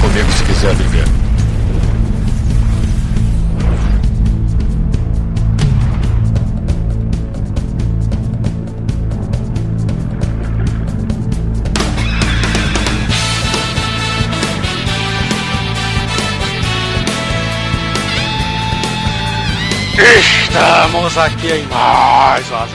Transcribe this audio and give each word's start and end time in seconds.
comigo 0.00 0.32
se 0.32 0.44
quiser 0.44 0.74
brigar. 0.74 1.06
Estamos 20.12 21.16
aqui 21.18 21.52
em 21.52 21.66
mais 21.66 22.48
uma 22.50 22.66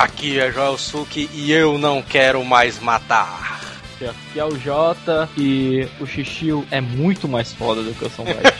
Aqui 0.00 0.40
é 0.40 0.50
Joel 0.50 0.78
Suki 0.78 1.28
e 1.34 1.52
eu 1.52 1.76
não 1.76 2.00
quero 2.00 2.42
mais 2.42 2.80
matar. 2.80 3.60
Aqui 3.96 4.40
é 4.40 4.44
o 4.46 4.58
Jota 4.58 5.28
e 5.36 5.86
o 6.00 6.06
Xixiu 6.06 6.66
é 6.70 6.80
muito 6.80 7.28
mais 7.28 7.52
foda 7.52 7.82
do 7.82 7.92
que 7.92 8.06
o 8.06 8.10
Samurai. 8.10 8.42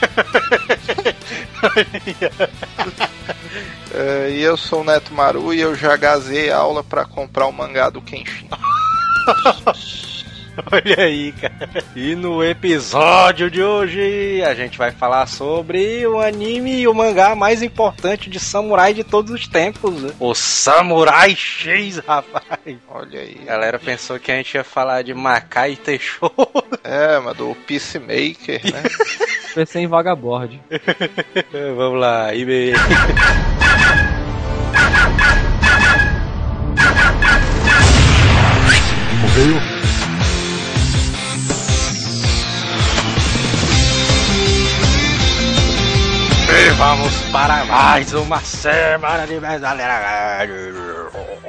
É, 3.93 4.31
e 4.31 4.41
eu 4.41 4.55
sou 4.55 4.81
o 4.81 4.83
Neto 4.85 5.13
Maru 5.13 5.53
e 5.53 5.59
eu 5.59 5.75
já 5.75 5.97
gazei 5.97 6.49
a 6.49 6.57
aula 6.57 6.81
pra 6.81 7.03
comprar 7.03 7.45
o 7.45 7.51
mangá 7.51 7.89
do 7.89 8.01
Kenshin. 8.01 8.47
Olha 10.71 11.05
aí, 11.05 11.31
cara. 11.33 11.83
E 11.95 12.15
no 12.15 12.43
episódio 12.43 13.49
de 13.49 13.61
hoje 13.63 14.43
a 14.43 14.53
gente 14.53 14.77
vai 14.77 14.91
falar 14.91 15.25
sobre 15.27 16.05
o 16.05 16.19
anime 16.19 16.81
e 16.81 16.87
o 16.87 16.93
mangá 16.93 17.35
mais 17.35 17.61
importante 17.61 18.29
de 18.29 18.39
samurai 18.39 18.93
de 18.93 19.03
todos 19.03 19.31
os 19.31 19.47
tempos. 19.47 20.01
né? 20.01 20.11
O 20.19 20.33
Samurai 20.35 21.35
X, 21.35 21.97
rapaz. 21.99 22.77
Olha 22.89 23.21
aí. 23.21 23.37
A 23.43 23.45
galera 23.45 23.79
pensou 23.79 24.19
que 24.19 24.31
a 24.31 24.35
gente 24.35 24.55
ia 24.55 24.63
falar 24.63 25.03
de 25.03 25.13
Makai 25.13 25.75
Teixeira. 25.75 26.33
É, 26.83 27.19
mas 27.19 27.37
do 27.37 27.55
Peacemaker, 27.67 28.61
né? 28.71 28.83
Pensei 29.55 29.83
em 29.83 29.87
Vagabord. 29.87 30.61
Vamos 31.75 31.99
lá, 31.99 32.33
IB. 32.33 32.73
Morreu? 39.21 39.80
E 46.53 46.69
vamos 46.71 47.13
para 47.31 47.63
mais 47.63 48.13
uma 48.13 48.41
semana 48.41 49.25
de 49.25 49.39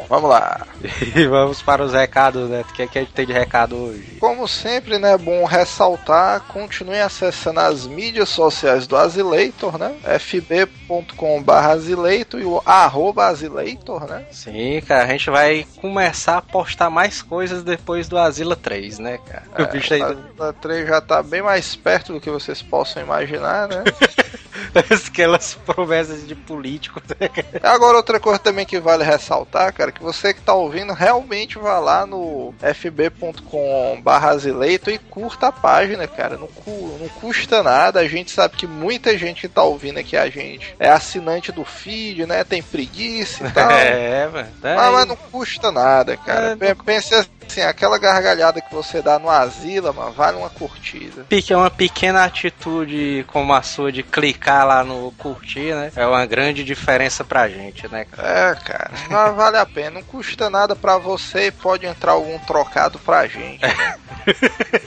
Vamos 0.09 0.31
lá. 0.31 0.67
E 1.17 1.27
vamos 1.27 1.61
para 1.61 1.83
os 1.83 1.93
recados, 1.93 2.49
né? 2.49 2.61
O 2.69 2.73
que, 2.73 2.83
é 2.83 2.87
que 2.87 2.99
a 2.99 3.03
gente 3.03 3.13
tem 3.13 3.27
de 3.27 3.33
recado 3.33 3.77
hoje? 3.77 4.17
Como 4.21 4.47
sempre, 4.47 4.99
né, 4.99 5.13
é 5.15 5.19
bom 5.19 5.45
ressaltar, 5.45 6.41
continue 6.49 7.01
acessando 7.01 7.61
as 7.61 7.87
mídias 7.87 8.29
sociais 8.29 8.87
do 8.87 8.97
Azileitor, 8.97 9.79
né? 9.79 9.95
fb.com.br 10.19 11.53
Azileitor 11.53 12.41
e 12.41 12.45
o 12.45 12.63
arroba 12.65 13.27
Azileitor, 13.27 14.07
né? 14.09 14.25
Sim, 14.31 14.81
cara, 14.87 15.05
a 15.05 15.09
gente 15.09 15.31
vai 15.31 15.67
começar 15.81 16.39
a 16.39 16.43
postar 16.43 16.91
mais 16.91 17.23
coisas 17.23 17.63
depois 17.63 18.09
do 18.09 18.19
Asila 18.19 18.57
3, 18.57 18.99
né, 18.99 19.19
cara? 19.19 19.45
o 19.65 19.73
bicho 19.73 19.95
É, 19.95 19.97
ainda... 19.97 20.19
a 20.49 20.53
3 20.53 20.89
já 20.89 21.01
tá 21.01 21.23
bem 21.23 21.43
mais 21.43 21.75
perto 21.75 22.13
do 22.13 22.21
que 22.21 22.31
vocês 22.31 22.63
possam 22.63 23.03
imaginar, 23.03 23.69
né? 23.69 23.85
Aquelas 25.07 25.55
promessas 25.55 26.27
de 26.27 26.35
políticos, 26.35 27.03
né? 27.21 27.29
Agora, 27.63 27.97
outra 27.97 28.19
coisa 28.19 28.39
também 28.39 28.65
que 28.67 28.79
vale 28.81 29.05
ressaltar, 29.05 29.73
cara, 29.73 29.93
que 29.93 30.03
você 30.03 30.33
que 30.33 30.41
tá 30.41 30.55
ouvindo, 30.55 30.93
realmente 30.93 31.59
vá 31.59 31.79
lá 31.79 32.07
no 32.07 32.55
fb.com 32.75 34.03
Azileito 34.07 34.91
e 34.91 34.99
curta 34.99 35.49
a 35.49 35.53
página, 35.53 36.07
cara. 36.07 36.37
Não, 36.37 36.47
cu- 36.47 36.97
não 37.01 37.09
custa 37.09 37.63
nada. 37.63 38.01
A 38.01 38.09
gente 38.09 38.31
sabe 38.31 38.57
que 38.57 38.67
muita 38.67 39.17
gente 39.19 39.43
que 39.43 39.49
tá 39.49 39.63
ouvindo 39.63 39.99
aqui 39.99 40.17
a 40.17 40.29
gente 40.31 40.75
é 40.79 40.89
assinante 40.89 41.53
do 41.53 41.65
feed, 41.65 42.25
né? 42.27 42.45
Tem 42.45 42.63
preguiça 42.63 43.47
e 43.47 43.51
tal. 43.51 43.71
É, 43.83 44.29
tá 44.61 44.77
Mas, 44.77 44.93
mas 44.93 45.07
não 45.09 45.17
custa 45.17 45.71
nada, 45.73 46.17
cara. 46.17 46.53
É, 46.53 46.57
Pe- 46.57 46.75
Pense 46.85 47.15
assim, 47.53 47.61
aquela 47.61 47.99
gargalhada 47.99 48.61
que 48.61 48.75
você 48.75 49.03
dá 49.03 49.19
no 49.19 49.29
Asila, 49.29 49.93
mano, 49.93 50.13
vale 50.13 50.39
uma 50.39 50.49
curtida. 50.49 51.25
Pique 51.29 51.53
é 51.53 51.57
uma 51.57 51.71
pequena 51.71 52.25
atitude 52.25 53.25
como 53.29 53.53
a 53.53 53.63
sua 53.63 53.93
de 53.93 54.03
clicar 54.03 54.67
lá 54.67 54.83
no 54.83 55.13
curtir, 55.19 55.75
né? 55.75 55.93
É 55.95 56.07
uma 56.07 56.25
grande 56.25 56.65
diferença 56.65 57.23
pra 57.23 57.49
gente, 57.49 57.87
né, 57.89 58.07
cara? 58.11 58.29
É, 58.29 58.55
cara, 58.55 58.91
mas 59.11 59.37
vale 59.37 59.59
a 59.59 59.67
pena. 59.67 59.93
Não 59.93 60.03
custa 60.03 60.49
nada 60.49 60.75
pra 60.75 60.97
você 60.97 61.49
e 61.49 61.53
pode 61.53 61.85
entrar 61.85 62.13
algum 62.13 62.39
trocado 62.39 62.99
pra 62.99 63.27
gente. 63.27 63.61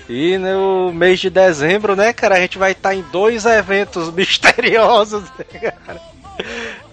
E 0.08 0.38
no 0.38 0.94
mês 0.94 1.20
de 1.20 1.30
dezembro, 1.30 1.96
né, 1.96 2.14
cara, 2.14 2.36
a 2.36 2.40
gente 2.40 2.58
vai 2.58 2.72
estar 2.72 2.94
em 2.94 3.02
dois 3.12 3.46
eventos 3.46 4.10
misteriosos, 4.14 5.24
né, 5.38 5.72
cara? 5.72 6.00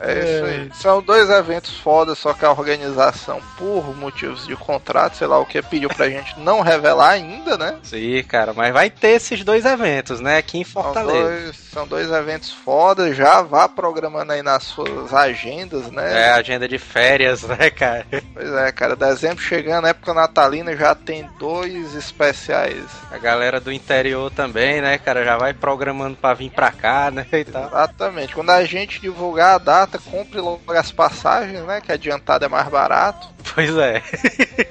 É 0.03 0.37
isso 0.37 0.45
aí. 0.45 0.71
São 0.75 1.03
dois 1.03 1.31
eventos 1.31 1.77
foda, 1.79 2.15
só 2.15 2.33
que 2.33 2.45
a 2.45 2.51
organização, 2.51 3.41
por 3.57 3.97
motivos 3.97 4.47
de 4.47 4.57
contrato, 4.57 5.17
sei 5.17 5.27
lá 5.27 5.39
o 5.39 5.47
que, 5.47 5.63
pediu 5.63 5.89
pra 5.89 6.09
gente 6.09 6.39
não 6.41 6.61
revelar 6.61 7.11
ainda, 7.11 7.57
né? 7.57 7.79
Sim, 7.83 8.23
cara, 8.25 8.53
mas 8.53 8.73
vai 8.73 8.91
ter 8.91 9.11
esses 9.11 9.45
dois 9.45 9.65
eventos, 9.65 10.21
né, 10.21 10.39
aqui 10.39 10.59
em 10.59 10.65
São 10.65 10.83
Fortaleza. 10.83 11.29
dois, 11.29 11.57
são 11.57 11.87
dois 11.87 12.11
eventos 12.11 12.51
foda, 12.53 13.15
já 13.15 13.43
vá 13.43 13.69
programando 13.69 14.33
aí 14.33 14.43
nas 14.43 14.65
suas 14.65 15.15
agendas, 15.15 15.91
né? 15.91 16.27
É, 16.27 16.31
agenda 16.33 16.69
de 16.69 16.79
férias, 16.79 17.43
né, 17.47 17.71
cara? 17.71 18.07
Pois 18.35 18.53
é, 18.53 18.73
cara, 18.73 18.97
dezembro 18.97 19.43
chegando, 19.43 19.87
época 19.87 20.13
natalina, 20.15 20.77
já 20.77 20.95
tem 20.95 21.29
dois 21.39 21.95
especiais. 21.95 22.85
A 23.11 23.19
galera 23.19 23.61
do 23.61 23.73
interior 23.73 24.31
também, 24.31 24.81
né, 24.81 24.99
cara, 24.99 25.25
já 25.25 25.37
vai 25.37 25.55
programando 25.55 26.17
pra 26.17 26.35
vir 26.35 26.51
pra 26.51 26.71
cá, 26.71 27.11
né, 27.11 27.27
e 27.33 27.45
tal. 27.45 27.67
Exatamente. 27.67 28.35
Quando 28.35 28.51
a 28.51 28.65
gente 28.65 29.01
divulgar 29.01 29.55
a 29.55 29.59
data, 29.59 29.92
compre 29.99 30.41
logo 30.41 30.61
as 30.73 30.91
passagens, 30.91 31.65
né? 31.65 31.81
Que 31.81 31.93
adiantado 31.93 32.45
é 32.45 32.49
mais 32.49 32.69
barato. 32.69 33.29
Pois 33.55 33.77
é. 33.77 34.03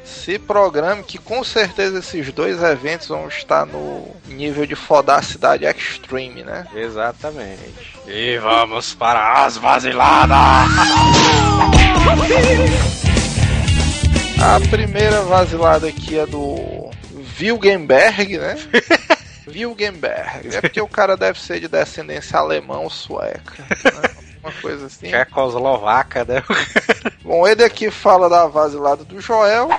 Se 0.04 0.40
programe 0.40 1.04
que 1.04 1.20
com 1.20 1.44
certeza 1.44 2.00
esses 2.00 2.32
dois 2.32 2.64
eventos 2.64 3.10
vão 3.10 3.28
estar 3.28 3.64
no 3.64 4.08
nível 4.26 4.66
de 4.66 4.76
fodacidade 4.76 5.66
extreme, 5.66 6.42
né? 6.44 6.66
Exatamente. 6.74 7.94
E 8.08 8.40
vamos 8.40 8.96
para 8.96 9.44
as 9.46 9.58
vaziladas! 9.58 10.38
A 14.42 14.60
primeira 14.72 15.22
vasilada 15.22 15.88
aqui 15.88 16.18
é 16.18 16.26
do 16.26 16.90
Wilgenberg, 17.40 18.40
né? 18.40 18.56
Wilgenberg. 19.48 20.56
É 20.56 20.62
porque 20.62 20.82
o 20.82 20.88
cara 20.88 21.16
deve 21.16 21.40
ser 21.40 21.60
de 21.60 21.68
descendência 21.68 22.40
alemã 22.40 22.80
ou 22.80 22.90
sueca. 22.90 23.64
Né? 23.70 24.31
Uma 24.44 24.52
coisa 24.54 24.88
assim. 24.88 25.08
Tchecoslovaca, 25.08 26.26
né? 26.26 26.44
Bom, 27.24 27.48
ele 27.48 27.64
aqui 27.64 27.92
fala 27.92 28.28
da 28.28 28.48
vasilada 28.48 29.04
do 29.04 29.22
Joel. 29.22 29.70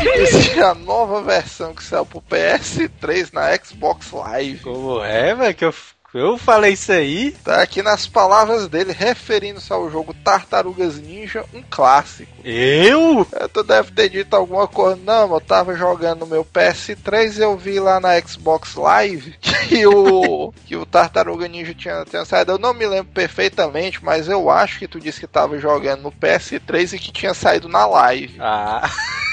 E 0.00 0.18
diz 0.18 0.48
que 0.48 0.60
a 0.60 0.74
nova 0.74 1.22
versão 1.22 1.74
que 1.74 1.82
saiu 1.82 2.06
pro 2.06 2.22
PS3 2.22 3.32
na 3.32 3.56
Xbox 3.56 4.12
Live. 4.12 4.60
Como 4.60 5.02
é, 5.02 5.34
velho, 5.34 5.54
que 5.54 5.64
eu, 5.64 5.74
eu 6.14 6.38
falei 6.38 6.72
isso 6.72 6.92
aí? 6.92 7.32
Tá 7.44 7.62
aqui 7.62 7.82
nas 7.82 8.06
palavras 8.06 8.68
dele, 8.68 8.92
referindo-se 8.92 9.72
ao 9.72 9.90
jogo 9.90 10.14
Tartarugas 10.14 10.98
Ninja, 10.98 11.44
um 11.52 11.62
clássico. 11.68 12.32
Eu? 12.44 13.26
É, 13.32 13.46
Tu 13.48 13.62
deve 13.62 13.90
ter 13.92 14.08
dito 14.08 14.34
alguma 14.34 14.66
coisa, 14.66 14.98
não, 15.04 15.32
eu 15.34 15.40
tava 15.40 15.74
jogando 15.74 16.20
no 16.20 16.26
meu 16.26 16.44
PS3 16.44 17.38
e 17.38 17.42
eu 17.42 17.56
vi 17.56 17.78
lá 17.80 18.00
na 18.00 18.18
Xbox 18.20 18.74
Live 18.74 19.34
que 19.68 19.86
o, 19.86 20.52
que 20.64 20.76
o 20.76 20.86
Tartaruga 20.86 21.48
Ninja 21.48 21.74
tinha, 21.74 22.04
tinha 22.04 22.24
saído. 22.24 22.52
Eu 22.52 22.58
não 22.58 22.72
me 22.72 22.86
lembro 22.86 23.12
perfeitamente, 23.12 24.04
mas 24.04 24.28
eu 24.28 24.48
acho 24.50 24.78
que 24.78 24.88
tu 24.88 25.00
disse 25.00 25.20
que 25.20 25.26
tava 25.26 25.58
jogando 25.58 26.02
no 26.02 26.12
PS3 26.12 26.94
e 26.94 26.98
que 26.98 27.12
tinha 27.12 27.34
saído 27.34 27.68
na 27.68 27.84
live. 27.86 28.36
Ah, 28.40 28.88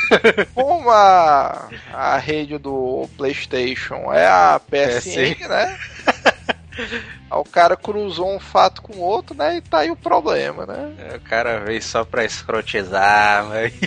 Como 0.53 0.89
a, 0.89 1.69
a 1.93 2.17
rede 2.17 2.57
do 2.57 3.07
PlayStation 3.17 4.13
é 4.13 4.27
a 4.27 4.59
PSN, 4.59 5.35
PSN. 5.35 5.47
né? 5.47 5.79
Aí 6.77 7.39
o 7.39 7.43
cara 7.43 7.75
cruzou 7.75 8.35
um 8.35 8.39
fato 8.39 8.81
com 8.81 8.93
o 8.93 9.01
outro, 9.01 9.35
né? 9.35 9.57
E 9.57 9.61
tá 9.61 9.79
aí 9.79 9.91
o 9.91 9.95
problema, 9.95 10.65
né? 10.65 10.93
o 11.15 11.19
cara 11.21 11.59
veio 11.59 11.81
só 11.81 12.03
pra 12.03 12.25
escrotizar, 12.25 13.45
mas... 13.45 13.73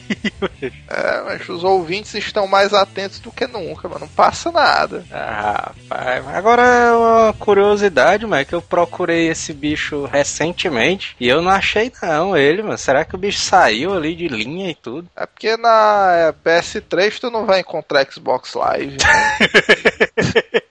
É, 0.88 1.22
mas 1.22 1.48
os 1.48 1.64
ouvintes 1.64 2.14
estão 2.14 2.46
mais 2.46 2.72
atentos 2.72 3.18
do 3.18 3.30
que 3.30 3.46
nunca, 3.46 3.88
mas 3.88 4.00
não 4.00 4.08
passa 4.08 4.50
nada. 4.50 5.04
Ah, 5.10 5.72
rapaz, 5.88 6.26
agora 6.28 6.62
é 6.62 6.92
uma 6.92 7.32
curiosidade, 7.34 8.26
mas 8.26 8.46
que 8.46 8.54
eu 8.54 8.62
procurei 8.62 9.28
esse 9.28 9.52
bicho 9.52 10.04
recentemente 10.04 11.16
e 11.18 11.28
eu 11.28 11.42
não 11.42 11.50
achei 11.50 11.90
não 12.02 12.36
ele, 12.36 12.62
mano. 12.62 12.78
Será 12.78 13.04
que 13.04 13.14
o 13.14 13.18
bicho 13.18 13.40
saiu 13.40 13.94
ali 13.94 14.14
de 14.14 14.28
linha 14.28 14.70
e 14.70 14.74
tudo? 14.74 15.08
É 15.16 15.26
porque 15.26 15.56
na 15.56 16.12
é, 16.12 16.32
PS3 16.32 17.18
tu 17.18 17.30
não 17.30 17.46
vai 17.46 17.60
encontrar 17.60 18.06
Xbox 18.10 18.54
Live, 18.54 18.96
né? 19.02 20.62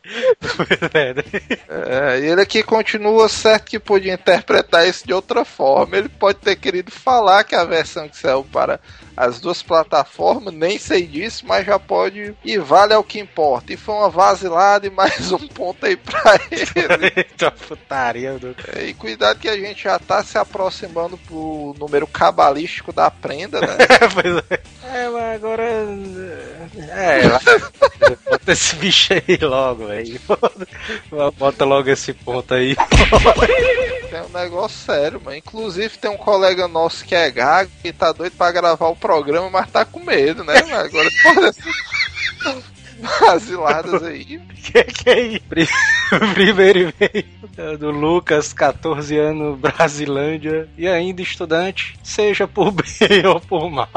é, 1.69 2.19
ele 2.19 2.41
aqui 2.41 2.63
continua 2.63 3.27
certo 3.29 3.65
que 3.65 3.79
podia 3.79 4.13
interpretar 4.13 4.87
isso 4.87 5.05
de 5.05 5.13
outra 5.13 5.43
forma. 5.45 5.97
Ele 5.97 6.09
pode 6.09 6.39
ter 6.39 6.55
querido 6.55 6.91
falar 6.91 7.43
que 7.43 7.55
a 7.55 7.63
versão 7.63 8.07
que 8.07 8.17
saiu 8.17 8.43
para 8.43 8.79
as 9.15 9.39
duas 9.39 9.63
plataformas, 9.63 10.53
nem 10.53 10.77
sei 10.77 11.05
disso, 11.05 11.45
mas 11.47 11.65
já 11.65 11.79
pode. 11.79 12.35
E 12.43 12.57
vale 12.57 12.93
é 12.93 12.97
o 12.97 13.03
que 13.03 13.19
importa. 13.19 13.73
E 13.73 13.77
foi 13.77 13.95
uma 13.95 14.09
vasilada 14.09 14.85
e 14.85 14.89
mais 14.89 15.31
um 15.31 15.47
ponto 15.47 15.85
aí 15.85 15.95
pra 15.95 16.39
ele. 16.51 17.11
Eita 17.15 17.51
putaria. 17.51 18.39
É, 18.75 18.85
e 18.85 18.93
cuidado 18.93 19.39
que 19.39 19.49
a 19.49 19.57
gente 19.57 19.83
já 19.83 19.97
tá 19.99 20.23
se 20.23 20.37
aproximando 20.37 21.17
pro 21.17 21.75
número 21.79 22.07
cabalístico 22.07 22.91
da 22.91 23.09
prenda, 23.09 23.61
né? 23.61 23.77
pois 24.13 24.43
é. 24.49 24.75
É, 24.95 25.09
mas 25.09 25.35
agora. 25.35 25.63
É, 26.89 27.21
bota 28.29 28.51
esse 28.51 28.75
bicho 28.75 29.13
aí 29.13 29.37
logo, 29.41 29.87
velho. 29.87 30.19
Bota 31.37 31.65
logo 31.65 31.89
esse 31.89 32.13
ponto 32.13 32.53
aí. 32.53 32.75
Tem 34.09 34.21
um 34.21 34.29
negócio 34.29 34.77
sério, 34.77 35.21
mano. 35.23 35.35
Inclusive 35.35 35.97
tem 35.97 36.09
um 36.09 36.17
colega 36.17 36.67
nosso 36.67 37.03
que 37.03 37.15
é 37.15 37.29
gago 37.29 37.69
e 37.83 37.91
tá 37.91 38.11
doido 38.11 38.37
pra 38.37 38.51
gravar 38.51 38.87
o 38.87 38.95
programa, 39.05 39.49
mas 39.51 39.69
tá 39.69 39.85
com 39.85 39.99
medo, 39.99 40.43
né? 40.43 40.57
Agora, 40.57 41.09
porra, 41.23 41.53
vaziladas 43.19 44.01
aí. 44.03 44.39
Que 44.63 44.83
que 44.83 45.09
é 45.09 45.21
isso? 45.21 45.43
Primeiro 46.33 46.79
e-mail 46.79 47.77
do 47.77 47.91
Lucas, 47.91 48.51
14 48.51 49.15
anos, 49.17 49.59
Brasilândia, 49.59 50.67
e 50.75 50.87
ainda 50.87 51.21
estudante, 51.21 51.97
seja 52.03 52.47
por 52.47 52.71
bem 52.99 53.25
ou 53.27 53.39
por 53.39 53.69
mal. 53.69 53.87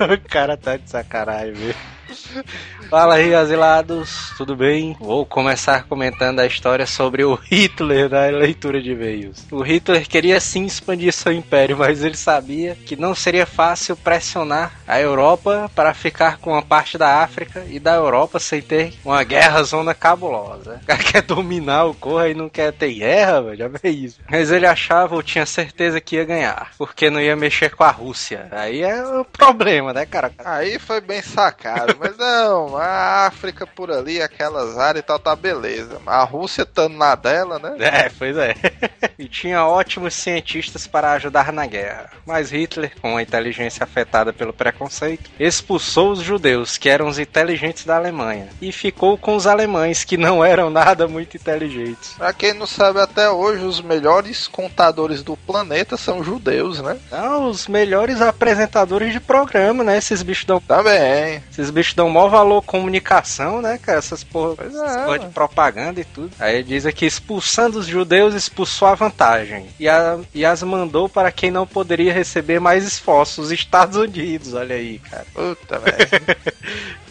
o 0.00 0.28
cara 0.28 0.56
tá 0.56 0.76
de 0.76 0.88
sacanagem, 0.88 1.54
velho. 1.54 1.99
Fala 2.90 3.16
aí, 3.16 3.34
asilados, 3.34 4.32
tudo 4.36 4.56
bem? 4.56 4.96
Vou 4.98 5.24
começar 5.24 5.84
comentando 5.84 6.40
a 6.40 6.46
história 6.46 6.86
sobre 6.86 7.24
o 7.24 7.34
Hitler 7.34 8.08
da 8.08 8.26
leitura 8.26 8.82
de 8.82 8.92
e-mails. 8.92 9.46
O 9.50 9.62
Hitler 9.62 10.08
queria 10.08 10.40
sim 10.40 10.64
expandir 10.64 11.12
seu 11.12 11.32
império, 11.32 11.76
mas 11.76 12.02
ele 12.02 12.16
sabia 12.16 12.74
que 12.74 12.96
não 12.96 13.14
seria 13.14 13.46
fácil 13.46 13.96
pressionar 13.96 14.72
a 14.88 15.00
Europa 15.00 15.70
para 15.74 15.94
ficar 15.94 16.38
com 16.38 16.50
uma 16.50 16.62
parte 16.62 16.98
da 16.98 17.22
África 17.22 17.64
e 17.68 17.78
da 17.78 17.94
Europa 17.94 18.40
sem 18.40 18.60
ter 18.60 18.92
uma 19.04 19.22
guerra 19.22 19.62
zona 19.62 19.94
cabulosa. 19.94 20.80
O 20.82 20.86
cara 20.86 21.02
quer 21.04 21.22
dominar 21.22 21.84
o 21.84 21.94
corra 21.94 22.28
e 22.28 22.34
não 22.34 22.48
quer 22.48 22.72
ter 22.72 22.92
guerra, 22.92 23.42
velho, 23.42 23.56
já 23.56 23.68
vê 23.68 23.90
isso. 23.90 24.20
Mas 24.28 24.50
ele 24.50 24.66
achava 24.66 25.14
ou 25.14 25.22
tinha 25.22 25.46
certeza 25.46 26.00
que 26.00 26.16
ia 26.16 26.24
ganhar, 26.24 26.72
porque 26.76 27.08
não 27.08 27.20
ia 27.20 27.36
mexer 27.36 27.70
com 27.70 27.84
a 27.84 27.90
Rússia. 27.90 28.48
Aí 28.50 28.82
é 28.82 29.04
o 29.04 29.24
problema, 29.24 29.92
né, 29.92 30.04
cara? 30.04 30.32
Aí 30.44 30.78
foi 30.78 31.00
bem 31.00 31.22
sacado, 31.22 31.99
mas 32.00 32.16
não, 32.16 32.78
a 32.78 33.26
África 33.26 33.66
por 33.66 33.90
ali, 33.90 34.22
aquelas 34.22 34.78
áreas 34.78 35.04
e 35.04 35.06
tal, 35.06 35.18
tá 35.18 35.36
beleza. 35.36 36.00
A 36.06 36.24
Rússia 36.24 36.62
estando 36.62 36.96
na 36.96 37.14
dela, 37.14 37.58
né? 37.58 37.76
É, 37.78 38.08
pois 38.08 38.36
é. 38.38 38.54
e 39.18 39.28
tinha 39.28 39.66
ótimos 39.66 40.14
cientistas 40.14 40.86
para 40.86 41.12
ajudar 41.12 41.52
na 41.52 41.66
guerra. 41.66 42.10
Mas 42.24 42.50
Hitler, 42.50 42.92
com 43.02 43.18
a 43.18 43.22
inteligência 43.22 43.84
afetada 43.84 44.32
pelo 44.32 44.52
preconceito, 44.52 45.30
expulsou 45.38 46.12
os 46.12 46.20
judeus, 46.20 46.78
que 46.78 46.88
eram 46.88 47.06
os 47.06 47.18
inteligentes 47.18 47.84
da 47.84 47.96
Alemanha, 47.96 48.48
e 48.62 48.72
ficou 48.72 49.18
com 49.18 49.36
os 49.36 49.46
alemães, 49.46 50.02
que 50.02 50.16
não 50.16 50.42
eram 50.42 50.70
nada 50.70 51.06
muito 51.06 51.36
inteligentes. 51.36 52.14
Pra 52.16 52.32
quem 52.32 52.54
não 52.54 52.66
sabe, 52.66 53.00
até 53.00 53.28
hoje 53.28 53.64
os 53.64 53.82
melhores 53.82 54.48
contadores 54.48 55.22
do 55.22 55.36
planeta 55.36 55.98
são 55.98 56.24
judeus, 56.24 56.80
né? 56.80 56.98
Não, 57.10 57.48
os 57.50 57.68
melhores 57.68 58.22
apresentadores 58.22 59.12
de 59.12 59.20
programa, 59.20 59.84
né? 59.84 59.98
Esses 59.98 60.22
bichos 60.22 60.46
dão. 60.46 60.60
Também. 60.60 61.42
Esses 61.50 61.70
bichos 61.70 61.89
dão 61.94 62.08
maior 62.08 62.28
valor 62.28 62.62
comunicação, 62.62 63.60
né, 63.60 63.78
cara? 63.78 63.98
Essas 63.98 64.24
porra, 64.24 64.56
pois 64.56 64.74
é, 64.74 65.04
porra 65.04 65.18
de 65.18 65.28
propaganda 65.28 66.00
e 66.00 66.04
tudo. 66.04 66.30
Aí 66.38 66.62
diz 66.62 66.86
aqui: 66.86 67.06
expulsando 67.06 67.78
os 67.78 67.86
judeus, 67.86 68.34
expulsou 68.34 68.88
a 68.88 68.94
vantagem. 68.94 69.66
E, 69.78 69.88
a, 69.88 70.18
e 70.34 70.44
as 70.44 70.62
mandou 70.62 71.08
para 71.08 71.32
quem 71.32 71.50
não 71.50 71.66
poderia 71.66 72.12
receber 72.12 72.60
mais 72.60 72.84
esforços, 72.84 73.46
os 73.46 73.52
Estados 73.52 73.96
Unidos. 73.96 74.54
Olha 74.54 74.76
aí, 74.76 74.98
cara. 74.98 75.26
Puta, 75.34 75.78
velho. 75.78 75.96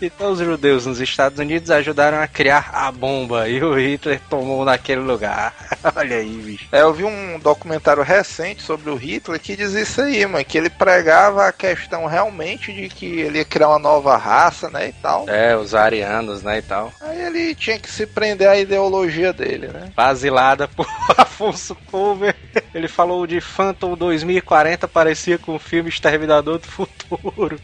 então, 0.00 0.22
então, 0.22 0.32
os 0.32 0.38
judeus 0.38 0.86
nos 0.86 1.00
Estados 1.00 1.38
Unidos 1.38 1.70
ajudaram 1.70 2.20
a 2.20 2.28
criar 2.28 2.70
a 2.72 2.92
bomba 2.92 3.48
e 3.48 3.62
o 3.62 3.74
Hitler 3.74 4.20
tomou 4.30 4.64
naquele 4.64 5.00
lugar. 5.00 5.52
Olha 5.96 6.16
aí, 6.16 6.30
bicho. 6.30 6.68
É, 6.70 6.82
eu 6.82 6.92
vi 6.92 7.04
um 7.04 7.38
documentário 7.38 8.02
recente 8.02 8.62
sobre 8.62 8.88
o 8.90 8.94
Hitler 8.94 9.40
que 9.40 9.56
diz 9.56 9.72
isso 9.72 10.00
aí, 10.00 10.24
mano, 10.26 10.44
que 10.44 10.56
ele 10.56 10.70
pregava 10.70 11.48
a 11.48 11.52
questão 11.52 12.06
realmente 12.06 12.72
de 12.72 12.88
que 12.88 13.06
ele 13.06 13.38
ia 13.38 13.44
criar 13.44 13.70
uma 13.72 13.78
nova 13.78 14.16
raça, 14.16 14.70
né, 14.70 14.88
e 14.88 14.92
tal. 14.92 15.28
É, 15.28 15.56
os 15.56 15.74
arianos, 15.74 16.42
né, 16.42 16.58
e 16.58 16.62
tal. 16.62 16.92
Aí 17.00 17.20
ele 17.22 17.54
tinha 17.54 17.78
que 17.78 17.90
se 17.90 18.06
prender 18.06 18.48
à 18.48 18.56
ideologia 18.56 19.32
dele, 19.32 19.68
né? 19.68 19.90
Basilada 19.94 20.68
por 20.68 20.86
Afonso 21.16 21.76
Cover. 21.90 22.34
Ele 22.74 22.88
falou 22.88 23.26
de 23.26 23.40
Phantom 23.40 23.96
2040, 23.96 24.86
parecia 24.88 25.38
com 25.38 25.54
o 25.54 25.58
filme 25.58 25.88
Exterminador 25.88 26.58
do 26.58 26.66
Futuro. 26.66 27.58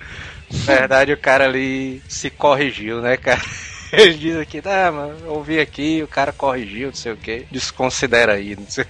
Na 0.51 0.75
verdade, 0.75 1.13
o 1.13 1.17
cara 1.17 1.45
ali 1.45 2.03
se 2.09 2.31
corrigiu, 2.31 3.01
né, 3.01 3.17
cara? 3.17 3.41
Ele 3.93 4.15
diz 4.15 4.37
aqui, 4.37 4.61
ah, 4.65 4.93
mano, 4.93 5.17
ouvi 5.29 5.59
aqui, 5.59 6.03
o 6.03 6.09
cara 6.09 6.33
corrigiu, 6.33 6.89
não 6.89 6.95
sei 6.95 7.13
o 7.13 7.17
que. 7.17 7.47
Desconsidera 7.51 8.35
aí, 8.35 8.55
não 8.57 8.67
sei. 8.69 8.85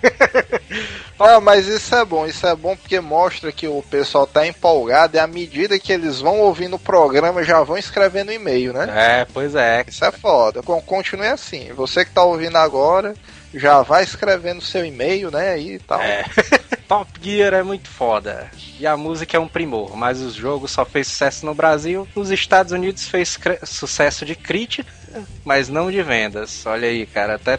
ah, 1.18 1.40
mas 1.40 1.66
isso 1.66 1.94
é 1.94 2.04
bom, 2.04 2.26
isso 2.26 2.46
é 2.46 2.54
bom 2.54 2.76
porque 2.76 3.00
mostra 3.00 3.52
que 3.52 3.68
o 3.68 3.82
pessoal 3.82 4.26
tá 4.26 4.46
empolgado 4.46 5.16
e 5.16 5.20
à 5.20 5.26
medida 5.26 5.78
que 5.78 5.92
eles 5.92 6.20
vão 6.20 6.40
ouvindo 6.40 6.76
o 6.76 6.80
programa 6.80 7.44
já 7.44 7.62
vão 7.62 7.78
escrevendo 7.78 8.32
e-mail, 8.32 8.72
né? 8.72 8.86
É, 9.20 9.26
pois 9.32 9.54
é. 9.54 9.84
Isso 9.86 10.04
é 10.04 10.10
foda. 10.10 10.62
Continue 10.62 11.28
assim. 11.28 11.72
Você 11.74 12.04
que 12.04 12.10
tá 12.10 12.24
ouvindo 12.24 12.56
agora, 12.56 13.14
já 13.54 13.82
vai 13.82 14.04
escrevendo 14.04 14.60
seu 14.60 14.84
e-mail, 14.84 15.30
né, 15.30 15.50
aí 15.50 15.74
e 15.74 15.78
tal. 15.78 16.00
É. 16.00 16.24
Top 16.88 17.10
Gear 17.20 17.52
é 17.54 17.62
muito 17.62 17.88
foda. 17.88 18.50
E 18.78 18.86
a 18.86 18.96
música 18.96 19.36
é 19.36 19.40
um 19.40 19.48
primor, 19.48 19.96
mas 19.96 20.20
o 20.20 20.30
jogo 20.30 20.66
só 20.66 20.84
fez 20.84 21.06
sucesso 21.08 21.44
no 21.44 21.54
Brasil. 21.54 22.08
Nos 22.14 22.30
Estados 22.30 22.72
Unidos 22.72 23.06
fez 23.08 23.38
sucesso 23.64 24.24
de 24.24 24.34
crítica, 24.34 24.90
mas 25.44 25.68
não 25.68 25.90
de 25.90 26.02
vendas. 26.02 26.64
Olha 26.64 26.88
aí, 26.88 27.04
cara, 27.04 27.34
até 27.34 27.58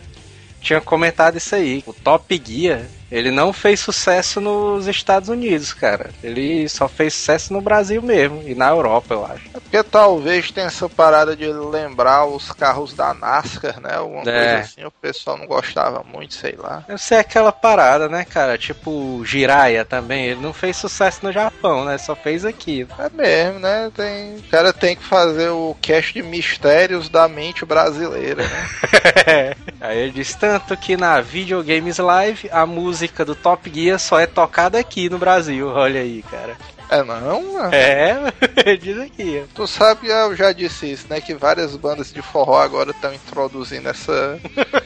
tinha 0.61 0.81
comentado 0.81 1.37
isso 1.37 1.53
aí. 1.53 1.83
O 1.85 1.93
Top 1.93 2.41
Gear 2.43 2.81
ele 3.11 3.31
não 3.31 3.51
fez 3.51 3.79
sucesso 3.79 4.39
nos 4.39 4.87
Estados 4.87 5.29
Unidos, 5.29 5.73
cara. 5.73 6.11
Ele 6.23 6.67
só 6.69 6.87
fez 6.87 7.13
sucesso 7.13 7.53
no 7.53 7.61
Brasil 7.61 8.01
mesmo 8.01 8.43
e 8.45 8.53
na 8.53 8.69
Europa, 8.69 9.13
eu 9.13 9.25
acho. 9.25 9.49
É 9.53 9.59
porque 9.59 9.83
talvez 9.83 10.51
tenha 10.51 10.67
essa 10.67 10.87
parada 10.87 11.35
de 11.35 11.47
lembrar 11.47 12.25
os 12.25 12.51
carros 12.51 12.93
da 12.93 13.13
NASCAR, 13.13 13.79
né? 13.81 13.95
Alguma 13.95 14.21
é. 14.21 14.23
coisa 14.23 14.59
assim, 14.59 14.85
o 14.85 14.91
pessoal 14.91 15.37
não 15.37 15.47
gostava 15.47 16.03
muito, 16.03 16.33
sei 16.33 16.55
lá. 16.57 16.83
Eu 16.87 16.97
sei 16.97 17.17
aquela 17.17 17.51
parada, 17.51 18.07
né, 18.07 18.23
cara? 18.23 18.57
Tipo, 18.57 19.23
Jiraya 19.25 19.83
também, 19.83 20.25
ele 20.25 20.41
não 20.41 20.53
fez 20.53 20.77
sucesso 20.77 21.19
no 21.23 21.31
Japão, 21.31 21.85
né? 21.85 21.97
Só 21.97 22.15
fez 22.15 22.45
aqui. 22.45 22.87
É 22.97 23.09
mesmo, 23.09 23.59
né? 23.59 23.91
Tem... 23.95 24.37
O 24.37 24.43
cara 24.43 24.71
tem 24.71 24.95
que 24.95 25.03
fazer 25.03 25.49
o 25.49 25.75
cast 25.81 26.13
de 26.13 26.21
mistérios 26.21 27.09
da 27.09 27.27
mente 27.27 27.65
brasileira, 27.65 28.43
né? 28.43 29.55
Aí 29.81 29.97
ele 29.97 30.11
diz 30.11 30.35
tanto 30.35 30.75
que 30.77 30.97
na 30.97 31.21
Videogames 31.21 31.97
Live 31.97 32.49
a 32.51 32.65
música 32.65 32.98
música 32.99 33.23
do 33.23 33.33
Top 33.33 33.71
Gear 33.73 33.97
só 33.97 34.19
é 34.19 34.27
tocada 34.27 34.77
aqui 34.77 35.09
no 35.09 35.17
Brasil. 35.17 35.69
Olha 35.69 36.01
aí, 36.01 36.21
cara. 36.29 36.57
É 36.89 37.01
não? 37.01 37.71
É, 37.71 38.17
diz 38.75 38.97
aqui. 38.97 39.41
Tu 39.55 39.67
sabe, 39.67 40.09
eu 40.09 40.35
já 40.35 40.51
disse 40.51 40.91
isso, 40.91 41.05
né? 41.09 41.21
Que 41.21 41.33
várias 41.33 41.77
bandas 41.77 42.11
de 42.11 42.21
forró 42.21 42.59
agora 42.59 42.91
estão 42.91 43.13
introduzindo 43.13 43.87
essa 43.87 44.37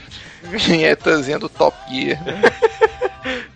vinhetazinha 0.44 1.40
do 1.40 1.50
Top 1.50 1.76
Gear. 1.90 2.24
Né? 2.24 2.42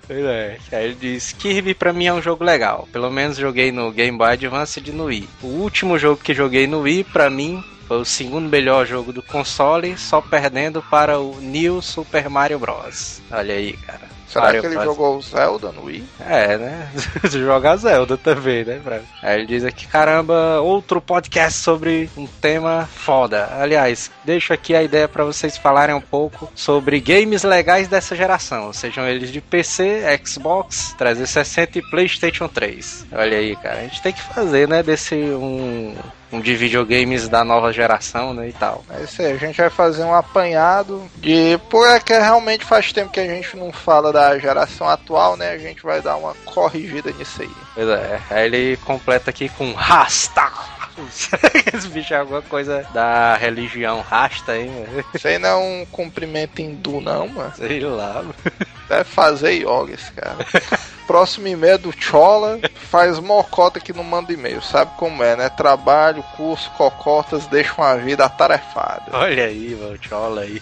Pois 0.08 0.26
é. 0.26 0.58
Aí 0.72 0.86
ele 0.86 0.96
diz: 0.96 1.34
Kirby 1.34 1.76
pra 1.76 1.94
mim 1.94 2.08
é 2.08 2.14
um 2.14 2.22
jogo 2.22 2.44
legal. 2.44 2.88
Pelo 2.92 3.12
menos 3.12 3.38
joguei 3.38 3.72
no 3.72 3.92
Game 3.92 4.18
Boy 4.18 4.32
Advance 4.32 4.82
e 4.84 4.92
no 4.92 5.06
Wii. 5.06 5.30
O 5.44 5.48
último 5.48 6.00
jogo 6.00 6.20
que 6.24 6.34
joguei 6.34 6.66
no 6.66 6.80
Wii, 6.80 7.04
pra 7.04 7.30
mim, 7.30 7.64
foi 7.88 8.00
o 8.00 8.06
segundo 8.06 8.50
melhor 8.50 8.88
jogo 8.88 9.14
do 9.14 9.22
console, 9.22 9.96
só 10.00 10.20
perdendo 10.20 10.82
para 10.82 11.20
o 11.20 11.40
New 11.40 11.80
Super 11.80 12.28
Mario 12.28 12.58
Bros. 12.58 13.22
Olha 13.30 13.54
aí, 13.54 13.74
cara. 13.74 14.16
Será 14.27 14.46
Mario 14.46 14.62
que 14.62 14.67
ele 14.67 14.75
Bros. 14.75 14.86
jogou 14.86 15.22
Zelda 15.22 15.72
no 15.72 15.86
Wii? 15.86 16.03
É, 16.19 16.57
né? 16.57 16.89
Joga 17.31 17.77
Zelda 17.77 18.17
também, 18.17 18.65
né, 18.65 18.79
Brad? 18.84 19.01
Aí 19.24 19.39
ele 19.39 19.48
diz 19.48 19.63
aqui, 19.63 19.88
caramba, 19.88 20.60
outro 20.62 21.00
podcast 21.00 21.60
sobre 21.60 22.10
um 22.17 22.27
tema 22.27 22.88
foda. 22.93 23.50
Aliás, 23.60 24.12
deixo 24.25 24.51
aqui 24.51 24.75
a 24.75 24.84
ideia 24.84 25.07
para 25.07 25.24
vocês 25.24 25.57
falarem 25.57 25.96
um 25.96 26.01
pouco 26.01 26.51
sobre 26.53 27.00
games 27.00 27.43
legais 27.43 27.88
dessa 27.88 28.15
geração, 28.15 28.74
sejam 28.74 29.07
eles 29.07 29.31
de 29.31 29.39
PC, 29.39 30.01
Xbox, 30.25 30.93
360 30.98 31.79
e 31.79 31.81
PlayStation 31.89 32.48
3. 32.48 33.05
Olha 33.13 33.38
aí, 33.38 33.55
cara, 33.55 33.79
a 33.79 33.84
gente 33.84 34.01
tem 34.01 34.12
que 34.12 34.22
fazer, 34.22 34.67
né, 34.67 34.84
desse 34.84 35.15
um 35.15 35.96
de 36.31 36.55
videogames 36.55 37.27
da 37.27 37.43
nova 37.43 37.72
geração, 37.72 38.34
né, 38.34 38.50
e 38.50 38.53
tal. 38.53 38.84
É 38.89 39.03
isso 39.03 39.22
aí, 39.22 39.31
a 39.31 39.38
gente 39.38 39.57
vai 39.57 39.69
fazer 39.69 40.03
um 40.03 40.13
apanhado 40.13 41.10
de... 41.17 41.60
Porque 41.69 42.13
é 42.13 42.22
realmente 42.22 42.65
faz 42.65 42.91
tempo 42.91 43.12
que 43.12 43.19
a 43.19 43.27
gente 43.27 43.55
não 43.55 43.72
fala 43.72 44.12
da 44.12 44.38
geração 44.38 44.88
atual, 44.89 45.38
né, 45.38 45.51
a 45.51 45.57
gente 45.57 45.84
vai 45.84 46.01
dar 46.01 46.17
uma 46.17 46.34
corrigida 46.46 47.12
nisso 47.12 47.41
aí. 47.41 47.51
Pois 47.74 47.88
é, 47.88 48.19
aí 48.29 48.46
ele 48.46 48.77
completa 48.77 49.29
aqui 49.29 49.50
com 49.50 49.74
Rasta! 49.74 50.76
Será 51.12 51.50
que 51.50 51.75
esse 51.75 51.88
bicho 51.89 52.13
é 52.13 52.18
alguma 52.18 52.42
coisa 52.42 52.88
da 52.94 53.36
religião 53.36 54.01
rasta 54.01 54.54
aí, 54.54 54.70
mano? 54.70 55.06
Isso 55.13 55.27
aí 55.27 55.38
não 55.38 55.50
é 55.50 55.56
um 55.56 55.86
cumprimento 55.92 56.62
hindu, 56.62 57.01
não, 57.01 57.27
mano. 57.27 57.54
Sei 57.56 57.80
lá, 57.82 58.16
mano. 58.16 58.36
Deve 58.88 59.04
fazer 59.04 59.51
yoga 59.51 59.94
esse 59.94 60.12
cara. 60.13 60.38
Próximo 61.06 61.48
e-mail 61.48 61.74
é 61.75 61.77
do 61.77 61.92
Chola. 61.92 62.60
Faz 62.75 63.20
mocota 63.20 63.80
que 63.80 63.94
não 63.94 64.04
manda 64.04 64.32
e-mail. 64.32 64.62
Sabe 64.62 64.92
como 64.98 65.24
é, 65.24 65.36
né? 65.36 65.50
Trabalho, 65.50 66.24
curso, 66.36 66.70
cocotas 66.72 67.48
deixam 67.48 67.84
a 67.84 67.96
vida 67.96 68.25
atarefada. 68.25 69.06
Olha 69.12 69.46
aí, 69.46 69.77
mano, 69.80 69.98
chola 70.01 70.42
aí. 70.42 70.62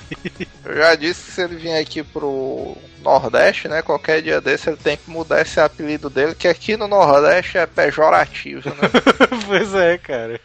Eu 0.64 0.76
já 0.76 0.96
disse 0.96 1.26
que 1.26 1.32
se 1.32 1.42
ele 1.42 1.56
vier 1.56 1.82
aqui 1.82 2.04
pro 2.04 2.76
Nordeste, 3.06 3.68
né? 3.68 3.82
Qualquer 3.82 4.22
dia 4.22 4.42
desse 4.42 4.70
ele 4.70 4.78
tem 4.78 4.98
que 4.98 5.10
mudar 5.10 5.42
esse 5.42 5.60
apelido 5.60 6.10
dele, 6.10 6.36
que 6.36 6.48
aqui 6.48 6.76
no 6.76 6.88
Nordeste 6.88 7.58
é 7.58 7.66
pejorativo, 7.66 8.70
né? 8.70 8.90
pois 9.48 9.74
é, 9.76 9.98
cara. 9.98 10.40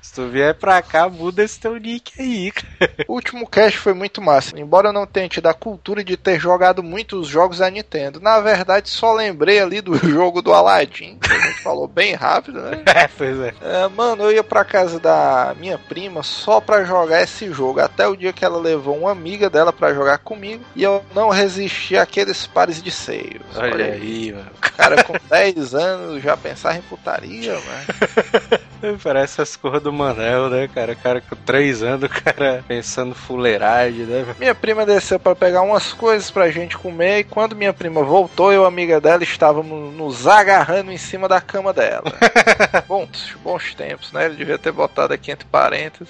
Se 0.00 0.14
tu 0.14 0.28
vier 0.28 0.54
pra 0.54 0.80
cá, 0.80 1.08
muda 1.08 1.42
esse 1.42 1.58
teu 1.58 1.76
nick 1.76 2.12
aí, 2.20 2.52
cara. 2.52 3.04
O 3.08 3.14
último 3.14 3.46
cast 3.46 3.78
foi 3.78 3.92
muito 3.92 4.22
massa. 4.22 4.58
Embora 4.58 4.88
eu 4.88 4.92
não 4.92 5.06
tenha 5.06 5.28
tido 5.28 5.46
a 5.48 5.54
cultura 5.54 6.04
de 6.04 6.16
ter 6.16 6.38
jogado 6.38 6.82
muitos 6.82 7.26
jogos 7.26 7.58
da 7.58 7.68
Nintendo, 7.68 8.20
na 8.20 8.40
verdade 8.40 8.88
só 8.88 9.12
lembrei 9.12 9.60
ali 9.60 9.80
do 9.80 9.96
jogo 10.08 10.40
do 10.40 10.52
Aladdin, 10.52 11.18
que 11.18 11.32
a 11.32 11.38
gente 11.38 11.62
falou 11.62 11.88
bem 11.88 12.14
rápido, 12.14 12.60
né? 12.60 12.82
É, 13.00 13.08
pois 13.08 13.38
é. 13.40 13.54
É, 13.62 13.88
mano, 13.88 14.24
eu 14.24 14.32
ia 14.32 14.44
pra 14.44 14.64
casa 14.64 14.98
da 14.98 15.54
minha 15.58 15.78
prima 15.78 16.22
só 16.22 16.60
pra 16.60 16.84
jogar 16.84 17.22
esse 17.22 17.50
jogo. 17.52 17.80
Até 17.80 18.06
o 18.06 18.16
dia 18.16 18.32
que 18.32 18.44
ela 18.44 18.58
levou 18.58 18.96
uma 18.96 19.12
amiga 19.12 19.48
dela 19.48 19.72
pra 19.72 19.94
jogar 19.94 20.18
comigo 20.18 20.62
e 20.74 20.82
eu 20.82 21.02
não 21.14 21.28
resisti 21.28 21.79
àqueles 21.98 22.46
pares 22.46 22.82
de 22.82 22.90
seios. 22.90 23.42
Olha 23.56 23.86
aí, 23.86 24.32
mano. 24.32 24.50
Cara, 24.76 25.02
com 25.04 25.14
10 25.28 25.74
anos 25.74 26.22
já 26.22 26.36
pensava 26.36 26.76
em 26.78 26.82
putaria, 26.82 27.54
mano. 27.54 28.60
Parece 29.02 29.40
as 29.40 29.56
cores 29.56 29.82
do 29.82 29.92
Manel, 29.92 30.48
né, 30.48 30.68
cara? 30.68 30.94
Cara 30.94 31.20
com 31.20 31.36
3 31.36 31.82
anos, 31.82 32.04
o 32.04 32.08
cara 32.22 32.64
pensando 32.66 33.14
fuleiragem, 33.14 34.04
né? 34.04 34.34
Minha 34.38 34.54
prima 34.54 34.86
desceu 34.86 35.18
pra 35.18 35.34
pegar 35.34 35.62
umas 35.62 35.92
coisas 35.92 36.30
pra 36.30 36.50
gente 36.50 36.76
comer 36.76 37.20
e 37.20 37.24
quando 37.24 37.56
minha 37.56 37.72
prima 37.72 38.02
voltou, 38.02 38.52
eu 38.52 38.62
e 38.62 38.64
a 38.64 38.68
amiga 38.68 39.00
dela 39.00 39.22
estávamos 39.22 39.94
nos 39.94 40.26
agarrando 40.26 40.90
em 40.92 40.98
cima 40.98 41.28
da 41.28 41.40
cama 41.40 41.72
dela. 41.72 42.12
bons, 42.86 43.36
bons 43.42 43.74
tempos, 43.74 44.12
né? 44.12 44.26
Ele 44.26 44.36
devia 44.36 44.58
ter 44.58 44.72
botado 44.72 45.12
aqui 45.12 45.30
entre 45.30 45.46
parênteses. 45.46 46.08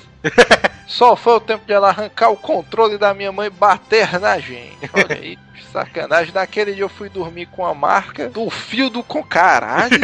Só 0.87 1.15
foi 1.15 1.35
o 1.35 1.41
tempo 1.41 1.65
de 1.67 1.73
ela 1.73 1.89
arrancar 1.89 2.31
o 2.31 2.37
controle 2.37 2.99
da 2.99 3.15
minha 3.15 3.31
mãe 3.31 3.47
e 3.47 3.51
bater 3.51 4.19
na 4.19 4.39
gente. 4.39 4.91
Olha 4.93 5.17
aí, 5.17 5.39
sacanagem. 5.73 6.35
Naquele 6.35 6.75
dia 6.75 6.83
eu 6.83 6.89
fui 6.89 7.09
dormir 7.09 7.47
com 7.47 7.65
a 7.65 7.75
marca 7.75 8.29
do 8.29 8.51
fio 8.51 8.91
do 8.91 9.03
com 9.03 9.23
caralho. 9.23 9.99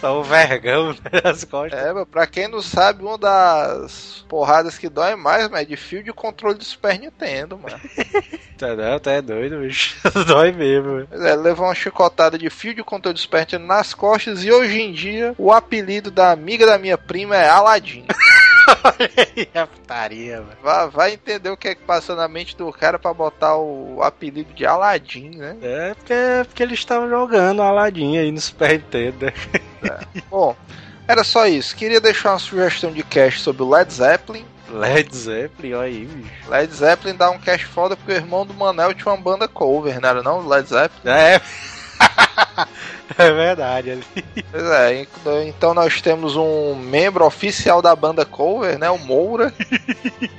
Só 0.00 0.20
o 0.20 0.24
vergão 0.24 0.92
né, 0.92 1.20
nas 1.38 1.44
costas. 1.44 1.78
É, 1.78 1.92
mas 1.92 2.08
pra 2.08 2.26
quem 2.26 2.48
não 2.48 2.60
sabe, 2.60 3.04
uma 3.04 3.16
das 3.16 4.24
porradas 4.28 4.76
que 4.76 4.88
dói 4.88 5.14
mais, 5.14 5.48
mas 5.48 5.62
é 5.62 5.64
de 5.64 5.76
fio 5.76 6.02
de 6.02 6.12
controle 6.12 6.58
do 6.58 6.64
Super 6.64 6.98
Nintendo, 6.98 7.58
mano. 7.58 7.78
Tá, 8.58 8.74
não, 8.74 8.98
tá 8.98 9.12
é 9.12 9.22
doido, 9.22 9.60
bicho. 9.60 9.96
Dói 10.26 10.50
mesmo. 10.50 11.06
Pois 11.08 11.22
é, 11.22 11.36
levou 11.36 11.64
uma 11.64 11.76
chicotada 11.76 12.36
de 12.36 12.50
fio 12.50 12.74
de 12.74 12.82
controle 12.82 13.14
do 13.14 13.20
Super 13.20 13.38
Nintendo 13.38 13.64
nas 13.64 13.94
costas 13.94 14.42
e 14.42 14.50
hoje 14.50 14.80
em 14.80 14.92
dia 14.92 15.32
o 15.38 15.52
apelido 15.52 16.10
da 16.10 16.32
amiga 16.32 16.66
da 16.66 16.76
minha 16.76 16.98
prima 16.98 17.36
é 17.36 17.48
aí 18.98 19.48
a 19.54 19.64
putaria, 19.64 20.40
mano. 20.40 20.56
Vai, 20.60 20.88
vai 20.88 21.12
entender 21.12 21.50
o 21.50 21.56
que 21.56 21.68
é 21.68 21.74
que 21.76 21.82
passou 21.84 22.16
na 22.16 22.26
mente 22.26 22.56
do 22.56 22.72
cara 22.72 22.98
pra 22.98 23.14
botar 23.14 23.56
o 23.56 24.02
apelido 24.02 24.52
de 24.52 24.66
Aladdin, 24.66 25.36
né? 25.36 25.56
É 25.62 25.94
porque, 25.94 26.14
porque 26.48 26.62
eles 26.64 26.80
estavam 26.80 27.08
jogando 27.08 27.62
Aladdin 27.62 28.18
aí 28.18 28.32
no 28.32 28.40
Super 28.40 28.72
Nintendo, 28.72 29.26
né? 29.26 29.32
Bom, 30.28 30.56
era 31.08 31.24
só 31.24 31.46
isso. 31.46 31.74
Queria 31.74 32.00
deixar 32.00 32.32
uma 32.32 32.38
sugestão 32.38 32.92
de 32.92 33.02
cast 33.02 33.40
sobre 33.40 33.62
o 33.62 33.68
Led 33.70 33.92
Zeppelin. 33.92 34.44
Led 34.70 35.16
Zeppelin, 35.16 35.72
olha 35.72 35.86
aí, 35.86 36.04
bicho. 36.04 36.50
Led 36.50 36.74
Zeppelin 36.74 37.16
dá 37.16 37.30
um 37.30 37.38
cast 37.38 37.66
foda 37.66 37.96
porque 37.96 38.12
o 38.12 38.16
irmão 38.16 38.44
do 38.44 38.52
Manel 38.52 38.92
tinha 38.92 39.12
uma 39.12 39.20
banda 39.20 39.48
cover, 39.48 39.98
não 39.98 40.08
era 40.08 40.22
não? 40.22 40.46
Led 40.46 40.68
Zeppelin? 40.68 41.10
É. 41.10 41.40
é 43.16 43.32
verdade 43.32 43.90
ali. 43.92 44.04
Pois 44.50 44.64
é, 44.64 45.06
então 45.46 45.72
nós 45.72 46.02
temos 46.02 46.36
um 46.36 46.74
membro 46.74 47.24
oficial 47.24 47.80
da 47.80 47.96
banda 47.96 48.26
cover, 48.26 48.78
né? 48.78 48.90
O 48.90 48.98
Moura. 48.98 49.52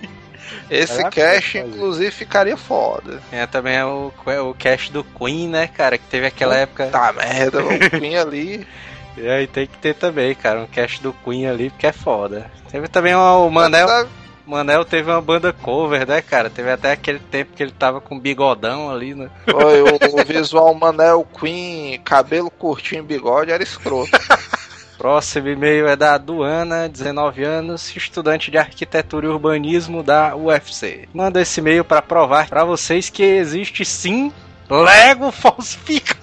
Esse 0.69 0.99
Era 0.99 1.09
cast, 1.09 1.57
inclusive, 1.57 2.11
ficaria 2.11 2.55
foda. 2.55 3.23
É 3.31 3.47
também 3.47 3.75
é 3.75 3.83
o, 3.83 4.13
o 4.47 4.53
cast 4.53 4.91
do 4.91 5.03
Queen, 5.03 5.47
né, 5.47 5.65
cara? 5.67 5.97
Que 5.97 6.05
teve 6.05 6.27
aquela 6.27 6.55
época. 6.55 6.85
Tá 6.88 7.11
merda, 7.11 7.63
o 7.63 7.89
Queen 7.89 8.17
ali. 8.17 8.67
E 9.18 9.28
aí 9.28 9.48
tem 9.48 9.68
que 9.68 9.78
ter 9.78 9.96
também, 9.96 10.34
cara, 10.36 10.62
um 10.62 10.68
cast 10.68 11.01
do 11.01 11.13
Queen 11.13 11.48
ali, 11.48 11.70
porque 11.70 11.88
é 11.88 11.92
foda. 11.92 12.50
Teve 12.72 12.88
também 12.88 13.16
o 13.16 13.48
o 13.48 13.51
Manel. 13.51 14.08
Manel 14.46 14.84
teve 14.84 15.12
uma 15.12 15.22
banda 15.22 15.54
cover, 15.54 16.08
né, 16.08 16.22
cara? 16.24 16.50
Teve 16.50 16.72
até 16.72 16.92
aquele 16.92 17.20
tempo 17.20 17.54
que 17.56 17.62
ele 17.62 17.72
tava 17.72 18.01
com 18.01 18.20
bigodão 18.20 18.89
ali, 18.89 19.13
né? 19.13 19.30
Foi 19.46 19.82
o, 19.84 19.96
o 20.20 20.25
visual 20.25 20.74
Manel 20.74 21.28
Queen, 21.39 22.00
cabelo 22.00 22.50
curtinho, 22.50 23.04
bigode, 23.04 23.51
era 23.51 23.62
escroto. 23.62 24.12
Próximo 24.98 25.48
e-mail 25.48 25.88
é 25.88 25.96
da 25.96 26.18
Duana, 26.18 26.89
19 26.89 27.42
anos, 27.44 27.96
estudante 27.96 28.51
de 28.51 28.58
arquitetura 28.58 29.28
e 29.28 29.30
urbanismo 29.30 30.04
da 30.04 30.36
UFC. 30.36 31.08
Manda 31.13 31.42
esse 31.42 31.62
e-mail 31.62 31.86
para 31.86 32.01
provar 32.01 32.50
para 32.50 32.66
vocês 32.66 33.10
que 33.10 33.24
existe 33.24 33.86
sim 33.86 34.30
Lego 34.69 35.31
falsificado. 35.31 36.19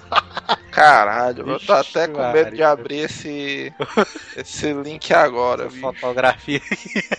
Caralho, 0.71 1.49
eu 1.49 1.59
tô 1.59 1.73
até 1.73 2.07
com 2.07 2.31
medo 2.31 2.55
de 2.55 2.63
abrir 2.63 2.99
esse, 2.99 3.73
esse 4.35 4.73
link 4.73 5.11
agora, 5.13 5.69
fotografia. 5.69 6.61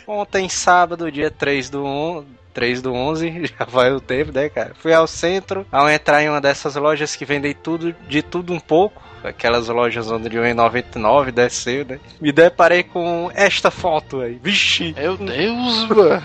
Ontem, 0.07 0.49
sábado, 0.49 1.11
dia 1.11 1.31
3 1.31 1.69
do 1.69 1.85
11. 1.85 2.39
3 2.55 2.83
do 2.83 2.93
11, 2.93 3.47
já 3.59 3.65
vai 3.65 3.93
o 3.93 4.01
tempo, 4.01 4.33
né, 4.33 4.49
cara? 4.49 4.73
Fui 4.79 4.93
ao 4.93 5.07
centro, 5.07 5.67
ao 5.71 5.89
entrar 5.89 6.23
em 6.23 6.29
uma 6.29 6.41
dessas 6.41 6.75
lojas 6.75 7.15
que 7.15 7.25
vendem 7.25 7.55
tudo, 7.55 7.95
de 8.09 8.21
tudo 8.23 8.53
um 8.53 8.59
pouco, 8.59 9.01
aquelas 9.23 9.69
lojas 9.69 10.11
onde 10.11 10.29
de 10.29 10.39
1,99 10.39 11.31
desceu, 11.31 11.85
né? 11.85 12.01
Me 12.21 12.33
deparei 12.33 12.83
com 12.83 13.31
esta 13.35 13.71
foto 13.71 14.21
aí. 14.21 14.41
Vixe, 14.43 14.95
Meu 14.97 15.17
Deus, 15.17 15.89
mano. 15.89 16.23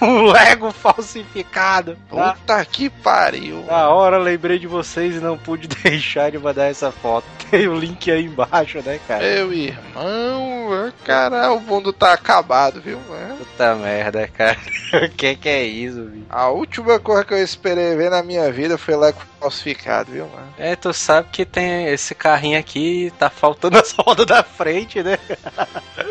Um 0.00 0.22
Lego 0.24 0.70
falsificado. 0.72 1.96
Na, 2.12 2.34
Puta 2.34 2.64
que 2.64 2.90
pariu. 2.90 3.64
na 3.66 3.88
hora 3.88 4.18
lembrei 4.18 4.58
de 4.58 4.66
vocês 4.66 5.16
e 5.16 5.20
não 5.20 5.36
pude 5.38 5.68
deixar 5.82 6.30
de 6.30 6.38
mandar 6.38 6.66
essa 6.66 6.90
foto. 6.90 7.26
Tem 7.50 7.68
o 7.68 7.74
link 7.74 8.10
aí 8.10 8.24
embaixo, 8.24 8.82
né, 8.82 8.98
cara? 9.06 9.22
Meu 9.22 9.52
irmão, 9.52 10.92
cara, 11.04 11.52
o 11.52 11.60
mundo 11.60 11.92
tá 11.92 12.12
acabado, 12.12 12.80
viu, 12.80 12.98
mano? 13.08 13.36
Puta 13.36 13.74
merda, 13.76 14.28
cara. 14.28 14.56
O 14.96 15.10
que 15.10 15.34
que 15.34 15.48
é 15.48 15.64
isso, 15.64 16.00
bicho? 16.04 16.26
A 16.30 16.48
última 16.48 16.98
coisa 17.00 17.24
que 17.24 17.34
eu 17.34 17.42
esperei 17.42 17.96
ver 17.96 18.08
na 18.08 18.22
minha 18.22 18.50
vida 18.52 18.78
foi 18.78 18.94
Lego 18.96 19.18
falsificado, 19.38 20.12
viu, 20.12 20.26
mano? 20.26 20.54
É, 20.58 20.74
tu 20.76 20.92
sabe 20.92 21.28
que 21.30 21.44
tem 21.44 21.86
esse 21.86 22.14
carrinho 22.14 22.58
aqui, 22.58 23.12
tá 23.18 23.30
faltando 23.30 23.78
as 23.80 23.92
rodas 23.92 24.26
da 24.26 24.42
frente, 24.42 25.02
né? 25.02 25.18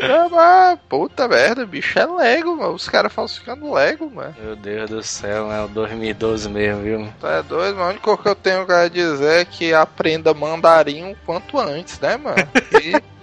É, 0.00 0.28
mas, 0.30 0.78
puta 0.88 1.28
merda, 1.28 1.66
bicho, 1.66 1.98
é 1.98 2.06
Lego, 2.06 2.56
mano. 2.56 2.74
Os 2.74 2.88
caras 2.88 3.12
falsificando 3.12 3.72
Lego, 3.72 4.10
mano. 4.10 4.34
Meu 4.38 4.56
Deus 4.56 4.90
do 4.90 5.02
céu, 5.02 5.50
é 5.50 5.62
o 5.64 5.68
2012 5.68 6.48
mesmo, 6.48 6.82
viu? 6.82 7.12
Tu 7.20 7.26
é 7.26 7.42
doido, 7.42 7.76
mano. 7.76 7.86
A 7.86 7.90
única 7.90 8.04
coisa 8.04 8.22
que 8.22 8.28
eu 8.28 8.34
tenho 8.34 8.66
pra 8.66 8.88
dizer 8.88 9.40
é 9.40 9.44
que 9.44 9.72
aprenda 9.74 10.32
mandarim 10.34 11.12
o 11.12 11.16
quanto 11.24 11.58
antes, 11.58 11.98
né, 12.00 12.16
mano? 12.16 12.36
E 12.82 13.00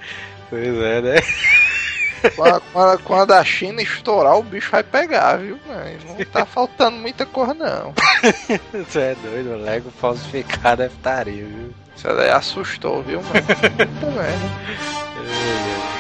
Pois 0.54 0.78
é, 0.78 1.02
né? 1.02 1.16
Quando, 2.32 3.00
quando- 3.04 3.32
a 3.34 3.44
China 3.44 3.82
estourar, 3.82 4.38
o 4.38 4.44
bicho 4.44 4.72
vai 4.72 4.84
pegar, 4.84 5.38
viu, 5.38 5.60
mano? 5.68 5.98
Não 6.18 6.26
tá 6.26 6.46
faltando 6.48 6.98
muita 6.98 7.26
cor, 7.26 7.54
não. 7.54 7.94
Tu 8.92 9.00
é 9.00 9.16
doido, 9.16 9.52
o 9.54 9.58
Lego 9.64 9.92
falsificado 10.00 10.84
é 10.84 10.90
putaria, 10.90 11.46
viu? 11.46 11.74
Isso 11.96 12.08
daí 12.08 12.30
assustou, 12.32 13.02
viu, 13.04 13.22
mano? 13.22 13.34
Puta 13.46 14.12
merda. 14.12 15.93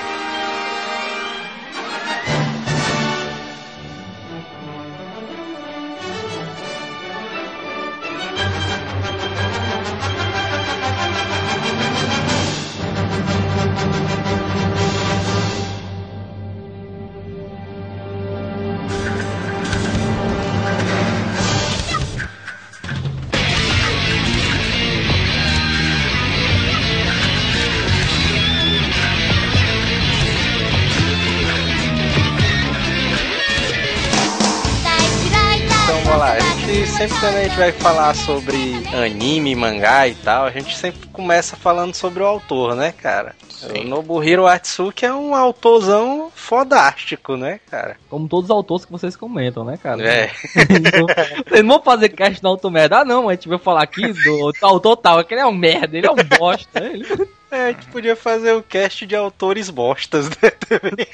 Sempre 37.04 37.20
quando 37.20 37.36
a 37.36 37.44
gente 37.44 37.58
vai 37.58 37.72
falar 37.74 38.16
sobre 38.16 38.58
anime, 38.94 39.54
mangá 39.56 40.08
e 40.08 40.16
tal, 40.16 40.46
a 40.46 40.52
gente 40.52 40.78
sempre 40.78 41.06
começa 41.10 41.58
falando 41.58 41.94
sobre 41.94 42.24
o 42.24 42.26
autor, 42.26 42.76
né, 42.76 42.94
cara? 42.94 43.36
O 43.78 43.84
Nobuhiro 43.84 44.48
Atsuki 44.48 45.06
é 45.06 45.14
um 45.14 45.36
autorzão 45.36 46.32
fodástico, 46.34 47.36
né, 47.36 47.60
cara? 47.70 47.98
Como 48.10 48.30
todos 48.30 48.46
os 48.46 48.56
autores 48.56 48.86
que 48.86 48.92
vocês 48.92 49.18
comentam, 49.18 49.66
né, 49.66 49.78
cara? 49.82 50.02
É. 50.02 50.32
Vocês 51.46 51.64
não 51.64 51.76
vão 51.76 51.84
fazer 51.84 52.10
cast 52.10 52.42
no 52.42 52.50
auto 52.50 52.72
merda. 52.72 53.00
Ah, 53.00 53.06
não, 53.06 53.28
a 53.28 53.34
gente 53.34 53.50
vai 53.50 53.58
falar 53.58 53.84
aqui 53.84 54.14
do 54.14 54.54
autor 54.62 54.96
tal. 54.98 55.20
Aquele 55.20 55.42
é 55.42 55.46
um 55.46 55.54
merda, 55.54 55.98
ele 55.98 56.08
é 56.08 56.12
um 56.12 56.38
bosta. 56.38 56.84
Ele... 56.84 57.06
É, 57.54 57.66
a 57.66 57.72
gente 57.72 57.86
podia 57.86 58.16
fazer 58.16 58.54
o 58.54 58.64
cast 58.64 59.06
de 59.06 59.16
autores 59.16 59.70
bostas, 59.70 60.28
né? 60.28 60.50
Também. 60.50 61.08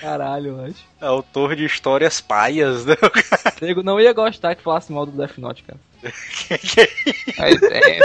Caralho, 0.00 0.64
acho. 0.64 0.82
Autor 0.98 1.54
de 1.54 1.66
histórias 1.66 2.18
paias, 2.18 2.86
né? 2.86 2.96
Não 3.84 4.00
ia 4.00 4.14
gostar 4.14 4.54
que 4.54 4.62
falasse 4.62 4.90
mal 4.90 5.04
do 5.04 5.12
Death 5.12 5.36
Note, 5.36 5.62
cara. 5.64 5.78
Aí 7.38 7.60
tem. 7.60 8.00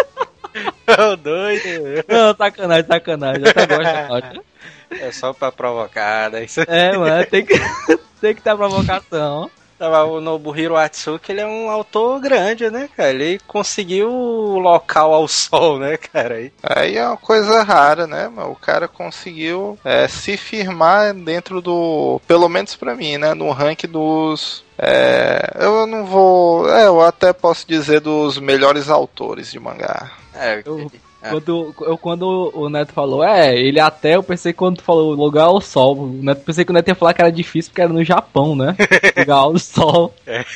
Ô, 0.86 1.16
doido. 1.16 2.04
Não, 2.10 2.36
sacanagem, 2.36 2.88
sacanagem. 2.88 3.44
Eu 3.46 3.50
até 3.52 3.66
gosto 3.66 4.34
de. 4.34 5.02
É 5.02 5.12
só 5.14 5.32
pra 5.32 5.50
provocar, 5.50 6.30
né? 6.30 6.44
Isso 6.44 6.60
É, 6.68 6.98
mano, 6.98 7.26
tem 7.26 7.46
que, 7.46 7.54
tem 8.20 8.36
que 8.36 8.42
ter 8.42 8.54
provocação. 8.54 9.50
Tava 9.82 10.04
o 10.04 10.22
Nobuhiro 10.22 10.78
Atsuki, 10.78 11.32
ele 11.32 11.42
é 11.42 11.48
um 11.48 11.68
autor 11.68 12.20
grande, 12.20 12.70
né, 12.70 12.88
cara? 12.96 13.10
Ele 13.10 13.40
conseguiu 13.48 14.12
o 14.12 14.60
local 14.60 15.12
ao 15.12 15.28
sol, 15.28 15.80
né, 15.80 15.98
cara? 15.98 16.36
Aí. 16.36 16.52
Aí 16.62 16.98
é 16.98 17.08
uma 17.08 17.18
coisa 17.18 17.64
rara, 17.64 18.06
né? 18.06 18.32
Mas 18.32 18.46
o 18.48 18.54
cara 18.54 18.88
conseguiu 18.88 19.80
é, 19.84 20.08
se 20.08 20.38
firmar 20.38 21.16
dentro 21.16 21.62
do. 21.64 22.22
Pelo 22.28 22.48
menos 22.48 22.76
pra 22.76 22.94
mim, 22.94 23.18
né? 23.18 23.34
No 23.34 23.50
ranking 23.50 23.88
dos. 23.88 24.64
é, 24.78 25.52
eu 25.60 25.88
não 25.88 26.06
vou. 26.06 26.70
É, 26.72 26.86
eu 26.86 27.02
até 27.02 27.34
posso 27.34 27.68
dizer 27.68 28.02
dos 28.02 28.38
melhores 28.38 28.88
autores 28.88 29.50
de 29.52 29.60
mangá. 29.60 30.12
É, 30.36 30.62
Eu- 30.64 30.92
Quando, 31.30 31.76
eu, 31.82 31.98
quando 31.98 32.52
o 32.54 32.70
Neto 32.70 32.94
falou, 32.94 33.24
é, 33.24 33.54
ele 33.56 33.80
até, 33.80 34.16
eu 34.16 34.24
pensei 34.24 34.54
quando 34.54 34.78
tu 34.78 34.84
falou 34.84 35.14
lugar 35.14 35.46
ao 35.46 35.62
sol. 35.62 35.98
O 35.98 36.08
Neto, 36.08 36.42
pensei 36.44 36.66
que 36.66 36.72
o 36.72 36.74
Neto 36.74 36.88
ia 36.88 36.96
falar 36.96 37.14
que 37.14 37.22
era 37.22 37.32
difícil 37.32 37.72
porque 37.72 37.82
era 37.82 37.94
no 37.94 38.04
Japão, 38.04 38.56
né? 38.56 38.76
Lugar 39.18 39.38
ao 39.38 39.58
sol. 39.60 40.14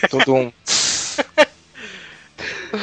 Tudo 0.09 0.33
um. 0.33 0.51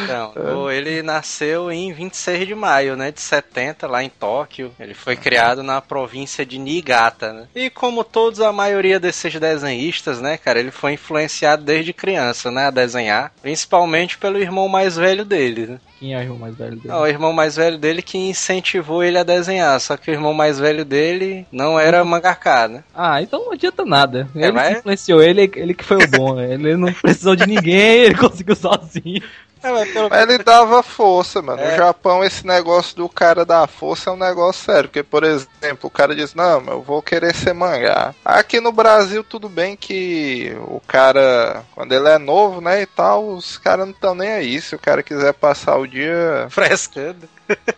Então, 0.05 0.33
o- 0.65 0.71
ele 0.71 1.03
nasceu 1.03 1.71
em 1.71 1.93
26 1.93 2.47
de 2.47 2.55
maio, 2.55 2.97
né, 2.97 3.11
de 3.11 3.21
70, 3.21 3.87
lá 3.87 4.03
em 4.03 4.09
Tóquio. 4.09 4.73
Ele 4.79 4.95
foi 4.95 5.17
criado 5.17 5.63
na 5.63 5.81
província 5.81 6.45
de 6.45 6.59
Niigata, 6.59 7.33
né? 7.33 7.47
E 7.55 7.71
como 7.71 8.05
todos, 8.05 8.41
a 8.41 8.53
maioria 8.53 8.99
desses 9.01 9.35
desenhistas, 9.39 10.21
né, 10.21 10.37
cara, 10.37 10.59
ele 10.59 10.71
foi 10.71 10.93
influenciado 10.95 11.63
desde 11.65 11.93
criança, 11.93 12.51
né, 12.51 12.67
a 12.67 12.71
desenhar. 12.71 13.33
Principalmente 13.43 14.19
pelo 14.19 14.39
irmão 14.39 14.69
mais 14.69 14.97
velho 14.97 15.25
dele, 15.25 15.67
né? 15.67 15.81
Quem 15.99 16.15
é 16.15 16.19
o 16.19 16.23
irmão 16.23 16.39
mais 16.39 16.57
velho 16.57 16.77
dele? 16.77 16.89
Ah, 16.91 17.01
o 17.01 17.07
irmão 17.07 17.33
mais 17.33 17.55
velho 17.55 17.79
dele 17.79 18.03
que 18.03 18.19
incentivou 18.19 19.05
ele 19.05 19.17
a 19.19 19.23
desenhar, 19.23 19.81
só 19.81 19.97
que 19.97 20.11
o 20.11 20.13
irmão 20.15 20.35
mais 20.35 20.59
velho 20.59 20.85
dele 20.85 21.47
não 21.53 21.79
era 21.79 22.05
mangaka, 22.05 22.67
né? 22.67 22.83
Ah, 22.93 23.23
então 23.23 23.45
não 23.45 23.53
adianta 23.53 23.85
nada. 23.85 24.29
É, 24.35 24.43
Ele 24.43 24.53
mas- 24.53 24.73
que 24.73 24.79
influenciou 24.81 25.23
ele, 25.23 25.51
ele 25.55 25.75
que 25.75 25.85
foi 25.85 25.99
o 26.03 26.09
bom. 26.09 26.35
né? 26.35 26.55
Ele 26.55 26.77
não 26.77 26.93
precisou 26.93 27.37
de 27.37 27.47
ninguém, 27.47 28.01
ele 28.03 28.15
conseguiu 28.17 28.57
sozinho. 28.57 29.23
É, 29.63 30.09
mas 30.09 30.23
ele 30.23 30.39
dava 30.39 30.83
força, 30.83 31.41
mano. 31.41 31.61
É. 31.61 31.71
No 31.71 31.77
Japão, 31.77 32.25
esse 32.25 32.47
negócio 32.47 32.97
do 32.97 33.09
cara 33.09 33.45
dar 33.45 33.67
força 33.69 34.11
é 34.11 34.13
um 34.13 34.17
negócio 34.17 34.65
sério. 34.65 34.89
Porque, 34.89 35.03
por 35.03 35.23
exemplo, 35.23 35.85
o 35.85 35.91
cara 35.91 36.15
diz: 36.15 36.35
Não, 36.35 36.65
eu 36.67 36.83
vou 36.83 37.01
querer 37.01 37.35
ser 37.35 37.53
mangá. 37.53 38.15
Aqui 38.25 38.61
no 38.61 38.73
Brasil, 38.73 39.23
tudo 39.23 39.49
bem 39.49 39.77
que 39.77 40.57
o 40.67 40.81
cara, 40.81 41.63
quando 41.75 41.93
ele 41.93 42.09
é 42.09 42.19
novo, 42.19 42.61
né, 42.61 42.83
e 42.83 42.87
tal, 42.87 43.29
os 43.29 43.57
caras 43.59 43.87
não 43.87 43.93
estão 43.93 44.15
nem 44.15 44.33
aí. 44.33 44.61
Se 44.61 44.75
o 44.75 44.79
cara 44.79 45.03
quiser 45.03 45.33
passar 45.33 45.77
o 45.77 45.87
dia. 45.87 46.47
frescando. 46.51 47.29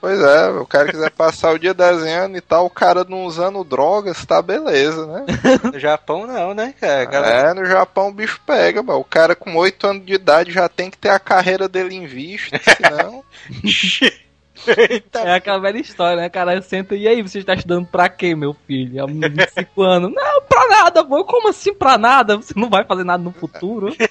Pois 0.01 0.21
é, 0.21 0.49
o 0.51 0.67
cara 0.67 0.91
quiser 0.91 1.11
passar 1.11 1.53
o 1.55 1.59
dia 1.59 1.75
desenhando 1.75 2.37
e 2.37 2.41
tal, 2.41 2.67
o 2.67 2.71
cara 2.71 3.05
não 3.05 3.25
usando 3.25 3.65
drogas, 3.65 4.25
tá 4.25 4.41
beleza, 4.43 5.07
né? 5.07 5.25
No 5.73 5.79
Japão 5.79 6.27
não, 6.27 6.55
né, 6.55 6.75
cara? 6.81 7.05
Galera- 7.07 7.51
É, 7.51 7.55
no 7.55 7.65
Japão 7.65 8.09
o 8.09 8.13
bicho 8.13 8.41
pega, 8.47 8.83
mano. 8.83 9.01
O 9.01 9.05
cara 9.05 9.35
com 9.35 9.57
8 9.57 9.87
anos 9.87 10.05
de 10.07 10.15
idade 10.15 10.53
já 10.53 10.69
tem 10.69 10.91
que 10.91 10.99
ter 10.99 11.09
a 11.11 11.19
carreira 11.19 11.69
dele 11.69 11.95
em 11.95 12.07
vista, 12.07 12.61
senão. 12.77 13.25
Eita, 14.67 15.19
É 15.27 15.35
aquela 15.35 15.59
velha 15.59 15.79
história, 15.79 16.17
né? 16.17 16.29
Cara, 16.29 16.61
senta 16.63 16.95
e 16.95 17.07
aí, 17.09 17.21
você 17.23 17.39
está 17.41 17.55
estudando 17.55 17.87
pra 17.87 18.09
quê, 18.09 18.35
meu 18.35 18.55
filho? 18.67 19.03
Há 19.03 19.07
25 19.07 19.83
anos. 19.83 20.13
Não, 20.15 20.43
pra 20.43 20.69
nada, 20.69 21.05
pô. 21.05 21.25
Como 21.25 21.49
assim 21.49 21.75
pra 21.75 21.99
nada? 21.99 22.37
Você 22.37 22.55
não 22.57 22.71
vai 22.71 22.85
fazer 22.85 23.05
nada 23.05 23.23
no 23.23 23.33
futuro? 23.33 23.95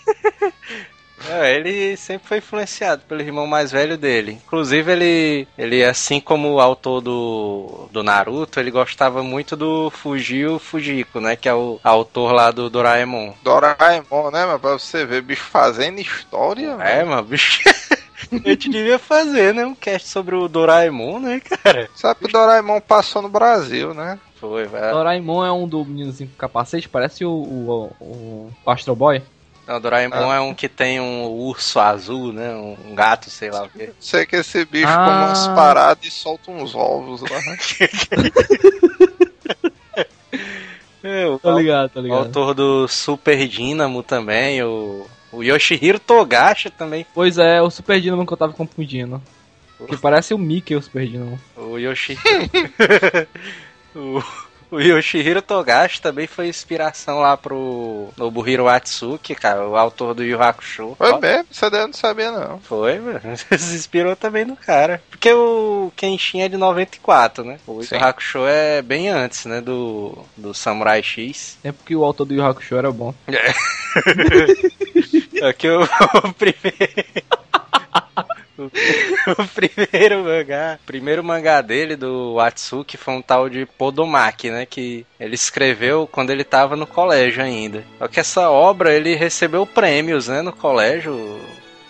É, 1.30 1.56
ele 1.56 1.95
sempre 1.95 2.28
foi 2.28 2.38
influenciado 2.39 3.04
pelo 3.08 3.21
irmão 3.21 3.47
mais 3.47 3.71
velho 3.71 3.97
dele. 3.97 4.39
Inclusive, 4.45 4.91
ele, 4.91 5.47
ele 5.58 5.84
assim 5.84 6.19
como 6.19 6.54
o 6.54 6.60
autor 6.60 7.02
do, 7.02 7.88
do 7.91 8.04
Naruto, 8.04 8.60
ele 8.60 8.71
gostava 8.71 9.23
muito 9.23 9.56
do 9.56 9.89
Fujio 9.89 10.60
Fujiko, 10.60 11.21
né? 11.21 11.36
Que 11.36 11.47
é 11.47 11.54
o 11.54 11.80
autor 11.84 12.34
lá 12.34 12.52
do 12.52 12.69
Doraemon. 12.69 13.34
Doraemon, 13.43 14.32
né, 14.32 14.45
mas 14.45 14.60
pra 14.60 14.71
você 14.73 15.06
ver, 15.06 15.21
bicho 15.21 15.43
fazendo 15.43 15.99
história, 15.99 16.71
É, 16.80 17.04
mano. 17.04 17.12
mano, 17.12 17.23
bicho. 17.23 17.62
A 18.32 18.49
gente 18.49 18.69
devia 18.69 18.97
fazer, 18.97 19.54
né? 19.54 19.65
Um 19.65 19.76
cast 19.76 20.08
sobre 20.08 20.34
o 20.36 20.47
Doraemon, 20.47 21.19
né, 21.19 21.39
cara? 21.39 21.89
Sabe 21.93 22.21
que 22.21 22.26
o 22.26 22.32
Doraemon 22.32 22.80
passou 22.82 23.21
no 23.21 23.30
Brasil, 23.30 23.93
né? 23.93 24.17
Foi, 24.39 24.65
vai. 24.65 24.91
Doraemon 24.91 25.45
é 25.45 25.52
um 25.52 25.67
do 25.67 25.86
meninozinho 25.86 26.30
com 26.32 26.38
capacete, 26.38 26.89
parece 26.89 27.23
o, 27.23 27.30
o, 27.32 27.91
o, 27.99 28.52
o 28.65 28.71
Astro 28.71 28.95
Boy. 28.95 29.21
Não, 29.65 29.78
o 29.78 29.80
Doraemon 29.80 30.34
é 30.34 30.41
um 30.41 30.54
que 30.54 30.67
tem 30.67 30.99
um 30.99 31.26
urso 31.26 31.80
azul, 31.80 32.34
né? 32.34 32.54
Um 32.54 32.93
gato, 32.93 33.30
sei 33.30 33.49
lá 33.49 33.63
o 33.63 33.69
quê. 33.69 33.91
Sei 33.99 34.26
que 34.26 34.36
esse 34.36 34.65
bicho 34.65 34.88
Ah. 34.88 35.06
come 35.06 35.26
umas 35.26 35.47
paradas 35.56 36.06
e 36.06 36.12
solta 36.12 36.52
uns 36.52 36.76
ovos 36.76 37.21
lá. 37.21 37.30
É, 41.06 41.28
o, 41.28 41.38
Tô 41.38 41.58
ligado, 41.58 41.91
o 41.97 42.02
ligado. 42.02 42.17
autor 42.17 42.54
do 42.54 42.88
Super 42.88 43.45
Dynamo 43.45 44.02
também, 44.02 44.63
o, 44.63 45.06
o 45.34 45.43
Yoshihiro 45.43 45.99
Togashi 45.99 46.69
também. 46.69 47.06
Pois 47.13 47.38
é, 47.38 47.62
o 47.62 47.69
Super 47.69 47.99
Dynamo 47.99 48.26
que 48.26 48.32
eu 48.32 48.38
tava 48.38 48.54
confundindo. 48.54 49.21
Que 49.89 49.97
parece 49.97 50.34
o 50.34 50.38
Mickey, 50.38 50.78
o 50.78 50.82
Super 50.82 51.06
Dynamo. 51.06 51.38
O 51.58 51.78
Yoshi... 51.78 52.17
o, 53.93 54.23
o 54.74 54.82
Yoshihiro 54.82 55.42
Togashi 55.42 56.02
também 56.02 56.26
foi 56.26 56.48
inspiração 56.48 57.20
lá 57.20 57.38
pro 57.38 58.10
Nobuhiro 58.18 58.68
Atsuki, 58.68 59.36
cara, 59.36 59.68
o 59.68 59.78
autor 59.78 60.16
do 60.16 60.24
Yu 60.24 60.42
Hakusho. 60.42 60.96
Foi 60.98 61.20
mesmo, 61.20 61.46
você 61.52 61.70
daí 61.70 61.82
eu 61.82 61.88
não 61.88 61.94
sabia 61.94 62.32
não. 62.32 62.60
Foi, 62.60 63.00
mano. 63.00 63.22
Se 63.38 63.76
inspirou 63.76 64.16
também 64.16 64.46
no 64.46 64.56
cara. 64.56 65.02
Porque 65.10 65.32
o 65.32 65.92
Kenshin 65.96 66.42
é 66.42 66.50
de 66.50 66.58
94, 66.58 67.44
né? 67.44 67.60
O 67.68 67.82
Yu. 67.82 67.88
Hakusho 67.94 68.48
é 68.48 68.82
bem 68.82 69.10
antes, 69.10 69.46
né? 69.46 69.62
Do, 69.62 70.18
do 70.36 70.54
Samurai 70.54 71.04
X. 71.04 71.58
É 71.64 71.72
porque 71.72 71.96
o 71.96 72.04
autor 72.04 72.26
do 72.26 72.34
Yu 72.34 72.44
Hakusho 72.44 72.76
era 72.76 72.92
bom. 72.92 73.14
Aqui 75.48 75.70
o, 75.70 75.84
o 75.84 76.34
primeiro. 76.34 77.04
O, 78.58 78.63
o 79.42 79.48
primeiro 79.48 80.24
mangá, 80.24 80.80
o 80.82 80.86
primeiro 80.86 81.24
mangá 81.24 81.62
dele, 81.62 81.96
do 81.96 82.39
Atsuki, 82.39 82.98
foi 82.98 83.13
um 83.13 83.22
tal 83.22 83.50
de 83.50 83.66
Podomaki, 83.66 84.50
né? 84.50 84.66
Que 84.66 85.06
ele 85.20 85.36
escreveu 85.36 86.08
quando 86.12 86.30
ele 86.30 86.44
tava 86.44 86.76
no 86.76 86.86
colégio 86.86 87.44
ainda. 87.44 87.84
Só 87.98 88.08
que 88.08 88.20
essa 88.20 88.50
obra 88.50 88.94
ele 88.94 89.16
recebeu 89.16 89.66
prêmios, 89.66 90.28
né? 90.28 90.42
No 90.42 90.54
colégio, 90.54 91.39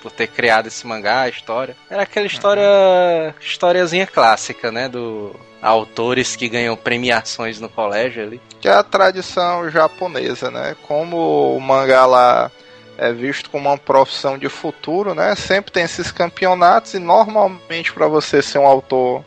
por 0.02 0.12
ter 0.12 0.28
criado 0.28 0.68
esse 0.68 0.86
mangá, 0.88 1.22
a 1.22 1.30
história. 1.30 1.76
Era 1.90 2.04
aquela 2.04 2.28
história. 2.28 3.36
historiazinha 3.42 4.08
clássica, 4.08 4.72
né? 4.72 4.88
Do. 4.88 5.36
Autores 5.62 6.36
que 6.36 6.50
ganham 6.50 6.76
premiações 6.76 7.58
no 7.58 7.70
colégio 7.70 8.22
ali. 8.22 8.42
Que 8.60 8.68
é 8.68 8.74
a 8.74 8.84
tradição 8.84 9.70
japonesa, 9.70 10.52
né? 10.52 10.76
Como 10.86 11.56
o 11.56 11.62
mangá 11.62 12.06
lá 12.06 12.52
é 12.98 13.12
visto 13.12 13.50
como 13.50 13.70
uma 13.70 13.78
profissão 13.78 14.38
de 14.38 14.50
futuro, 14.50 15.14
né? 15.14 15.36
Sempre 15.36 15.72
tem 15.72 15.84
esses 15.84 16.12
campeonatos 16.12 16.94
e 16.94 17.00
normalmente 17.00 17.92
para 17.92 18.08
você 18.08 18.42
ser 18.42 18.60
um 18.60 18.68
autor 18.68 19.24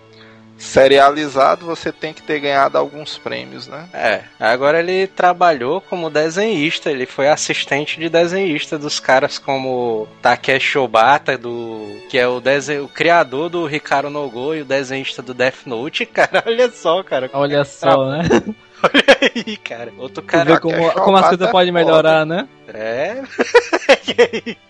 serializado, 0.59 1.67
você 1.67 1.93
tem 1.93 2.13
que 2.13 2.23
ter 2.23 2.41
ganhado 2.41 2.79
alguns 2.79 3.19
prêmios, 3.19 3.67
né? 3.67 3.89
É, 3.93 4.23
agora 4.41 4.79
ele 4.79 5.07
trabalhou 5.07 5.81
como 5.81 6.11
desenhista, 6.11 6.91
ele 6.91 7.07
foi 7.07 7.29
assistente 7.29 8.01
de 8.01 8.09
desenhista 8.09 8.79
dos 8.79 8.99
caras 8.99 9.39
como 9.39 10.09
Takeshi 10.23 10.79
Obata, 10.79 11.37
do, 11.37 12.01
que 12.09 12.19
é 12.19 12.27
o, 12.27 12.41
desen, 12.41 12.81
o 12.81 12.89
criador 12.89 13.51
do 13.51 13.67
Ricardo 13.67 14.11
Nogô 14.11 14.55
e 14.55 14.63
o 14.63 14.65
desenhista 14.65 15.23
do 15.23 15.35
Death 15.35 15.67
Note, 15.67 16.07
cara, 16.07 16.43
olha 16.47 16.71
só, 16.71 17.03
cara, 17.03 17.29
Olha 17.33 17.65
só, 17.65 18.07
né? 18.11 18.23
Olha 18.95 19.19
aí, 19.47 19.57
cara, 19.57 19.93
outro 19.99 20.23
cara, 20.23 20.55
vê 20.55 20.61
como, 20.61 20.91
como 20.93 21.17
as 21.17 21.29
coisas 21.29 21.51
podem 21.51 21.73
foda. 21.73 21.85
melhorar, 21.85 22.27
né? 22.27 22.49
é, 22.69 23.23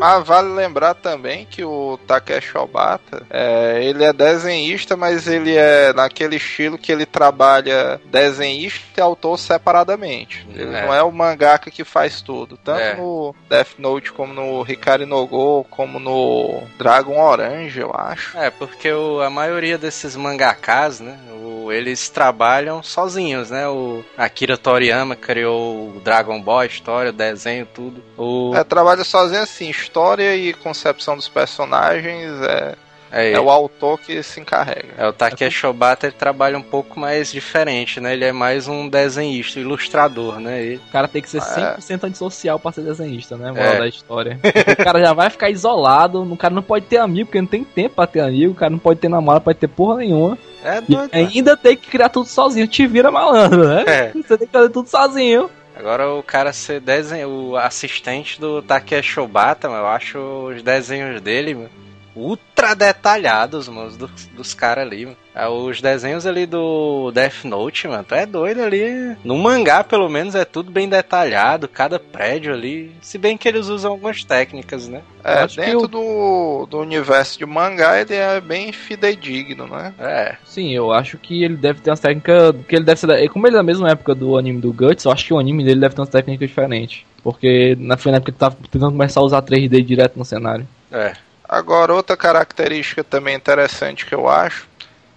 Mas 0.00 0.26
vale 0.26 0.48
lembrar 0.48 0.94
também 0.94 1.44
que 1.48 1.62
o 1.62 1.98
Takeshi 2.06 2.56
Obata, 2.56 3.26
é, 3.28 3.78
ele 3.84 4.02
é 4.02 4.10
desenhista, 4.12 4.96
mas 4.96 5.26
ele 5.28 5.54
é 5.54 5.92
naquele 5.92 6.36
estilo 6.36 6.78
que 6.78 6.90
ele 6.90 7.04
trabalha 7.04 8.00
desenhista 8.06 8.80
e 8.96 9.00
autor 9.02 9.38
separadamente. 9.38 10.46
Ele 10.50 10.74
É. 10.74 10.86
não 10.86 10.94
é 10.94 11.02
o 11.02 11.12
mangaka 11.12 11.70
que 11.70 11.84
faz 11.84 12.22
tudo. 12.22 12.56
Tanto 12.56 12.80
É. 12.80 12.94
no 12.96 13.34
Death 13.48 13.78
Note, 13.78 14.12
como 14.12 14.32
no 14.32 14.64
Hikari 14.66 15.04
no 15.04 15.26
Go, 15.26 15.66
como 15.70 15.98
no 16.00 16.62
Dragon 16.78 17.20
Orange, 17.20 17.80
eu 17.80 17.92
acho. 17.94 18.36
é, 18.38 18.50
porque 18.50 18.90
o- 18.92 19.20
a 19.20 19.28
maioria 19.28 19.76
desses 19.76 20.16
mangakas, 20.16 21.00
né, 21.00 21.18
o 21.32 21.53
eles 21.72 22.08
trabalham 22.08 22.82
sozinhos, 22.82 23.50
né? 23.50 23.68
O 23.68 24.04
Akira 24.16 24.56
Toriyama 24.56 25.16
criou 25.16 25.96
o 25.96 26.00
Dragon 26.00 26.40
Ball, 26.40 26.64
história, 26.64 27.12
desenho, 27.12 27.66
tudo. 27.72 28.02
O... 28.16 28.52
É, 28.54 28.64
trabalha 28.64 29.04
sozinho 29.04 29.42
assim, 29.42 29.68
história 29.68 30.34
e 30.36 30.52
concepção 30.52 31.16
dos 31.16 31.28
personagens, 31.28 32.30
é, 32.42 32.74
É, 33.14 33.32
é 33.32 33.40
o 33.40 33.48
autor 33.50 33.98
que 34.00 34.22
se 34.22 34.40
encarrega. 34.40 34.88
é, 34.98 35.06
o 35.06 35.12
Takeshi 35.12 35.66
Obata 35.66 36.06
ele 36.06 36.16
trabalha 36.18 36.58
um 36.58 36.62
pouco 36.62 36.98
mais 36.98 37.30
diferente, 37.30 38.00
né? 38.00 38.12
Ele 38.12 38.24
é 38.24 38.32
mais 38.32 38.66
um 38.66 38.88
desenhista, 38.88 39.60
ilustrador, 39.60 40.40
né? 40.40 40.60
Ele- 40.62 40.80
O 40.88 40.92
cara 40.92 41.06
tem 41.06 41.22
que 41.22 41.28
ser 41.30 41.40
Ah, 41.42 41.76
é. 41.78 41.80
100% 41.80 42.04
antissocial 42.04 42.58
pra 42.58 42.72
ser 42.72 42.82
desenhista, 42.82 43.36
né? 43.36 43.50
Moral 43.52 43.74
É. 43.74 43.78
da 43.78 43.86
história. 43.88 44.38
o 44.78 44.84
cara 44.84 45.00
já 45.00 45.12
vai 45.12 45.30
ficar 45.30 45.50
isolado, 45.50 46.22
o 46.22 46.36
cara 46.36 46.52
não 46.54 46.62
pode 46.62 46.86
ter 46.86 46.96
amigo, 46.98 47.26
porque 47.26 47.40
não 47.40 47.46
tem 47.48 47.62
tempo 47.64 47.94
pra 47.94 48.06
ter 48.06 48.20
amigo, 48.20 48.52
o 48.52 48.56
cara 48.56 48.70
não 48.70 48.78
pode 48.78 48.98
ter 49.00 49.08
namorado, 49.08 49.44
pode 49.44 49.58
ter 49.58 49.68
porra 49.68 49.98
nenhuma. 49.98 50.36
É 50.64 50.78
E 50.78 50.80
doido, 50.94 51.10
né? 51.12 51.28
ainda 51.34 51.56
tem 51.56 51.76
que 51.76 51.88
criar 51.88 52.08
tudo 52.08 52.26
sozinho. 52.26 52.66
Te 52.66 52.86
vira 52.86 53.10
malandro, 53.10 53.68
né? 53.68 53.84
É. 53.86 54.12
Você 54.26 54.36
tem 54.38 54.46
que 54.46 54.52
fazer 54.52 54.70
tudo 54.70 54.88
sozinho. 54.88 55.50
Agora 55.76 56.08
o 56.14 56.22
cara 56.22 56.52
ser 56.52 56.80
desenho, 56.80 57.28
o 57.28 57.56
assistente 57.56 58.40
do 58.40 58.62
Takeshi 58.62 59.18
Obata, 59.20 59.66
eu 59.66 59.86
acho 59.88 60.18
os 60.18 60.62
desenhos 60.62 61.20
dele 61.20 61.54
mano, 61.54 61.70
ultra 62.16 62.74
detalhados, 62.74 63.68
mano, 63.68 63.90
dos, 63.96 64.10
dos 64.36 64.54
caras 64.54 64.86
ali, 64.86 65.04
mano. 65.06 65.16
É, 65.34 65.48
Os 65.48 65.80
desenhos 65.80 66.26
ali 66.26 66.46
do 66.46 67.10
Death 67.12 67.42
Note, 67.44 67.88
mano, 67.88 68.04
tu 68.06 68.14
é 68.14 68.24
doido 68.24 68.62
ali. 68.62 69.16
No 69.24 69.36
mangá, 69.36 69.82
pelo 69.82 70.08
menos, 70.08 70.34
é 70.36 70.44
tudo 70.44 70.70
bem 70.70 70.88
detalhado, 70.88 71.66
cada 71.66 71.98
prédio 71.98 72.54
ali. 72.54 72.92
Se 73.02 73.18
bem 73.18 73.36
que 73.36 73.48
eles 73.48 73.66
usam 73.66 73.90
algumas 73.92 74.22
técnicas, 74.22 74.86
né? 74.88 75.02
É, 75.24 75.44
dentro 75.48 75.80
o- 75.84 75.88
do, 75.88 76.66
do 76.70 76.78
universo 76.78 77.36
de 77.38 77.44
mangá 77.46 78.00
ele 78.00 78.14
é 78.14 78.40
bem 78.40 78.70
fidedigno, 78.72 79.66
né? 79.66 79.92
É, 79.98 80.36
Sim, 80.44 80.70
eu 80.72 80.92
acho 80.92 81.18
que 81.18 81.42
ele 81.42 81.56
deve 81.56 81.80
ter 81.80 81.90
umas 81.90 82.00
técnicas. 82.00 82.54
Que 82.68 82.76
ele 82.76 82.84
deve 82.84 83.00
ser. 83.00 83.28
Como 83.28 83.46
ele 83.46 83.56
é 83.56 83.58
da 83.58 83.62
mesma 83.64 83.90
época 83.90 84.14
do 84.14 84.38
anime 84.38 84.60
do 84.60 84.72
Guts, 84.72 85.04
eu 85.04 85.10
acho 85.10 85.24
que 85.26 85.34
o 85.34 85.38
anime 85.38 85.64
dele 85.64 85.80
deve 85.80 85.94
ter 85.94 86.00
umas 86.00 86.10
técnicas 86.10 86.48
diferentes. 86.48 87.02
Porque 87.24 87.74
na, 87.80 87.96
foi 87.96 88.12
na 88.12 88.18
época 88.18 88.30
que 88.30 88.36
ele 88.36 88.38
tava 88.40 88.56
tentando 88.70 88.92
começar 88.92 89.18
a 89.20 89.24
usar 89.24 89.42
3D 89.42 89.82
direto 89.84 90.16
no 90.16 90.24
cenário. 90.24 90.66
é. 90.92 91.12
Agora, 91.54 91.94
outra 91.94 92.16
característica 92.16 93.04
também 93.04 93.36
interessante 93.36 94.04
que 94.04 94.14
eu 94.14 94.28
acho 94.28 94.66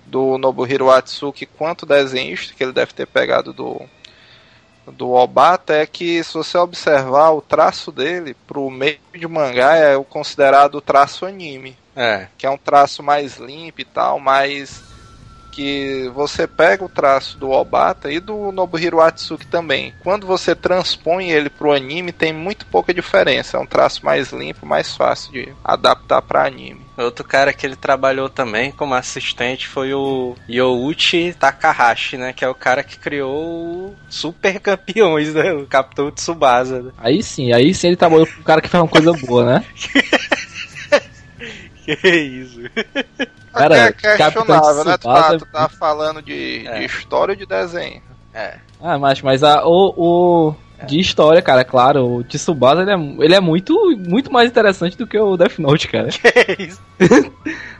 do 0.05 0.37
Nobuhiro 0.37 0.91
Atsuki 0.91 1.47
quanto 1.47 1.83
desenhista, 1.83 2.53
que 2.53 2.63
ele 2.63 2.71
deve 2.71 2.93
ter 2.93 3.07
pegado 3.07 3.51
do, 3.51 3.81
do 4.85 5.13
Obata, 5.13 5.73
é 5.73 5.87
que 5.87 6.23
se 6.23 6.35
você 6.35 6.55
observar 6.59 7.31
o 7.31 7.41
traço 7.41 7.91
dele 7.91 8.35
pro 8.45 8.69
meio 8.69 8.99
de 9.15 9.27
mangá 9.27 9.75
é 9.75 9.97
o 9.97 10.03
considerado 10.03 10.79
traço 10.79 11.25
anime, 11.25 11.75
É, 11.95 12.27
que 12.37 12.45
é 12.45 12.49
um 12.49 12.57
traço 12.57 13.01
mais 13.01 13.37
limpo 13.37 13.81
e 13.81 13.85
tal, 13.85 14.19
mas 14.19 14.83
que 15.57 16.07
você 16.13 16.45
pega 16.45 16.85
o 16.85 16.89
traço 16.89 17.35
do 17.39 17.49
Obata 17.49 18.11
e 18.11 18.19
do 18.19 18.51
Nobuhiro 18.51 19.01
Atsuki 19.01 19.47
também. 19.47 19.91
Quando 20.03 20.27
você 20.27 20.53
transpõe 20.53 21.31
ele 21.31 21.49
pro 21.49 21.73
anime, 21.73 22.11
tem 22.11 22.31
muito 22.31 22.67
pouca 22.67 22.93
diferença. 22.93 23.57
É 23.57 23.59
um 23.59 23.65
traço 23.65 24.05
mais 24.05 24.31
limpo, 24.31 24.67
mais 24.67 24.95
fácil 24.95 25.31
de 25.31 25.51
adaptar 25.63 26.21
para 26.21 26.45
anime. 26.45 26.85
Outro 26.95 27.25
cara 27.25 27.51
que 27.53 27.65
ele 27.65 27.75
trabalhou 27.75 28.29
também 28.29 28.71
como 28.71 28.93
assistente 28.93 29.67
foi 29.67 29.95
o 29.95 30.35
Youichi 30.47 31.33
Takahashi, 31.33 32.17
né? 32.17 32.33
Que 32.33 32.45
é 32.45 32.49
o 32.49 32.53
cara 32.55 32.83
que 32.83 32.99
criou 32.99 33.35
o 33.35 33.95
Super 34.07 34.59
Campeões, 34.59 35.33
né? 35.33 35.53
O 35.53 35.65
Capitão 35.65 36.11
Tsubasa. 36.11 36.83
né? 36.83 36.91
Aí 36.99 37.23
sim, 37.23 37.51
aí 37.51 37.73
sim 37.73 37.87
ele 37.87 37.95
trabalhou 37.95 38.27
com 38.27 38.41
um 38.41 38.43
cara 38.43 38.61
que 38.61 38.69
faz 38.69 38.83
uma 38.83 38.89
coisa 38.89 39.11
boa, 39.13 39.43
né? 39.43 39.65
Que 41.87 42.09
isso? 42.09 42.59
Cara, 43.57 43.77
é 43.77 43.91
questionável, 43.91 44.85
né? 44.85 44.97
Tu 44.97 45.03
tá, 45.03 45.21
Tsubasa- 45.23 45.37
tu 45.37 45.45
tá 45.45 45.69
falando 45.69 46.21
de, 46.21 46.65
É. 46.67 46.79
de 46.79 46.85
história 46.85 47.33
ou 47.33 47.35
de 47.37 47.45
desenho? 47.45 48.01
É. 48.33 48.55
Ah, 48.81 48.97
mas, 48.99 49.21
mas 49.21 49.43
a, 49.43 49.65
o, 49.65 49.93
o. 49.97 50.55
De 50.85 50.99
história, 50.99 51.41
cara, 51.41 51.65
claro, 51.65 52.05
o 52.17 52.23
Tsubasa 52.23 52.83
ele 52.83 52.91
é, 52.91 53.23
ele 53.25 53.33
é 53.33 53.39
muito, 53.39 53.73
muito 53.97 54.31
mais 54.31 54.47
interessante 54.47 54.95
do 54.95 55.07
que 55.07 55.17
o 55.17 55.35
Death 55.35 55.57
Note, 55.57 55.87
cara. 55.87 56.09
Que 56.55 56.63
isso? 56.63 56.79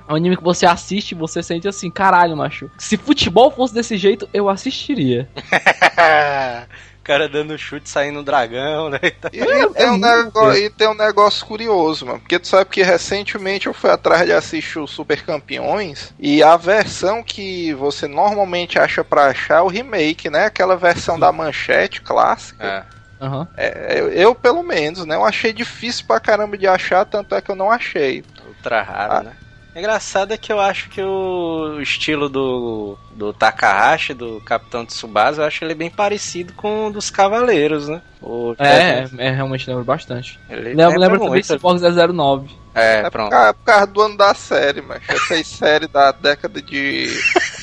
É 0.10 0.12
um 0.14 0.16
anime 0.16 0.36
que 0.38 0.44
você 0.44 0.66
assiste 0.66 1.12
e 1.12 1.16
você 1.16 1.44
sente 1.44 1.68
assim, 1.68 1.92
caralho, 1.92 2.36
macho. 2.36 2.72
Se 2.78 2.98
futebol 2.98 3.52
fosse 3.52 3.72
desse 3.74 3.98
jeito, 3.98 4.28
eu 4.34 4.50
assistiria. 4.50 5.30
o 7.08 7.14
cara 7.18 7.30
dando 7.30 7.58
chute, 7.58 7.90
saindo 7.90 8.20
um 8.20 8.24
dragão, 8.24 8.90
né? 8.90 9.00
E, 9.32 9.40
e 9.40 9.46
tem 9.74 9.88
um 9.88 9.92
muito 9.92 10.06
negócio, 10.08 10.62
e 10.66 10.70
tem 10.70 10.88
um 10.90 10.94
negócio 10.94 11.46
curioso, 11.46 12.06
mano. 12.06 12.20
Porque 12.20 12.38
tu 12.38 12.48
sabe 12.48 12.70
que 12.70 12.84
recentemente 12.84 13.68
eu 13.68 13.74
fui 13.74 13.90
atrás 13.90 14.26
de 14.26 14.34
assistir 14.34 14.80
o 14.80 14.88
Super 14.88 15.24
Campeões 15.24 16.14
e 16.20 16.44
a 16.44 16.58
versão 16.58 17.24
que 17.24 17.74
você 17.76 18.08
normalmente 18.08 18.78
acha 18.78 19.04
pra 19.04 19.28
achar 19.28 19.60
é 19.60 19.62
o 19.62 19.68
remake, 19.68 20.30
né? 20.30 20.46
Aquela 20.46 20.76
versão 20.76 21.18
da 21.18 21.32
manchete 21.32 22.02
clássica. 22.02 22.64
É. 22.94 22.98
Aham. 23.26 23.48
É, 23.58 24.00
eu, 24.00 24.10
eu, 24.10 24.36
pelo 24.36 24.62
menos, 24.62 25.06
né? 25.06 25.16
Eu 25.16 25.26
achei 25.26 25.52
difícil 25.54 26.06
pra 26.06 26.20
caramba 26.20 26.58
de 26.58 26.68
achar, 26.68 27.06
tanto 27.06 27.34
é 27.34 27.42
que 27.42 27.50
eu 27.50 27.56
não 27.56 27.72
achei. 27.72 28.24
Ultra 28.48 28.82
raro, 28.84 29.14
Ah. 29.14 29.24
né? 29.24 29.32
Engraçado 29.78 30.34
é 30.34 30.38
que 30.38 30.52
eu 30.52 30.60
acho 30.60 30.90
que 30.90 31.02
o 31.02 31.80
estilo 31.80 32.28
do, 32.28 32.98
do 33.12 33.32
Takahashi, 33.32 34.14
do 34.14 34.42
Capitão 34.42 34.84
Tsubasa, 34.84 35.44
eu 35.44 35.46
acho 35.46 35.64
ele 35.64 35.76
bem 35.76 35.90
parecido 35.90 36.52
com 36.54 36.88
o 36.88 36.92
dos 36.92 37.12
Cavaleiros, 37.12 37.88
né? 37.88 38.02
O 38.20 38.56
É, 38.58 39.08
é, 39.18 39.30
realmente 39.30 39.70
lembro 39.70 39.84
bastante. 39.84 40.40
Ele 40.50 40.74
Lembro, 40.74 41.00
lembro 41.00 41.20
também 41.20 41.42
de 41.42 41.48
Cyborg 41.48 41.80
009. 42.14 42.50
É, 42.74 43.00
É 43.00 43.02
por 43.04 43.12
pronto. 43.12 43.30
causa, 43.30 43.54
por 43.54 43.64
causa 43.66 43.88
do 43.88 44.02
ano 44.02 44.18
da 44.18 44.34
série, 44.34 44.82
mano. 44.82 45.02
Essas 45.08 45.46
séries 45.48 45.90
da 45.90 46.12
década 46.12 46.60
de 46.60 47.08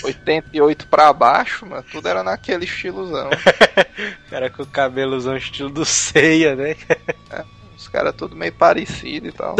88 0.04 0.86
pra 0.86 1.12
baixo, 1.12 1.66
mano, 1.66 1.84
tudo 1.90 2.06
era 2.08 2.22
naquele 2.22 2.64
estilozão. 2.64 3.28
O 3.28 4.30
cara 4.30 4.50
com 4.50 4.62
o 4.62 4.66
cabelozão 4.66 5.36
estilo 5.36 5.68
do 5.70 5.84
Seiya, 5.84 6.54
né? 6.54 6.76
Os 7.30 7.63
caras 7.94 8.14
tudo 8.16 8.34
meio 8.34 8.52
parecido 8.52 9.28
e 9.28 9.32
tal. 9.32 9.54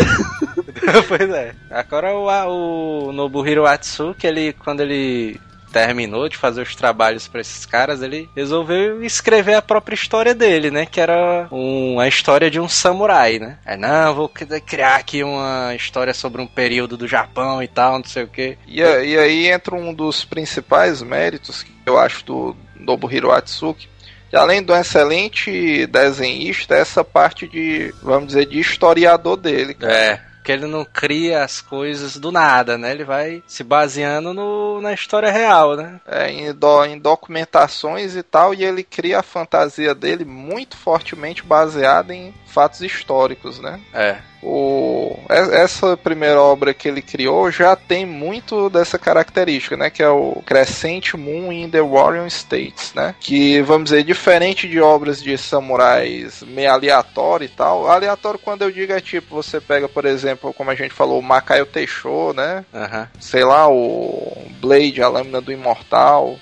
pois 1.06 1.30
é. 1.30 1.54
Agora 1.70 2.12
o, 2.14 3.08
o 3.08 3.12
Nobuhiro 3.12 3.64
Atsuki, 3.64 4.26
ele, 4.26 4.52
quando 4.52 4.80
ele 4.80 5.40
terminou 5.72 6.28
de 6.28 6.36
fazer 6.36 6.62
os 6.62 6.74
trabalhos 6.76 7.26
pra 7.28 7.40
esses 7.40 7.64
caras, 7.66 8.00
ele 8.02 8.28
resolveu 8.34 9.02
escrever 9.02 9.54
a 9.54 9.62
própria 9.62 9.94
história 9.94 10.32
dele, 10.34 10.70
né? 10.70 10.84
Que 10.86 11.00
era 11.00 11.48
um, 11.50 11.98
a 12.00 12.06
história 12.08 12.50
de 12.50 12.60
um 12.60 12.68
samurai, 12.68 13.38
né? 13.38 13.58
É, 13.64 13.76
não, 13.76 14.14
vou 14.14 14.28
cri- 14.28 14.60
criar 14.60 14.96
aqui 14.96 15.22
uma 15.24 15.74
história 15.74 16.14
sobre 16.14 16.40
um 16.42 16.46
período 16.46 16.96
do 16.96 17.08
Japão 17.08 17.62
e 17.62 17.66
tal, 17.68 17.98
não 17.98 18.04
sei 18.04 18.22
o 18.24 18.28
que. 18.28 18.56
E, 18.66 18.80
e 18.80 19.18
aí 19.18 19.46
entra 19.48 19.74
um 19.74 19.92
dos 19.94 20.24
principais 20.24 21.02
méritos 21.02 21.62
que 21.64 21.72
eu 21.86 21.98
acho 21.98 22.24
do 22.24 22.56
Nobuhiro 22.76 23.30
Atsuki. 23.32 23.88
Além 24.34 24.62
do 24.62 24.74
excelente 24.74 25.86
desenhista, 25.86 26.74
essa 26.74 27.04
parte 27.04 27.46
de, 27.48 27.94
vamos 28.02 28.28
dizer, 28.28 28.46
de 28.46 28.58
historiador 28.58 29.36
dele. 29.36 29.74
cara. 29.74 29.92
É. 29.94 30.20
Que 30.44 30.52
ele 30.52 30.66
não 30.66 30.84
cria 30.84 31.42
as 31.42 31.62
coisas 31.62 32.18
do 32.18 32.30
nada, 32.30 32.76
né? 32.76 32.90
Ele 32.90 33.02
vai 33.02 33.42
se 33.46 33.64
baseando 33.64 34.34
no, 34.34 34.78
na 34.78 34.92
história 34.92 35.30
real, 35.32 35.74
né? 35.74 35.98
É, 36.06 36.30
em, 36.30 36.52
do- 36.52 36.84
em 36.84 36.98
documentações 36.98 38.14
e 38.14 38.22
tal, 38.22 38.52
e 38.52 38.62
ele 38.62 38.82
cria 38.82 39.20
a 39.20 39.22
fantasia 39.22 39.94
dele 39.94 40.22
muito 40.24 40.76
fortemente 40.76 41.42
baseada 41.42 42.14
em 42.14 42.34
fatos 42.54 42.80
históricos, 42.80 43.58
né? 43.60 43.80
É. 43.92 44.16
O, 44.42 45.18
e- 45.30 45.54
essa 45.56 45.96
primeira 45.96 46.40
obra 46.40 46.72
que 46.74 46.86
ele 46.86 47.00
criou 47.02 47.50
já 47.50 47.74
tem 47.74 48.04
muito 48.06 48.68
dessa 48.70 48.98
característica, 48.98 49.76
né? 49.76 49.90
Que 49.90 50.02
é 50.02 50.08
o 50.08 50.42
Crescent 50.46 51.14
Moon 51.14 51.50
in 51.50 51.68
the 51.70 51.80
Warrior 51.80 52.26
States, 52.28 52.92
né? 52.94 53.14
Que, 53.18 53.60
vamos 53.62 53.84
dizer, 53.90 54.04
diferente 54.04 54.68
de 54.68 54.80
obras 54.80 55.22
de 55.22 55.36
samurais 55.38 56.42
meio 56.42 56.70
aleatório 56.70 57.46
e 57.46 57.48
tal. 57.48 57.88
Aleatório 57.90 58.38
quando 58.38 58.62
eu 58.62 58.70
digo 58.70 58.92
é 58.92 59.00
tipo, 59.00 59.34
você 59.42 59.60
pega, 59.60 59.88
por 59.88 60.04
exemplo, 60.04 60.52
como 60.52 60.70
a 60.70 60.74
gente 60.74 60.92
falou, 60.94 61.18
o 61.18 61.22
Macaio 61.22 61.66
Teixô, 61.66 62.32
né? 62.34 62.64
Aham. 62.72 63.08
Sei 63.18 63.44
lá, 63.44 63.66
o 63.68 64.46
Blade, 64.60 65.02
a 65.02 65.08
Lâmina 65.08 65.40
do 65.40 65.52
Imortal. 65.52 66.36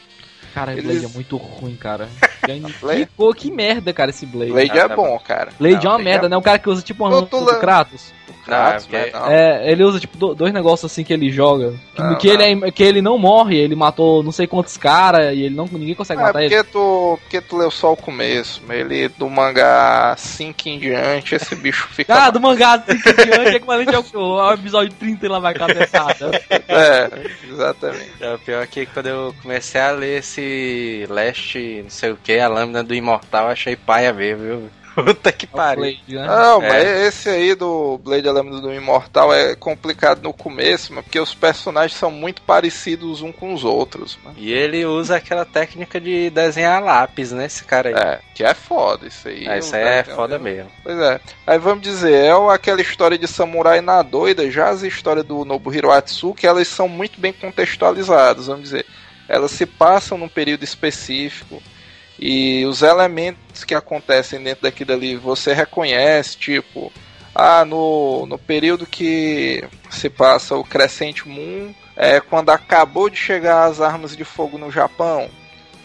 Cara, 0.54 0.72
Eles- 0.72 0.84
Blade 0.84 1.04
é 1.06 1.08
muito 1.08 1.36
ruim, 1.36 1.76
cara. 1.76 2.08
que, 2.44 2.60
Blade- 2.80 3.08
pô, 3.16 3.32
que 3.32 3.50
merda, 3.50 3.92
cara, 3.92 4.10
esse 4.10 4.26
Blade. 4.26 4.52
Blade 4.52 4.70
é 4.78 4.88
tá 4.88 4.94
bom, 4.96 5.18
cara. 5.18 5.50
Blade 5.58 5.76
Não, 5.76 5.82
é 5.82 5.88
uma 5.88 5.98
Blade 5.98 6.04
merda, 6.04 6.26
é 6.26 6.28
né? 6.28 6.36
O 6.36 6.42
cara 6.42 6.58
que 6.58 6.68
usa 6.68 6.82
tipo 6.82 7.06
um 7.06 7.10
do 7.10 7.26
le- 7.52 7.60
Kratos. 8.56 8.88
Ah, 8.88 8.92
né? 8.92 9.00
ok. 9.02 9.12
Não. 9.12 9.30
É, 9.30 9.70
ele 9.70 9.84
usa 9.84 10.00
tipo 10.00 10.16
do- 10.16 10.34
dois 10.34 10.52
negócios 10.52 10.90
assim 10.90 11.04
que 11.04 11.12
ele 11.12 11.30
joga. 11.30 11.72
Que, 11.94 12.02
Não, 12.02 12.14
que 12.18 12.26
não. 12.36 12.42
Ele, 12.44 12.64
é, 12.66 12.70
que 12.70 12.82
ele 12.82 13.02
não 13.02 13.18
morre, 13.18 13.56
ele 13.56 13.74
matou 13.74 14.22
não 14.22 14.32
sei 14.32 14.46
quantos 14.46 14.76
caras 14.76 15.34
e 15.34 15.42
ele 15.42 15.54
não 15.54 15.66
ninguém 15.72 15.94
consegue 15.94 16.20
É 16.20 16.24
matar 16.24 16.42
ele. 16.42 16.54
porque 16.54 16.70
tu, 16.72 17.18
porque 17.22 17.40
tu 17.40 17.56
leu 17.56 17.70
só 17.70 17.92
o 17.92 17.96
começo. 17.96 18.60
Ele 18.68 19.08
do 19.08 19.28
mangá 19.28 20.14
5 20.16 20.68
em 20.68 20.78
diante, 20.78 21.34
esse 21.34 21.54
bicho 21.54 21.88
fica. 21.92 22.14
Ah, 22.14 22.30
do 22.30 22.40
mangá 22.40 22.74
assim, 22.74 22.98
que 22.98 23.12
diante, 23.24 23.56
equivalente 23.56 23.94
ao, 23.94 24.40
ao 24.40 24.54
episódio 24.54 24.92
30 24.98 25.24
e 25.26 25.28
lá 25.28 25.38
vai 25.38 25.54
cabeçada. 25.54 26.30
É, 26.68 27.10
exatamente. 27.50 28.10
É, 28.20 28.34
o 28.34 28.38
pior 28.38 28.62
é 28.62 28.66
que 28.66 28.86
quando 28.86 29.06
eu 29.06 29.34
comecei 29.42 29.80
a 29.80 29.90
ler 29.90 30.18
esse 30.18 31.06
Leste, 31.08 31.80
não 31.82 31.90
sei 31.90 32.10
o 32.12 32.16
que, 32.16 32.38
a 32.38 32.48
lâmina 32.48 32.82
do 32.82 32.94
Imortal, 32.94 33.48
achei 33.48 33.76
paia 33.76 34.12
ver, 34.12 34.36
viu? 34.36 34.70
Puta 34.94 35.32
que 35.32 35.46
pariu. 35.46 35.82
Blade, 35.84 36.02
né? 36.14 36.26
Não, 36.26 36.62
É. 36.62 36.68
mas 36.68 36.84
esse 37.06 37.28
aí 37.28 37.54
do 37.54 37.98
Blade 37.98 38.28
a 38.28 38.32
Lâmina 38.32 38.60
do 38.60 38.72
Imortal 38.72 39.32
é 39.32 39.54
complicado 39.54 40.20
no 40.22 40.32
começo, 40.32 40.92
mas 40.92 41.04
porque 41.04 41.18
os 41.18 41.34
personagens 41.34 41.98
são 41.98 42.10
muito 42.10 42.42
parecidos 42.42 43.22
um 43.22 43.32
com 43.32 43.54
os 43.54 43.64
outros. 43.64 44.18
Mano. 44.22 44.36
E 44.38 44.52
ele 44.52 44.84
usa 44.84 45.16
aquela 45.16 45.44
técnica 45.44 46.00
de 46.00 46.28
desenhar 46.30 46.82
lápis, 46.82 47.32
né? 47.32 47.46
Esse 47.46 47.64
cara 47.64 47.88
aí. 47.88 47.94
É, 47.94 48.20
que 48.34 48.44
é 48.44 48.52
foda 48.54 49.06
isso 49.06 49.28
aí. 49.28 49.48
Ah, 49.48 49.58
isso 49.58 49.74
aí 49.74 49.82
tá 49.82 49.90
é 49.90 50.04
foda 50.04 50.38
mesmo. 50.38 50.70
Pois 50.82 50.98
é. 50.98 51.20
Aí 51.46 51.58
vamos 51.58 51.82
dizer, 51.82 52.12
é 52.24 52.34
o- 52.36 52.50
aquela 52.50 52.80
história 52.80 53.16
de 53.16 53.26
samurai 53.26 53.80
na 53.80 54.02
doida, 54.02 54.50
já 54.50 54.68
as 54.68 54.82
histórias 54.82 55.24
do 55.24 55.44
Nobuhiro 55.44 55.90
Atsuki, 55.90 56.46
elas 56.46 56.68
são 56.68 56.88
muito 56.88 57.20
bem 57.20 57.32
contextualizadas, 57.32 58.46
vamos 58.46 58.64
dizer. 58.64 58.86
Elas 59.28 59.50
se 59.52 59.64
passam 59.64 60.18
num 60.18 60.28
período 60.28 60.64
específico 60.64 61.62
e 62.24 62.64
os 62.66 62.82
elementos 62.82 63.64
que 63.64 63.74
acontecem 63.74 64.40
dentro 64.40 64.62
daquilo 64.62 64.92
ali 64.92 65.16
você 65.16 65.52
reconhece, 65.52 66.36
tipo, 66.38 66.92
ah, 67.34 67.64
no, 67.64 68.26
no 68.26 68.38
período 68.38 68.86
que 68.86 69.64
se 69.90 70.08
passa 70.08 70.54
o 70.54 70.62
Crescente 70.62 71.28
Moon, 71.28 71.74
é 71.96 72.20
quando 72.20 72.50
acabou 72.50 73.10
de 73.10 73.16
chegar 73.16 73.64
as 73.64 73.80
armas 73.80 74.16
de 74.16 74.22
fogo 74.22 74.56
no 74.56 74.70
Japão. 74.70 75.28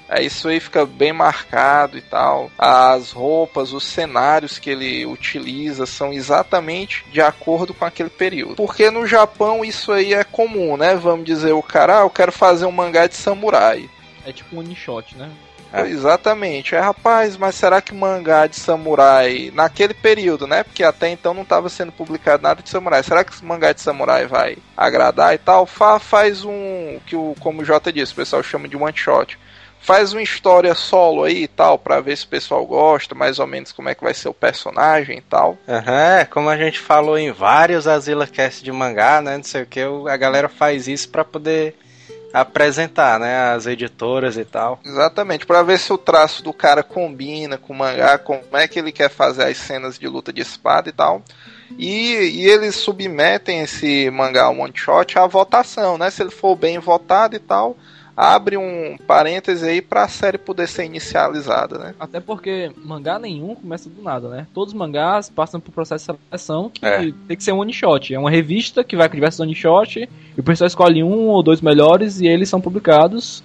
É, 0.08 0.22
isso 0.22 0.48
aí 0.48 0.60
fica 0.60 0.86
bem 0.86 1.12
marcado 1.12 1.98
e 1.98 2.02
tal. 2.02 2.52
As 2.56 3.12
roupas, 3.12 3.74
os 3.74 3.84
cenários 3.84 4.60
que 4.60 4.70
ele 4.70 5.08
utiliza 5.08 5.88
são 5.88 6.14
exatamente 6.14 7.04
de 7.12 7.20
acordo 7.20 7.74
com 7.74 7.84
aquele 7.84 8.12
período. 8.12 8.58
Porque 8.58 8.92
no 8.92 9.08
Japão 9.08 9.66
isso 9.66 9.92
aí 9.92 10.14
é 10.14 10.24
comum, 10.24 10.78
né? 10.78 10.96
Vamos 10.96 11.26
dizer, 11.26 11.54
o 11.54 11.64
cara, 11.64 12.02
ah, 12.02 12.04
eu 12.04 12.12
quero 12.12 12.32
fazer 12.32 12.68
um 12.68 12.72
mangá 12.72 13.08
de 13.08 13.16
samurai. 13.16 13.90
É 14.24 14.32
tipo 14.32 14.56
um 14.56 14.60
one 14.60 14.76
shot, 14.76 15.18
né? 15.18 15.32
É. 15.74 15.82
Exatamente. 15.88 16.76
É, 16.76 16.80
rapaz, 16.80 17.38
mas 17.38 17.56
será 17.56 17.82
que 17.82 17.94
mangá 17.94 18.48
de 18.48 18.56
samurai, 18.56 19.52
naquele 19.54 19.94
período, 19.94 20.48
né? 20.48 20.64
Porque 20.64 20.84
até 20.84 21.10
então 21.10 21.34
não 21.34 21.44
estava 21.44 21.70
sendo 21.70 21.92
publicado 21.92 22.44
nada 22.44 22.62
de 22.62 22.70
samurai. 22.70 23.04
Será 23.04 23.24
que 23.24 23.34
esse 23.34 23.44
mangá 23.44 23.74
de 23.74 23.82
samurai 23.82 24.26
vai 24.26 24.58
agradar 24.76 25.34
e 25.34 25.38
tal? 25.38 25.66
Fa, 25.66 26.00
faz 26.00 26.44
um, 26.44 27.00
que 27.06 27.16
o, 27.16 27.36
como 27.40 27.62
o 27.62 27.66
Jota 27.66 27.92
disse, 27.92 28.14
o 28.14 28.18
pessoal 28.18 28.44
chama 28.44 28.68
de 28.68 28.78
one 28.78 28.96
shot. 28.96 29.38
Faz 29.80 30.12
uma 30.12 30.22
história 30.22 30.74
solo 30.74 31.24
aí 31.24 31.44
e 31.44 31.48
tal, 31.48 31.78
pra 31.78 32.02
ver 32.02 32.18
se 32.18 32.26
o 32.26 32.30
pessoal 32.30 32.66
gosta, 32.66 33.14
mais 33.14 33.40
ou 33.40 33.48
menos 33.48 33.72
como 33.72 33.88
é 33.88 33.96
que 33.96 34.04
vai 34.04 34.14
ser 34.14 34.28
o 34.28 34.34
personagem 34.34 35.20
e 35.20 35.22
tal. 35.22 35.58
Aham, 35.68 36.20
é, 36.20 36.26
como 36.26 36.50
a 36.50 36.58
gente 36.58 36.80
falou 36.80 37.18
em 37.18 37.32
vários 37.32 37.88
Azila 37.88 38.28
Cast 38.28 38.64
de 38.64 38.72
mangá, 38.72 39.22
né? 39.22 39.38
Não 39.38 39.44
sei 39.44 39.62
o 39.62 39.66
que, 39.68 39.80
a 39.80 40.18
galera 40.18 40.50
faz 40.50 40.88
isso 40.88 41.10
pra 41.10 41.24
poder 41.24 41.76
apresentar, 42.42 43.20
né? 43.20 43.52
As 43.54 43.66
editoras 43.66 44.38
e 44.38 44.46
tal. 44.46 44.80
Exatamente, 44.86 45.46
pra 45.46 45.64
ver 45.64 45.80
se 45.80 45.92
o 45.92 45.98
traço 45.98 46.44
do 46.44 46.54
cara 46.54 46.84
combina 46.84 47.58
com 47.58 47.74
o 47.74 47.76
mangá, 47.76 48.18
como 48.18 48.42
é 48.54 48.68
que 48.68 48.80
ele 48.80 48.92
quer 48.92 49.10
fazer 49.10 49.44
as 49.44 49.58
cenas 49.58 49.98
de 49.98 50.08
luta 50.08 50.32
de 50.32 50.42
espada 50.42 50.90
e 50.90 50.92
tal. 50.92 51.22
E, 51.78 52.14
e 52.14 52.46
eles 52.46 52.76
submetem 52.76 53.62
esse 53.62 54.10
mangá 54.10 54.50
one 54.50 54.72
shot 54.74 55.18
à 55.20 55.28
votação, 55.28 55.98
né? 55.98 56.10
Se 56.10 56.22
ele 56.22 56.32
for 56.32 56.56
bem 56.56 56.80
votado 56.80 57.36
e 57.36 57.40
tal, 57.40 57.76
abre 58.18 58.58
um 58.58 58.98
parêntese 59.06 59.64
aí 59.70 59.80
pra 59.80 60.08
série 60.08 60.40
poder 60.40 60.68
ser 60.68 60.86
inicializada, 60.86 61.78
né? 61.78 61.94
Até 62.00 62.20
porque 62.20 62.72
mangá 62.84 63.20
nenhum 63.20 63.54
começa 63.54 63.88
do 63.88 64.02
nada, 64.02 64.28
né? 64.28 64.48
Todos 64.56 64.74
os 64.74 64.80
mangás 64.80 65.30
passam 65.30 65.60
por 65.60 65.72
processo 65.72 66.12
de 66.12 66.18
seleção 66.28 66.72
que 66.74 66.84
É. 66.84 67.12
tem 67.28 67.38
que 67.38 67.44
ser 67.44 67.52
um 67.52 67.60
one 67.60 67.72
shot. 67.72 68.12
É 68.16 68.18
uma 68.20 68.32
revista 68.32 68.84
que 68.84 68.96
vai 68.98 69.08
com 69.08 69.14
diversos 69.14 69.40
one 69.40 69.54
shot 69.54 70.00
e 70.00 70.40
o 70.40 70.44
pessoal 70.44 70.68
escolhe 70.68 71.04
um 71.04 71.28
ou 71.28 71.44
dois 71.44 71.62
melhores 71.62 72.20
e 72.20 72.26
eles 72.26 72.50
são 72.50 72.60
publicados, 72.60 73.44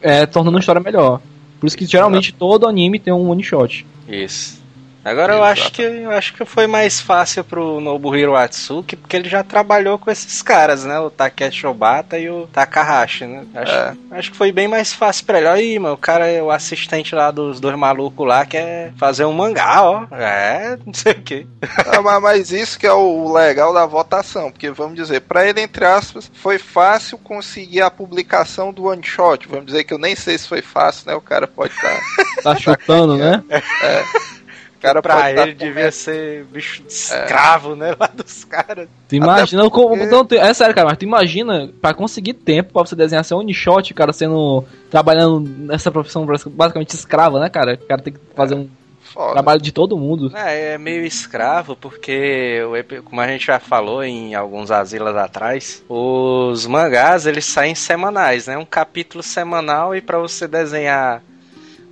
é, 0.00 0.24
tornando 0.24 0.56
a 0.56 0.60
história 0.60 0.80
melhor. 0.80 1.20
Por 1.58 1.66
isso 1.66 1.76
que 1.76 1.84
geralmente 1.84 2.32
todo 2.32 2.68
anime 2.68 3.00
tem 3.00 3.12
um 3.12 3.28
one 3.28 3.42
shot. 3.42 3.84
Isso. 4.08 4.61
Agora 5.04 5.34
eu 5.34 5.42
acho 5.42 5.72
que 5.72 5.82
eu 5.82 6.10
acho 6.10 6.32
que 6.34 6.44
foi 6.44 6.66
mais 6.66 7.00
fácil 7.00 7.42
pro 7.42 7.80
Nobuhiro 7.80 8.36
Atsuki, 8.36 8.94
porque 8.96 9.16
ele 9.16 9.28
já 9.28 9.42
trabalhou 9.42 9.98
com 9.98 10.10
esses 10.10 10.40
caras, 10.42 10.84
né? 10.84 10.98
O 11.00 11.10
Takeshi 11.10 11.66
Obata 11.66 12.18
e 12.18 12.30
o 12.30 12.46
Takahashi, 12.46 13.26
né? 13.26 13.44
Acho, 13.54 13.72
É. 13.72 13.94
acho 14.12 14.30
que 14.30 14.36
foi 14.36 14.52
bem 14.52 14.68
mais 14.68 14.92
fácil 14.92 15.24
pra 15.26 15.38
ele. 15.38 15.48
Olha 15.48 15.56
aí, 15.60 15.78
mano, 15.78 15.94
o 15.94 15.98
cara, 15.98 16.26
o 16.44 16.50
assistente 16.50 17.14
lá 17.14 17.30
dos 17.30 17.58
dois 17.58 17.76
malucos 17.76 18.26
lá, 18.26 18.46
quer 18.46 18.92
fazer 18.96 19.24
um 19.24 19.32
mangá, 19.32 19.82
ó. 19.82 20.04
É, 20.12 20.78
não 20.86 20.94
sei 20.94 21.12
o 21.12 21.22
que. 21.22 21.46
Ah, 21.92 22.00
mas- 22.00 22.22
mas 22.22 22.52
isso 22.52 22.78
que 22.78 22.86
é 22.86 22.92
o 22.92 23.32
legal 23.32 23.72
da 23.74 23.84
votação, 23.86 24.50
porque 24.50 24.70
vamos 24.70 24.94
dizer, 24.94 25.20
pra 25.22 25.46
ele, 25.46 25.60
entre 25.60 25.84
aspas, 25.84 26.30
foi 26.34 26.58
fácil 26.58 27.18
conseguir 27.18 27.80
a 27.82 27.90
publicação 27.90 28.72
do 28.72 28.84
one 28.84 29.02
shot. 29.02 29.48
Vamos 29.48 29.66
dizer 29.66 29.84
que 29.84 29.92
eu 29.92 29.98
nem 29.98 30.14
sei 30.16 30.38
se 30.38 30.46
foi 30.48 30.62
fácil, 30.62 31.08
né? 31.10 31.14
O 31.14 31.20
cara 31.20 31.46
pode 31.46 31.74
estar. 31.74 32.00
Tá 32.42 32.56
chutando, 32.56 33.16
né? 33.16 33.40
O 33.48 34.41
cara 34.82 35.00
Pra 35.00 35.30
ele 35.30 35.54
devia 35.54 35.90
ser 35.92 36.44
bicho 36.44 36.82
de 36.82 36.92
escravo, 36.92 37.74
né? 37.76 37.94
Lá 37.98 38.08
dos 38.12 38.44
caras. 38.44 38.88
Tu 39.08 39.14
imagina 39.16 39.70
como. 39.70 39.90
porque- 39.96 40.06
Não, 40.06 40.24
tu- 40.24 40.34
é 40.34 40.52
sério, 40.52 40.74
cara, 40.74 40.88
mas 40.88 40.98
tu 40.98 41.04
imagina 41.04 41.70
pra 41.80 41.94
conseguir 41.94 42.34
tempo 42.34 42.72
pra 42.72 42.82
você 42.84 42.96
desenhar 42.96 43.24
seu 43.24 43.38
one 43.38 43.54
shot, 43.54 43.94
cara, 43.94 44.12
sendo. 44.12 44.64
trabalhando 44.90 45.40
nessa 45.40 45.90
profissão 45.90 46.26
basicamente 46.26 46.90
escrava, 46.94 47.40
né, 47.40 47.48
cara? 47.48 47.74
O 47.82 47.86
cara 47.86 48.02
tem 48.02 48.12
que 48.12 48.20
fazer 48.34 48.54
um 48.56 48.68
Foda. 49.02 49.32
trabalho 49.32 49.60
de 49.60 49.72
todo 49.72 49.96
mundo. 49.96 50.30
É, 50.34 50.74
é 50.74 50.78
meio 50.78 51.04
escravo, 51.04 51.74
porque, 51.76 52.60
como 53.04 53.20
a 53.20 53.26
gente 53.28 53.46
já 53.46 53.58
falou 53.58 54.02
em 54.02 54.34
alguns 54.34 54.70
asilas 54.70 55.16
atrás, 55.16 55.82
os 55.88 56.66
mangás 56.66 57.26
eles 57.26 57.44
saem 57.44 57.74
semanais, 57.74 58.46
né? 58.46 58.56
Um 58.58 58.64
capítulo 58.64 59.22
semanal 59.22 59.94
e 59.94 60.00
pra 60.00 60.18
você 60.18 60.46
desenhar 60.48 61.22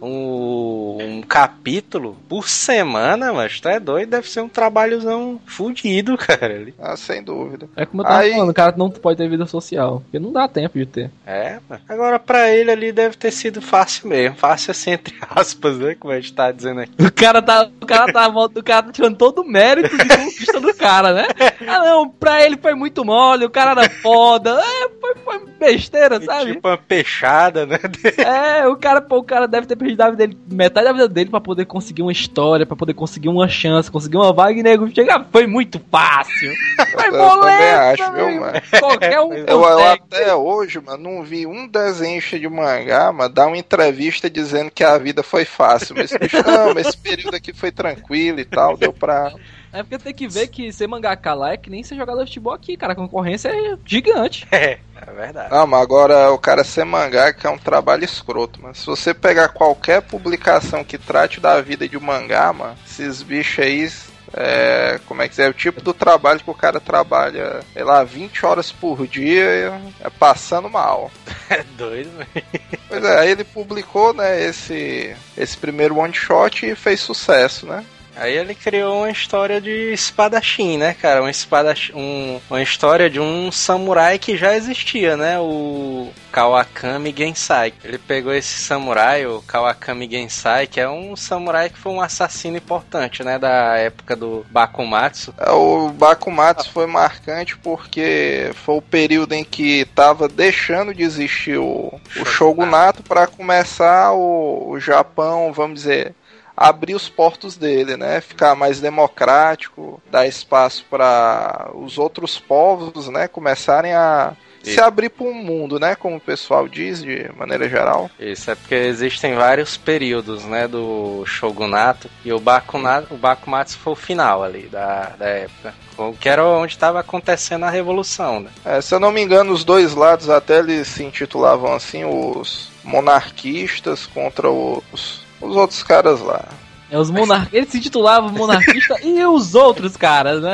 um, 0.00 0.98
um 1.00 1.22
capítulo 1.22 2.16
por 2.28 2.48
semana, 2.48 3.32
mas 3.32 3.60
tu 3.60 3.68
é 3.68 3.78
doido, 3.78 4.10
deve 4.10 4.28
ser 4.28 4.40
um 4.40 4.48
trabalhozão 4.48 5.40
fudido, 5.46 6.16
cara. 6.18 6.54
ali. 6.54 6.74
Ah, 6.78 6.96
sem 6.96 7.22
dúvida. 7.22 7.68
É 7.76 7.84
como 7.86 8.02
eu 8.02 8.06
tava 8.06 8.18
Aí- 8.20 8.32
falando, 8.32 8.50
o 8.50 8.54
cara 8.54 8.74
não 8.76 8.90
pode 8.90 9.18
ter 9.18 9.28
vida 9.28 9.46
social. 9.46 10.00
Porque 10.00 10.18
não 10.18 10.32
dá 10.32 10.48
tempo 10.48 10.78
de 10.78 10.86
ter. 10.86 11.10
É, 11.26 11.58
mano. 11.68 11.82
agora 11.88 12.18
pra 12.18 12.50
ele 12.50 12.70
ali 12.70 12.92
deve 12.92 13.16
ter 13.16 13.30
sido 13.30 13.60
fácil 13.60 14.08
mesmo, 14.08 14.36
fácil 14.36 14.70
assim 14.70 14.92
entre 14.92 15.14
aspas, 15.28 15.78
né? 15.78 15.94
Como 15.98 16.12
a 16.12 16.16
gente 16.20 16.32
tá 16.32 16.50
dizendo 16.52 16.80
aqui. 16.80 16.92
O 17.02 17.12
cara 17.12 17.42
tá. 17.42 17.68
O 17.80 17.86
cara 17.86 18.12
tá, 18.12 18.28
o 18.28 18.62
cara 18.62 18.82
tá 18.84 18.92
tirando 18.92 19.16
todo 19.16 19.42
o 19.42 19.48
mérito 19.48 19.96
de 19.96 20.08
conquista 20.08 20.60
do 20.60 20.74
cara, 20.74 21.12
né? 21.12 21.26
Ah 21.66 21.78
não, 21.80 22.08
pra 22.08 22.44
ele 22.44 22.56
foi 22.56 22.74
muito 22.74 23.04
mole, 23.04 23.44
o 23.44 23.50
cara 23.50 23.72
era 23.72 23.90
foda. 23.90 24.60
É, 24.60 24.88
foi, 25.00 25.14
foi 25.24 25.46
besteira, 25.58 26.20
sabe? 26.20 26.54
Tipo 26.54 26.68
uma 26.68 26.78
peixada, 26.78 27.66
né? 27.66 27.78
É, 28.18 28.66
o 28.66 28.76
cara, 28.76 29.00
pô, 29.00 29.18
o 29.18 29.24
cara 29.24 29.46
deve 29.46 29.66
ter 29.66 29.76
perdido 29.76 30.00
a 30.00 30.10
vida 30.10 30.26
dele, 30.26 30.38
metade 30.50 30.86
da 30.86 30.92
vida 30.92 31.08
dele 31.08 31.30
pra 31.30 31.40
poder 31.40 31.66
conseguir 31.66 32.02
uma 32.02 32.12
história, 32.12 32.64
pra 32.64 32.76
poder 32.76 32.94
conseguir 32.94 33.28
uma 33.28 33.48
chance, 33.48 33.90
conseguir 33.90 34.16
uma 34.16 34.32
vaga 34.32 34.58
e 34.58 34.62
nego 34.62 34.88
chega, 34.94 35.24
foi 35.30 35.46
muito 35.46 35.80
fácil. 35.90 36.52
Foi 36.92 37.08
Eu 37.08 37.12
moleza, 37.12 37.80
acho, 37.92 38.12
viu, 38.12 38.40
mano? 38.40 38.62
Qualquer 38.78 39.20
um 39.20 39.32
Eu, 39.32 39.46
eu 39.46 39.88
até 39.88 40.34
hoje, 40.34 40.80
mano, 40.80 41.02
não 41.02 41.22
vi 41.22 41.46
um 41.46 41.68
desenhista 41.68 42.38
de 42.38 42.48
mangá, 42.48 43.12
mano, 43.12 43.32
dar 43.32 43.46
uma 43.46 43.58
entrevista 43.58 44.30
dizendo 44.30 44.70
que 44.70 44.82
a 44.84 44.96
vida 44.98 45.22
foi 45.22 45.44
fácil. 45.44 45.94
Mas, 45.96 46.10
não, 46.12 46.74
mas 46.74 46.88
esse 46.88 46.98
período 46.98 47.34
aqui 47.34 47.52
foi 47.52 47.70
tranquilo 47.70 48.40
e 48.40 48.44
tal, 48.44 48.76
deu 48.76 48.92
pra. 48.92 49.32
É 49.72 49.82
porque 49.82 49.98
tem 49.98 50.14
que 50.14 50.26
ver 50.26 50.48
que 50.48 50.72
ser 50.72 50.86
mangaka 50.86 51.32
lá 51.32 51.52
é 51.52 51.56
que 51.56 51.70
nem 51.70 51.82
ser 51.82 51.96
jogador 51.96 52.24
de 52.24 52.30
futebol 52.30 52.52
aqui, 52.52 52.76
cara. 52.76 52.92
A 52.92 52.96
concorrência 52.96 53.48
é 53.48 53.78
gigante. 53.84 54.46
É, 54.60 54.78
é 55.00 55.12
verdade. 55.12 55.50
Não, 55.50 55.66
mas 55.66 55.80
agora 55.80 56.30
o 56.32 56.38
cara 56.38 56.62
ser 56.62 56.84
mangá 56.84 57.32
que 57.32 57.46
é 57.46 57.50
um 57.50 57.56
trabalho 57.56 58.04
escroto, 58.04 58.60
mano. 58.60 58.74
Se 58.74 58.84
você 58.84 59.14
pegar 59.14 59.48
qualquer 59.48 60.02
publicação 60.02 60.84
que 60.84 60.98
trate 60.98 61.40
da 61.40 61.60
vida 61.62 61.88
de 61.88 61.96
um 61.96 62.00
mangá, 62.00 62.52
mano, 62.52 62.76
esses 62.86 63.22
bichos 63.22 63.64
aí. 63.64 63.90
É, 64.32 65.00
como 65.06 65.22
é 65.22 65.28
que 65.28 65.40
é? 65.40 65.48
O 65.48 65.54
tipo 65.54 65.80
do 65.80 65.94
trabalho 65.94 66.40
que 66.40 66.50
o 66.50 66.54
cara 66.54 66.78
trabalha, 66.78 67.60
sei 67.72 67.82
lá, 67.82 68.04
20 68.04 68.44
horas 68.46 68.70
por 68.70 69.06
dia, 69.06 69.72
é 70.00 70.10
passando 70.10 70.68
mal. 70.68 71.10
É 71.50 71.64
doido, 71.76 72.10
velho. 72.16 72.46
Pois 72.88 73.02
é, 73.02 73.18
aí 73.18 73.30
ele 73.30 73.42
publicou, 73.42 74.14
né, 74.14 74.40
esse, 74.44 75.16
esse 75.36 75.56
primeiro 75.56 75.98
one 75.98 76.14
shot 76.14 76.64
e 76.64 76.76
fez 76.76 77.00
sucesso, 77.00 77.66
né? 77.66 77.84
Aí 78.16 78.36
ele 78.36 78.54
criou 78.54 78.98
uma 78.98 79.10
história 79.10 79.60
de 79.60 79.92
espadachim, 79.92 80.76
né, 80.76 80.94
cara? 80.94 81.20
Uma 81.20 81.30
espadachim, 81.30 81.92
um, 81.94 82.40
uma 82.50 82.62
história 82.62 83.08
de 83.08 83.20
um 83.20 83.50
samurai 83.50 84.18
que 84.18 84.36
já 84.36 84.56
existia, 84.56 85.16
né? 85.16 85.38
O 85.38 86.10
Kawakami 86.30 87.14
Gensai. 87.16 87.72
Ele 87.82 87.98
pegou 87.98 88.32
esse 88.32 88.58
samurai, 88.58 89.26
o 89.26 89.42
Kawakami 89.42 90.08
Gensai, 90.10 90.66
que 90.66 90.80
é 90.80 90.88
um 90.88 91.16
samurai 91.16 91.70
que 91.70 91.78
foi 91.78 91.92
um 91.92 92.00
assassino 92.00 92.56
importante, 92.56 93.22
né? 93.22 93.38
Da 93.38 93.76
época 93.76 94.14
do 94.14 94.44
Bakumatsu. 94.50 95.34
É, 95.38 95.50
O 95.50 95.88
Bakumatsu 95.90 96.70
foi 96.70 96.86
marcante 96.86 97.56
porque 97.56 98.50
foi 98.54 98.76
o 98.76 98.82
período 98.82 99.32
em 99.32 99.44
que 99.44 99.84
tava 99.94 100.28
deixando 100.28 100.94
de 100.94 101.02
existir 101.02 101.58
o, 101.58 101.98
o 102.16 102.24
Shogunato 102.24 103.02
para 103.02 103.26
começar 103.26 104.12
o, 104.12 104.70
o 104.70 104.80
Japão, 104.80 105.52
vamos 105.52 105.80
dizer, 105.80 106.14
abrir 106.60 106.94
os 106.94 107.08
portos 107.08 107.56
dele, 107.56 107.96
né? 107.96 108.20
Ficar 108.20 108.54
mais 108.54 108.82
democrático, 108.82 109.98
dar 110.10 110.26
espaço 110.26 110.84
para 110.90 111.70
os 111.74 111.96
outros 111.96 112.38
povos, 112.38 113.08
né? 113.08 113.26
Começarem 113.26 113.94
a 113.94 114.36
se 114.62 114.78
abrir 114.78 115.08
para 115.08 115.26
o 115.26 115.32
mundo, 115.32 115.80
né? 115.80 115.94
Como 115.94 116.16
o 116.16 116.20
pessoal 116.20 116.68
diz 116.68 117.02
de 117.02 117.30
maneira 117.34 117.66
geral. 117.66 118.10
Isso 118.20 118.50
é 118.50 118.54
porque 118.54 118.74
existem 118.74 119.34
vários 119.34 119.78
períodos, 119.78 120.44
né, 120.44 120.68
do 120.68 121.24
shogunato 121.24 122.10
e 122.22 122.30
o 122.30 122.38
Bakunato, 122.38 123.14
o 123.14 123.16
Bakumatsu 123.16 123.78
foi 123.78 123.94
o 123.94 123.96
final 123.96 124.42
ali 124.42 124.68
da, 124.68 125.14
da 125.18 125.26
época, 125.26 125.74
que 126.20 126.28
era 126.28 126.44
onde 126.44 126.74
estava 126.74 127.00
acontecendo 127.00 127.64
a 127.64 127.70
revolução, 127.70 128.40
né? 128.40 128.50
É, 128.66 128.82
se 128.82 128.94
eu 128.94 129.00
não 129.00 129.10
me 129.10 129.22
engano, 129.22 129.50
os 129.50 129.64
dois 129.64 129.94
lados 129.94 130.28
até 130.28 130.58
eles 130.58 130.88
se 130.88 131.02
intitulavam 131.02 131.72
assim 131.72 132.04
os 132.04 132.68
monarquistas 132.84 134.04
contra 134.06 134.50
os 134.50 135.24
os 135.40 135.56
outros 135.56 135.82
caras 135.82 136.20
lá. 136.20 136.44
É, 136.90 136.98
os 136.98 137.10
monar... 137.10 137.48
Ele 137.52 137.66
se 137.66 137.80
titulava 137.80 138.28
monarquista 138.28 138.96
e 139.02 139.24
os 139.24 139.54
outros 139.54 139.96
caras, 139.96 140.42
né? 140.42 140.52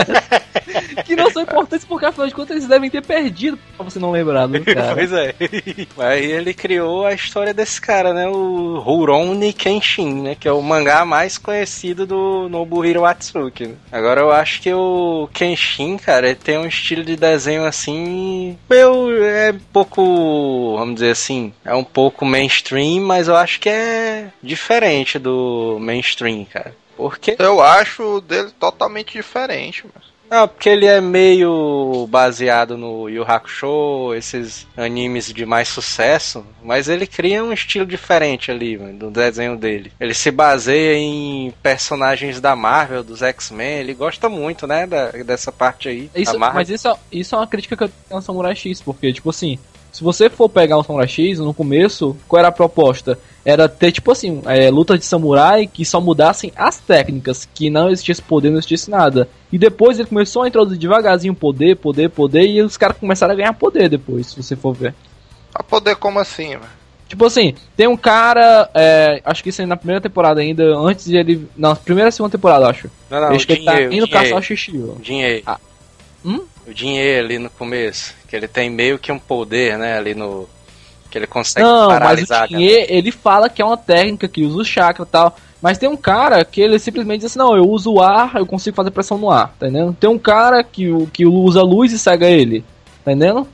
que 1.05 1.17
não 1.17 1.31
são 1.31 1.43
importantes 1.43 1.87
porque 1.87 2.07
afinal 2.07 2.29
de 2.29 2.35
contas 2.35 2.57
eles 2.57 2.69
devem 2.69 2.91
ter 2.91 3.03
perdido 3.03 3.59
pra 3.77 3.85
você 3.85 3.99
não 3.99 4.11
lembrar 4.11 4.47
do 4.47 4.63
cara. 4.65 4.95
pois 4.95 5.13
é. 5.13 5.35
Aí 5.99 6.25
ele 6.31 6.53
criou 6.53 7.07
a 7.07 7.15
história 7.15 7.55
desse 7.55 7.81
cara, 7.81 8.13
né? 8.13 8.29
O 8.29 8.79
Rurouni 8.79 9.53
Kenshin, 9.53 10.23
né? 10.23 10.37
Que 10.39 10.49
é 10.49 10.53
o 10.53 10.61
mangá 10.61 11.05
mais 11.05 11.39
conhecido 11.39 12.07
do 12.07 12.49
Nobuhiro 12.49 13.05
Atsuki. 13.05 13.69
Né? 13.69 13.75
Agora 13.91 14.21
eu 14.21 14.31
acho 14.31 14.61
que 14.61 14.73
o 14.73 15.29
Kenshin, 15.33 15.97
cara, 15.97 16.27
ele 16.27 16.37
tem 16.37 16.59
um 16.59 16.67
estilo 16.67 17.05
de 17.05 17.17
desenho 17.17 17.65
assim. 17.65 18.59
Meu, 18.69 19.11
é 19.25 19.53
um 19.53 19.61
pouco. 19.73 20.77
Vamos 20.77 20.97
dizer 20.97 21.11
assim. 21.11 21.53
É 21.65 21.75
um 21.75 21.85
pouco 21.85 22.25
mainstream, 22.25 23.01
mas 23.01 23.29
eu 23.29 23.37
acho 23.37 23.61
que 23.61 23.69
é 23.69 24.29
diferente 24.43 25.19
do 25.19 25.79
mainstream 25.81 26.26
mainstream, 26.27 26.45
cara. 26.45 26.75
Porque. 26.97 27.37
Eu 27.39 27.63
acho 27.63 28.21
dele 28.23 28.51
totalmente 28.59 29.13
diferente, 29.13 29.85
mano. 29.85 30.07
Não, 30.29 30.49
porque 30.49 30.69
ele 30.69 30.87
é 30.87 31.01
meio 31.01 32.05
baseado 32.11 32.77
no 32.77 33.09
Yu 33.09 33.23
Hakusho, 33.23 34.13
esses 34.13 34.67
animes 34.77 35.33
de 35.33 35.47
mais 35.47 35.69
sucesso, 35.69 36.45
mas 36.65 36.89
ele 36.89 37.07
cria 37.07 37.45
um 37.45 37.53
estilo 37.53 37.87
diferente 37.87 38.51
ali, 38.51 38.77
mano, 38.77 38.99
do 38.99 39.11
desenho 39.13 39.57
dele. 39.57 39.93
Ele 40.01 40.15
se 40.15 40.33
baseia 40.33 40.99
em 40.99 41.55
personagens 41.63 42.41
da 42.41 42.57
Marvel, 42.57 43.05
dos 43.05 43.23
X-Men, 43.23 43.79
ele 43.79 43.95
gosta 43.95 44.29
muito, 44.29 44.67
né, 44.67 44.85
da, 44.85 45.13
dessa 45.13 45.53
parte 45.53 45.89
aí. 45.89 46.11
Isso, 46.13 46.37
mas 46.37 46.71
isso, 46.71 46.89
é, 46.89 46.95
isso 47.13 47.35
é 47.37 47.39
uma 47.39 47.47
crítica 47.47 47.77
que 47.77 47.85
eu 47.85 47.89
tenho 47.89 48.17
ao 48.17 48.21
Samurai 48.21 48.57
X, 48.57 48.83
porque, 48.83 49.13
tipo 49.13 49.31
assim, 49.31 49.61
se 49.97 50.05
você 50.05 50.29
for 50.29 50.49
pegar 50.49 50.77
o 50.77 50.83
Samurai 50.83 51.09
X, 51.09 51.39
no 51.39 51.55
começo, 51.55 52.17
qual 52.29 52.41
era 52.41 52.49
a 52.49 52.53
proposta? 52.53 53.19
era 53.47 53.69
ter, 53.69 53.93
tipo 53.93 54.11
assim, 54.11 54.43
é, 54.45 54.69
luta 54.73 54.99
de 54.99 55.05
samurai 55.05 55.69
que 55.69 55.85
só 55.85 56.01
mudassem 56.01 56.53
as 56.57 56.79
técnicas, 56.79 57.49
que 57.55 57.71
não 57.71 57.89
existisse 57.89 58.21
poder, 58.21 58.51
não 58.51 58.59
existisse 58.59 58.91
nada. 58.91 59.29
E 59.53 59.57
depois 59.57 60.01
ele 60.01 60.09
começou 60.09 60.43
a 60.43 60.49
introduzir 60.49 60.81
devagarzinho 60.81 61.33
poder, 61.33 61.77
poder, 61.77 62.11
poder, 62.11 62.45
e 62.45 62.61
os 62.61 62.77
caras 62.77 62.99
começaram 62.99 63.35
a 63.35 63.37
ganhar 63.37 63.53
poder 63.53 63.89
depois, 63.89 64.27
se 64.27 64.43
você 64.43 64.57
for 64.57 64.75
ver. 64.75 64.93
A 65.55 65.63
poder 65.63 65.95
como 65.95 66.19
assim, 66.19 66.57
mano? 66.57 66.67
Tipo 67.09 67.25
assim, 67.25 67.55
tem 67.77 67.87
um 67.87 67.97
cara, 67.97 68.69
é, 68.75 69.23
acho 69.25 69.45
que 69.45 69.51
isso 69.51 69.63
aí 69.63 69.67
na 69.67 69.77
primeira 69.77 70.01
temporada 70.01 70.41
ainda, 70.41 70.77
antes 70.77 71.05
de 71.05 71.17
ele. 71.17 71.49
Na 71.57 71.77
primeira 71.77 72.09
e 72.09 72.13
segunda 72.13 72.33
temporada, 72.33 72.67
acho. 72.67 72.91
Não, 73.09 73.21
não, 73.21 73.29
acho 73.29 73.47
que 73.47 73.53
ele 73.53 73.65
tá 73.65 73.81
indo 73.81 74.09
caçar 74.09 74.37
o 74.37 74.43
Shishio. 74.43 74.97
Dinheiro. 75.01 75.45
Ah. 75.47 75.61
Hum? 76.25 76.41
O 76.67 76.75
dinheiro 76.75 77.25
ali 77.25 77.39
no 77.39 77.51
começo. 77.51 78.15
Que 78.29 78.37
ele 78.37 78.49
tem 78.49 78.69
meio 78.69 78.99
que 78.99 79.13
um 79.13 79.19
poder, 79.19 79.79
né, 79.79 79.99
ali 79.99 80.15
no 80.15 80.49
que 81.11 81.17
ele 81.17 81.27
consegue 81.27 81.65
não, 81.65 81.89
paralisar. 81.89 82.41
Mas 82.41 82.51
o 82.51 82.55
Tinhê, 82.55 82.87
ele 82.89 83.11
fala 83.11 83.49
que 83.49 83.63
é 83.63 83.65
uma 83.65 83.77
técnica 83.77 84.29
que 84.29 84.45
usa 84.45 84.61
o 84.61 84.65
chakra 84.65 85.05
e 85.05 85.07
tal. 85.07 85.37
Mas 85.63 85.79
tem 85.79 85.89
um 85.89 85.97
cara 85.97 86.45
que 86.45 86.61
ele 86.61 86.79
simplesmente 86.79 87.21
diz 87.21 87.31
assim: 87.31 87.39
não, 87.39 87.57
eu 87.57 87.69
uso 87.69 87.95
o 87.95 88.03
ar, 88.03 88.37
eu 88.37 88.47
consigo 88.47 88.77
fazer 88.77 88.91
pressão 88.91 89.17
no 89.17 89.31
ar, 89.31 89.55
tá 89.59 89.67
entendendo? 89.67 89.97
Tem 89.99 90.11
um 90.11 90.19
cara 90.19 90.63
que, 90.63 90.89
que 91.13 91.25
usa 91.25 91.63
luz 91.63 91.93
e 91.93 91.99
cega 91.99 92.27
ele, 92.27 92.65
tá 93.05 93.13
entendendo? 93.13 93.49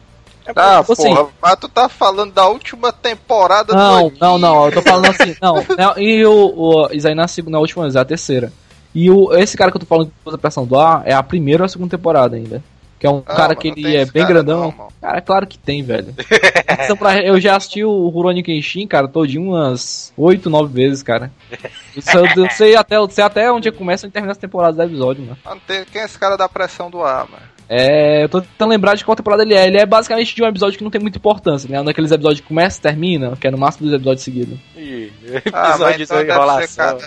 É 0.45 0.53
ah, 0.57 0.81
tipo 0.81 0.93
assim, 0.93 1.15
porra, 1.15 1.29
mas 1.41 1.57
tu 1.57 1.69
tá 1.69 1.89
falando 1.89 2.33
da 2.33 2.49
última 2.49 2.93
temporada 2.93 3.73
não, 3.73 4.09
do 4.09 4.19
Não, 4.19 4.39
não, 4.39 4.39
não, 4.39 4.67
eu 4.67 4.73
tô 4.73 4.83
falando 4.83 5.07
assim, 5.07 5.37
não, 5.41 5.63
e 5.97 6.27
o, 6.27 6.53
o 6.57 6.89
isso 6.93 7.07
aí 7.07 7.15
na, 7.15 7.29
segunda, 7.29 7.53
na 7.53 7.61
última 7.61 7.85
vez, 7.85 7.95
é 7.95 8.01
a 8.01 8.05
terceira. 8.05 8.53
E 8.93 9.09
o, 9.09 9.33
esse 9.35 9.57
cara 9.57 9.71
que 9.71 9.77
eu 9.77 9.81
tô 9.81 9.87
falando 9.87 10.09
que 10.09 10.15
usa 10.29 10.37
pressão 10.37 10.67
do 10.67 10.77
ar 10.77 11.03
é 11.07 11.15
a 11.15 11.23
primeira 11.23 11.63
ou 11.63 11.67
a 11.67 11.69
segunda 11.69 11.97
temporada 11.97 12.35
ainda. 12.35 12.63
Que 13.03 13.07
é 13.09 13.11
um 13.11 13.21
ah, 13.27 13.35
cara 13.35 13.57
que 13.57 13.67
ele 13.67 13.97
é 13.97 14.05
bem 14.05 14.25
grandão. 14.25 14.73
Não, 14.79 14.89
cara, 15.01 15.19
é 15.19 15.21
claro 15.21 15.45
que 15.45 15.59
tem, 15.59 15.83
velho. 15.83 16.15
então, 16.85 16.97
pra, 16.97 17.21
eu 17.21 17.41
já 17.41 17.57
assisti 17.57 17.83
o 17.83 18.07
Rurouni 18.07 18.45
Kenshin, 18.45 18.87
cara, 18.87 19.09
todinho 19.09 19.43
umas 19.43 20.13
8, 20.17 20.49
9 20.49 20.73
vezes, 20.73 21.03
cara. 21.03 21.29
Eu, 21.97 22.45
eu, 22.45 22.51
sei, 22.53 22.77
até, 22.77 22.99
eu 22.99 23.11
sei 23.11 23.25
até 23.25 23.51
onde 23.51 23.73
começa 23.73 24.07
e 24.07 24.11
termina 24.11 24.31
as 24.31 24.39
temporadas 24.39 24.77
do 24.77 24.85
episódio, 24.85 25.25
mano. 25.25 25.61
Quem 25.91 26.01
é 26.01 26.05
esse 26.05 26.17
cara 26.17 26.37
da 26.37 26.49
pressão 26.49 26.89
do 26.89 27.03
ar, 27.03 27.29
mano? 27.29 27.43
É, 27.69 28.23
eu 28.23 28.29
tô 28.29 28.41
tentando 28.41 28.71
lembrar 28.71 28.95
de 28.95 29.05
qual 29.05 29.17
temporada 29.17 29.43
ele 29.43 29.55
é. 29.55 29.67
Ele 29.67 29.79
é 29.79 29.85
basicamente 29.85 30.33
de 30.33 30.41
um 30.41 30.47
episódio 30.47 30.79
que 30.79 30.85
não 30.85 30.91
tem 30.91 31.01
muita 31.01 31.19
importância, 31.19 31.69
né? 31.69 31.81
Um 31.81 31.85
daqueles 31.85 32.13
episódios 32.13 32.41
que 32.41 32.47
começa 32.47 32.79
e 32.79 32.83
termina, 32.83 33.35
que 33.35 33.49
é 33.49 33.51
no 33.51 33.59
máximo 33.59 33.87
dos 33.87 33.97
episódios 33.97 34.23
seguidos. 34.23 34.61
Ih, 34.77 35.13
episódio 35.25 35.87
ah, 35.87 35.97
então 35.99 36.25
de 36.25 36.31
enrolação. 36.31 36.99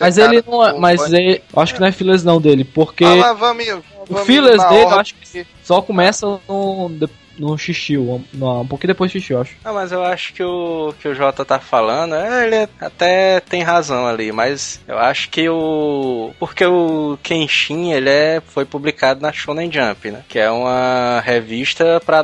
Mas 0.00 0.16
ele 0.16 0.42
não 0.46 0.66
é. 0.66 0.72
Mas 0.78 1.12
ele, 1.12 1.42
acho 1.54 1.74
que 1.74 1.80
não 1.80 1.86
é 1.86 1.92
fillers 1.92 2.24
não 2.24 2.40
dele, 2.40 2.64
porque. 2.64 3.04
Ah, 3.04 3.34
vamos, 3.34 3.66
o 4.08 4.16
fillers 4.24 4.62
dele, 4.68 4.84
eu 4.84 4.98
acho 4.98 5.14
que 5.14 5.46
só 5.62 5.82
começa 5.82 6.26
no, 6.48 6.88
no 7.38 7.56
xixi, 7.56 7.98
um, 7.98 8.22
um 8.34 8.66
pouquinho 8.66 8.88
depois 8.88 9.10
do 9.10 9.18
xixi, 9.18 9.32
eu 9.32 9.40
acho. 9.40 9.56
Ah, 9.64 9.72
mas 9.72 9.92
eu 9.92 10.02
acho 10.02 10.32
que 10.32 10.42
o 10.42 10.94
que 11.00 11.08
o 11.08 11.14
Jota 11.14 11.44
tá 11.44 11.58
falando, 11.58 12.14
é, 12.14 12.46
ele 12.46 12.68
até 12.80 13.40
tem 13.40 13.62
razão 13.62 14.06
ali, 14.06 14.32
mas 14.32 14.80
eu 14.86 14.98
acho 14.98 15.28
que 15.30 15.48
o 15.48 16.32
porque 16.38 16.64
o 16.64 17.18
Kenshin, 17.22 17.92
ele 17.92 18.10
é 18.10 18.42
foi 18.46 18.64
publicado 18.64 19.20
na 19.20 19.32
Shonen 19.32 19.70
Jump, 19.70 20.10
né? 20.10 20.22
Que 20.28 20.38
é 20.38 20.50
uma 20.50 21.20
revista 21.24 22.00
para 22.04 22.18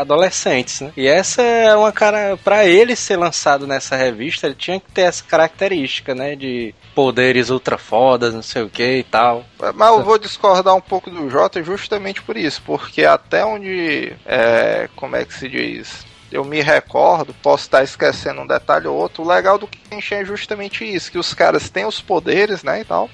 adolescentes, 0.00 0.80
né? 0.80 0.92
E 0.96 1.06
essa 1.06 1.42
é 1.42 1.74
uma 1.74 1.92
cara 1.92 2.36
para 2.36 2.66
ele 2.66 2.94
ser 2.94 3.16
lançado 3.16 3.66
nessa 3.66 3.96
revista, 3.96 4.46
ele 4.46 4.56
tinha 4.56 4.80
que 4.80 4.90
ter 4.92 5.02
essa 5.02 5.24
característica, 5.24 6.14
né, 6.14 6.34
de 6.36 6.74
poderes 6.98 7.48
ultra 7.48 7.78
fodas, 7.78 8.34
não 8.34 8.42
sei 8.42 8.62
o 8.62 8.68
que 8.68 8.96
e 8.96 9.04
tal. 9.04 9.44
Mas 9.72 9.88
eu 9.88 10.02
vou 10.02 10.18
discordar 10.18 10.74
um 10.74 10.80
pouco 10.80 11.08
do 11.08 11.30
Jota 11.30 11.62
justamente 11.62 12.20
por 12.20 12.36
isso, 12.36 12.60
porque 12.66 13.04
até 13.04 13.44
onde 13.44 14.12
é, 14.26 14.88
como 14.96 15.14
é 15.14 15.24
que 15.24 15.32
se 15.32 15.48
diz? 15.48 16.04
Eu 16.32 16.44
me 16.44 16.60
recordo, 16.60 17.32
posso 17.40 17.62
estar 17.62 17.84
esquecendo 17.84 18.40
um 18.40 18.46
detalhe 18.48 18.88
ou 18.88 18.96
outro. 18.96 19.22
O 19.22 19.28
legal 19.28 19.56
do 19.56 19.68
Kenshin 19.68 20.16
é 20.16 20.24
justamente 20.24 20.84
isso, 20.84 21.12
que 21.12 21.18
os 21.18 21.32
caras 21.32 21.70
têm 21.70 21.84
os 21.84 22.00
poderes, 22.00 22.64
né, 22.64 22.80
e 22.80 22.84
tal. 22.84 23.08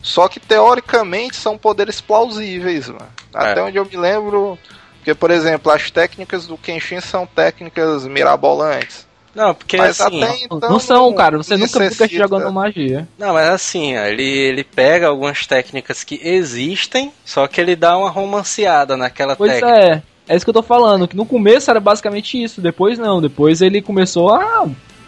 Só 0.00 0.26
que 0.26 0.40
teoricamente 0.40 1.36
são 1.36 1.58
poderes 1.58 2.00
plausíveis, 2.00 2.88
mano. 2.88 3.10
Até 3.34 3.60
é. 3.60 3.62
onde 3.62 3.76
eu 3.76 3.84
me 3.84 3.96
lembro, 3.98 4.58
porque 4.94 5.14
por 5.14 5.30
exemplo, 5.30 5.70
as 5.70 5.90
técnicas 5.90 6.46
do 6.46 6.56
Kenshin 6.56 7.02
são 7.02 7.26
técnicas 7.26 8.06
mirabolantes. 8.06 9.06
Não, 9.38 9.54
porque 9.54 9.76
mas 9.76 10.00
assim. 10.00 10.46
Então, 10.50 10.68
não 10.68 10.80
são, 10.80 11.12
cara. 11.14 11.36
Você 11.36 11.56
nunca 11.56 11.88
fica 11.88 12.08
jogando 12.08 12.52
magia. 12.52 13.06
Não, 13.16 13.34
mas 13.34 13.48
assim, 13.50 13.96
ele, 13.96 14.24
ele 14.24 14.64
pega 14.64 15.06
algumas 15.06 15.46
técnicas 15.46 16.02
que 16.02 16.20
existem, 16.20 17.12
só 17.24 17.46
que 17.46 17.60
ele 17.60 17.76
dá 17.76 17.96
uma 17.96 18.10
romanceada 18.10 18.96
naquela 18.96 19.36
pois 19.36 19.52
técnica. 19.52 19.76
Pois 19.76 19.88
é. 19.90 20.02
É 20.28 20.36
isso 20.36 20.44
que 20.44 20.50
eu 20.50 20.54
tô 20.54 20.62
falando, 20.62 21.06
que 21.06 21.16
no 21.16 21.24
começo 21.24 21.70
era 21.70 21.80
basicamente 21.80 22.42
isso, 22.42 22.60
depois 22.60 22.98
não, 22.98 23.18
depois 23.18 23.62
ele 23.62 23.80
começou 23.80 24.30
a 24.30 24.66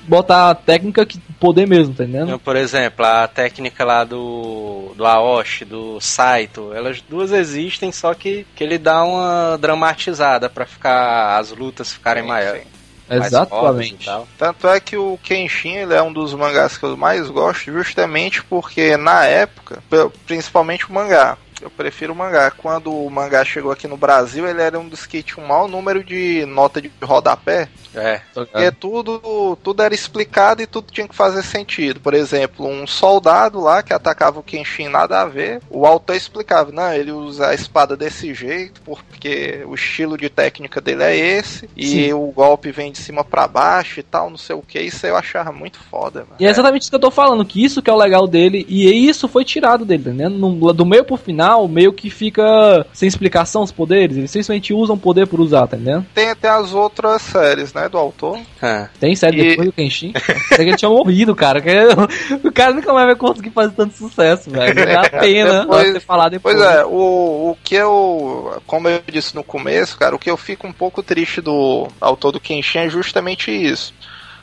botar 0.09 0.49
a 0.49 0.55
técnica 0.55 1.05
que 1.05 1.21
poder 1.39 1.67
mesmo, 1.67 1.93
tá 1.93 2.05
entendendo? 2.05 2.39
Por 2.39 2.57
exemplo, 2.57 3.05
a 3.05 3.29
técnica 3.29 3.85
lá 3.85 4.03
do, 4.03 4.95
do 4.97 5.05
Aoshi, 5.05 5.67
do 5.67 6.01
Saito, 6.01 6.73
elas 6.73 7.03
duas 7.03 7.33
existem, 7.33 7.93
só 7.93 8.15
que, 8.15 8.47
que 8.57 8.65
ele 8.65 8.79
dá 8.79 9.05
uma 9.05 9.59
dramatizada 9.59 10.49
para 10.49 10.65
ficar 10.65 11.37
as 11.39 11.51
lutas 11.51 11.93
ficarem 11.93 12.23
maiores. 12.23 12.80
Exatamente. 13.11 14.09
Tanto 14.39 14.69
é 14.69 14.79
que 14.79 14.97
o 14.97 15.19
Kenshin 15.23 15.75
ele 15.75 15.95
é 15.95 16.03
um 16.03 16.13
dos 16.13 16.33
mangás 16.33 16.79
que 16.79 16.85
eu 16.85 16.97
mais 16.97 17.29
gosto, 17.29 17.73
justamente 17.73 18.43
porque 18.45 18.97
na 18.97 19.25
época, 19.25 19.83
principalmente 20.27 20.89
o 20.89 20.93
mangá, 20.93 21.37
eu 21.61 21.71
prefiro 21.71 22.13
o 22.13 22.17
mangá. 22.17 22.51
Quando 22.51 22.93
o 22.93 23.11
mangá 23.11 23.45
chegou 23.45 23.71
aqui 23.71 23.87
no 23.87 23.97
Brasil, 23.97 24.47
ele 24.47 24.63
era 24.63 24.79
um 24.79 24.89
dos 24.89 25.07
que 25.07 25.23
tinha 25.23 25.45
um 25.45 25.49
maior 25.49 25.69
número 25.69 26.03
de 26.03 26.47
nota 26.47 26.81
de 26.81 26.91
rodapé. 27.03 27.69
É. 27.95 28.21
Porque 28.33 28.71
tudo, 28.73 29.57
tudo 29.63 29.83
era 29.83 29.95
explicado 29.95 30.63
e 30.63 30.67
tudo 30.67 30.93
tinha 30.93 31.09
que 31.09 31.15
fazer 31.15 31.43
sentido. 31.43 32.01
Por 32.01 32.15
exemplo, 32.15 32.67
um 32.67 32.87
soldado 32.87 33.61
lá 33.61 33.83
que 33.83 33.93
atacava 33.93 34.41
o 34.41 34.43
Kenshin 34.43 34.89
nada 34.89 35.21
a 35.21 35.27
ver, 35.27 35.61
o 35.69 35.87
autor 35.87 36.17
explicava, 36.17 36.71
não, 36.71 36.93
ele 36.93 37.13
usa 37.13 37.49
a 37.49 37.55
espada 37.55 37.97
desse 37.97 38.33
jeito, 38.33 38.81
porque 38.83 39.65
o 39.67 39.75
estilo 39.75 40.17
de 40.17 40.29
técnica 40.29 40.81
dele 40.81 41.03
é 41.03 41.17
esse, 41.17 41.69
e 41.77 41.87
Sim. 41.87 42.13
o 42.13 42.27
golpe 42.27 42.71
vem 42.71 42.93
de 42.93 42.99
cima 42.99 43.25
para 43.25 43.49
baixo 43.49 44.01
e 44.01 44.03
tal, 44.03 44.31
não 44.31 44.39
sei 44.39 44.55
o 44.55 44.63
que. 44.63 44.81
Isso 44.81 45.07
eu 45.07 45.17
achava 45.17 45.53
muito 45.53 45.79
foda, 45.79 46.21
mano. 46.21 46.37
E 46.39 46.47
é 46.47 46.51
exatamente 46.51 46.83
isso 46.83 46.91
que 46.91 46.97
eu 46.97 47.01
tô 47.01 47.11
falando, 47.11 47.45
que 47.45 47.65
isso 47.65 47.83
que 47.83 47.91
é 47.91 47.93
o 47.93 47.97
legal 47.97 48.27
dele, 48.27 48.65
e 48.69 49.09
isso 49.09 49.29
foi 49.29 49.45
tirado 49.45 49.85
dele, 49.85 50.11
né? 50.11 50.29
do 50.29 50.87
meio 50.87 51.05
pro 51.05 51.17
final 51.17 51.31
final 51.31 51.69
meio 51.69 51.93
que 51.93 52.11
fica 52.11 52.87
sem 52.93 53.09
explicação 53.09 53.63
os 53.63 53.73
poderes. 53.73 54.17
Eles 54.17 54.31
simplesmente 54.31 54.75
usam 54.75 54.99
poder 54.99 55.27
por 55.27 55.41
usar, 55.41 55.67
tá 55.67 55.77
entendendo? 55.77 56.07
Tem 56.15 56.29
até 56.29 56.49
as 56.49 56.73
outras 56.73 57.23
séries, 57.23 57.73
né, 57.73 57.80
do 57.89 57.99
autor. 57.99 58.39
Ah. 58.61 58.89
Tem 58.99 59.15
série 59.15 59.41
e... 59.41 59.49
depois 59.51 59.69
do 59.69 59.73
Kenshin? 59.73 60.13
Sei 60.49 60.59
que 60.59 60.63
ele 60.63 60.77
tinha 60.77 60.91
morrido, 60.91 61.35
cara. 61.35 61.63
o 62.43 62.53
cara 62.53 62.75
nunca 62.75 62.93
mais 62.93 63.07
vai 63.07 63.17
conseguir 63.17 63.51
fazer 63.51 63.73
tanto 63.75 63.95
sucesso, 63.97 64.51
velho. 64.51 64.75
Dá 64.75 65.09
pena 65.21 65.61
depois, 65.61 65.93
ter 65.93 66.01
falar 66.01 66.29
depois. 66.29 66.57
Pois 66.57 66.69
é, 66.69 66.85
o, 66.85 67.51
o 67.51 67.59
que 67.63 67.75
eu, 67.75 68.63
como 68.67 68.89
eu 68.89 69.03
disse 69.07 69.35
no 69.35 69.45
começo, 69.45 69.99
cara, 69.99 70.15
o 70.15 70.19
que 70.19 70.31
eu 70.31 70.37
fico 70.37 70.67
um 70.67 70.73
pouco 70.73 71.03
triste 71.03 71.41
do 71.41 71.89
autor 72.01 72.33
do 72.33 72.41
Kenshin 72.41 72.79
é 72.79 72.89
justamente 72.89 73.51
isso. 73.51 73.95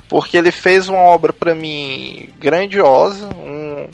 Porque 0.07 0.37
ele 0.37 0.51
fez 0.51 0.87
uma 0.87 0.99
obra 0.99 1.33
para 1.33 1.53
mim 1.53 2.29
grandiosa, 2.39 3.27
um, 3.35 3.89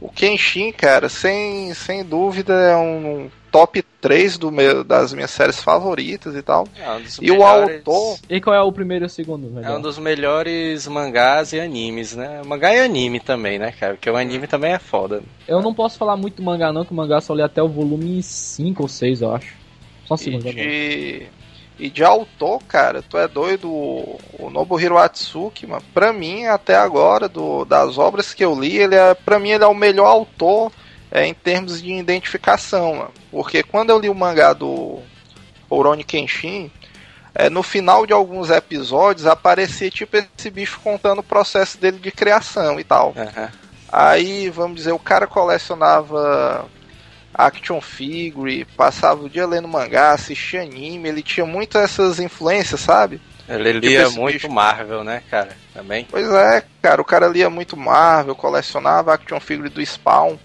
o 0.00 0.08
Kenshin, 0.10 0.72
cara, 0.72 1.08
sem, 1.08 1.74
sem 1.74 2.04
dúvida 2.04 2.54
é 2.54 2.76
um 2.76 3.30
top 3.56 3.82
3 4.02 4.36
do 4.36 4.52
meu, 4.52 4.84
das 4.84 5.14
minhas 5.14 5.30
séries 5.30 5.62
favoritas 5.62 6.34
e 6.34 6.42
tal. 6.42 6.68
É 6.78 6.90
um 6.90 7.00
e 7.22 7.30
melhores... 7.30 7.82
o 7.86 7.90
autor. 7.90 8.18
E 8.28 8.38
qual 8.38 8.54
é 8.54 8.60
o 8.60 8.70
primeiro 8.70 9.04
e 9.04 9.06
o 9.06 9.08
segundo? 9.08 9.48
Melhor? 9.48 9.72
É 9.72 9.78
um 9.78 9.80
dos 9.80 9.98
melhores 9.98 10.86
mangás 10.86 11.54
e 11.54 11.60
animes, 11.60 12.14
né? 12.14 12.42
Mangá 12.44 12.74
e 12.74 12.80
anime 12.80 13.18
também, 13.18 13.58
né, 13.58 13.72
cara? 13.72 13.94
Porque 13.94 14.10
o 14.10 14.16
anime 14.16 14.46
também 14.46 14.72
é 14.72 14.78
foda. 14.78 15.22
Eu 15.48 15.62
não 15.62 15.72
posso 15.72 15.96
falar 15.96 16.18
muito 16.18 16.36
do 16.36 16.42
mangá, 16.42 16.70
não, 16.70 16.84
que 16.84 16.92
o 16.92 16.94
mangá 16.94 17.18
só 17.22 17.32
li 17.32 17.40
até 17.40 17.62
o 17.62 17.68
volume 17.68 18.22
5 18.22 18.82
ou 18.82 18.88
6, 18.88 19.22
eu 19.22 19.34
acho. 19.34 19.54
Só 20.04 20.14
o 20.14 20.18
segundo. 20.18 20.46
E 20.48 21.26
e 21.78 21.90
de 21.90 22.02
autor, 22.02 22.62
cara, 22.66 23.02
tu 23.02 23.18
é 23.18 23.28
doido. 23.28 23.68
O 23.70 24.50
Nobuhiro 24.50 24.96
Atsuki, 24.96 25.66
mano, 25.66 25.82
pra 25.92 26.10
mim, 26.10 26.46
até 26.46 26.74
agora, 26.74 27.28
do, 27.28 27.66
das 27.66 27.98
obras 27.98 28.32
que 28.32 28.44
eu 28.44 28.58
li, 28.58 28.78
ele 28.78 28.94
é, 28.94 29.12
pra 29.14 29.38
mim, 29.38 29.50
ele 29.50 29.64
é 29.64 29.66
o 29.66 29.74
melhor 29.74 30.06
autor 30.06 30.72
é, 31.10 31.26
em 31.26 31.34
termos 31.34 31.80
de 31.80 31.92
identificação, 31.92 32.96
mano. 32.96 33.12
Porque 33.30 33.62
quando 33.62 33.90
eu 33.90 33.98
li 33.98 34.08
o 34.08 34.14
mangá 34.14 34.52
do 34.52 35.00
Oroni 35.68 36.04
Kenshin, 36.04 36.70
é, 37.34 37.50
no 37.50 37.62
final 37.62 38.06
de 38.06 38.12
alguns 38.12 38.50
episódios 38.50 39.26
aparecia 39.26 39.90
tipo 39.90 40.16
esse 40.16 40.50
bicho 40.50 40.80
contando 40.82 41.18
o 41.18 41.24
processo 41.24 41.78
dele 41.78 41.98
de 41.98 42.10
criação 42.10 42.80
e 42.80 42.84
tal. 42.84 43.14
Uhum. 43.16 43.48
Aí, 43.92 44.50
vamos 44.50 44.76
dizer, 44.76 44.92
o 44.92 44.98
cara 44.98 45.26
colecionava 45.26 46.68
action 47.32 47.80
figure, 47.80 48.64
passava 48.76 49.22
o 49.22 49.28
dia 49.28 49.46
lendo 49.46 49.68
mangá, 49.68 50.12
assistia 50.12 50.62
anime, 50.62 51.08
ele 51.08 51.22
tinha 51.22 51.44
muitas 51.44 51.84
essas 51.84 52.18
influências, 52.18 52.80
sabe? 52.80 53.20
Ele 53.48 53.72
lia 53.72 54.10
muito 54.10 54.34
bicho. 54.34 54.50
Marvel, 54.50 55.04
né, 55.04 55.22
cara? 55.30 55.56
Também. 55.72 56.06
Pois 56.10 56.28
é, 56.28 56.64
cara, 56.82 57.00
o 57.00 57.04
cara 57.04 57.28
lia 57.28 57.48
muito 57.48 57.76
Marvel, 57.76 58.34
colecionava 58.34 59.14
action 59.14 59.38
figure 59.38 59.68
do 59.68 59.84
Spawn. 59.84 60.36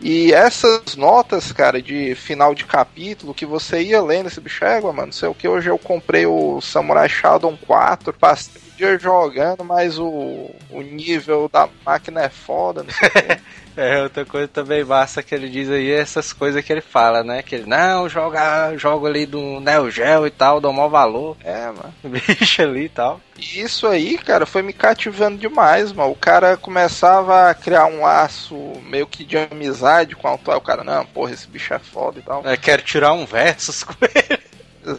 E 0.00 0.32
essas 0.32 0.96
notas, 0.96 1.52
cara, 1.52 1.82
de 1.82 2.14
final 2.14 2.54
de 2.54 2.64
capítulo, 2.64 3.34
que 3.34 3.44
você 3.44 3.82
ia 3.82 4.02
lendo 4.02 4.28
esse 4.28 4.40
bicho, 4.40 4.64
égua, 4.64 4.92
mano, 4.92 5.06
não 5.08 5.12
sei 5.12 5.28
o 5.28 5.34
que, 5.34 5.46
hoje 5.46 5.68
eu 5.68 5.78
comprei 5.78 6.24
o 6.24 6.58
Samurai 6.62 7.08
Shodown 7.08 7.56
4, 7.66 8.12
passei 8.14 8.69
dia 8.80 8.98
jogando, 8.98 9.62
mas 9.62 9.98
o, 9.98 10.50
o 10.70 10.80
nível 10.80 11.48
da 11.52 11.68
máquina 11.84 12.22
é 12.22 12.28
foda, 12.30 12.82
não 12.82 12.90
sei 12.90 13.08
o 13.08 13.12
que. 13.12 13.40
É, 13.76 14.02
outra 14.02 14.26
coisa 14.26 14.48
também 14.48 14.84
massa 14.84 15.22
que 15.22 15.32
ele 15.32 15.48
diz 15.48 15.70
aí 15.70 15.92
é 15.92 16.00
essas 16.00 16.32
coisas 16.32 16.62
que 16.62 16.72
ele 16.72 16.80
fala, 16.80 17.22
né? 17.22 17.40
Que 17.40 17.54
ele, 17.54 17.66
não, 17.66 18.08
joga, 18.08 18.76
jogo 18.76 19.06
ali 19.06 19.24
do 19.24 19.60
Neo 19.60 19.88
Geo 19.90 20.26
e 20.26 20.30
tal, 20.30 20.60
dá 20.60 20.68
um 20.68 20.72
maior 20.72 20.88
valor. 20.88 21.36
É, 21.42 21.66
mano. 21.66 21.94
Bicho 22.04 22.62
ali 22.62 22.86
e 22.86 22.88
tal. 22.88 23.20
Isso 23.38 23.86
aí, 23.86 24.18
cara, 24.18 24.44
foi 24.44 24.60
me 24.60 24.72
cativando 24.72 25.38
demais, 25.38 25.92
mano. 25.92 26.10
O 26.10 26.16
cara 26.16 26.56
começava 26.56 27.48
a 27.48 27.54
criar 27.54 27.86
um 27.86 28.00
laço 28.00 28.56
meio 28.84 29.06
que 29.06 29.24
de 29.24 29.38
amizade 29.38 30.16
com 30.16 30.26
o 30.26 30.32
autor. 30.32 30.56
O 30.56 30.60
cara, 30.60 30.82
não, 30.82 31.06
porra, 31.06 31.32
esse 31.32 31.48
bicho 31.48 31.72
é 31.72 31.78
foda 31.78 32.18
e 32.18 32.22
tal. 32.22 32.42
É, 32.44 32.56
quero 32.56 32.82
tirar 32.82 33.12
um 33.12 33.24
versus 33.24 33.84
com 33.84 33.94
ele. 34.02 34.42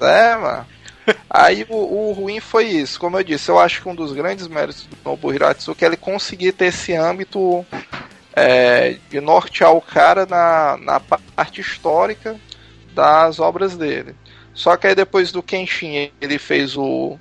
É, 0.02 0.36
mano. 0.38 0.66
Aí 1.30 1.66
o, 1.70 2.10
o, 2.10 2.12
ruim 2.14 2.40
foi 2.40 2.66
isso. 2.66 3.00
Como 3.00 3.18
eu 3.18 3.24
disse, 3.24 3.50
eu 3.50 3.60
acho 3.60 3.82
que 3.82 3.90
um 3.90 3.96
dos 3.96 4.14
grandes 4.14 4.48
méritos 4.48 4.86
do 4.86 4.98
Nobu 5.04 5.34
Hiratsuki 5.34 5.84
é 5.84 5.88
ele 5.88 5.98
conseguir 5.98 6.52
ter 6.52 6.66
esse 6.66 6.94
âmbito 6.94 7.66
é, 8.34 8.98
de 9.10 9.20
nortear 9.20 9.74
o 9.74 9.82
cara 9.82 10.26
na, 10.26 10.78
na 10.78 11.00
parte 11.00 11.62
histórica 11.62 12.40
das 12.94 13.40
obras 13.40 13.76
dele. 13.76 14.16
Só 14.54 14.76
que 14.76 14.88
aí 14.88 14.96
depois 14.96 15.32
do 15.32 15.42
Kenshin 15.42 16.12
ele 16.20 16.38
fez 16.38 16.76
o 16.76 17.18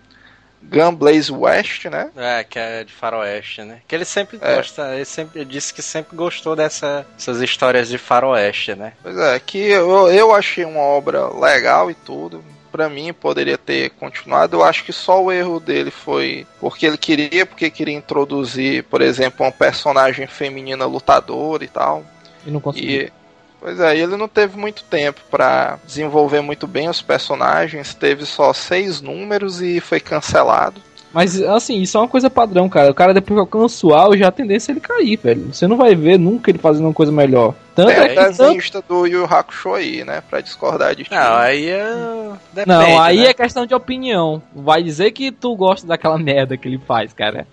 Gun 0.62 0.94
Blaze 0.94 1.32
West, 1.32 1.86
né? 1.86 2.10
É, 2.16 2.44
que 2.44 2.58
é 2.58 2.84
de 2.84 2.92
faroeste, 2.92 3.62
né? 3.62 3.80
Que 3.86 3.94
ele 3.94 4.04
sempre 4.04 4.38
é. 4.42 4.56
gosta, 4.56 4.94
ele 4.94 5.04
sempre 5.04 5.40
ele 5.40 5.50
disse 5.50 5.72
que 5.72 5.80
sempre 5.80 6.16
gostou 6.16 6.54
dessa, 6.54 7.06
dessas 7.14 7.40
histórias 7.40 7.88
de 7.88 7.96
faroeste, 7.96 8.74
né? 8.74 8.92
Pois 9.02 9.16
é, 9.16 9.38
que 9.40 9.58
eu, 9.58 10.10
eu 10.10 10.34
achei 10.34 10.64
uma 10.64 10.80
obra 10.80 11.28
legal 11.28 11.90
e 11.90 11.94
tudo 11.94 12.44
para 12.70 12.88
mim 12.88 13.12
poderia 13.12 13.58
ter 13.58 13.90
continuado. 13.90 14.56
Eu 14.56 14.64
acho 14.64 14.84
que 14.84 14.92
só 14.92 15.22
o 15.22 15.32
erro 15.32 15.60
dele 15.60 15.90
foi 15.90 16.46
porque 16.60 16.86
ele 16.86 16.98
queria, 16.98 17.44
porque 17.44 17.70
queria 17.70 17.94
introduzir, 17.94 18.84
por 18.84 19.00
exemplo, 19.00 19.44
uma 19.44 19.52
personagem 19.52 20.26
feminina 20.26 20.86
lutadora 20.86 21.64
e 21.64 21.68
tal. 21.68 22.04
E 22.46 22.50
não 22.50 22.60
conseguiu. 22.60 23.02
E, 23.02 23.12
pois 23.60 23.80
é, 23.80 23.96
ele 23.96 24.16
não 24.16 24.28
teve 24.28 24.56
muito 24.56 24.84
tempo 24.84 25.20
para 25.30 25.78
desenvolver 25.84 26.40
muito 26.40 26.66
bem 26.66 26.88
os 26.88 27.02
personagens, 27.02 27.94
teve 27.94 28.24
só 28.24 28.52
seis 28.52 29.00
números 29.00 29.60
e 29.60 29.80
foi 29.80 30.00
cancelado. 30.00 30.80
Mas, 31.12 31.40
assim, 31.42 31.80
isso 31.80 31.96
é 31.96 32.00
uma 32.00 32.08
coisa 32.08 32.30
padrão, 32.30 32.68
cara. 32.68 32.90
O 32.90 32.94
cara, 32.94 33.12
depois 33.12 33.34
que 33.34 33.40
alcança 33.40 33.86
o 33.86 33.94
auge, 33.94 34.22
a 34.22 34.30
tendência 34.30 34.70
é 34.70 34.72
ele 34.72 34.80
cair, 34.80 35.16
velho. 35.16 35.52
Você 35.52 35.66
não 35.66 35.76
vai 35.76 35.94
ver 35.94 36.18
nunca 36.18 36.50
ele 36.50 36.58
fazendo 36.58 36.86
uma 36.86 36.94
coisa 36.94 37.11
melhor. 37.11 37.54
Tanto 37.74 37.90
é, 37.90 38.14
é 38.14 38.14
desenhista 38.14 38.80
tanto... 38.80 39.00
do 39.00 39.06
Yu 39.06 39.24
Hakusho 39.24 39.74
aí, 39.74 40.04
né? 40.04 40.22
Pra 40.28 40.40
discordar 40.40 40.94
de 40.94 41.04
ti. 41.04 41.11
Não, 41.11 41.36
aí 41.36 41.68
é... 41.68 42.30
Depende, 42.52 42.68
não, 42.68 43.00
aí 43.00 43.18
né? 43.18 43.26
é 43.26 43.34
questão 43.34 43.66
de 43.66 43.74
opinião. 43.74 44.40
Vai 44.54 44.82
dizer 44.82 45.11
que 45.11 45.32
tu 45.32 45.56
gosta 45.56 45.86
daquela 45.86 46.16
merda 46.18 46.56
que 46.56 46.68
ele 46.68 46.78
faz, 46.78 47.12
cara. 47.12 47.46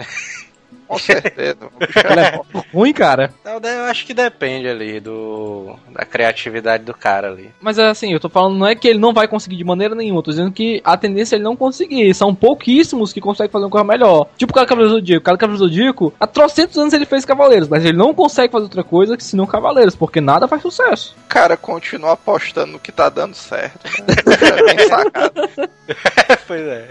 Com 0.87 0.97
certeza. 0.97 1.69
é 1.81 2.63
ruim, 2.73 2.93
cara. 2.93 3.33
Eu 3.45 3.85
acho 3.85 4.05
que 4.05 4.13
depende 4.13 4.67
ali 4.67 4.99
do 4.99 5.75
da 5.91 6.05
criatividade 6.05 6.83
do 6.83 6.93
cara 6.93 7.29
ali. 7.29 7.51
Mas 7.59 7.77
assim, 7.79 8.13
eu 8.13 8.19
tô 8.19 8.29
falando, 8.29 8.57
não 8.57 8.67
é 8.67 8.75
que 8.75 8.87
ele 8.87 8.99
não 8.99 9.13
vai 9.13 9.27
conseguir 9.27 9.57
de 9.57 9.63
maneira 9.63 9.95
nenhuma, 9.95 10.19
eu 10.19 10.23
tô 10.23 10.31
dizendo 10.31 10.51
que 10.51 10.81
a 10.83 10.95
tendência 10.95 11.35
é 11.35 11.37
ele 11.37 11.43
não 11.43 11.55
conseguir. 11.55 12.13
São 12.13 12.33
pouquíssimos 12.33 13.11
que 13.11 13.21
conseguem 13.21 13.51
fazer 13.51 13.65
uma 13.65 13.71
coisa 13.71 13.85
melhor. 13.85 14.27
Tipo 14.37 14.51
o 14.51 14.55
cara 14.55 14.67
Cavaleiro 14.67 14.95
Zodíaco. 14.95 15.21
O 15.21 15.25
cara 15.25 15.37
Cavaleiro 15.37 15.67
Zodíaco, 15.67 16.13
há 16.19 16.27
trocentos 16.27 16.77
anos 16.77 16.93
ele 16.93 17.05
fez 17.05 17.25
Cavaleiros, 17.25 17.67
mas 17.67 17.83
ele 17.83 17.97
não 17.97 18.13
consegue 18.13 18.51
fazer 18.51 18.65
outra 18.65 18.83
coisa 18.83 19.17
que 19.17 19.23
senão 19.23 19.45
Cavaleiros, 19.45 19.95
porque 19.95 20.21
nada 20.21 20.47
faz 20.47 20.61
sucesso. 20.61 21.15
Cara, 21.27 21.57
continua 21.57 22.13
apostando 22.13 22.73
no 22.73 22.79
que 22.79 22.91
tá 22.91 23.09
dando 23.09 23.35
certo. 23.35 23.85
Né? 23.85 24.15
é 24.57 24.75
bem 24.75 24.87
sacado. 24.87 25.49
pois 26.47 26.61
é. 26.61 26.89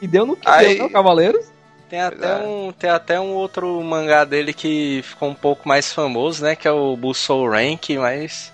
E 0.00 0.06
deu 0.06 0.26
no 0.26 0.36
que 0.36 0.48
Aí... 0.48 0.76
deu, 0.76 0.84
né, 0.84 0.92
Cavaleiros? 0.92 1.53
Tem 1.94 2.00
até, 2.00 2.26
é. 2.26 2.36
um, 2.38 2.72
tem 2.72 2.90
até 2.90 3.20
um 3.20 3.34
outro 3.34 3.80
mangá 3.80 4.24
dele 4.24 4.52
que 4.52 5.00
ficou 5.04 5.28
um 5.28 5.34
pouco 5.34 5.68
mais 5.68 5.92
famoso, 5.92 6.42
né? 6.42 6.56
Que 6.56 6.66
é 6.66 6.72
o 6.72 6.96
Busou 6.96 7.48
Rank, 7.48 7.90
mas. 7.90 8.52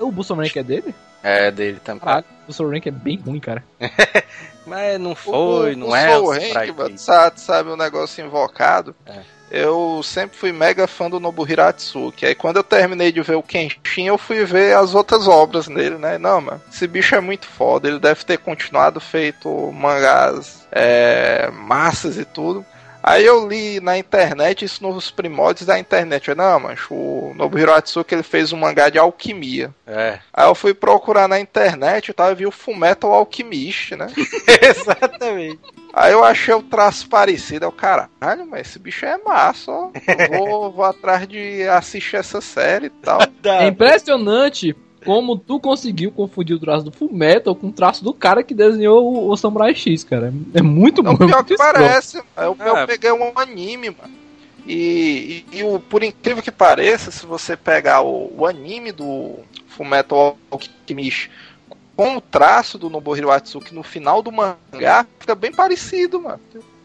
O 0.00 0.10
Busou 0.10 0.36
Rank 0.36 0.56
é 0.56 0.64
dele? 0.64 0.92
É, 1.22 1.52
dele 1.52 1.78
também. 1.78 2.00
Caralho, 2.00 2.24
o 2.42 2.46
Busou 2.48 2.68
Rank 2.68 2.88
é 2.88 2.90
bem 2.90 3.18
ruim, 3.18 3.38
cara. 3.38 3.62
mas 4.66 4.98
não 4.98 5.14
foi, 5.14 5.74
o, 5.74 5.76
não 5.76 5.90
o 5.90 5.94
é. 5.94 6.18
O 6.18 6.32
Rank, 6.32 6.76
mano, 6.76 6.98
sabe, 6.98 7.40
sabe 7.40 7.70
um 7.70 7.76
negócio 7.76 8.26
invocado? 8.26 8.96
É. 9.06 9.20
Eu 9.48 10.00
sempre 10.02 10.36
fui 10.36 10.50
mega 10.50 10.88
fã 10.88 11.08
do 11.08 11.20
Nobuhiro 11.20 11.62
Atsuki. 11.62 12.26
Aí 12.26 12.34
quando 12.34 12.56
eu 12.56 12.64
terminei 12.64 13.12
de 13.12 13.22
ver 13.22 13.36
o 13.36 13.42
Kenshin, 13.42 14.06
eu 14.06 14.18
fui 14.18 14.44
ver 14.44 14.74
as 14.74 14.92
outras 14.92 15.28
obras 15.28 15.68
dele, 15.68 15.98
né? 15.98 16.18
Não, 16.18 16.40
mano, 16.40 16.60
esse 16.72 16.88
bicho 16.88 17.14
é 17.14 17.20
muito 17.20 17.46
foda. 17.46 17.86
Ele 17.86 18.00
deve 18.00 18.24
ter 18.24 18.38
continuado 18.38 18.98
feito 18.98 19.70
mangás 19.70 20.66
é, 20.72 21.50
massas 21.52 22.16
e 22.16 22.24
tudo. 22.24 22.66
Aí 23.02 23.24
eu 23.24 23.48
li 23.48 23.80
na 23.80 23.98
internet, 23.98 24.64
isso 24.64 24.82
nos 24.82 25.10
primórdios 25.10 25.66
da 25.66 25.78
internet. 25.78 26.28
Eu, 26.28 26.36
não, 26.36 26.60
mancho, 26.60 26.94
o 26.94 27.34
Nobuhiro 27.34 27.72
Atsuki 27.72 28.14
ele 28.14 28.22
fez 28.22 28.52
um 28.52 28.58
mangá 28.58 28.88
de 28.88 28.98
alquimia. 28.98 29.74
É. 29.86 30.20
Aí 30.32 30.46
eu 30.46 30.54
fui 30.54 30.72
procurar 30.72 31.26
na 31.26 31.40
internet 31.40 32.08
e 32.08 32.12
tava 32.12 32.34
vi 32.34 32.46
o 32.46 32.52
Fullmetal 32.52 33.12
Alchemist, 33.12 33.96
né? 33.96 34.06
Exatamente. 34.62 35.58
Aí 35.92 36.12
eu 36.12 36.24
achei 36.24 36.54
o 36.54 36.62
traço 36.62 37.08
parecido. 37.08 37.66
Eu, 37.66 37.72
caralho, 37.72 38.46
mas 38.48 38.68
esse 38.68 38.78
bicho 38.78 39.04
é 39.04 39.18
massa, 39.18 39.70
ó. 39.70 39.90
vou, 40.30 40.72
vou 40.72 40.84
atrás 40.84 41.26
de 41.26 41.66
assistir 41.68 42.16
essa 42.16 42.40
série 42.40 42.86
e 42.86 42.90
tal. 42.90 43.20
É 43.44 43.66
impressionante 43.66 44.74
como 45.04 45.36
tu 45.36 45.60
conseguiu 45.60 46.10
confundir 46.10 46.56
o 46.56 46.60
traço 46.60 46.84
do 46.84 46.92
Fullmetal 46.92 47.54
com 47.54 47.68
o 47.68 47.72
traço 47.72 48.02
do 48.02 48.12
cara 48.12 48.42
que 48.42 48.54
desenhou 48.54 49.04
o, 49.04 49.30
o 49.30 49.36
Samurai 49.36 49.74
X, 49.74 50.04
cara. 50.04 50.32
É 50.54 50.62
muito 50.62 51.02
bom. 51.02 51.10
É 51.10 51.14
o 51.14 51.18
pior 51.18 51.44
que 51.44 51.56
parece. 51.56 52.18
Eu, 52.36 52.56
eu 52.58 52.76
é. 52.76 52.86
peguei 52.86 53.12
um 53.12 53.32
anime, 53.36 53.90
mano. 53.90 54.14
E, 54.66 55.44
e, 55.52 55.58
e, 55.58 55.64
o, 55.64 55.80
por 55.80 56.02
incrível 56.02 56.42
que 56.42 56.50
pareça, 56.50 57.10
se 57.10 57.26
você 57.26 57.56
pegar 57.56 58.02
o, 58.02 58.32
o 58.36 58.46
anime 58.46 58.92
do 58.92 59.40
Fullmetal 59.66 60.38
Alchemist 60.50 61.30
com 61.96 62.16
o 62.16 62.20
traço 62.20 62.78
do 62.78 62.88
Nobuhiro 62.88 63.30
Atsuki 63.30 63.74
no 63.74 63.82
final 63.82 64.22
do 64.22 64.32
mangá, 64.32 65.06
fica 65.18 65.34
bem 65.34 65.52
parecido, 65.52 66.20
mano. 66.20 66.40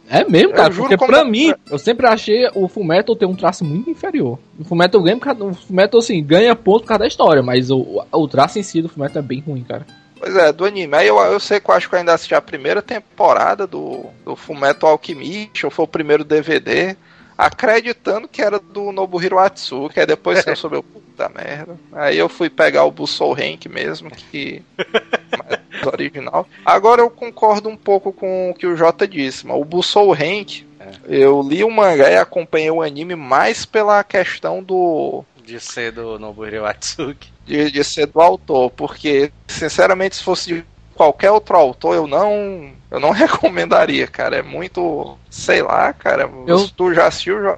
É 0.09 0.23
mesmo, 0.23 0.53
cara, 0.53 0.73
porque 0.73 0.97
pra 0.97 1.25
mim, 1.25 1.53
eu 1.69 1.77
sempre 1.77 2.07
achei 2.07 2.49
o 2.55 2.67
Fullmetal 2.67 3.15
ter 3.15 3.25
um 3.25 3.35
traço 3.35 3.65
muito 3.65 3.89
inferior. 3.89 4.39
O 4.57 4.63
Fullmetal 4.63 5.01
ganha, 5.01 5.17
o 5.17 5.53
Fullmetal, 5.53 5.99
assim, 5.99 6.23
ganha 6.23 6.55
ponto 6.55 6.81
por 6.81 6.87
causa 6.87 6.99
da 6.99 7.07
história, 7.07 7.43
mas 7.43 7.69
o, 7.69 8.03
o 8.11 8.27
traço 8.27 8.57
em 8.57 8.63
si 8.63 8.81
do 8.81 8.87
Fullmetal 8.87 9.21
é 9.21 9.25
bem 9.25 9.41
ruim, 9.41 9.63
cara. 9.63 9.85
Pois 10.17 10.35
é, 10.35 10.51
do 10.51 10.65
anime. 10.65 10.95
Aí 10.95 11.07
eu, 11.07 11.17
eu 11.17 11.39
sei 11.39 11.59
que 11.59 11.69
eu 11.69 11.75
acho 11.75 11.89
que 11.89 11.95
eu 11.95 11.99
ainda 11.99 12.13
assisti 12.13 12.33
a 12.33 12.41
primeira 12.41 12.81
temporada 12.81 13.67
do, 13.67 14.05
do 14.25 14.35
Fullmetal 14.35 14.91
Alchemist, 14.91 15.65
ou 15.65 15.71
foi 15.71 15.85
o 15.85 15.87
primeiro 15.87 16.23
DVD, 16.23 16.95
acreditando 17.37 18.27
que 18.27 18.41
era 18.41 18.59
do 18.59 18.91
Nobuhiro 18.91 19.37
Atsuki, 19.37 19.99
aí 19.99 20.05
depois 20.05 20.43
que 20.43 20.49
eu 20.49 20.55
soube, 20.55 20.81
puta 20.81 21.29
merda. 21.29 21.77
Aí 21.93 22.17
eu 22.17 22.27
fui 22.27 22.49
pegar 22.49 22.85
o 22.85 22.91
Busou 22.91 23.33
Rank 23.33 23.65
mesmo, 23.67 24.09
que 24.09 24.63
mais 25.87 25.93
original. 25.93 26.47
Agora 26.65 27.01
eu 27.01 27.09
concordo 27.09 27.69
um 27.69 27.77
pouco 27.77 28.11
com 28.11 28.51
o 28.51 28.53
que 28.53 28.67
o 28.67 28.75
Jota 28.75 29.07
disse, 29.07 29.45
mas 29.45 29.57
o 29.57 29.65
Busou 29.65 30.11
Rank, 30.11 30.63
é. 30.79 30.91
eu 31.07 31.41
li 31.41 31.63
o 31.63 31.71
mangá 31.71 32.09
e 32.09 32.17
acompanhei 32.17 32.71
o 32.71 32.81
anime 32.81 33.15
mais 33.15 33.65
pela 33.65 34.03
questão 34.03 34.61
do... 34.61 35.23
De 35.43 35.59
ser 35.59 35.93
do 35.93 36.19
Nobuhiro 36.19 36.65
Atsuki 36.65 37.37
de, 37.47 37.71
de 37.71 37.83
ser 37.83 38.07
do 38.07 38.19
autor, 38.19 38.69
porque, 38.71 39.31
sinceramente, 39.47 40.17
se 40.17 40.23
fosse 40.23 40.53
de 40.53 40.65
qualquer 40.97 41.31
outro 41.31 41.55
autor, 41.55 41.95
eu 41.95 42.07
não 42.07 42.71
eu 42.89 42.99
não 42.99 43.11
recomendaria, 43.11 44.07
cara. 44.07 44.37
É 44.37 44.41
muito. 44.41 45.17
Sei 45.29 45.61
lá, 45.61 45.91
cara. 45.93 46.29
Eu, 46.47 46.67
tu 46.69 46.93
já 46.93 47.07
assistiu? 47.07 47.43
Já, 47.43 47.57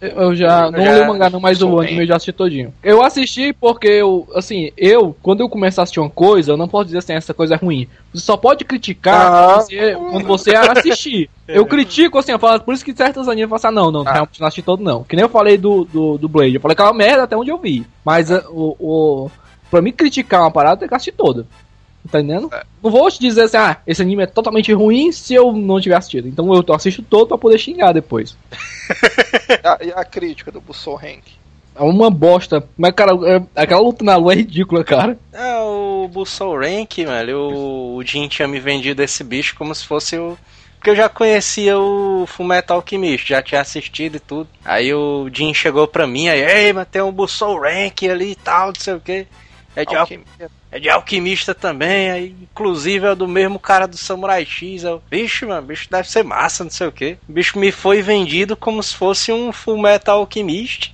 eu, 0.00 0.08
eu 0.08 0.34
já. 0.34 0.70
não 0.70 0.78
li 0.78 1.00
o 1.00 1.08
mangá, 1.08 1.28
não, 1.28 1.40
mas 1.40 1.60
o 1.60 1.80
anime 1.80 2.02
eu 2.02 2.06
já 2.06 2.16
assisti 2.16 2.32
todinho. 2.32 2.72
Eu 2.82 3.02
assisti 3.02 3.52
porque 3.52 3.88
eu. 3.88 4.28
Assim, 4.34 4.70
eu, 4.76 5.14
quando 5.22 5.40
eu 5.40 5.48
começo 5.48 5.80
a 5.80 5.82
assistir 5.82 6.00
uma 6.00 6.08
coisa, 6.08 6.52
eu 6.52 6.56
não 6.56 6.68
posso 6.68 6.86
dizer 6.86 6.98
assim, 6.98 7.14
essa 7.14 7.34
coisa 7.34 7.54
é 7.54 7.58
ruim. 7.58 7.88
Você 8.12 8.24
só 8.24 8.36
pode 8.36 8.64
criticar 8.64 9.32
ah, 9.32 9.56
você, 9.56 9.94
quando 9.94 10.26
você 10.26 10.54
assistir. 10.54 11.28
Eu 11.50 11.66
critico, 11.66 12.16
assim, 12.16 12.30
eu 12.30 12.38
falo, 12.38 12.60
por 12.60 12.72
isso 12.72 12.84
que 12.84 12.94
certos 12.94 13.26
animes 13.26 13.42
eu 13.42 13.48
falo 13.48 13.56
assim, 13.56 13.66
ah, 13.66 13.72
não, 13.72 13.90
não, 13.90 14.06
ah. 14.06 14.12
realmente 14.12 14.38
não 14.38 14.46
assisti 14.46 14.62
todo, 14.62 14.84
não. 14.84 15.02
Que 15.02 15.16
nem 15.16 15.24
eu 15.24 15.28
falei 15.28 15.58
do, 15.58 15.84
do, 15.84 16.16
do 16.16 16.28
Blade. 16.28 16.54
Eu 16.54 16.60
falei 16.60 16.76
que 16.76 16.82
é 16.82 16.92
merda 16.92 17.24
até 17.24 17.36
onde 17.36 17.50
eu 17.50 17.58
vi. 17.58 17.84
Mas 18.04 18.30
ah. 18.30 18.44
o, 18.50 18.76
o. 18.78 19.30
Pra 19.68 19.82
mim 19.82 19.90
criticar 19.90 20.42
uma 20.42 20.50
parada, 20.52 20.76
tem 20.76 20.88
que 20.88 20.94
assistir 20.94 21.10
toda. 21.10 21.44
Tá 22.10 22.18
entendendo? 22.18 22.48
É. 22.52 22.64
Não 22.82 22.90
vou 22.90 23.10
te 23.10 23.20
dizer 23.20 23.42
assim, 23.42 23.56
ah, 23.56 23.76
esse 23.86 24.00
anime 24.00 24.22
é 24.22 24.26
totalmente 24.26 24.72
ruim 24.72 25.12
se 25.12 25.34
eu 25.34 25.52
não 25.52 25.80
tiver 25.80 25.96
assistido. 25.96 26.28
Então 26.28 26.52
eu 26.54 26.74
assisto 26.74 27.02
todo 27.02 27.28
pra 27.28 27.38
poder 27.38 27.58
xingar 27.58 27.92
depois. 27.92 28.36
e, 29.48 29.66
a, 29.66 29.78
e 29.82 29.92
a 29.92 30.04
crítica 30.04 30.50
do 30.50 30.60
Busou 30.60 30.94
Rank? 30.94 31.24
É 31.74 31.82
uma 31.82 32.10
bosta. 32.10 32.66
Mas, 32.76 32.92
cara, 32.92 33.12
é, 33.26 33.42
aquela 33.62 33.80
luta 33.80 34.04
na 34.04 34.16
lua 34.16 34.32
é 34.32 34.36
ridícula, 34.36 34.82
cara. 34.82 35.18
É, 35.32 35.58
o 35.60 36.08
Busou 36.08 36.58
Rank, 36.58 36.96
velho, 36.98 37.38
o, 37.38 37.96
o 37.96 38.02
Jin 38.02 38.28
tinha 38.28 38.48
me 38.48 38.58
vendido 38.58 39.02
esse 39.02 39.22
bicho 39.22 39.54
como 39.56 39.74
se 39.74 39.86
fosse 39.86 40.18
o. 40.18 40.36
Porque 40.76 40.90
eu 40.90 40.96
já 40.96 41.10
conhecia 41.10 41.78
o 41.78 42.24
Fullmetal 42.26 42.78
Alchemist, 42.78 43.28
já 43.28 43.42
tinha 43.42 43.60
assistido 43.60 44.16
e 44.16 44.20
tudo. 44.20 44.48
Aí 44.64 44.92
o 44.94 45.28
Jin 45.30 45.52
chegou 45.52 45.86
pra 45.86 46.06
mim, 46.06 46.28
aí, 46.28 46.40
ei, 46.40 46.72
mas 46.72 46.88
tem 46.88 47.02
um 47.02 47.12
Busou 47.12 47.60
Rank 47.60 48.02
ali 48.04 48.32
e 48.32 48.36
tal, 48.36 48.68
não 48.68 48.80
sei 48.80 48.94
o 48.94 49.00
que. 49.00 49.26
É 49.76 49.84
de, 49.84 49.94
alquimista. 49.94 50.50
É 50.72 50.78
de 50.78 50.88
alquimista 50.88 51.54
também, 51.54 52.10
aí, 52.10 52.36
inclusive 52.42 53.06
é 53.06 53.14
do 53.14 53.26
mesmo 53.26 53.58
cara 53.58 53.86
do 53.86 53.96
Samurai 53.96 54.44
X. 54.44 54.84
Eu, 54.84 55.02
bicho, 55.10 55.48
mano, 55.48 55.66
bicho 55.66 55.88
deve 55.90 56.08
ser 56.08 56.22
massa, 56.22 56.64
não 56.64 56.70
sei 56.70 56.86
o 56.86 56.92
que. 56.92 57.18
O 57.28 57.32
bicho 57.32 57.58
me 57.58 57.72
foi 57.72 58.02
vendido 58.02 58.56
como 58.56 58.82
se 58.82 58.94
fosse 58.94 59.32
um 59.32 59.52
Full 59.52 59.80
Metal 59.80 60.18
Alquimista. 60.18 60.88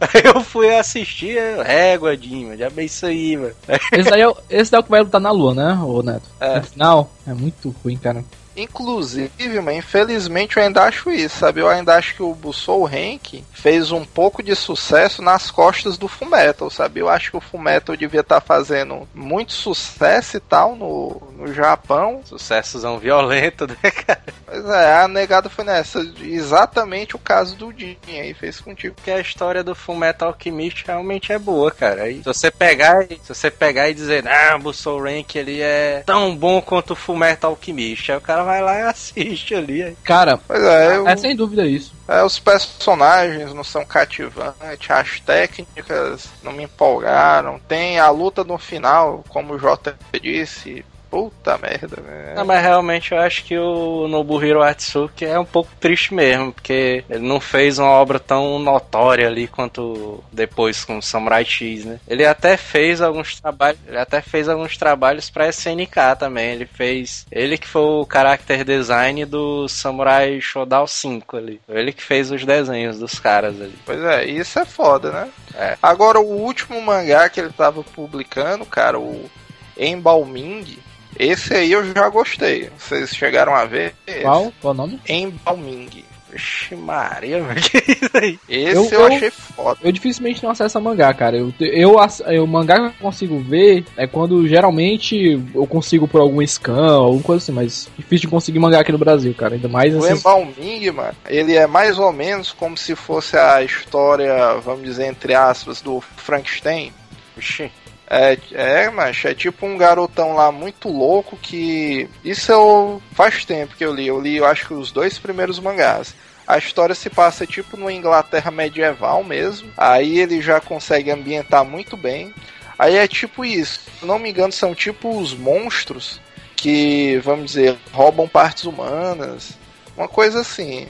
aí 0.00 0.22
eu 0.34 0.40
fui 0.40 0.74
assistir, 0.74 1.38
régua, 1.62 2.16
Dima, 2.16 2.56
já 2.56 2.70
bem 2.70 2.86
isso 2.86 3.06
aí, 3.06 3.36
mano. 3.36 3.54
Esse 3.92 4.10
daí, 4.10 4.22
é, 4.22 4.34
esse 4.50 4.70
daí 4.70 4.78
é 4.78 4.80
o 4.80 4.84
que 4.84 4.90
vai 4.90 5.02
lutar 5.02 5.20
na 5.20 5.30
lua, 5.30 5.54
né, 5.54 5.78
ô 5.82 6.02
Neto? 6.02 6.28
É. 6.40 6.56
No 6.56 6.64
final, 6.64 7.10
é 7.26 7.34
muito 7.34 7.74
ruim, 7.82 7.96
cara. 7.96 8.24
Inclusive, 8.56 9.60
mas 9.60 9.78
infelizmente 9.78 10.56
eu 10.56 10.62
ainda 10.62 10.84
acho 10.84 11.10
isso, 11.10 11.38
sabe? 11.38 11.60
Eu 11.60 11.68
ainda 11.68 11.94
acho 11.96 12.14
que 12.14 12.22
o 12.22 12.34
Busou 12.34 12.84
Rank 12.84 13.42
fez 13.52 13.90
um 13.90 14.04
pouco 14.04 14.42
de 14.42 14.54
sucesso 14.54 15.22
nas 15.22 15.50
costas 15.50 15.98
do 15.98 16.06
Fullmetal, 16.06 16.70
sabe? 16.70 17.00
Eu 17.00 17.08
acho 17.08 17.30
que 17.30 17.36
o 17.36 17.40
Fullmetal 17.40 17.96
devia 17.96 18.20
estar 18.20 18.40
tá 18.40 18.46
fazendo 18.46 19.08
muito 19.14 19.52
sucesso 19.52 20.36
e 20.36 20.40
tal 20.40 20.76
no, 20.76 21.20
no 21.36 21.52
Japão. 21.52 22.20
Sucessozão 22.24 22.98
violento, 22.98 23.66
né, 23.66 23.90
cara? 23.90 24.22
Pois 24.46 24.64
é, 24.66 24.96
a 24.98 25.08
negada 25.08 25.48
foi 25.48 25.64
nessa. 25.64 26.00
Exatamente 26.20 27.16
o 27.16 27.18
caso 27.18 27.56
do 27.56 27.72
Jin 27.72 27.96
aí, 28.08 28.34
fez 28.34 28.60
contigo. 28.60 28.94
Porque 28.94 29.10
a 29.10 29.20
história 29.20 29.64
do 29.64 29.74
Fullmetal 29.74 30.28
Alchemist 30.28 30.84
realmente 30.86 31.32
é 31.32 31.38
boa, 31.38 31.70
cara. 31.70 32.04
Aí, 32.04 32.18
se 32.18 32.24
você 32.24 32.50
pegar, 32.50 33.06
se 33.06 33.34
você 33.34 33.50
pegar 33.50 33.88
e 33.88 33.94
dizer, 33.94 34.26
ah, 34.28 34.56
o 34.56 34.60
Busou 34.60 35.02
Rank 35.02 35.34
ele 35.34 35.60
é 35.60 36.02
tão 36.06 36.36
bom 36.36 36.60
quanto 36.60 36.92
o 36.92 36.96
Fullmetal 36.96 37.50
Alchemist, 37.50 38.12
aí 38.12 38.18
o 38.18 38.20
cara 38.20 38.43
vai 38.44 38.62
lá 38.62 38.78
e 38.78 38.82
assiste 38.82 39.54
ali. 39.54 39.96
Cara, 40.04 40.40
é, 40.48 40.96
eu... 40.96 41.08
é 41.08 41.16
sem 41.16 41.34
dúvida 41.34 41.66
isso. 41.66 41.94
É, 42.06 42.22
os 42.22 42.38
personagens 42.38 43.52
não 43.54 43.64
são 43.64 43.84
cativantes, 43.84 44.90
as 44.90 45.20
técnicas 45.20 46.28
não 46.42 46.52
me 46.52 46.64
empolgaram. 46.64 47.58
Tem 47.66 47.98
a 47.98 48.10
luta 48.10 48.44
no 48.44 48.58
final, 48.58 49.24
como 49.28 49.54
o 49.54 49.58
Jota 49.58 49.96
disse, 50.20 50.84
Puta 51.14 51.56
merda, 51.58 52.02
velho. 52.02 52.34
Não, 52.34 52.44
mas 52.44 52.60
realmente 52.60 53.12
eu 53.12 53.18
acho 53.20 53.44
que 53.44 53.56
o 53.56 54.08
Nobuhiro 54.08 54.60
Atsuki 54.60 55.24
é 55.24 55.38
um 55.38 55.44
pouco 55.44 55.70
triste 55.78 56.12
mesmo, 56.12 56.52
porque 56.52 57.04
ele 57.08 57.24
não 57.24 57.38
fez 57.38 57.78
uma 57.78 57.88
obra 57.88 58.18
tão 58.18 58.58
notória 58.58 59.28
ali 59.28 59.46
quanto 59.46 60.24
depois 60.32 60.84
com 60.84 60.98
o 60.98 61.02
Samurai 61.02 61.44
X, 61.44 61.84
né? 61.84 62.00
Ele 62.08 62.26
até 62.26 62.56
fez 62.56 63.00
alguns 63.00 63.40
trabalhos, 63.40 63.78
ele 63.86 63.96
até 63.96 64.20
fez 64.20 64.48
alguns 64.48 64.76
trabalhos 64.76 65.30
para 65.30 65.48
SNK 65.50 66.16
também. 66.18 66.50
Ele 66.50 66.66
fez, 66.66 67.24
ele 67.30 67.56
que 67.58 67.68
foi 67.68 67.82
o 67.82 68.08
character 68.12 68.64
design 68.64 69.24
do 69.24 69.68
Samurai 69.68 70.40
Shodown 70.40 70.88
5 70.88 71.36
ali. 71.36 71.60
Ele 71.68 71.92
que 71.92 72.02
fez 72.02 72.32
os 72.32 72.44
desenhos 72.44 72.98
dos 72.98 73.20
caras 73.20 73.54
ali. 73.60 73.78
Pois 73.86 74.02
é, 74.02 74.24
isso 74.24 74.58
é 74.58 74.64
foda, 74.64 75.12
né? 75.12 75.28
É. 75.54 75.78
Agora 75.80 76.18
o 76.18 76.26
último 76.26 76.82
mangá 76.82 77.28
que 77.28 77.38
ele 77.38 77.52
tava 77.52 77.84
publicando, 77.84 78.66
cara, 78.66 78.98
o 78.98 79.30
Embalming, 79.78 80.78
esse 81.18 81.54
aí 81.54 81.72
eu 81.72 81.84
já 81.94 82.08
gostei. 82.08 82.70
Vocês 82.78 83.14
chegaram 83.14 83.54
a 83.54 83.64
ver? 83.64 83.94
Qual? 84.22 84.52
Qual 84.60 84.74
o 84.74 84.76
nome? 84.76 85.00
Embalming. 85.08 86.04
Vixe 86.34 86.74
Maria, 86.74 87.40
velho. 87.42 87.62
Que 87.62 87.92
isso 87.92 88.10
aí? 88.12 88.38
Esse 88.48 88.76
eu, 88.76 88.84
eu, 88.84 89.00
eu, 89.00 89.06
achei 89.06 89.30
foda. 89.30 89.78
Eu 89.82 89.92
dificilmente 89.92 90.42
não 90.42 90.50
acesso 90.50 90.76
a 90.76 90.80
mangá, 90.80 91.14
cara. 91.14 91.36
Eu, 91.36 91.54
eu, 91.60 91.96
eu, 92.26 92.44
o 92.44 92.48
mangá 92.48 92.76
que 92.76 92.86
eu 92.86 92.92
consigo 93.00 93.38
ver 93.38 93.84
é 93.96 94.06
quando 94.06 94.46
geralmente 94.48 95.40
eu 95.54 95.66
consigo 95.66 96.08
por 96.08 96.20
algum 96.20 96.44
scan, 96.44 96.96
alguma 96.96 97.22
coisa 97.22 97.42
assim, 97.42 97.52
mas 97.52 97.88
difícil 97.96 98.26
de 98.26 98.28
conseguir 98.28 98.58
mangá 98.58 98.80
aqui 98.80 98.90
no 98.90 98.98
Brasil, 98.98 99.32
cara. 99.34 99.54
Ainda 99.54 99.68
mais 99.68 99.94
O 99.94 100.06
Embalming, 100.08 100.90
mano, 100.90 101.14
ele 101.28 101.54
é 101.54 101.68
mais 101.68 102.00
ou 102.00 102.12
menos 102.12 102.52
como 102.52 102.76
se 102.76 102.96
fosse 102.96 103.36
a 103.36 103.62
história, 103.62 104.54
vamos 104.54 104.82
dizer, 104.82 105.06
entre 105.06 105.34
aspas, 105.34 105.80
do 105.80 106.00
Frankenstein. 106.00 106.92
Vixe. 107.36 107.70
É, 108.16 108.38
é, 108.52 108.90
mas 108.90 109.24
é 109.24 109.34
tipo 109.34 109.66
um 109.66 109.76
garotão 109.76 110.34
lá 110.34 110.52
muito 110.52 110.88
louco 110.88 111.36
que. 111.36 112.08
Isso 112.24 112.52
eu. 112.52 113.02
Faz 113.10 113.44
tempo 113.44 113.74
que 113.74 113.84
eu 113.84 113.92
li. 113.92 114.06
Eu 114.06 114.20
li, 114.20 114.36
eu 114.36 114.46
acho 114.46 114.68
que 114.68 114.74
os 114.74 114.92
dois 114.92 115.18
primeiros 115.18 115.58
mangás. 115.58 116.14
A 116.46 116.56
história 116.56 116.94
se 116.94 117.10
passa 117.10 117.44
tipo 117.44 117.76
numa 117.76 117.92
Inglaterra 117.92 118.52
medieval 118.52 119.24
mesmo. 119.24 119.68
Aí 119.76 120.20
ele 120.20 120.40
já 120.40 120.60
consegue 120.60 121.10
ambientar 121.10 121.64
muito 121.64 121.96
bem. 121.96 122.32
Aí 122.78 122.96
é 122.96 123.08
tipo 123.08 123.44
isso. 123.44 123.80
Se 123.98 124.06
não 124.06 124.20
me 124.20 124.30
engano, 124.30 124.52
são 124.52 124.76
tipo 124.76 125.18
os 125.18 125.34
monstros 125.34 126.20
que, 126.54 127.18
vamos 127.24 127.46
dizer, 127.46 127.76
roubam 127.92 128.28
partes 128.28 128.62
humanas. 128.62 129.58
Uma 129.96 130.06
coisa 130.06 130.40
assim. 130.40 130.86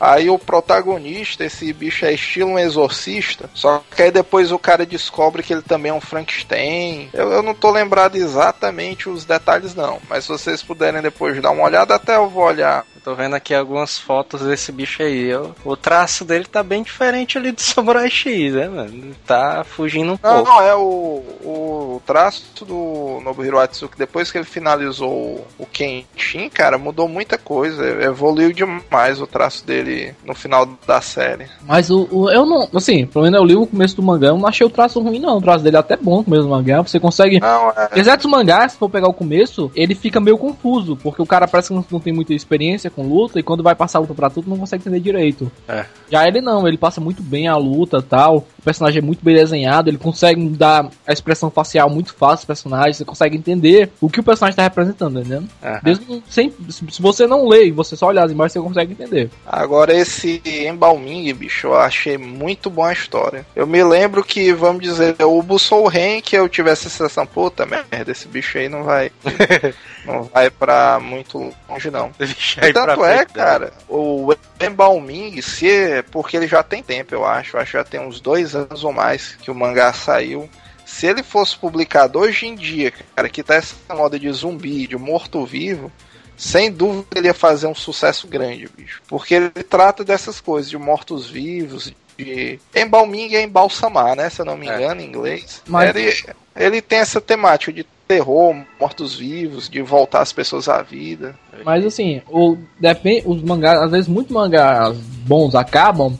Aí 0.00 0.30
o 0.30 0.38
protagonista, 0.38 1.44
esse 1.44 1.72
bicho 1.72 2.04
é 2.04 2.12
estilo 2.12 2.50
um 2.50 2.58
exorcista, 2.58 3.50
só 3.52 3.82
que 3.94 4.02
aí 4.02 4.10
depois 4.10 4.52
o 4.52 4.58
cara 4.58 4.86
descobre 4.86 5.42
que 5.42 5.52
ele 5.52 5.62
também 5.62 5.90
é 5.90 5.94
um 5.94 6.00
Frankenstein. 6.00 7.10
Eu, 7.12 7.32
eu 7.32 7.42
não 7.42 7.54
tô 7.54 7.70
lembrado 7.70 8.16
exatamente 8.16 9.08
os 9.08 9.24
detalhes 9.24 9.74
não, 9.74 10.00
mas 10.08 10.24
se 10.24 10.30
vocês 10.30 10.62
puderem 10.62 11.02
depois 11.02 11.40
dar 11.42 11.50
uma 11.50 11.64
olhada, 11.64 11.94
até 11.94 12.16
eu 12.16 12.28
vou 12.28 12.44
olhar 12.44 12.84
Tô 13.02 13.14
vendo 13.14 13.34
aqui 13.34 13.54
algumas 13.54 13.98
fotos 13.98 14.42
desse 14.42 14.72
bicho 14.72 15.02
aí. 15.02 15.30
o 15.64 15.76
traço 15.76 16.24
dele 16.24 16.44
tá 16.44 16.62
bem 16.62 16.82
diferente 16.82 17.38
ali 17.38 17.52
do 17.52 17.60
Samurai 17.62 18.10
X, 18.10 18.54
né, 18.54 18.68
mano? 18.68 19.14
Tá 19.26 19.64
fugindo 19.64 20.12
um 20.12 20.18
não, 20.22 20.44
pouco. 20.44 20.50
Não, 20.50 20.62
é 20.62 20.74
o, 20.74 21.22
o 21.44 22.02
traço 22.06 22.64
do 22.64 23.20
Nobuhiro 23.22 23.58
Atsuki, 23.58 23.98
depois 23.98 24.30
que 24.30 24.38
ele 24.38 24.44
finalizou 24.44 25.46
o 25.58 25.66
Kenshin, 25.66 26.48
cara, 26.48 26.78
mudou 26.78 27.08
muita 27.08 27.38
coisa. 27.38 27.84
Evoluiu 28.02 28.52
demais 28.52 29.20
o 29.20 29.26
traço 29.26 29.66
dele 29.66 30.14
no 30.24 30.34
final 30.34 30.66
da 30.86 31.00
série. 31.00 31.46
Mas 31.62 31.90
o, 31.90 32.08
o 32.10 32.30
eu 32.30 32.44
não, 32.46 32.68
assim, 32.74 33.06
pelo 33.06 33.24
menos 33.24 33.38
eu 33.38 33.46
li 33.46 33.56
o 33.56 33.66
começo 33.66 33.96
do 33.96 34.02
mangá, 34.02 34.28
eu 34.28 34.38
não 34.38 34.48
achei 34.48 34.66
o 34.66 34.70
traço 34.70 35.00
ruim, 35.00 35.18
não. 35.18 35.38
O 35.38 35.42
traço 35.42 35.64
dele 35.64 35.76
é 35.76 35.80
até 35.80 35.96
bom 35.96 36.18
no 36.18 36.24
começo 36.24 36.42
do 36.42 36.50
mangá. 36.50 36.82
Você 36.82 36.98
consegue. 36.98 37.40
Não, 37.40 37.70
é... 37.70 37.88
Exceto 37.96 38.26
os 38.26 38.30
mangás, 38.30 38.72
se 38.72 38.78
for 38.78 38.88
pegar 38.88 39.08
o 39.08 39.14
começo, 39.14 39.70
ele 39.74 39.94
fica 39.94 40.20
meio 40.20 40.38
confuso, 40.38 40.96
porque 40.96 41.22
o 41.22 41.26
cara 41.26 41.46
parece 41.46 41.68
que 41.68 41.92
não 41.92 42.00
tem 42.00 42.12
muita 42.12 42.34
experiência 42.34 42.87
com 42.90 43.06
luta 43.06 43.38
e 43.38 43.42
quando 43.42 43.62
vai 43.62 43.74
passar 43.74 43.98
a 43.98 44.00
luta 44.00 44.14
pra 44.14 44.30
tudo 44.30 44.48
não 44.48 44.58
consegue 44.58 44.82
entender 44.82 45.00
direito. 45.00 45.50
É. 45.68 45.86
Já 46.10 46.26
ele 46.26 46.40
não, 46.40 46.66
ele 46.66 46.78
passa 46.78 47.00
muito 47.00 47.22
bem 47.22 47.48
a 47.48 47.56
luta 47.56 48.02
tal. 48.02 48.46
Personagem 48.68 48.98
é 48.98 49.02
muito 49.02 49.24
bem 49.24 49.34
desenhado, 49.34 49.88
ele 49.88 49.96
consegue 49.96 50.46
dar 50.50 50.90
a 51.06 51.12
expressão 51.12 51.50
facial 51.50 51.88
muito 51.88 52.14
fácil 52.14 52.46
pro 52.46 52.54
personagem, 52.54 52.92
você 52.92 53.04
consegue 53.04 53.34
entender 53.34 53.90
o 53.98 54.10
que 54.10 54.20
o 54.20 54.22
personagem 54.22 54.56
tá 54.56 54.62
representando, 54.62 55.20
entendeu? 55.20 55.44
Aham. 55.64 55.80
Mesmo 55.82 56.22
sem, 56.28 56.52
se 56.68 57.00
você 57.00 57.26
não 57.26 57.48
lê 57.48 57.68
e 57.68 57.72
você 57.72 57.96
só 57.96 58.08
olhar 58.08 58.24
as 58.24 58.30
imagens, 58.30 58.52
você 58.52 58.60
consegue 58.60 58.92
entender. 58.92 59.30
Agora, 59.46 59.96
esse 59.96 60.42
Embalming, 60.44 61.32
bicho, 61.32 61.68
eu 61.68 61.76
achei 61.76 62.18
muito 62.18 62.68
boa 62.68 62.90
a 62.90 62.92
história. 62.92 63.46
Eu 63.56 63.66
me 63.66 63.82
lembro 63.82 64.22
que, 64.22 64.52
vamos 64.52 64.82
dizer, 64.82 65.16
o 65.22 65.42
Busou 65.42 65.88
Ren, 65.88 66.20
que 66.20 66.36
eu 66.36 66.46
tivesse 66.46 66.88
a 66.88 66.90
sensação, 66.90 67.26
puta 67.26 67.64
merda, 67.64 68.12
esse 68.12 68.28
bicho 68.28 68.58
aí 68.58 68.68
não 68.68 68.82
vai. 68.82 69.10
não 70.04 70.24
vai 70.24 70.50
pra 70.50 71.00
muito 71.00 71.54
longe, 71.68 71.90
não. 71.90 72.10
E 72.20 72.72
tanto 72.72 73.02
é, 73.04 73.16
frente, 73.16 73.28
né? 73.28 73.44
cara, 73.44 73.72
o 73.88 74.34
Embalming, 74.60 75.40
se 75.40 75.70
é 75.70 76.02
porque 76.02 76.36
ele 76.36 76.46
já 76.46 76.62
tem 76.62 76.82
tempo, 76.82 77.14
eu 77.14 77.24
acho. 77.24 77.56
Eu 77.56 77.60
acho 77.60 77.72
que 77.72 77.78
já 77.78 77.84
tem 77.84 78.00
uns 78.00 78.20
dois 78.20 78.54
anos 78.54 78.57
ou 78.84 78.92
mais 78.92 79.34
que 79.36 79.50
o 79.50 79.54
mangá 79.54 79.92
saiu. 79.92 80.48
Se 80.86 81.06
ele 81.06 81.22
fosse 81.22 81.56
publicado 81.56 82.18
hoje 82.18 82.46
em 82.46 82.54
dia, 82.54 82.92
cara, 83.14 83.28
que 83.28 83.42
tá 83.42 83.56
essa 83.56 83.74
moda 83.94 84.18
de 84.18 84.30
zumbi, 84.32 84.86
de 84.86 84.96
morto-vivo, 84.96 85.92
sem 86.36 86.70
dúvida 86.72 87.06
ele 87.16 87.26
ia 87.26 87.34
fazer 87.34 87.66
um 87.66 87.74
sucesso 87.74 88.26
grande, 88.26 88.68
bicho. 88.76 89.02
Porque 89.06 89.34
ele 89.34 89.50
trata 89.50 90.02
dessas 90.02 90.40
coisas, 90.40 90.70
de 90.70 90.78
mortos-vivos, 90.78 91.92
de. 92.16 92.58
Embalming 92.74 93.34
é 93.34 93.42
embalsamar, 93.42 94.16
né? 94.16 94.30
Se 94.30 94.40
eu 94.40 94.46
não 94.46 94.56
me 94.56 94.68
É. 94.68 94.74
engano, 94.76 95.00
em 95.00 95.04
inglês. 95.04 95.62
Mas- 95.66 95.94
Ele, 95.94 96.14
ele 96.56 96.80
tem 96.82 97.00
essa 97.00 97.20
temática 97.20 97.72
de 97.72 97.84
terror, 98.06 98.56
mortos-vivos, 98.80 99.68
de 99.68 99.82
voltar 99.82 100.22
as 100.22 100.32
pessoas 100.32 100.68
à 100.68 100.80
vida. 100.80 101.38
Mas 101.64 101.84
assim, 101.84 102.22
o, 102.28 102.56
depende, 102.80 103.22
os 103.26 103.42
mangás, 103.42 103.78
às 103.82 103.90
vezes 103.90 104.08
muitos 104.08 104.32
mangás 104.32 104.96
bons 104.96 105.54
acabam, 105.54 106.16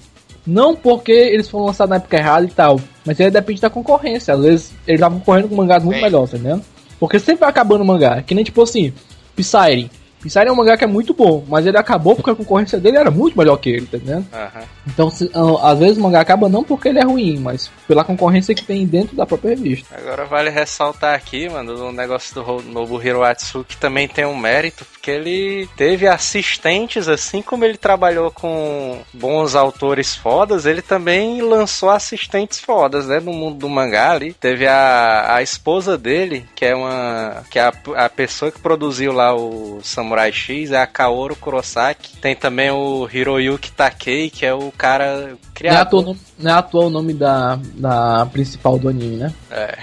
não 0.49 0.75
porque 0.75 1.13
eles 1.13 1.47
foram 1.47 1.67
lançados 1.67 1.91
na 1.91 1.97
época 1.97 2.17
errada 2.17 2.47
e 2.47 2.51
tal, 2.51 2.81
mas 3.05 3.21
aí 3.21 3.31
depende 3.31 3.61
da 3.61 3.69
concorrência. 3.69 4.33
Às 4.33 4.41
vezes 4.41 4.73
ele 4.87 4.99
tá 4.99 5.11
concorrendo 5.11 5.49
com 5.49 5.55
mangás 5.55 5.85
muito 5.85 5.97
Sim. 5.97 6.03
melhores, 6.03 6.31
tá 6.31 6.39
entendendo? 6.39 6.65
Porque 6.99 7.19
sempre 7.19 7.41
vai 7.41 7.51
acabando 7.51 7.83
o 7.83 7.87
mangá. 7.87 8.23
Que 8.23 8.35
nem 8.35 8.43
tipo 8.43 8.63
assim, 8.63 8.93
Psyre. 9.37 9.91
Psyre 10.23 10.49
é 10.49 10.53
um 10.53 10.57
mangá 10.57 10.77
que 10.77 10.85
é 10.85 10.87
muito 10.87 11.15
bom, 11.15 11.45
mas 11.49 11.65
ele 11.67 11.79
acabou 11.79 12.15
porque 12.17 12.31
a 12.31 12.35
concorrência 12.35 12.79
dele 12.81 12.97
era 12.97 13.11
muito 13.11 13.39
melhor 13.39 13.57
que 13.57 13.71
ele, 13.71 13.87
tá 13.87 13.97
entendendo? 13.97 14.27
Aham. 14.33 14.63
Então, 14.87 15.11
se- 15.11 15.31
ah, 15.35 15.71
às 15.71 15.79
vezes 15.79 15.97
o 15.99 16.01
mangá 16.01 16.21
acaba 16.21 16.49
não 16.49 16.65
porque 16.65 16.89
ele 16.89 16.99
é 16.99 17.05
ruim, 17.05 17.39
mas 17.39 17.71
pela 17.87 18.05
concorrência 18.05 18.55
que 18.55 18.65
tem 18.65 18.85
dentro 18.87 19.15
da 19.17 19.25
própria 19.27 19.51
revista. 19.51 19.95
Agora 19.97 20.25
vale 20.25 20.51
ressaltar 20.51 21.15
aqui, 21.15 21.49
mano, 21.49 21.89
o 21.89 21.93
negócio 21.93 22.35
do 22.35 22.43
Ro- 22.43 22.63
Nobuhiro 22.63 23.23
Atsuki 23.23 23.77
também 23.77 24.09
tem 24.09 24.25
um 24.25 24.37
mérito, 24.37 24.85
porque 24.85 25.11
ele 25.11 25.69
teve 25.77 26.07
assistentes, 26.09 27.09
assim 27.09 27.41
como 27.43 27.65
ele 27.65 27.77
trabalhou 27.77 28.31
com 28.31 28.99
bons 29.13 29.55
autores 29.55 30.15
fodas, 30.17 30.67
ele 30.67 30.83
também 30.83 31.43
lançou 31.43 31.91
assistentes 31.91 32.59
fodas, 32.61 33.07
né, 33.07 33.21
no 33.21 33.33
mundo 33.33 33.59
do 33.59 33.69
mangá 33.69 34.13
ali. 34.13 34.33
Teve 34.35 34.67
a, 34.67 35.35
a 35.37 35.43
esposa 35.43 35.97
dele, 35.97 36.45
que 36.55 36.65
é 36.65 36.75
uma 36.75 37.43
que 37.51 37.59
é 37.59 37.63
a, 37.63 37.73
a 38.05 38.09
pessoa 38.09 38.51
que 38.51 38.59
produziu 38.61 39.13
lá 39.13 39.35
o 39.35 39.81
Samurai 39.83 40.08
X, 40.33 40.73
é 40.73 40.81
a 40.81 40.87
Kaoru 40.87 41.37
Kurosaki. 41.37 42.17
Tem 42.19 42.35
também 42.35 42.71
o 42.71 43.09
Hiroyuki 43.13 43.71
Takei, 43.73 44.31
que 44.31 44.45
é 44.45 44.53
o 44.55 44.73
cara 44.77 45.37
Não 45.63 45.71
é, 45.71 45.77
à 45.77 45.85
toa, 45.85 46.03
criador. 46.03 46.17
não 46.39 46.51
é 46.51 46.55
à 46.55 46.63
toa 46.63 46.87
o 46.87 46.91
nome 46.91 47.15
da, 47.15 47.59
da 47.75 48.27
principal 48.27 48.79
do 48.79 48.89
anime, 48.89 49.17
né? 49.17 49.35
É. 49.51 49.79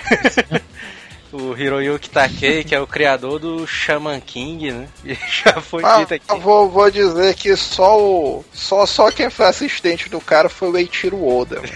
o 1.35 1.57
Hiroyuki 1.57 2.09
Takei, 2.09 2.63
que 2.63 2.73
é 2.73 2.79
o 2.79 2.87
criador 2.87 3.39
do 3.39 3.65
Shaman 3.67 4.19
King, 4.19 4.71
né? 4.71 4.87
E 5.05 5.13
já 5.43 5.61
foi 5.61 5.83
Ah, 5.83 5.99
dito 5.99 6.13
aqui. 6.13 6.25
eu 6.29 6.39
vou, 6.39 6.69
vou 6.69 6.89
dizer 6.89 7.35
que 7.35 7.55
só 7.55 7.99
o. 7.99 8.45
Só, 8.53 8.85
só 8.85 9.11
quem 9.11 9.29
foi 9.29 9.45
assistente 9.47 10.09
do 10.09 10.19
cara 10.21 10.49
foi 10.49 10.69
o 10.71 10.77
Eiichiro 10.77 11.23
Oda. 11.25 11.61
mano. 11.61 11.69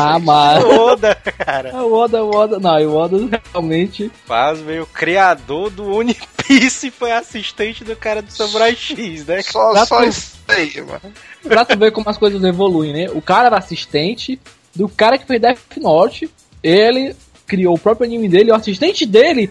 Ah, 0.00 0.18
mas. 0.18 0.64
Oda, 0.64 1.14
cara. 1.14 1.70
É 1.70 1.76
o 1.80 1.92
Oda, 1.92 2.24
o 2.24 2.30
Oda, 2.34 2.58
não, 2.58 2.76
o 2.86 2.96
Oda 2.96 3.42
realmente. 3.52 4.10
Faz 4.26 4.60
meio 4.60 4.84
o 4.84 4.86
criador 4.86 5.70
do 5.70 5.86
One 5.96 6.16
Piece 6.46 6.90
foi 6.90 7.12
assistente 7.12 7.84
do 7.84 7.94
cara 7.96 8.22
do 8.22 8.30
Samurai 8.32 8.74
X, 8.74 9.26
né? 9.26 9.42
Só, 9.42 9.74
só 9.86 9.96
pra- 9.98 10.06
isso 10.06 10.36
aí, 10.48 10.80
mano. 10.82 11.12
Pra 11.42 11.64
tu 11.64 11.78
ver 11.78 11.90
como 11.92 12.08
as 12.08 12.18
coisas 12.18 12.42
evoluem, 12.42 12.92
né? 12.92 13.10
O 13.14 13.22
cara 13.22 13.46
era 13.46 13.58
assistente 13.58 14.40
do 14.74 14.88
cara 14.88 15.18
que 15.18 15.26
fez 15.26 15.40
Death 15.40 15.58
Note, 15.78 16.30
ele 16.62 17.14
criou 17.50 17.74
o 17.74 17.78
próprio 17.78 18.06
anime 18.06 18.28
dele, 18.28 18.52
o 18.52 18.54
assistente 18.54 19.04
dele 19.04 19.50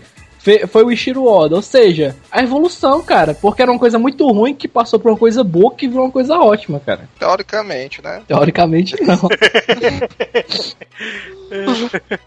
foi 0.69 0.83
o 0.83 0.91
Ishiro 0.91 1.25
Oda. 1.25 1.55
Ou 1.55 1.61
seja, 1.61 2.15
a 2.31 2.41
evolução, 2.41 3.03
cara, 3.03 3.33
porque 3.33 3.61
era 3.61 3.69
uma 3.69 3.79
coisa 3.79 3.99
muito 3.99 4.25
ruim 4.31 4.55
que 4.55 4.67
passou 4.67 4.97
por 4.97 5.11
uma 5.11 5.17
coisa 5.17 5.43
boa 5.43 5.75
que 5.75 5.87
virou 5.87 6.05
uma 6.05 6.11
coisa 6.11 6.37
ótima, 6.37 6.79
cara. 6.79 7.09
Teoricamente, 7.19 8.01
né? 8.01 8.21
Teoricamente, 8.27 8.95
não. 9.03 9.19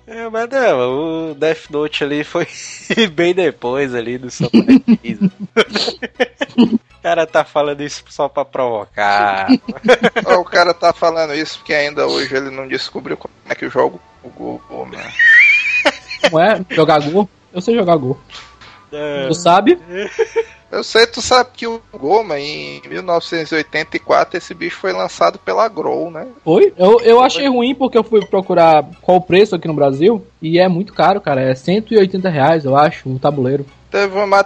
É, 0.05 0.29
mas 0.29 0.49
não, 0.51 1.31
o 1.31 1.35
Death 1.35 1.71
Note 1.71 2.03
ali 2.03 2.25
foi 2.25 2.47
bem 3.15 3.33
depois 3.33 3.95
ali 3.95 4.19
do 4.19 4.29
Samurai. 4.29 4.83
O 6.59 7.03
cara 7.03 7.25
tá 7.25 7.45
falando 7.45 7.83
isso 7.83 8.03
só 8.09 8.29
pra 8.29 8.45
provocar. 8.45 9.47
O 10.41 10.45
cara 10.45 10.75
tá 10.75 10.93
falando 10.93 11.35
isso 11.35 11.59
porque 11.59 11.73
ainda 11.73 12.07
hoje 12.07 12.35
ele 12.35 12.51
não 12.51 12.67
descobriu 12.67 13.17
como 13.17 13.33
é 13.49 13.55
que 13.55 13.69
joga 13.69 13.99
o 14.25 14.29
Google, 14.29 14.87
mano. 14.87 15.13
Como 16.29 16.43
é? 16.43 16.65
Jogar 16.71 17.01
Go? 17.01 17.29
Eu 17.53 17.61
sei 17.61 17.75
jogar 17.75 17.97
Go. 17.97 18.19
É. 18.93 19.29
Tu 19.29 19.35
sabe? 19.35 19.79
Eu 20.73 20.83
sei, 20.83 21.07
tu 21.07 21.21
sabe 21.21 21.51
que 21.53 21.67
o 21.67 21.83
Goma, 21.93 22.41
em 22.41 22.81
1984, 22.89 24.39
esse 24.39 24.55
bicho 24.55 24.79
foi 24.79 24.91
lançado 24.91 25.39
pela 25.39 25.69
Grow, 25.69 26.11
né? 26.11 26.27
Foi? 26.43 26.73
Eu, 26.79 26.99
eu 27.03 27.21
achei 27.23 27.47
ruim 27.47 27.75
porque 27.75 27.99
eu 27.99 28.03
fui 28.03 28.25
procurar 28.25 28.83
qual 29.03 29.19
o 29.19 29.21
preço 29.21 29.55
aqui 29.55 29.69
no 29.69 29.75
Brasil 29.75 30.27
e 30.41 30.59
é 30.59 30.67
muito 30.69 30.95
caro, 30.95 31.21
cara. 31.21 31.43
É 31.43 31.55
180 31.55 32.27
reais, 32.31 32.65
eu 32.65 32.75
acho, 32.75 33.07
um 33.07 33.19
tabuleiro. 33.19 33.67
Teve 33.93 34.19
uma, 34.19 34.43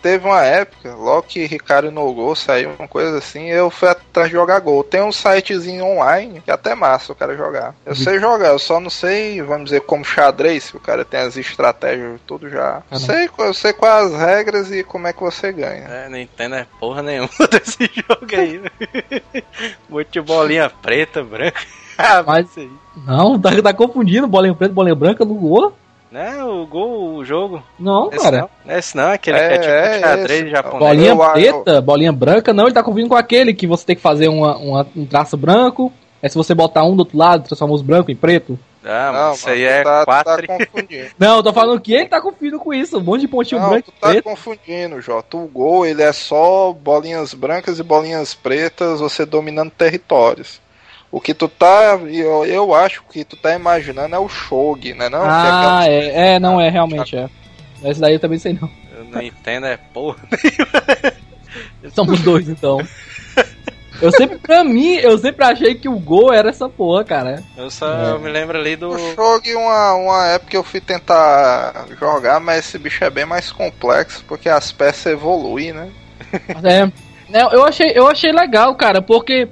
teve 0.00 0.26
uma 0.26 0.42
época, 0.42 0.94
logo 0.94 1.24
que 1.24 1.44
Ricardo 1.44 1.90
no 1.92 2.10
Gol 2.14 2.34
saiu, 2.34 2.70
uma 2.78 2.88
coisa 2.88 3.18
assim, 3.18 3.44
eu 3.50 3.70
fui 3.70 3.88
atrás 3.90 4.28
de 4.30 4.34
jogar 4.34 4.58
Gol. 4.60 4.82
Tem 4.82 5.02
um 5.02 5.12
sitezinho 5.12 5.84
online 5.84 6.40
que 6.40 6.50
é 6.50 6.54
até 6.54 6.74
massa 6.74 7.12
o 7.12 7.14
cara 7.14 7.36
jogar. 7.36 7.74
Eu 7.84 7.94
sei 7.94 8.18
jogar, 8.18 8.48
eu 8.48 8.58
só 8.58 8.80
não 8.80 8.88
sei, 8.88 9.42
vamos 9.42 9.64
dizer, 9.66 9.82
como 9.82 10.02
xadrez, 10.02 10.70
que 10.70 10.78
o 10.78 10.80
cara 10.80 11.04
tem 11.04 11.20
as 11.20 11.36
estratégias 11.36 12.18
tudo 12.26 12.48
já. 12.48 12.78
Ah, 12.78 12.82
não. 12.92 12.98
sei, 12.98 13.28
eu 13.38 13.52
sei 13.52 13.74
quais 13.74 14.14
as 14.14 14.18
regras 14.18 14.72
e 14.72 14.82
como 14.82 15.06
é 15.06 15.12
que 15.12 15.20
você 15.20 15.52
ganha. 15.52 15.84
É, 15.84 16.08
não 16.08 16.16
entendo 16.18 16.54
é 16.54 16.66
porra 16.80 17.02
nenhuma 17.02 17.28
desse 17.52 17.90
jogo 17.94 18.26
aí. 18.34 18.62
Monte 19.90 20.08
de 20.12 20.20
bolinha 20.22 20.70
preta, 20.70 21.22
branca. 21.22 21.60
Ah, 21.98 22.22
Mas- 22.26 22.46
aí. 22.58 22.70
Não, 23.06 23.38
tá, 23.40 23.50
tá 23.62 23.72
confundindo 23.72 24.26
bolinha 24.26 24.54
preta, 24.54 24.74
bolinha 24.74 24.94
branca 24.94 25.24
no 25.24 25.34
Go? 25.34 25.72
Não, 26.10 26.62
o 26.62 26.66
gol, 26.66 27.14
o 27.16 27.24
jogo. 27.24 27.62
Não, 27.78 28.08
Esse 28.12 28.22
cara. 28.24 28.38
não, 28.42 28.50
Não 28.64 28.74
é 28.74 28.78
esse 28.78 28.96
não, 28.96 29.10
aquele 29.10 29.36
É, 29.38 29.48
que 29.48 29.54
é 29.54 29.58
tipo 29.58 29.70
é 29.72 30.00
xadrez 30.00 30.40
esse. 30.42 30.50
japonês. 30.50 30.78
Bolinha 30.78 31.10
Eu- 31.12 31.16
eu- 31.44 31.62
preta, 31.62 31.80
bolinha 31.80 32.12
branca, 32.12 32.52
não, 32.54 32.64
ele 32.64 32.74
tá 32.74 32.82
confundindo 32.82 33.08
com 33.10 33.16
aquele 33.16 33.52
que 33.52 33.66
você 33.66 33.84
tem 33.84 33.96
que 33.96 34.02
fazer 34.02 34.28
uma, 34.28 34.56
uma- 34.56 34.86
um 34.96 35.04
traço 35.04 35.36
branco. 35.36 35.92
Aí 36.22 36.30
se 36.30 36.36
você 36.36 36.54
botar 36.54 36.84
um 36.84 36.94
do 36.96 37.00
outro 37.00 37.18
lado, 37.18 37.44
transforma 37.44 37.74
os 37.74 37.82
brancos 37.82 38.10
em 38.12 38.16
preto. 38.16 38.58
Ah, 38.88 39.10
não, 39.12 39.28
mas 39.30 39.38
isso 39.38 39.50
aí 39.50 39.64
é 39.64 39.82
tá, 39.82 40.06
tá 40.06 40.22
quatro. 40.24 40.46
confundindo. 40.46 41.08
Não, 41.18 41.36
eu 41.38 41.42
tô 41.42 41.52
falando 41.52 41.80
que 41.80 41.92
ele 41.92 42.06
tá 42.06 42.20
confundindo 42.20 42.60
com 42.60 42.72
isso. 42.72 42.98
Um 42.98 43.00
monte 43.00 43.22
de 43.22 43.28
pontinho 43.28 43.60
Não, 43.60 43.68
branco 43.70 43.90
tu 43.90 44.00
tá 44.00 44.10
preto. 44.10 44.22
confundindo, 44.24 45.00
Jota. 45.00 45.36
O 45.36 45.48
gol, 45.48 45.84
ele 45.84 46.04
é 46.04 46.12
só 46.12 46.72
bolinhas 46.72 47.34
brancas 47.34 47.80
e 47.80 47.82
bolinhas 47.82 48.32
pretas, 48.32 49.00
você 49.00 49.26
dominando 49.26 49.72
territórios. 49.72 50.60
O 51.16 51.20
que 51.20 51.32
tu 51.32 51.48
tá, 51.48 51.98
eu, 52.12 52.44
eu 52.44 52.74
acho 52.74 53.02
que 53.10 53.24
tu 53.24 53.36
tá 53.38 53.54
imaginando 53.54 54.14
é 54.14 54.18
o 54.18 54.28
Shogi, 54.28 54.92
né 54.92 55.08
não? 55.08 55.24
É 55.24 55.28
Ah, 55.28 55.58
aquela- 55.58 55.88
é, 55.88 56.34
é, 56.34 56.38
não 56.38 56.60
é, 56.60 56.68
realmente 56.68 57.16
é. 57.16 57.26
Esse 57.82 57.98
daí 57.98 58.12
eu 58.12 58.20
também 58.20 58.38
sei 58.38 58.52
não. 58.52 58.68
Eu 58.94 59.04
não 59.06 59.22
entendo, 59.22 59.64
é 59.64 59.78
porra. 59.94 60.18
Somos 61.94 62.20
dois, 62.20 62.50
então. 62.50 62.78
Eu 64.02 64.12
sempre, 64.12 64.36
pra 64.36 64.62
mim, 64.62 64.96
eu 64.96 65.16
sempre 65.16 65.42
achei 65.42 65.74
que 65.74 65.88
o 65.88 65.98
gol 65.98 66.34
era 66.34 66.50
essa 66.50 66.68
porra, 66.68 67.02
cara. 67.02 67.42
Eu 67.56 67.70
só 67.70 67.86
É. 67.90 68.10
eu 68.10 68.20
me 68.20 68.28
lembro 68.30 68.58
ali 68.58 68.76
do. 68.76 68.90
O 68.90 69.14
Shogi, 69.14 69.54
uma, 69.54 69.94
uma 69.94 70.26
época 70.26 70.50
que 70.50 70.56
eu 70.58 70.62
fui 70.62 70.82
tentar 70.82 71.86
jogar, 71.98 72.40
mas 72.40 72.58
esse 72.58 72.78
bicho 72.78 73.02
é 73.02 73.08
bem 73.08 73.24
mais 73.24 73.50
complexo, 73.50 74.22
porque 74.28 74.50
as 74.50 74.70
peças 74.70 75.06
evoluem, 75.14 75.72
né? 75.72 75.88
Mas 76.54 76.62
É, 76.64 76.92
eu 77.54 77.64
achei, 77.64 77.92
eu 77.94 78.06
achei 78.06 78.32
legal, 78.32 78.74
cara, 78.74 79.00
porque 79.00 79.48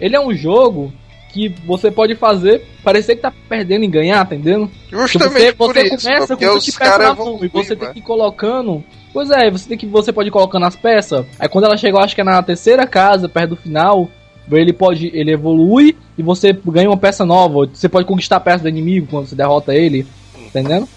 ele 0.00 0.16
é 0.16 0.20
um 0.20 0.34
jogo 0.34 0.90
que 1.32 1.48
você 1.64 1.90
pode 1.90 2.14
fazer 2.14 2.64
parecer 2.84 3.16
que 3.16 3.22
tá 3.22 3.32
perdendo 3.48 3.84
e 3.84 3.88
ganhar, 3.88 4.24
tá 4.26 4.34
entendendo? 4.34 4.70
Justamente 4.90 5.46
você, 5.46 5.52
por 5.52 5.74
você 5.74 5.82
isso, 5.86 6.04
começa 6.06 6.26
porque 6.26 6.46
com 6.46 6.56
os 6.56 6.66
20 6.66 6.78
peças 6.78 6.98
caras 6.98 7.18
e 7.42 7.48
você 7.48 7.68
tem 7.68 7.78
mano. 7.78 7.92
que 7.94 8.00
ir 8.00 8.02
colocando. 8.02 8.84
Pois 9.12 9.30
é, 9.30 9.50
você 9.50 9.68
tem 9.68 9.78
que 9.78 9.86
você 9.86 10.12
pode 10.12 10.28
ir 10.28 10.32
colocando 10.32 10.66
as 10.66 10.76
peças. 10.76 11.24
Aí 11.38 11.48
quando 11.48 11.64
ela 11.64 11.76
chega, 11.76 11.96
eu 11.96 12.02
acho 12.02 12.14
que 12.14 12.20
é 12.20 12.24
na 12.24 12.42
terceira 12.42 12.86
casa, 12.86 13.28
perto 13.28 13.50
do 13.50 13.56
final, 13.56 14.08
ele 14.50 14.72
pode 14.72 15.10
ele 15.14 15.32
evolui 15.32 15.96
e 16.16 16.22
você 16.22 16.52
ganha 16.52 16.88
uma 16.88 16.96
peça 16.96 17.24
nova. 17.24 17.66
Você 17.72 17.88
pode 17.88 18.06
conquistar 18.06 18.36
a 18.36 18.40
peça 18.40 18.62
do 18.62 18.68
inimigo 18.68 19.06
quando 19.10 19.26
você 19.28 19.34
derrota 19.34 19.74
ele, 19.74 20.04
tá 20.04 20.40
entendendo? 20.40 20.88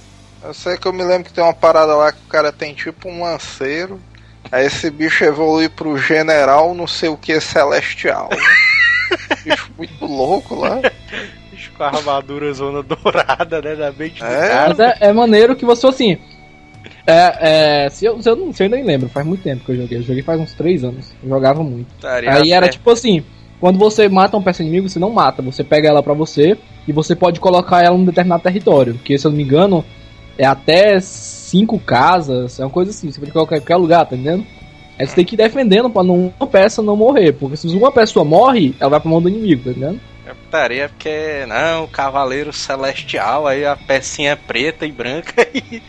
Eu 0.44 0.54
sei 0.54 0.78
que 0.78 0.88
eu 0.88 0.94
me 0.94 1.04
lembro 1.04 1.24
que 1.24 1.34
tem 1.34 1.44
uma 1.44 1.54
parada 1.54 1.96
lá 1.96 2.12
que 2.12 2.20
o 2.26 2.30
cara 2.30 2.52
tem 2.52 2.74
tipo 2.74 3.10
um 3.10 3.24
lanceiro. 3.24 4.00
Aí 4.52 4.66
esse 4.66 4.92
bicho 4.92 5.24
evolui 5.24 5.68
pro 5.68 5.98
general 5.98 6.76
não 6.76 6.86
sei 6.86 7.10
o 7.10 7.18
que 7.18 7.40
celestial. 7.40 8.30
né? 8.32 8.38
bicho 9.44 9.72
muito 9.78 10.06
louco 10.06 10.56
lá. 10.56 10.82
bicho 11.52 11.72
com 11.78 11.84
a 11.84 11.88
armadura 11.88 12.52
zona 12.54 12.84
dourada, 12.84 13.62
né? 13.62 13.76
Da 13.76 13.92
mente 13.92 14.20
do 14.20 14.26
é? 14.26 14.50
cara. 14.50 14.70
Mas 14.70 14.80
é, 14.80 14.98
é 15.02 15.14
maneiro 15.14 15.56
que 15.56 15.66
você, 15.66 15.88
assim, 15.88 16.18
é, 17.08 17.86
é, 17.86 17.90
se 17.90 18.06
eu, 18.06 18.22
se 18.22 18.30
eu 18.30 18.36
não 18.36 18.52
sei, 18.52 18.68
eu 18.68 18.72
nem 18.72 18.84
lembro, 18.84 19.10
faz 19.10 19.26
muito 19.26 19.44
tempo 19.44 19.64
que 19.64 19.72
eu 19.72 19.78
joguei. 19.78 19.98
Eu 19.98 20.04
joguei 20.04 20.24
faz 20.24 20.40
uns 20.40 20.54
3 20.54 20.84
anos. 20.84 21.14
Eu 21.24 21.30
jogava 21.30 21.64
muito. 21.64 21.88
Taria 22.02 22.34
Aí 22.34 22.52
era 22.52 22.68
tipo 22.68 22.90
assim: 22.90 23.24
quando 23.60 23.78
você 23.78 24.10
mata 24.10 24.38
um 24.38 24.44
peça 24.44 24.64
inimigo, 24.64 24.90
você 24.90 25.00
não 25.00 25.12
mata, 25.12 25.42
você 25.42 25.64
pega 25.64 25.88
ela 25.88 26.04
pra 26.04 26.14
você 26.14 26.58
e 26.88 26.92
você 26.92 27.16
pode 27.16 27.40
colocar 27.40 27.84
ela 27.84 27.98
num 27.98 28.06
determinado 28.06 28.44
território. 28.44 28.96
Que 28.96 29.18
se 29.18 29.26
eu 29.26 29.32
não 29.32 29.38
me 29.38 29.44
engano, 29.44 29.86
é 30.38 30.46
até 30.46 31.00
5 31.00 31.80
casas, 31.80 32.60
é 32.60 32.64
uma 32.64 32.72
coisa 32.72 32.92
assim, 32.92 33.12
você 33.12 33.20
pode 33.20 33.32
colocar 33.32 33.58
em 33.58 33.60
qualquer 33.60 33.78
lugar, 33.78 34.06
tá 34.06 34.16
entendendo? 34.16 34.46
Aí 34.98 35.06
você 35.06 35.16
tem 35.16 35.26
que 35.26 35.36
ir 35.36 35.38
defendendo 35.38 35.90
pra 35.90 36.04
não, 36.04 36.34
uma 36.40 36.48
peça 36.48 36.82
não 36.82 36.96
morrer. 36.96 37.34
Porque 37.34 37.58
se 37.58 37.68
uma 37.68 37.92
pessoa 37.92 38.24
morre, 38.24 38.74
ela 38.80 38.92
vai 38.92 39.00
pra 39.00 39.10
mão 39.10 39.22
do 39.22 39.30
inimigo, 39.30 39.64
tá 39.66 39.70
entendendo? 39.72 40.00
É 40.26 40.34
putaria 40.34 40.90
porque, 40.90 41.46
não, 41.48 41.86
Cavaleiro 41.86 42.52
Celestial, 42.52 43.46
aí 43.46 43.64
a 43.64 43.76
pecinha 43.76 44.32
é 44.32 44.36
preta 44.36 44.84
e 44.84 44.92
branca 44.92 45.48
e 45.54 45.84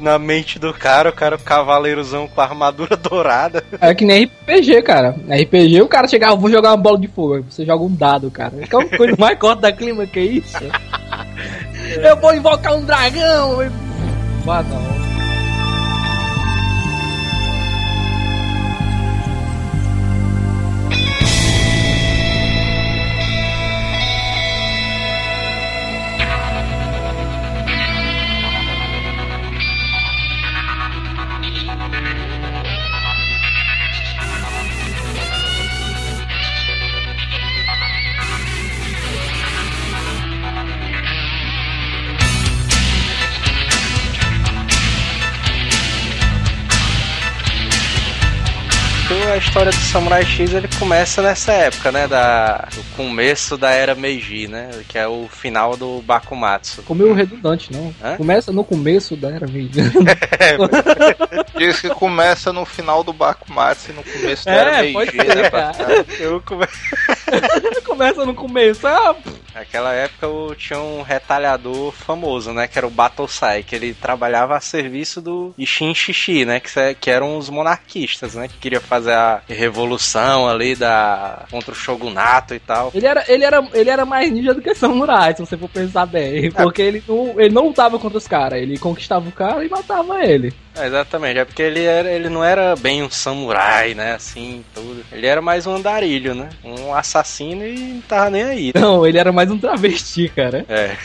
na 0.00 0.18
mente 0.18 0.58
do 0.58 0.72
cara, 0.72 1.10
o 1.10 1.12
cara 1.12 1.36
o 1.36 1.38
cavaleirozão 1.38 2.26
com 2.26 2.40
a 2.40 2.44
armadura 2.44 2.96
dourada. 2.96 3.62
É 3.78 3.94
que 3.94 4.06
nem 4.06 4.24
RPG, 4.24 4.82
cara. 4.82 5.10
RPG 5.28 5.82
o 5.82 5.88
cara 5.88 6.08
chegava, 6.08 6.34
vou 6.34 6.50
jogar 6.50 6.70
uma 6.70 6.78
bola 6.78 6.98
de 6.98 7.08
fogo, 7.08 7.44
você 7.50 7.66
joga 7.66 7.84
um 7.84 7.94
dado, 7.94 8.30
cara. 8.30 8.56
Que 8.56 8.74
é 8.74 8.78
uma 8.78 8.88
coisa 8.88 9.16
mais 9.18 9.36
corta 9.38 9.60
da 9.60 9.72
clima 9.72 10.06
que 10.06 10.18
é 10.18 10.24
isso. 10.24 10.56
Eu 12.02 12.16
vou 12.16 12.34
invocar 12.34 12.74
um 12.74 12.84
dragão. 12.86 13.58
Vá, 14.44 14.62
não. 14.62 14.97
História 49.38 49.70
do 49.70 49.76
Samurai 49.76 50.24
X 50.24 50.52
ele 50.52 50.68
começa 50.78 51.22
nessa 51.22 51.52
época, 51.52 51.92
né? 51.92 52.06
Da, 52.06 52.68
do 52.74 52.82
começo 52.96 53.56
da 53.56 53.70
era 53.70 53.94
Meiji, 53.94 54.48
né? 54.48 54.70
Que 54.88 54.98
é 54.98 55.06
o 55.06 55.28
final 55.28 55.76
do 55.76 56.02
Bakumatsu. 56.02 56.82
Ficou 56.82 56.96
meio 56.96 57.12
redundante, 57.12 57.72
não? 57.72 57.94
Hã? 58.02 58.16
Começa 58.16 58.52
no 58.52 58.64
começo 58.64 59.16
da 59.16 59.30
era 59.30 59.46
Meiji. 59.46 59.80
Diz 61.56 61.80
que 61.80 61.88
começa 61.90 62.52
no 62.52 62.64
final 62.64 63.02
do 63.02 63.12
Bakumatsu 63.12 63.90
e 63.90 63.94
no 63.94 64.02
começo 64.02 64.44
da 64.44 64.52
é, 64.52 64.58
era 64.58 64.82
Meiji, 64.82 65.10
ser, 65.10 65.26
né? 65.26 66.04
Eu 66.18 66.40
come... 66.40 66.66
começa 67.84 68.24
no 68.24 68.34
começo. 68.34 68.86
Ah, 68.86 69.14
Naquela 69.58 69.92
época 69.92 70.24
eu 70.24 70.54
tinha 70.56 70.78
um 70.78 71.02
retalhador 71.02 71.90
famoso, 71.90 72.52
né? 72.52 72.68
Que 72.68 72.78
era 72.78 72.86
o 72.86 72.90
Battlesai, 72.90 73.64
que 73.64 73.74
ele 73.74 73.92
trabalhava 73.92 74.56
a 74.56 74.60
serviço 74.60 75.20
do 75.20 75.52
Ishin 75.58 75.92
Shishi, 75.92 76.44
né? 76.44 76.60
Que, 76.60 76.94
que 76.94 77.10
eram 77.10 77.36
os 77.36 77.50
monarquistas, 77.50 78.36
né? 78.36 78.46
Que 78.46 78.56
queria 78.56 78.80
fazer 78.80 79.14
a 79.14 79.27
revolução 79.48 80.48
ali 80.48 80.74
da 80.74 81.46
contra 81.50 81.72
o 81.72 81.74
shogunato 81.74 82.54
e 82.54 82.58
tal. 82.58 82.90
Ele 82.94 83.06
era, 83.06 83.24
ele 83.28 83.44
era, 83.44 83.68
ele 83.72 83.90
era 83.90 84.04
mais 84.04 84.30
ninja 84.30 84.54
do 84.54 84.62
que 84.62 84.74
samurai, 84.74 85.34
se 85.34 85.40
você 85.40 85.56
for 85.56 85.68
pensar 85.68 86.06
bem. 86.06 86.46
É. 86.46 86.50
Porque 86.50 86.82
ele 86.82 87.02
não, 87.06 87.40
ele 87.40 87.54
não 87.54 87.66
lutava 87.68 87.98
contra 87.98 88.18
os 88.18 88.28
caras, 88.28 88.60
ele 88.60 88.78
conquistava 88.78 89.28
o 89.28 89.32
cara 89.32 89.64
e 89.64 89.68
matava 89.68 90.24
ele. 90.24 90.52
É, 90.78 90.86
exatamente, 90.86 91.38
é 91.38 91.44
porque 91.44 91.62
ele, 91.62 91.84
era, 91.84 92.10
ele 92.10 92.28
não 92.28 92.44
era 92.44 92.76
bem 92.76 93.02
um 93.02 93.10
samurai, 93.10 93.94
né? 93.94 94.14
Assim, 94.14 94.64
tudo. 94.74 95.04
Ele 95.10 95.26
era 95.26 95.40
mais 95.42 95.66
um 95.66 95.74
andarilho, 95.74 96.34
né? 96.34 96.48
Um 96.64 96.94
assassino 96.94 97.66
e 97.66 97.78
não 97.78 98.00
tava 98.02 98.30
nem 98.30 98.42
aí. 98.42 98.72
Não, 98.74 99.06
ele 99.06 99.18
era 99.18 99.32
mais 99.32 99.50
um 99.50 99.58
travesti, 99.58 100.28
cara. 100.28 100.64
É. 100.68 100.96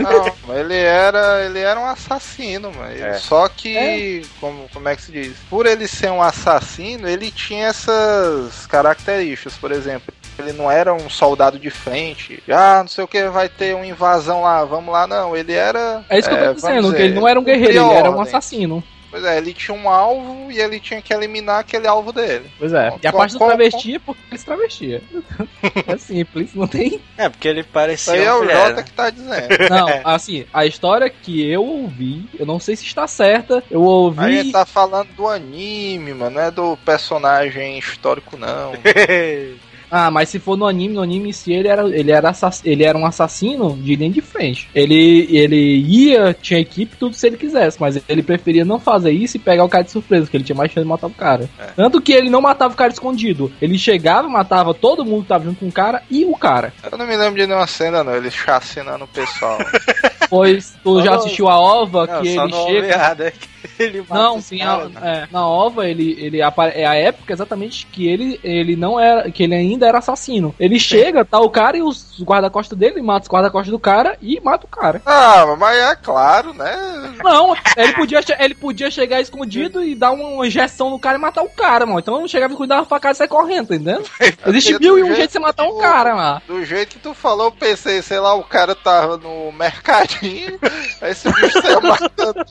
Não, 0.00 0.56
ele 0.56 0.76
era, 0.76 1.44
ele 1.44 1.58
era 1.58 1.78
um 1.78 1.86
assassino, 1.86 2.70
mas 2.76 3.00
é. 3.00 3.14
só 3.14 3.48
que, 3.48 3.76
é. 3.76 4.22
Como, 4.40 4.68
como 4.72 4.88
é 4.88 4.96
que 4.96 5.02
se 5.02 5.12
diz? 5.12 5.36
Por 5.48 5.66
ele 5.66 5.88
ser 5.88 6.10
um 6.10 6.22
assassino, 6.22 7.08
ele 7.08 7.30
tinha 7.30 7.68
essas 7.68 8.66
características, 8.66 9.54
por 9.54 9.72
exemplo. 9.72 10.12
Ele 10.38 10.52
não 10.52 10.70
era 10.70 10.92
um 10.92 11.08
soldado 11.08 11.58
de 11.58 11.70
frente. 11.70 12.42
Ah, 12.48 12.80
não 12.80 12.88
sei 12.88 13.04
o 13.04 13.08
que, 13.08 13.24
vai 13.28 13.48
ter 13.48 13.74
uma 13.74 13.86
invasão 13.86 14.42
lá, 14.42 14.64
vamos 14.64 14.92
lá. 14.92 15.06
Não, 15.06 15.36
ele 15.36 15.52
era. 15.52 16.04
É 16.08 16.18
isso 16.18 16.28
que 16.28 16.34
eu 16.34 16.38
tô 16.38 16.44
é, 16.44 16.54
dizendo, 16.54 16.82
dizer, 16.82 16.96
que 16.96 17.02
ele 17.02 17.14
não 17.14 17.28
era 17.28 17.38
um 17.38 17.44
guerreiro, 17.44 17.72
ele 17.72 17.94
era 17.94 18.10
um 18.10 18.20
assassino. 18.20 18.82
Pois 19.14 19.24
é, 19.24 19.38
ele 19.38 19.54
tinha 19.54 19.76
um 19.76 19.88
alvo 19.88 20.50
e 20.50 20.58
ele 20.58 20.80
tinha 20.80 21.00
que 21.00 21.14
eliminar 21.14 21.60
aquele 21.60 21.86
alvo 21.86 22.12
dele. 22.12 22.50
Pois 22.58 22.72
é. 22.72 22.92
e 23.00 23.06
a 23.06 23.12
parte 23.12 23.34
do 23.34 23.38
travesti 23.38 23.94
é 23.94 23.98
porque 24.00 24.20
ele 24.28 24.38
se 24.38 24.44
travestia. 24.44 25.02
é 25.86 25.96
simples, 25.96 26.52
não 26.52 26.66
tem. 26.66 27.00
É, 27.16 27.28
porque 27.28 27.46
ele 27.46 27.62
parecia. 27.62 28.12
Isso 28.12 28.22
aí 28.22 28.26
é 28.26 28.34
o 28.34 28.44
Jota 28.44 28.82
que 28.82 28.92
tá 28.92 29.10
dizendo. 29.10 29.46
Não, 29.70 29.88
assim, 30.02 30.44
a 30.52 30.66
história 30.66 31.08
que 31.08 31.48
eu 31.48 31.64
ouvi, 31.64 32.28
eu 32.36 32.44
não 32.44 32.58
sei 32.58 32.74
se 32.74 32.84
está 32.84 33.06
certa, 33.06 33.62
eu 33.70 33.82
ouvi. 33.82 34.24
A 34.24 34.30
gente 34.30 34.50
tá 34.50 34.66
falando 34.66 35.08
do 35.14 35.28
anime, 35.28 36.12
mano, 36.12 36.34
não 36.34 36.42
é 36.42 36.50
do 36.50 36.76
personagem 36.78 37.78
histórico, 37.78 38.36
não. 38.36 38.72
Ah, 39.90 40.10
mas 40.10 40.28
se 40.28 40.38
for 40.38 40.56
no 40.56 40.66
anime, 40.66 40.94
no 40.94 41.02
anime 41.02 41.30
em 41.30 41.32
si 41.32 41.52
ele 41.52 41.68
era, 41.68 41.82
ele 41.88 42.10
era, 42.10 42.32
ele 42.64 42.84
era 42.84 42.98
um 42.98 43.06
assassino 43.06 43.76
de 43.76 43.96
linha 43.96 44.10
de 44.10 44.20
frente. 44.20 44.68
Ele, 44.74 45.28
ele 45.30 45.78
ia, 45.80 46.34
tinha 46.34 46.60
equipe, 46.60 46.96
tudo 46.96 47.14
se 47.14 47.26
ele 47.26 47.36
quisesse, 47.36 47.80
mas 47.80 48.02
ele 48.08 48.22
preferia 48.22 48.64
não 48.64 48.78
fazer 48.78 49.12
isso 49.12 49.36
e 49.36 49.40
pegar 49.40 49.64
o 49.64 49.68
cara 49.68 49.84
de 49.84 49.90
surpresa, 49.90 50.24
porque 50.24 50.36
ele 50.36 50.44
tinha 50.44 50.56
mais 50.56 50.70
chance 50.70 50.84
de 50.84 50.88
matar 50.88 51.06
o 51.06 51.10
cara. 51.10 51.48
É. 51.58 51.66
Tanto 51.76 52.00
que 52.00 52.12
ele 52.12 52.30
não 52.30 52.40
matava 52.40 52.74
o 52.74 52.76
cara 52.76 52.92
escondido. 52.92 53.52
Ele 53.60 53.78
chegava, 53.78 54.28
matava 54.28 54.74
todo 54.74 55.04
mundo 55.04 55.22
que 55.22 55.28
tava 55.28 55.44
junto 55.44 55.60
com 55.60 55.68
o 55.68 55.72
cara 55.72 56.02
e 56.10 56.24
o 56.24 56.36
cara. 56.36 56.72
Eu 56.90 56.98
não 56.98 57.06
me 57.06 57.16
lembro 57.16 57.40
de 57.40 57.46
nenhuma 57.46 57.66
cena, 57.66 58.02
não. 58.02 58.14
Ele 58.14 58.30
chacinando 58.30 59.04
o 59.04 59.08
pessoal. 59.08 59.58
Pois 60.28 60.74
tu 60.82 61.02
já 61.02 61.14
assistiu 61.14 61.48
a 61.48 61.60
OVA, 61.60 62.06
não, 62.06 62.22
que 62.22 62.28
ele 62.28 62.52
chega. 62.52 63.34
ele 63.78 64.04
não, 64.08 64.40
sim, 64.40 64.60
a, 64.62 64.88
é, 65.02 65.28
na 65.30 65.46
OVA 65.46 65.88
ele, 65.88 66.16
ele 66.18 66.40
é 66.40 66.86
a 66.86 66.94
época 66.94 67.32
exatamente 67.32 67.86
que 67.86 68.08
ele, 68.08 68.40
ele 68.42 68.74
não 68.74 68.98
era, 68.98 69.30
que 69.30 69.42
ele 69.42 69.54
ainda 69.54 69.83
era 69.84 69.98
assassino. 69.98 70.54
Ele 70.58 70.78
chega, 70.78 71.24
tá 71.24 71.38
o 71.38 71.50
cara 71.50 71.76
e 71.76 71.82
os 71.82 72.20
guarda-costas 72.20 72.78
dele, 72.78 73.02
mata 73.02 73.24
os 73.24 73.30
guarda-costas 73.30 73.70
do 73.70 73.78
cara 73.78 74.16
e 74.20 74.40
mata 74.40 74.66
o 74.66 74.68
cara. 74.68 75.02
Ah, 75.04 75.54
mas 75.58 75.78
é 75.78 75.96
claro, 75.96 76.54
né? 76.54 77.14
Não, 77.22 77.54
ele 77.76 77.92
podia, 77.92 78.20
ele 78.38 78.54
podia 78.54 78.90
chegar 78.90 79.20
escondido 79.20 79.82
e 79.82 79.94
dar 79.94 80.12
uma 80.12 80.46
injeção 80.46 80.90
no 80.90 80.98
cara 80.98 81.18
e 81.18 81.20
matar 81.20 81.42
o 81.42 81.48
cara, 81.48 81.86
mano. 81.86 81.98
Então 81.98 82.20
não 82.20 82.28
chegava 82.28 82.54
e 82.54 82.56
cuidar 82.56 82.80
da 82.80 82.84
facada 82.84 83.14
e 83.14 83.16
sair 83.16 83.28
correndo, 83.28 83.74
entendeu? 83.74 84.02
Existe 84.46 84.78
mil 84.78 84.98
e 84.98 85.02
um 85.02 85.14
jeito 85.14 85.28
de 85.28 85.32
você 85.32 85.38
matar 85.38 85.64
um 85.64 85.78
cara, 85.78 86.14
mano. 86.14 86.42
Do 86.46 86.64
jeito 86.64 86.94
que 86.94 86.98
tu 86.98 87.14
falou, 87.14 87.46
eu 87.46 87.52
pensei, 87.52 88.02
sei 88.02 88.18
lá, 88.18 88.34
o 88.34 88.44
cara 88.44 88.74
tava 88.74 89.16
no 89.16 89.52
mercadinho, 89.52 90.58
aí 91.00 91.12
esse 91.12 91.30
bicho 91.32 91.60
saiu 91.60 91.80
matando 91.82 92.44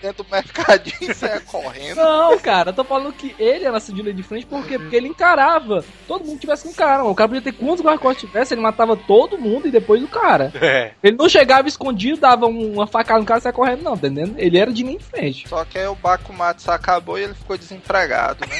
dentro 0.00 0.24
do 0.24 0.30
mercadinho 0.30 1.10
e 1.10 1.14
saia 1.14 1.40
correndo. 1.40 1.96
Não, 1.96 2.38
cara, 2.38 2.70
eu 2.70 2.74
tô 2.74 2.84
falando 2.84 3.12
que 3.12 3.34
ele 3.38 3.64
era 3.64 3.78
linha 4.02 4.12
de 4.12 4.22
frente 4.22 4.46
porque, 4.46 4.78
porque 4.78 4.96
ele 4.96 5.08
encarava. 5.08 5.84
Todo 6.06 6.24
mundo 6.24 6.38
tivesse 6.38 6.65
com 6.66 6.70
um 6.70 6.74
cara, 6.74 6.98
mano. 6.98 7.10
O 7.10 7.14
cara 7.14 7.28
podia 7.28 7.42
ter 7.42 7.52
quantos 7.52 7.80
guarda 7.80 8.14
tivesse, 8.14 8.54
ele 8.54 8.60
matava 8.60 8.96
todo 8.96 9.38
mundo 9.38 9.68
e 9.68 9.70
depois 9.70 10.02
o 10.02 10.08
cara. 10.08 10.52
É. 10.60 10.92
Ele 11.02 11.16
não 11.16 11.28
chegava 11.28 11.68
escondido, 11.68 12.20
dava 12.20 12.46
uma 12.46 12.86
facada 12.86 13.20
no 13.20 13.26
cara 13.26 13.38
e 13.38 13.42
saia 13.42 13.52
correndo, 13.52 13.82
não, 13.82 13.96
tá 13.96 14.08
entendendo? 14.08 14.34
Ele 14.38 14.58
era 14.58 14.72
de 14.72 14.82
linha 14.82 14.98
de 14.98 15.04
frente. 15.04 15.48
Só 15.48 15.64
que 15.64 15.78
aí 15.78 15.86
o 15.86 15.94
Bakumatsu 15.94 16.70
acabou 16.70 17.18
e 17.18 17.22
ele 17.22 17.34
ficou 17.34 17.56
desempregado, 17.56 18.46
né? 18.46 18.56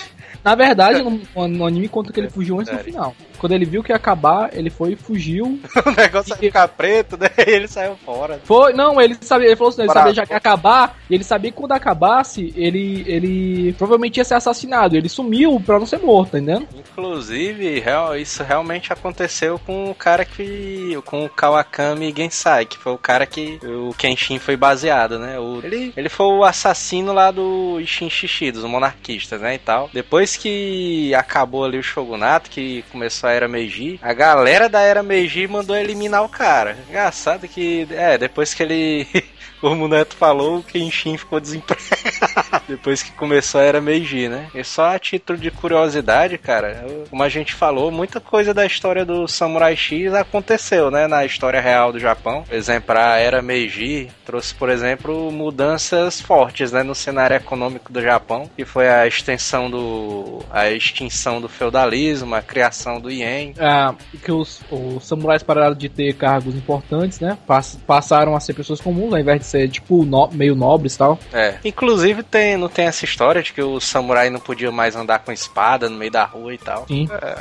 Na 0.44 0.54
verdade, 0.54 1.02
no, 1.02 1.48
no 1.48 1.66
anime 1.66 1.88
conta 1.88 2.12
que 2.12 2.20
ele 2.20 2.28
fugiu 2.28 2.60
antes 2.60 2.70
do 2.70 2.84
final. 2.84 3.16
Quando 3.44 3.52
ele 3.52 3.66
viu 3.66 3.82
que 3.82 3.92
ia 3.92 3.96
acabar, 3.96 4.56
ele 4.56 4.70
foi 4.70 4.92
e 4.92 4.96
fugiu. 4.96 5.44
o 5.84 5.90
negócio 5.90 6.30
ia 6.30 6.36
ficar 6.38 6.66
preto, 6.66 7.18
né? 7.18 7.28
E 7.46 7.50
ele 7.52 7.68
saiu 7.68 7.94
fora. 7.94 8.40
Foi, 8.42 8.72
não, 8.72 8.98
ele 8.98 9.18
sabia, 9.20 9.48
ele 9.48 9.56
falou 9.56 9.68
assim, 9.68 9.82
ele 9.82 9.92
sabia 9.92 10.14
já 10.14 10.24
que 10.24 10.32
ia 10.32 10.38
acabar, 10.38 10.96
e 11.10 11.14
ele 11.14 11.22
sabia 11.22 11.50
que 11.50 11.58
quando 11.58 11.72
acabasse, 11.72 12.54
ele, 12.56 13.04
ele 13.06 13.74
provavelmente 13.74 14.16
ia 14.16 14.24
ser 14.24 14.32
assassinado. 14.32 14.96
Ele 14.96 15.10
sumiu 15.10 15.60
pra 15.60 15.78
não 15.78 15.84
ser 15.84 15.98
morto, 15.98 16.38
entendeu? 16.38 16.66
Inclusive, 16.74 17.80
real, 17.80 18.16
isso 18.16 18.42
realmente 18.42 18.90
aconteceu 18.90 19.58
com 19.58 19.90
o 19.90 19.94
cara 19.94 20.24
que. 20.24 20.98
com 21.04 21.26
o 21.26 21.28
Kawakami 21.28 22.14
Gensai, 22.16 22.64
que 22.64 22.78
foi 22.78 22.94
o 22.94 22.98
cara 22.98 23.26
que 23.26 23.60
o 23.62 23.92
Kenshin 23.92 24.38
foi 24.38 24.56
baseado, 24.56 25.18
né? 25.18 25.38
O, 25.38 25.60
ele, 25.62 25.92
ele 25.94 26.08
foi 26.08 26.24
o 26.24 26.44
assassino 26.44 27.12
lá 27.12 27.30
do 27.30 27.78
Ishin 27.78 28.08
Shishi, 28.08 28.50
dos 28.50 28.64
monarquistas, 28.64 29.38
né? 29.38 29.56
E 29.56 29.58
tal. 29.58 29.90
Depois 29.92 30.34
que 30.34 31.14
acabou 31.14 31.66
ali 31.66 31.76
o 31.76 31.82
shogunato, 31.82 32.48
que 32.48 32.82
começou 32.90 33.28
a 33.28 33.33
Era 33.34 33.48
Meiji, 33.48 33.98
a 34.02 34.12
galera 34.12 34.68
da 34.68 34.80
Era 34.80 35.02
Meiji 35.02 35.46
mandou 35.46 35.76
eliminar 35.76 36.24
o 36.24 36.28
cara. 36.28 36.76
Engraçado 36.88 37.46
que, 37.48 37.86
é, 37.90 38.16
depois 38.16 38.54
que 38.54 38.62
ele. 38.62 39.06
o 39.62 39.88
Neto 39.88 40.14
falou, 40.16 40.58
o 40.58 40.62
Kenshin 40.62 41.16
ficou 41.16 41.40
desempregado. 41.40 41.84
Depois 42.68 43.02
que 43.02 43.12
começou 43.12 43.60
a 43.60 43.64
era 43.64 43.80
Meiji, 43.80 44.28
né? 44.28 44.48
E 44.54 44.64
só 44.64 44.94
a 44.94 44.98
título 44.98 45.38
de 45.38 45.50
curiosidade, 45.50 46.38
cara, 46.38 46.84
como 47.10 47.22
a 47.22 47.28
gente 47.28 47.54
falou, 47.54 47.90
muita 47.90 48.20
coisa 48.20 48.54
da 48.54 48.64
história 48.64 49.04
do 49.04 49.28
Samurai 49.28 49.76
X 49.76 50.12
aconteceu, 50.14 50.90
né? 50.90 51.06
Na 51.06 51.24
história 51.24 51.60
real 51.60 51.92
do 51.92 51.98
Japão. 51.98 52.42
Por 52.42 52.54
exemplo, 52.54 52.96
a 52.96 53.16
era 53.16 53.42
Meiji 53.42 54.10
trouxe, 54.24 54.54
por 54.54 54.70
exemplo, 54.70 55.30
mudanças 55.30 56.20
fortes, 56.20 56.72
né? 56.72 56.82
No 56.82 56.94
cenário 56.94 57.36
econômico 57.36 57.92
do 57.92 58.00
Japão, 58.00 58.50
que 58.56 58.64
foi 58.64 58.88
a 58.88 59.06
extensão 59.06 59.70
do... 59.70 60.42
a 60.50 60.70
extinção 60.70 61.40
do 61.40 61.48
feudalismo, 61.48 62.34
a 62.34 62.42
criação 62.42 63.00
do 63.00 63.10
É, 63.22 63.94
que 64.22 64.32
os, 64.32 64.60
os 64.70 65.06
samurais 65.06 65.42
pararam 65.42 65.74
de 65.74 65.88
ter 65.88 66.14
cargos 66.14 66.54
importantes, 66.54 67.20
né? 67.20 67.38
Pass, 67.46 67.78
passaram 67.86 68.34
a 68.34 68.40
ser 68.40 68.54
pessoas 68.54 68.80
comuns, 68.80 69.12
ao 69.12 69.18
invés 69.18 69.40
de 69.40 69.46
ser, 69.46 69.68
tipo, 69.68 70.04
no, 70.04 70.28
meio 70.32 70.54
nobres 70.54 70.94
e 70.94 70.98
tal. 70.98 71.18
É. 71.32 71.56
Inclusive, 71.64 72.22
tem, 72.22 72.56
não 72.56 72.68
tem 72.68 72.86
essa 72.86 73.04
história 73.04 73.42
de 73.42 73.52
que 73.52 73.62
o 73.62 73.80
samurai 73.80 74.30
não 74.30 74.40
podia 74.40 74.70
mais 74.70 74.96
andar 74.96 75.20
com 75.20 75.32
espada 75.32 75.88
no 75.88 75.96
meio 75.96 76.10
da 76.10 76.24
rua 76.24 76.54
e 76.54 76.58
tal. 76.58 76.86
Sim. 76.86 77.08
É, 77.10 77.36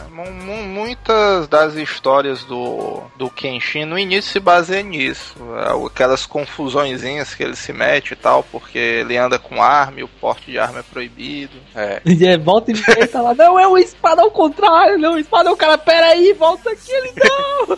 muitas 0.64 1.48
das 1.48 1.76
histórias 1.76 2.44
do, 2.44 3.02
do 3.18 3.30
Kenshin 3.30 3.86
no 3.86 3.98
início 3.98 4.32
se 4.32 4.40
baseiam 4.40 4.88
nisso. 4.88 5.36
É, 5.58 5.86
aquelas 5.86 6.26
confusõezinhas 6.26 7.34
que 7.36 7.44
ele 7.44 7.56
se 7.56 7.74
mete 7.74 8.12
e 8.12 8.16
tal, 8.16 8.44
porque 8.44 8.78
ele 8.78 9.18
anda 9.18 9.40
com 9.40 9.62
arma 9.62 10.00
e 10.00 10.04
o 10.04 10.08
porte 10.08 10.52
de 10.52 10.60
arma 10.60 10.80
é 10.80 10.84
proibido. 10.84 11.58
É. 11.76 12.02
E 12.14 12.28
é, 12.28 12.38
volta 12.38 12.72
e 12.72 12.74
meia 12.76 13.08
tá 13.08 13.22
lá, 13.22 13.34
não, 13.34 13.60
é 13.60 13.68
uma 13.68 13.82
espada 13.82 14.22
ao 14.22 14.32
contrário, 14.32 14.98
não, 14.98 15.18
espada 15.18 15.50
é 15.50 15.52
o 15.52 15.58
cara, 15.64 15.78
pera 15.78 16.08
aí, 16.08 16.34
volta 16.34 16.72
aqui, 16.72 16.92
ele 16.92 17.14
não! 17.16 17.78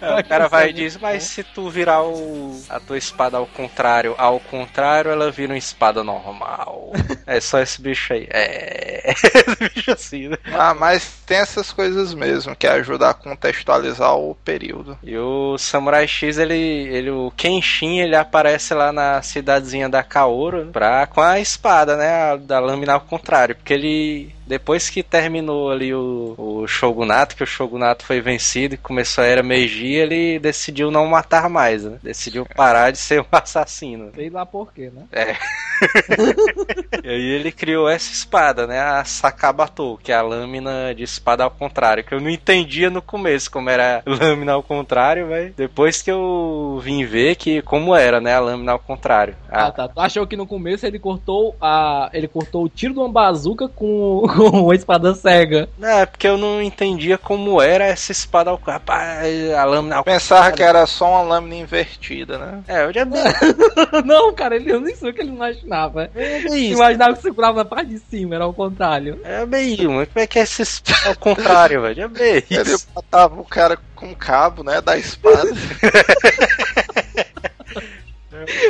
é, 0.00 0.20
o 0.20 0.24
cara 0.24 0.48
vai 0.48 0.70
e 0.70 0.72
diz, 0.72 0.96
mas 0.96 1.24
se 1.24 1.44
tu 1.44 1.68
virar 1.68 2.02
o, 2.02 2.58
a 2.68 2.80
tua 2.80 2.96
espada 2.96 3.36
ao 3.36 3.46
contrário, 3.46 4.14
ao 4.16 4.40
contrário, 4.40 5.10
ela 5.10 5.30
vira 5.30 5.52
uma 5.52 5.58
espada 5.58 6.02
normal. 6.02 6.92
é 7.26 7.40
só 7.40 7.60
esse 7.60 7.80
bicho 7.80 8.12
aí. 8.12 8.26
É. 8.30 9.02
esse 9.12 9.68
bicho 9.74 9.90
assim, 9.90 10.28
né? 10.28 10.38
Ah, 10.52 10.74
mas 10.74 11.20
tem 11.26 11.38
essas 11.38 11.72
coisas 11.72 12.14
mesmo, 12.14 12.56
que 12.56 12.66
ajuda 12.66 13.10
a 13.10 13.14
contextualizar 13.14 14.16
o 14.16 14.34
período. 14.36 14.98
E 15.02 15.16
o 15.18 15.58
Samurai 15.58 16.08
X, 16.08 16.38
ele, 16.38 16.54
ele 16.54 17.10
o 17.10 17.30
Kenshin, 17.36 17.98
ele 17.98 18.16
aparece 18.16 18.72
lá 18.72 18.92
na 18.92 19.20
cidadezinha 19.20 19.88
da 19.88 20.02
Kaoru 20.02 20.70
pra, 20.72 21.06
com 21.06 21.20
a 21.20 21.38
espada, 21.38 21.96
né? 21.96 22.32
A, 22.32 22.36
da 22.36 22.58
lâmina 22.58 22.94
ao 22.94 23.00
contrário, 23.00 23.54
porque 23.56 23.74
ele 23.74 24.35
depois 24.46 24.88
que 24.88 25.02
terminou 25.02 25.70
ali 25.70 25.92
o, 25.92 26.34
o 26.38 26.66
Shogunato, 26.68 27.34
que 27.34 27.42
o 27.42 27.46
Shogunato 27.46 28.04
foi 28.04 28.20
vencido 28.20 28.74
e 28.74 28.78
começou 28.78 29.24
a 29.24 29.26
era 29.26 29.42
Meiji, 29.42 29.94
ele 29.94 30.38
decidiu 30.38 30.90
não 30.90 31.06
matar 31.06 31.50
mais, 31.50 31.84
né? 31.84 31.98
Decidiu 32.02 32.46
parar 32.46 32.92
de 32.92 32.98
ser 32.98 33.20
um 33.20 33.26
assassino. 33.32 34.12
Sei 34.14 34.30
lá 34.30 34.46
por 34.46 34.72
quê, 34.72 34.90
né? 34.94 35.04
É. 35.10 35.36
e 37.02 37.08
aí 37.08 37.30
ele 37.30 37.52
criou 37.52 37.88
essa 37.88 38.12
espada, 38.12 38.66
né? 38.66 38.80
A 38.80 39.04
Sakabato, 39.04 39.98
que 40.02 40.12
é 40.12 40.14
a 40.14 40.22
lâmina 40.22 40.94
de 40.94 41.02
espada 41.02 41.44
ao 41.44 41.50
contrário, 41.50 42.04
que 42.04 42.14
eu 42.14 42.20
não 42.20 42.30
entendia 42.30 42.90
no 42.90 43.02
começo 43.02 43.50
como 43.50 43.70
era 43.70 44.02
lâmina 44.06 44.52
ao 44.52 44.62
contrário, 44.62 45.28
mas 45.28 45.52
depois 45.54 46.02
que 46.02 46.10
eu 46.10 46.80
vim 46.82 47.04
ver 47.04 47.36
que 47.36 47.62
como 47.62 47.94
era, 47.94 48.20
né, 48.20 48.34
a 48.34 48.40
lâmina 48.40 48.72
ao 48.72 48.78
contrário. 48.78 49.36
Ah, 49.48 49.70
tá. 49.70 49.88
Tu 49.88 50.00
achou 50.00 50.26
que 50.26 50.36
no 50.36 50.46
começo 50.46 50.86
ele 50.86 50.98
cortou 50.98 51.56
a 51.60 52.10
ele 52.12 52.28
cortou 52.28 52.64
o 52.64 52.68
tiro 52.68 52.94
de 52.94 53.00
uma 53.00 53.08
bazuca 53.08 53.68
com 53.68 54.26
com 54.36 54.62
uma 54.62 54.74
espada 54.74 55.14
cega. 55.14 55.68
Não, 55.78 55.88
é 55.88 56.06
porque 56.06 56.26
eu 56.26 56.36
não 56.36 56.62
entendia 56.62 57.18
como 57.18 57.60
era 57.60 57.84
essa 57.84 58.12
espada 58.12 58.50
ao 58.50 58.56
rapaz, 58.56 59.50
a 59.52 59.64
lâmina. 59.64 60.02
Pensava 60.02 60.52
que 60.52 60.62
era 60.62 60.86
só 60.86 61.10
uma 61.10 61.22
lâmina 61.22 61.56
invertida, 61.56 62.38
né? 62.38 62.62
É, 62.68 62.84
eu 62.84 62.92
já 62.92 63.06
Não, 64.04 64.32
cara, 64.34 64.56
ele 64.56 64.70
eu 64.70 64.80
nem 64.80 64.94
sei 64.94 65.10
o 65.10 65.14
que 65.14 65.20
ele 65.20 65.32
imaginava. 65.66 66.10
É 66.14 66.40
bem 66.40 66.70
isso. 66.70 66.78
Imaginava 66.78 67.14
que 67.14 67.22
segurava 67.22 67.58
na 67.58 67.64
parte 67.64 67.90
de 67.90 67.98
cima, 67.98 68.36
era 68.36 68.44
ao 68.44 68.54
contrário. 68.54 69.20
É 69.24 69.44
bem, 69.44 69.76
como 69.76 70.06
é 70.14 70.26
que 70.26 70.38
é 70.38 70.42
esse 70.42 70.62
ao 71.04 71.16
contrário, 71.16 71.82
velho? 71.82 72.04
É 72.04 72.08
bem 72.08 72.36
isso. 72.38 72.60
Ele 72.60 72.76
matava 72.94 73.40
o 73.40 73.44
cara 73.44 73.78
com 73.94 74.14
cabo, 74.14 74.62
né, 74.62 74.80
da 74.80 74.96
espada. 74.96 75.50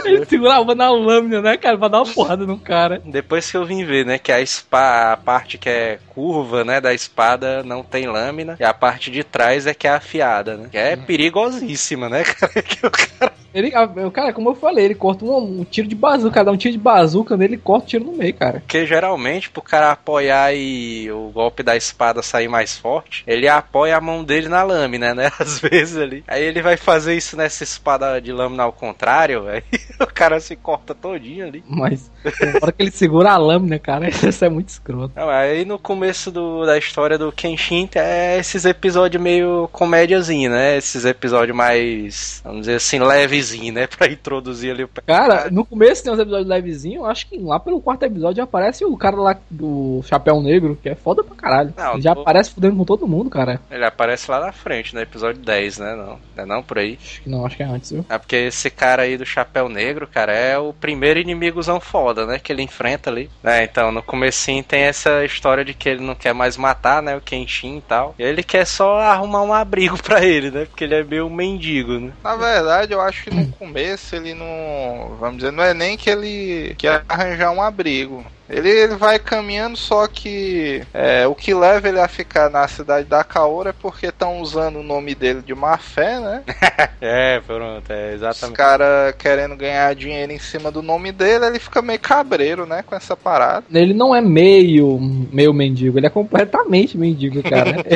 Ele 0.05 0.25
segurava 0.25 0.75
na 0.75 0.91
lâmina, 0.91 1.43
né, 1.43 1.57
cara? 1.57 1.77
Pra 1.77 1.89
dar 1.89 2.03
uma 2.03 2.13
porrada 2.13 2.47
no 2.47 2.59
cara. 2.59 3.03
Depois 3.05 3.51
que 3.51 3.57
eu 3.57 3.67
vim 3.67 3.85
ver, 3.85 4.07
né, 4.07 4.17
que 4.19 4.33
a, 4.33 4.41
espada, 4.41 5.13
a 5.13 5.17
parte 5.17 5.59
que 5.59 5.69
é 5.69 5.99
curva, 6.09 6.65
né, 6.65 6.81
da 6.81 6.95
espada 6.95 7.63
não 7.63 7.83
tem 7.83 8.07
lâmina. 8.07 8.57
E 8.59 8.65
a 8.65 8.73
parte 8.73 9.11
de 9.11 9.23
trás 9.23 9.67
é 9.67 9.75
que 9.75 9.87
é 9.87 9.91
afiada, 9.91 10.57
né? 10.57 10.69
Que 10.71 10.79
é 10.79 10.97
perigosíssima, 10.97 12.09
né, 12.09 12.25
cara? 12.33 12.63
Que 12.63 12.87
o 12.87 12.91
cara 12.91 13.35
ele, 13.57 13.73
o 14.05 14.11
cara, 14.11 14.35
como 14.35 14.51
eu 14.51 14.55
falei, 14.55 14.85
ele 14.85 14.95
corta 14.95 15.25
um, 15.25 15.61
um, 15.61 15.65
tiro 15.65 15.89
de 15.89 15.95
bazuca, 15.95 16.45
dá 16.45 16.53
um 16.53 16.59
tiro 16.59 16.73
de 16.73 16.79
bazuca 16.79 17.39
nele 17.39 17.55
e 17.55 17.59
corta 17.59 17.87
o 17.87 17.89
tiro 17.89 18.05
no 18.05 18.13
meio, 18.13 18.35
cara. 18.35 18.61
Porque 18.61 18.85
geralmente, 18.85 19.49
pro 19.49 19.63
cara 19.63 19.93
apoiar 19.93 20.55
e 20.55 21.11
o 21.11 21.31
golpe 21.31 21.63
da 21.63 21.75
espada 21.75 22.23
sair 22.23 22.49
mais 22.49 22.77
forte, 22.77 23.25
ele 23.27 23.49
apoia 23.49 23.97
a 23.97 24.01
mão 24.01 24.23
dele 24.23 24.47
na 24.47 24.63
lâmina, 24.63 25.15
né? 25.15 25.33
Às 25.41 25.59
vezes 25.59 25.97
ali. 25.97 26.23
Aí 26.29 26.45
ele 26.45 26.61
vai 26.61 26.77
fazer 26.77 27.17
isso 27.17 27.35
nessa 27.35 27.65
espada 27.65 28.21
de 28.21 28.31
lâmina 28.31 28.65
ao 28.65 28.73
contrário, 28.75 29.49
aí 29.49 29.63
o 29.99 30.07
cara 30.07 30.39
se 30.39 30.55
corta 30.55 30.95
todinho 30.95 31.47
ali. 31.47 31.65
Mas, 31.67 32.11
na 32.25 32.59
hora 32.63 32.73
que 32.73 32.83
ele 32.83 32.91
segura 32.91 33.31
a 33.31 33.39
lâmina, 33.39 33.79
cara, 33.79 34.07
isso 34.13 34.45
é 34.45 34.51
muito 34.51 34.69
escroto. 34.69 35.15
Não, 35.17 35.31
aí 35.31 35.65
no 35.65 35.79
começo 35.79 36.31
do, 36.31 36.67
da 36.67 36.77
história 36.77 37.17
do 37.17 37.33
Kenshin 37.33 37.89
é 37.95 38.39
esses 38.39 38.67
episódios 38.67 39.23
meio 39.23 39.67
comédiazinho, 39.73 40.51
né? 40.51 40.77
Esses 40.77 41.07
episódios 41.07 41.57
mais, 41.57 42.43
vamos 42.45 42.61
dizer 42.61 42.75
assim, 42.75 42.99
leves 42.99 43.46
levezinho, 43.47 43.73
né? 43.73 43.87
Pra 43.97 44.09
introduzir 44.09 44.73
ali 44.73 44.85
o 44.85 44.91
Cara, 45.07 45.49
no 45.51 45.65
começo 45.65 46.03
tem 46.03 46.13
uns 46.13 46.19
episódios 46.19 46.49
levezinhos, 46.49 47.05
acho 47.07 47.29
que 47.29 47.39
lá 47.39 47.61
pelo 47.61 47.81
quarto 47.81 48.03
episódio 48.03 48.43
aparece 48.43 48.85
o 48.85 48.97
cara 48.97 49.17
lá 49.17 49.37
do 49.51 50.03
Chapéu 50.05 50.43
Negro, 50.43 50.79
que 50.83 50.89
é 50.89 50.95
foda 50.95 51.23
pra 51.23 51.37
caralho. 51.37 51.73
Não, 51.77 51.95
ele 51.95 52.03
já 52.03 52.15
tô... 52.15 52.23
aparece 52.23 52.51
fudendo 52.51 52.77
com 52.77 52.85
todo 52.85 53.07
mundo, 53.07 53.31
cara. 53.31 53.61
Ele 53.71 53.85
aparece 53.85 54.31
lá 54.31 54.41
na 54.41 54.53
frente, 54.53 54.95
no 54.95 55.01
episódio 55.01 55.41
10, 55.41 55.79
né? 55.79 55.95
Não, 55.95 56.19
é 56.37 56.47
não 56.47 56.63
por 56.63 56.79
aí? 56.79 56.99
Acho 57.01 57.23
que 57.23 57.31
não, 57.31 57.47
acho 57.47 57.57
que 57.57 57.63
é 57.63 57.67
antes, 57.67 57.91
viu? 57.91 58.05
É 58.09 58.19
porque 58.19 58.37
esse 58.37 58.71
cara 58.71 59.03
aí 59.03 59.17
do 59.17 59.25
Chapéu 59.25 59.69
Negro, 59.69 60.07
cara, 60.07 60.33
é 60.33 60.59
o 60.59 60.73
primeiro 60.73 61.21
inimigozão 61.21 61.79
foda, 61.79 62.27
né? 62.27 62.39
Que 62.39 62.53
ele 62.53 62.63
enfrenta 62.63 63.11
ali. 63.11 63.31
É, 63.45 63.65
então, 63.65 63.93
no 63.93 64.03
comecinho 64.03 64.65
tem 64.65 64.83
essa 64.83 65.25
história 65.25 65.65
de 65.65 65.75
que 65.75 65.89
ele 65.89 66.05
não 66.05 66.15
quer 66.15 66.35
mais 66.35 66.57
matar, 66.57 67.03
né? 67.03 67.17
O 67.17 67.21
Kenshin 67.21 67.79
e 67.79 67.83
tal. 67.83 68.15
E 68.19 68.23
ele 68.23 68.43
quer 68.43 68.67
só 68.67 68.99
arrumar 68.99 69.43
um 69.43 69.53
abrigo 69.53 70.01
pra 70.03 70.25
ele, 70.25 70.51
né? 70.51 70.65
Porque 70.65 70.85
ele 70.85 70.95
é 70.95 71.05
meio 71.05 71.31
mendigo, 71.31 71.99
né? 71.99 72.13
Na 72.23 72.37
verdade, 72.37 72.93
eu 72.93 73.01
acho 73.01 73.25
que 73.25 73.31
no 73.37 73.53
começo 73.53 74.17
ele 74.17 74.35
não. 74.35 75.17
Vamos 75.19 75.39
dizer, 75.39 75.53
não 75.53 75.63
é 75.63 75.75
nem 75.75 75.97
que 75.97 76.11
ele 76.11 76.75
quer 76.77 77.05
arranjar 77.09 77.53
um 77.53 77.63
abrigo. 77.63 78.25
Ele, 78.49 78.69
ele 78.69 78.95
vai 78.95 79.19
caminhando, 79.19 79.77
só 79.77 80.07
que 80.07 80.83
é, 80.95 81.27
o 81.27 81.35
que 81.35 81.53
leva 81.53 81.89
ele 81.89 82.01
a 82.01 82.09
ficar 82.09 82.49
na 82.51 82.67
cidade 82.69 83.07
da 83.07 83.25
Kaora 83.25 83.71
é 83.71 83.73
porque 83.73 84.07
estão 84.07 84.41
usando 84.41 84.81
o 84.81 84.83
nome 84.83 85.15
dele 85.15 85.43
de 85.43 85.55
má 85.55 85.77
fé, 85.77 86.21
né? 86.21 86.43
é, 87.01 87.41
pronto, 87.41 87.91
é 87.91 88.15
exatamente. 88.15 88.53
Os 88.53 88.57
caras 88.57 89.15
querendo 89.19 89.57
ganhar 89.57 89.95
dinheiro 89.95 90.33
em 90.33 90.39
cima 90.39 90.71
do 90.71 90.83
nome 90.83 91.11
dele, 91.13 91.47
ele 91.47 91.59
fica 91.59 91.83
meio 91.83 91.99
cabreiro, 91.99 92.67
né, 92.67 92.83
com 92.83 92.95
essa 92.95 93.17
parada. 93.17 93.65
Ele 93.73 93.95
não 93.95 94.15
é 94.15 94.21
meio, 94.21 94.99
meio 95.33 95.53
mendigo, 95.53 95.99
ele 95.99 96.07
é 96.07 96.11
completamente 96.11 96.97
mendigo, 96.97 97.43
cara. 97.43 97.77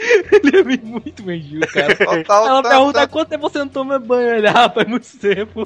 ele 0.00 0.56
é 0.58 0.78
muito 0.82 1.22
mendigo, 1.22 1.66
cara. 1.66 1.96
Total, 1.96 2.46
Ela 2.46 2.62
pergunta 2.62 3.08
quanto 3.08 3.28
tempo 3.28 3.48
você 3.48 3.58
não 3.58 3.68
toma 3.68 3.98
banho? 3.98 4.36
Ele, 4.36 4.48
ah, 4.48 4.68
faz 4.68 4.86
muito 4.86 5.18
tempo. 5.18 5.64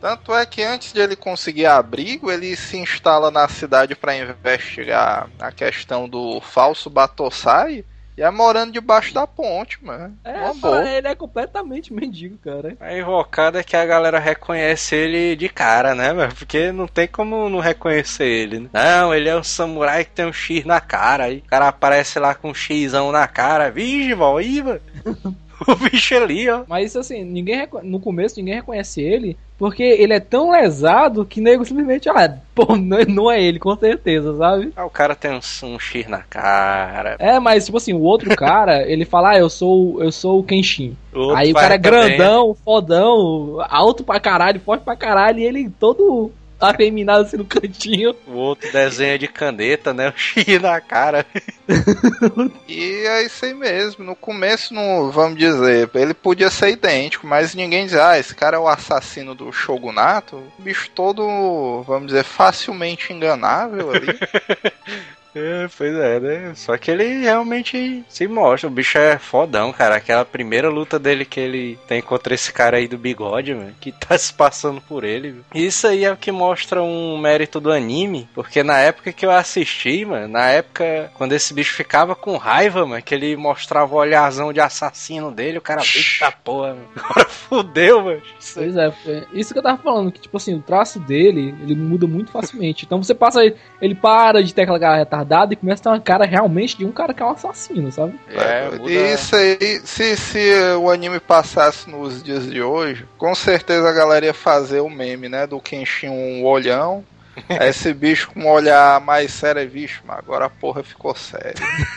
Tanto 0.00 0.34
é 0.34 0.44
que 0.46 0.62
antes 0.62 0.92
de 0.92 1.00
ele 1.00 1.16
conseguir 1.16 1.66
abrigo, 1.66 2.30
ele 2.30 2.54
se 2.56 2.76
instala 3.06 3.28
instala 3.28 3.30
na 3.30 3.48
cidade 3.48 3.94
para 3.94 4.16
investigar 4.16 5.28
a 5.38 5.52
questão 5.52 6.08
do 6.08 6.40
falso 6.40 6.90
Batossai. 6.90 7.84
E 8.18 8.22
é 8.22 8.30
morando 8.30 8.72
debaixo 8.72 9.12
da 9.12 9.26
ponte, 9.26 9.84
mano. 9.84 10.16
É, 10.24 10.50
mano, 10.54 10.88
ele 10.88 11.06
é 11.06 11.14
completamente 11.14 11.92
mendigo, 11.92 12.38
cara. 12.38 12.74
A 12.80 12.96
invocada 12.96 13.60
é 13.60 13.62
que 13.62 13.76
a 13.76 13.84
galera 13.84 14.18
reconhece 14.18 14.94
ele 14.94 15.36
de 15.36 15.50
cara, 15.50 15.94
né, 15.94 16.14
mano? 16.14 16.34
Porque 16.34 16.72
não 16.72 16.86
tem 16.88 17.06
como 17.06 17.50
não 17.50 17.60
reconhecer 17.60 18.24
ele, 18.24 18.60
né? 18.60 18.70
Não, 18.72 19.14
ele 19.14 19.28
é 19.28 19.36
um 19.36 19.44
samurai 19.44 20.02
que 20.02 20.12
tem 20.12 20.24
um 20.24 20.32
X 20.32 20.64
na 20.64 20.80
cara. 20.80 21.24
Aí 21.24 21.38
o 21.38 21.48
cara 21.48 21.68
aparece 21.68 22.18
lá 22.18 22.34
com 22.34 22.50
um 22.50 22.54
Xão 22.54 23.12
na 23.12 23.28
cara. 23.28 23.70
Vige, 23.70 24.14
vó, 24.14 24.40
Iva. 24.40 24.80
o 25.66 25.74
bicho 25.76 26.14
ali, 26.14 26.48
ó. 26.48 26.64
Mas 26.68 26.96
assim, 26.96 27.24
ninguém 27.24 27.66
no 27.82 28.00
começo 28.00 28.38
ninguém 28.38 28.54
reconhece 28.56 29.00
ele, 29.00 29.36
porque 29.58 29.82
ele 29.82 30.12
é 30.12 30.20
tão 30.20 30.50
lesado 30.50 31.24
que 31.24 31.40
nego 31.40 31.64
simplesmente, 31.64 32.08
ah, 32.08 32.36
pô, 32.54 32.76
não 32.76 33.30
é 33.30 33.42
ele, 33.42 33.58
com 33.58 33.74
certeza, 33.76 34.36
sabe? 34.36 34.72
Ah, 34.76 34.84
o 34.84 34.90
cara 34.90 35.14
tem 35.14 35.32
um, 35.32 35.40
um 35.66 35.78
X 35.78 36.06
na 36.08 36.18
cara. 36.18 37.16
É, 37.18 37.38
mas 37.40 37.64
tipo 37.64 37.78
assim, 37.78 37.92
o 37.92 38.00
outro 38.00 38.34
cara, 38.36 38.82
ele 38.90 39.04
fala, 39.04 39.30
ah, 39.30 39.38
eu 39.38 39.48
sou, 39.48 40.02
eu 40.02 40.12
sou 40.12 40.40
o 40.40 40.44
Kenshin. 40.44 40.96
O 41.14 41.30
Aí 41.32 41.52
o 41.52 41.54
cara 41.54 41.74
é 41.74 41.78
grandão, 41.78 42.48
também. 42.48 42.62
fodão, 42.64 43.64
alto 43.68 44.04
pra 44.04 44.20
caralho, 44.20 44.60
forte 44.60 44.82
pra 44.82 44.96
caralho, 44.96 45.38
e 45.38 45.44
ele 45.44 45.70
todo 45.70 46.30
afeminado 46.60 47.24
assim 47.24 47.36
no 47.36 47.44
cantinho. 47.44 48.14
O 48.26 48.32
outro 48.32 48.70
desenha 48.70 49.18
de 49.18 49.28
caneta, 49.28 49.92
né? 49.92 50.08
O 50.16 50.18
X 50.18 50.60
na 50.60 50.80
cara. 50.80 51.26
e 52.68 53.06
é 53.06 53.22
isso 53.24 53.44
aí 53.44 53.54
mesmo. 53.54 54.04
No 54.04 54.16
começo, 54.16 54.72
no, 54.72 55.10
vamos 55.10 55.38
dizer, 55.38 55.90
ele 55.94 56.14
podia 56.14 56.50
ser 56.50 56.70
idêntico, 56.70 57.26
mas 57.26 57.54
ninguém 57.54 57.84
dizia, 57.84 58.08
ah, 58.08 58.18
esse 58.18 58.34
cara 58.34 58.56
é 58.56 58.60
o 58.60 58.68
assassino 58.68 59.34
do 59.34 59.52
Shogunato. 59.52 60.36
O 60.58 60.62
bicho 60.62 60.90
todo, 60.94 61.82
vamos 61.82 62.08
dizer, 62.08 62.24
facilmente 62.24 63.12
enganável 63.12 63.90
ali. 63.90 64.06
É, 65.38 65.68
pois 65.76 65.94
é, 65.94 66.18
né? 66.18 66.52
Só 66.54 66.78
que 66.78 66.90
ele 66.90 67.20
realmente 67.20 68.02
se 68.08 68.26
mostra. 68.26 68.68
O 68.68 68.72
bicho 68.72 68.96
é 68.96 69.18
fodão, 69.18 69.70
cara. 69.70 69.96
Aquela 69.96 70.24
primeira 70.24 70.70
luta 70.70 70.98
dele 70.98 71.26
que 71.26 71.38
ele 71.38 71.78
tem 71.86 72.00
contra 72.00 72.34
esse 72.34 72.50
cara 72.50 72.78
aí 72.78 72.88
do 72.88 72.96
bigode, 72.96 73.54
mano, 73.54 73.74
que 73.78 73.92
tá 73.92 74.16
se 74.16 74.32
passando 74.32 74.80
por 74.80 75.04
ele. 75.04 75.32
Viu? 75.32 75.44
Isso 75.54 75.86
aí 75.86 76.04
é 76.04 76.12
o 76.12 76.16
que 76.16 76.32
mostra 76.32 76.82
um 76.82 77.18
mérito 77.18 77.60
do 77.60 77.70
anime, 77.70 78.26
porque 78.34 78.62
na 78.62 78.78
época 78.78 79.12
que 79.12 79.26
eu 79.26 79.30
assisti, 79.30 80.06
mano, 80.06 80.26
na 80.26 80.46
época 80.48 81.10
quando 81.14 81.32
esse 81.32 81.52
bicho 81.52 81.74
ficava 81.74 82.14
com 82.14 82.38
raiva, 82.38 82.86
mano, 82.86 83.02
que 83.02 83.14
ele 83.14 83.36
mostrava 83.36 83.94
o 83.94 83.98
olharzão 83.98 84.52
de 84.54 84.60
assassino 84.60 85.30
dele, 85.30 85.58
o 85.58 85.62
cara, 85.62 85.82
eita 85.82 86.32
porra, 86.32 86.68
mano. 86.68 86.88
agora 86.96 87.28
fudeu, 87.28 88.02
mano. 88.02 88.22
Pois 88.54 88.76
é, 88.76 88.92
isso 89.34 89.52
que 89.52 89.58
eu 89.58 89.62
tava 89.62 89.82
falando, 89.82 90.10
que 90.10 90.20
tipo 90.20 90.36
assim, 90.36 90.54
o 90.54 90.62
traço 90.62 90.98
dele, 90.98 91.54
ele 91.60 91.74
muda 91.74 92.06
muito 92.06 92.30
facilmente. 92.30 92.86
Então 92.86 93.02
você 93.02 93.14
passa, 93.14 93.44
ele, 93.44 93.56
ele 93.82 93.94
para 93.94 94.42
de 94.42 94.54
ter 94.54 94.62
aquela 94.62 94.80
cara 94.80 94.96
retardada 94.96 95.25
e 95.52 95.56
começa 95.56 95.80
a 95.80 95.84
ter 95.84 95.88
uma 95.88 96.00
cara 96.00 96.24
realmente 96.24 96.76
de 96.76 96.84
um 96.84 96.92
cara 96.92 97.12
que 97.12 97.22
é 97.22 97.26
um 97.26 97.30
assassino, 97.30 97.90
sabe? 97.90 98.18
É, 98.30 98.70
muda... 98.70 98.90
Isso 98.90 99.36
aí, 99.36 99.80
se, 99.84 100.16
se 100.16 100.52
o 100.78 100.90
anime 100.90 101.20
passasse 101.20 101.88
nos 101.90 102.22
dias 102.22 102.50
de 102.50 102.62
hoje, 102.62 103.06
com 103.18 103.34
certeza 103.34 103.88
a 103.88 103.92
galera 103.92 104.26
ia 104.26 104.34
fazer 104.34 104.80
o 104.80 104.90
meme, 104.90 105.28
né? 105.28 105.46
Do 105.46 105.60
Kenshin 105.60 106.08
um 106.08 106.44
olhão. 106.44 107.04
Esse 107.60 107.92
bicho 107.92 108.30
com 108.30 108.40
um 108.40 108.50
olhar 108.50 109.00
mais 109.00 109.30
sério 109.30 109.60
é 109.60 109.66
bicho, 109.66 110.02
mas 110.06 110.18
agora 110.18 110.46
a 110.46 110.50
porra 110.50 110.82
ficou 110.82 111.14
séria. 111.14 111.54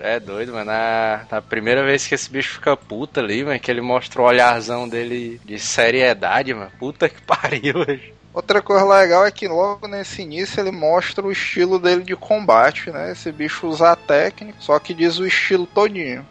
É 0.03 0.19
doido, 0.19 0.53
mano. 0.53 0.65
Na, 0.65 1.27
na, 1.31 1.43
primeira 1.43 1.85
vez 1.85 2.07
que 2.07 2.15
esse 2.15 2.31
bicho 2.31 2.55
fica 2.55 2.75
puta 2.75 3.21
ali, 3.21 3.45
mano, 3.45 3.61
que 3.61 3.71
ele 3.71 3.83
mostra 3.83 4.23
o 4.23 4.25
olharzão 4.25 4.89
dele 4.89 5.39
de 5.45 5.59
seriedade, 5.59 6.55
mano. 6.55 6.73
Puta 6.79 7.09
que 7.09 7.21
pariu, 7.21 7.75
mano. 7.87 8.01
Outra 8.33 8.63
coisa 8.63 8.85
legal 8.85 9.27
é 9.27 9.31
que 9.31 9.49
logo 9.49 9.89
nesse 9.89 10.23
início 10.23 10.61
ele 10.61 10.71
mostra 10.71 11.27
o 11.27 11.33
estilo 11.33 11.79
dele 11.79 12.03
de 12.03 12.15
combate, 12.15 12.91
né? 12.91 13.11
Esse 13.11 13.33
bicho 13.33 13.67
usa 13.67 13.97
técnica, 13.97 14.59
só 14.61 14.79
que 14.79 14.95
diz 14.95 15.19
o 15.19 15.27
estilo 15.27 15.67
todinho. 15.67 16.25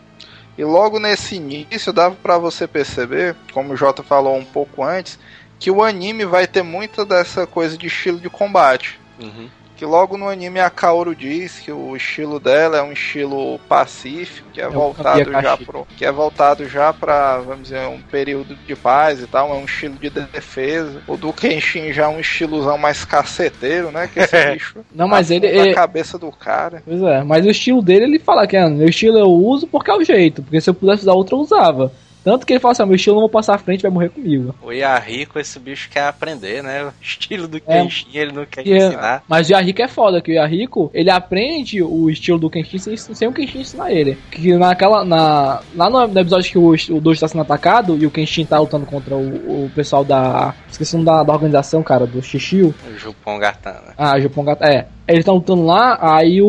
E 0.57 0.63
logo 0.63 0.99
nesse 0.99 1.35
início 1.35 1.91
dava 1.91 2.15
para 2.15 2.37
você 2.37 2.67
perceber, 2.67 3.35
como 3.53 3.73
o 3.73 3.77
Jota 3.77 4.01
falou 4.01 4.37
um 4.37 4.45
pouco 4.45 4.83
antes, 4.83 5.19
que 5.59 5.69
o 5.69 5.83
anime 5.83 6.25
vai 6.25 6.47
ter 6.47 6.63
muita 6.63 7.05
dessa 7.05 7.45
coisa 7.45 7.77
de 7.77 7.87
estilo 7.87 8.19
de 8.19 8.29
combate. 8.29 8.99
Uhum 9.19 9.49
que 9.80 9.86
logo 9.86 10.17
no 10.17 10.27
anime 10.27 10.59
a 10.59 10.69
Kaoru 10.69 11.15
diz 11.15 11.61
que 11.61 11.71
o 11.71 11.95
estilo 11.95 12.38
dela 12.38 12.80
é 12.80 12.84
um 12.84 12.91
estilo 12.91 13.57
pacífico, 13.59 14.49
que 14.51 14.59
é, 14.59 14.65
é 14.65 14.69
voltado 14.69 15.32
já 15.32 15.55
pro, 15.55 15.88
que 15.95 16.03
é 16.03 16.11
voltado 16.11 16.67
já 16.67 16.91
para, 16.91 17.38
vamos 17.38 17.69
dizer, 17.69 17.88
um 17.88 18.01
período 18.01 18.57
de 18.67 18.75
paz 18.75 19.21
e 19.21 19.27
tal, 19.27 19.49
é 19.53 19.53
um 19.53 19.63
estilo 19.63 19.95
de 19.95 20.09
defesa. 20.09 21.01
O 21.07 21.15
do 21.15 21.32
Kenshin 21.32 21.93
já 21.93 22.03
é 22.03 22.07
um 22.09 22.19
estilozão 22.19 22.77
mais 22.77 23.05
caceteiro, 23.05 23.89
né, 23.89 24.09
que 24.13 24.19
esse 24.19 24.36
bicho 24.51 24.80
Não, 24.93 25.07
mas 25.07 25.32
ele 25.32 25.47
é 25.47 25.73
cabeça 25.73 26.19
do 26.19 26.30
cara. 26.30 26.84
Pois 26.84 27.01
é, 27.01 27.23
mas 27.23 27.45
o 27.45 27.49
estilo 27.49 27.82
dele 27.82 28.03
ele 28.03 28.19
fala 28.19 28.45
que 28.45 28.57
é, 28.57 28.69
meu 28.69 28.89
estilo 28.89 29.17
eu 29.17 29.32
uso 29.32 29.65
porque 29.65 29.89
é 29.89 29.95
o 29.95 30.03
jeito, 30.03 30.43
porque 30.43 30.59
se 30.59 30.69
eu 30.69 30.73
pudesse 30.73 31.03
usar 31.03 31.13
outro 31.13 31.38
eu 31.38 31.39
usava. 31.39 31.89
Tanto 32.24 32.45
que 32.45 32.53
ele 32.53 32.59
fala 32.59 32.72
assim: 32.74 32.86
meu 32.86 32.95
estilo 32.95 33.15
não 33.15 33.22
vou 33.22 33.30
passar 33.30 33.55
à 33.55 33.57
frente, 33.57 33.82
vai 33.82 33.91
morrer 33.91 34.09
comigo. 34.09 34.53
O 34.61 34.72
Yahiko, 34.72 35.39
esse 35.39 35.59
bicho 35.59 35.89
quer 35.89 36.07
aprender, 36.07 36.61
né? 36.63 36.84
O 36.84 36.93
estilo 37.01 37.47
do 37.47 37.57
é, 37.57 37.82
Kenshin, 37.82 38.07
ele 38.13 38.32
não 38.32 38.45
quer 38.45 38.67
é- 38.67 38.78
ensinar. 38.78 39.24
Mas 39.28 39.49
o 39.49 39.53
Yahiko 39.53 39.82
é 39.82 39.88
foda, 39.88 40.22
que 40.22 40.32
o 40.32 40.36
Yahiko, 40.36 40.91
ele 40.93 41.09
aprende 41.09 41.82
o 41.82 42.09
estilo 42.09 42.39
do 42.39 42.49
Kenshin 42.49 42.78
sem, 42.78 42.97
sem 42.97 43.28
o 43.28 43.34
Kenshin 43.34 43.61
ensinar 43.61 43.91
ele. 43.91 44.17
Que 44.32 44.53
naquela. 44.53 45.03
Na, 45.03 45.61
lá 45.76 45.89
no 45.89 46.20
episódio 46.20 46.51
que 46.51 46.57
o, 46.57 46.70
o 46.70 47.01
Dojo 47.01 47.15
está 47.15 47.28
sendo 47.28 47.41
atacado 47.41 47.97
e 47.97 48.05
o 48.05 48.11
Kenshin 48.11 48.45
tá 48.45 48.59
lutando 48.59 48.86
contra 48.86 49.15
o, 49.15 49.65
o 49.65 49.72
pessoal 49.74 50.03
da. 50.03 50.53
Esqueci 50.70 50.95
o 50.95 50.97
nome 50.99 51.05
da, 51.05 51.24
da 51.24 51.34
organização, 51.34 51.82
cara, 51.82 52.05
do 52.05 52.22
Shishio. 52.22 52.74
O 52.88 52.97
Jupon 52.97 53.39
Gatana. 53.39 53.93
Ah, 53.97 54.20
Jupon 54.20 54.43
Gatana. 54.43 54.74
É. 54.74 54.86
Eles 55.10 55.22
estão 55.22 55.36
lutando 55.36 55.66
lá, 55.66 55.97
aí 55.99 56.39
o, 56.39 56.47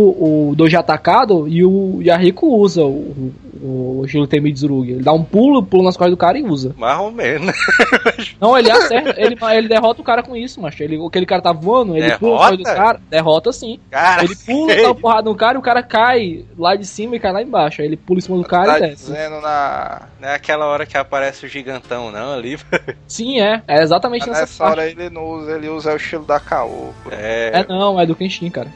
o 0.50 0.54
Doji 0.54 0.76
é 0.76 0.78
atacado 0.78 1.48
e 1.48 1.64
o 1.64 1.98
Yahiko 2.02 2.46
usa 2.46 2.82
o, 2.84 3.32
o, 3.62 4.00
o 4.00 4.04
estilo 4.04 4.26
Temidzurugi. 4.26 4.92
Ele 4.92 5.02
dá 5.02 5.14
um 5.14 5.24
pulo, 5.24 5.62
pula 5.62 5.84
nas 5.84 5.96
costas 5.96 6.12
do 6.12 6.16
cara 6.16 6.38
e 6.38 6.42
usa. 6.42 6.74
Mais 6.76 6.98
ou 6.98 7.10
menos. 7.10 7.56
Não, 8.38 8.58
ele 8.58 8.70
acerta, 8.70 9.14
ele, 9.16 9.36
ele 9.56 9.68
derrota 9.68 10.02
o 10.02 10.04
cara 10.04 10.22
com 10.22 10.36
isso, 10.36 10.60
macho. 10.60 10.82
Ele, 10.82 11.02
aquele 11.02 11.24
cara 11.24 11.40
tá 11.40 11.52
voando, 11.52 11.96
ele 11.96 12.06
derrota? 12.06 12.18
pula 12.18 12.32
nas 12.32 12.50
costas 12.50 12.58
do 12.58 12.76
cara, 12.76 13.00
derrota 13.08 13.52
sim. 13.52 13.80
Cara, 13.90 14.24
ele 14.24 14.36
pula, 14.36 14.74
dá 14.74 14.82
uma 14.88 14.94
porrada 14.94 15.30
no 15.30 15.36
cara 15.36 15.54
e 15.54 15.58
o 15.58 15.62
cara 15.62 15.82
cai 15.82 16.44
lá 16.58 16.76
de 16.76 16.86
cima 16.86 17.16
e 17.16 17.20
cai 17.20 17.32
lá 17.32 17.42
embaixo. 17.42 17.80
Aí 17.80 17.88
ele 17.88 17.96
pula 17.96 18.18
em 18.18 18.22
cima 18.22 18.36
do 18.36 18.44
cara 18.44 18.72
tá 18.72 18.78
e 18.78 18.90
desce. 18.90 19.06
Dizendo 19.06 19.40
na... 19.40 20.02
Não 20.20 20.28
é 20.28 20.34
aquela 20.34 20.66
hora 20.66 20.84
que 20.84 20.98
aparece 20.98 21.46
o 21.46 21.48
gigantão, 21.48 22.10
não, 22.10 22.34
ali. 22.34 22.58
Sim, 23.08 23.40
é. 23.40 23.62
É 23.66 23.82
exatamente 23.82 24.28
nessa, 24.28 24.42
nessa 24.42 24.64
hora 24.64 24.86
ele 24.86 25.08
não 25.08 25.24
usa, 25.24 25.52
ele 25.52 25.68
usa 25.68 25.94
o 25.94 25.96
estilo 25.96 26.24
da 26.24 26.38
Kaoru. 26.38 26.94
É... 27.10 27.60
é 27.60 27.66
não, 27.66 27.98
é 27.98 28.04
do 28.04 28.14
Kenshin, 28.14 28.49
cara. 28.50 28.68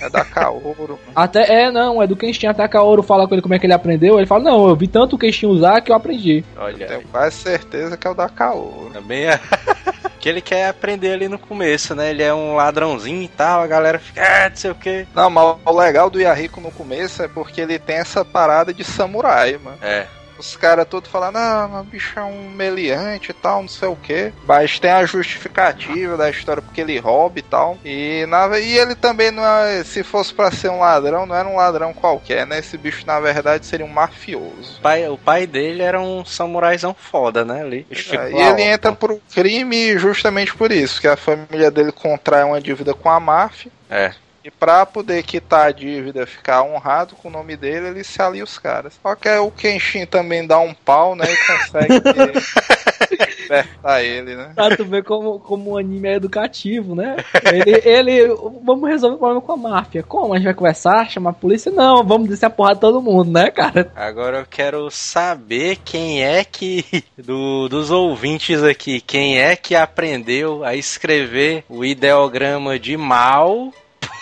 É 0.00 0.08
da 0.08 0.24
Kaoru. 0.24 0.98
até, 1.14 1.64
é, 1.64 1.70
não, 1.70 2.02
é 2.02 2.06
do 2.06 2.16
Kenshin. 2.16 2.46
Até 2.46 2.62
a 2.62 2.68
Kaoru 2.68 3.02
fala 3.02 3.28
com 3.28 3.34
ele 3.34 3.42
como 3.42 3.54
é 3.54 3.58
que 3.58 3.66
ele 3.66 3.72
aprendeu. 3.72 4.18
Ele 4.18 4.26
fala, 4.26 4.44
não, 4.44 4.68
eu 4.68 4.76
vi 4.76 4.88
tanto 4.88 5.16
o 5.16 5.18
Kenshin 5.18 5.46
usar 5.46 5.80
que 5.80 5.90
eu 5.90 5.96
aprendi. 5.96 6.44
Olha. 6.56 6.86
Tenho 6.86 7.02
quase 7.08 7.36
certeza 7.36 7.96
que 7.96 8.06
é 8.06 8.10
o 8.10 8.14
da 8.14 8.28
Kaoru. 8.28 8.90
Também 8.92 9.26
é. 9.26 9.38
que 10.18 10.28
ele 10.28 10.40
quer 10.40 10.68
aprender 10.68 11.12
ali 11.12 11.28
no 11.28 11.38
começo, 11.38 11.94
né? 11.94 12.10
Ele 12.10 12.22
é 12.22 12.32
um 12.32 12.54
ladrãozinho 12.54 13.22
e 13.22 13.28
tal, 13.28 13.60
a 13.60 13.66
galera 13.66 13.98
fica, 13.98 14.22
ah, 14.22 14.48
não 14.48 14.56
sei 14.56 14.70
o 14.70 14.74
que. 14.74 15.06
Não, 15.14 15.28
mas 15.28 15.56
o 15.64 15.76
legal 15.76 16.08
do 16.08 16.20
Yahiko 16.20 16.60
no 16.60 16.70
começo 16.70 17.22
é 17.22 17.28
porque 17.28 17.60
ele 17.60 17.78
tem 17.78 17.96
essa 17.96 18.24
parada 18.24 18.72
de 18.72 18.84
samurai, 18.84 19.58
mano. 19.62 19.78
É 19.82 20.06
os 20.42 20.56
caras 20.56 20.86
todos 20.86 21.10
falando, 21.10 21.36
ah, 21.36 21.80
o 21.80 21.84
bicho 21.84 22.18
é 22.18 22.24
um 22.24 22.50
meliante 22.50 23.30
e 23.30 23.34
tal, 23.34 23.62
não 23.62 23.68
sei 23.68 23.88
o 23.88 23.96
que. 23.96 24.32
Mas 24.44 24.78
tem 24.78 24.90
a 24.90 25.06
justificativa 25.06 26.16
da 26.16 26.28
história 26.28 26.60
porque 26.60 26.80
ele 26.80 26.98
rouba 26.98 27.38
e 27.38 27.42
tal. 27.42 27.78
E, 27.84 28.26
na, 28.26 28.58
e 28.58 28.76
ele 28.76 28.94
também 28.94 29.30
não 29.30 29.44
é, 29.46 29.84
se 29.84 30.02
fosse 30.02 30.34
para 30.34 30.50
ser 30.50 30.68
um 30.70 30.80
ladrão, 30.80 31.24
não 31.24 31.36
era 31.36 31.48
um 31.48 31.56
ladrão 31.56 31.94
qualquer, 31.94 32.46
né? 32.46 32.58
Esse 32.58 32.76
bicho 32.76 33.06
na 33.06 33.20
verdade 33.20 33.64
seria 33.64 33.86
um 33.86 33.88
mafioso. 33.88 34.78
O 34.78 34.82
pai, 34.82 35.08
o 35.08 35.16
pai 35.16 35.46
dele 35.46 35.82
era 35.82 36.00
um 36.00 36.24
samuraizão 36.24 36.94
foda, 36.94 37.44
né? 37.44 37.62
Ali. 37.62 37.86
É, 37.90 38.30
e 38.30 38.42
ele 38.42 38.62
entra 38.62 38.92
pro 38.92 39.20
crime 39.32 39.96
justamente 39.96 40.54
por 40.54 40.72
isso, 40.72 41.00
que 41.00 41.06
a 41.06 41.16
família 41.16 41.70
dele 41.70 41.92
contrai 41.92 42.42
uma 42.42 42.60
dívida 42.60 42.92
com 42.94 43.08
a 43.08 43.20
máfia. 43.20 43.70
É. 43.88 44.12
E 44.44 44.50
pra 44.50 44.84
poder 44.84 45.22
quitar 45.22 45.68
a 45.68 45.72
dívida, 45.72 46.26
ficar 46.26 46.62
honrado 46.62 47.14
com 47.14 47.28
o 47.28 47.30
nome 47.30 47.56
dele, 47.56 47.88
ele 47.88 48.04
se 48.04 48.20
alia 48.20 48.42
os 48.42 48.58
caras. 48.58 48.98
Só 49.00 49.14
que 49.14 49.28
o 49.28 49.50
Kenshin 49.50 50.04
também 50.04 50.46
dá 50.46 50.58
um 50.58 50.74
pau, 50.74 51.14
né? 51.14 51.24
E 51.32 51.36
consegue 51.46 51.94
libertar 53.10 54.02
ele, 54.02 54.34
né? 54.34 54.52
Pra 54.54 54.76
tu 54.76 54.84
ver 54.84 55.04
como, 55.04 55.38
como 55.38 55.70
o 55.70 55.78
anime 55.78 56.08
é 56.08 56.14
educativo, 56.14 56.94
né? 56.94 57.16
Ele, 57.52 57.80
ele. 57.84 58.34
Vamos 58.64 58.88
resolver 58.88 59.16
o 59.16 59.18
problema 59.18 59.40
com 59.40 59.52
a 59.52 59.56
máfia. 59.56 60.02
Como? 60.02 60.32
A 60.32 60.36
gente 60.36 60.46
vai 60.46 60.54
conversar, 60.54 61.10
chamar 61.10 61.30
a 61.30 61.34
polícia? 61.34 61.70
Não, 61.70 62.02
vamos 62.02 62.28
descer 62.28 62.46
a 62.46 62.50
porra 62.50 62.74
de 62.74 62.80
todo 62.80 63.02
mundo, 63.02 63.30
né, 63.30 63.50
cara? 63.50 63.92
Agora 63.94 64.38
eu 64.38 64.46
quero 64.46 64.90
saber 64.90 65.78
quem 65.84 66.24
é 66.24 66.44
que. 66.44 67.04
Do, 67.16 67.68
dos 67.68 67.90
ouvintes 67.90 68.62
aqui, 68.62 69.00
quem 69.00 69.38
é 69.38 69.54
que 69.54 69.76
aprendeu 69.76 70.64
a 70.64 70.74
escrever 70.74 71.64
o 71.68 71.84
ideograma 71.84 72.78
de 72.78 72.96
mal 72.96 73.72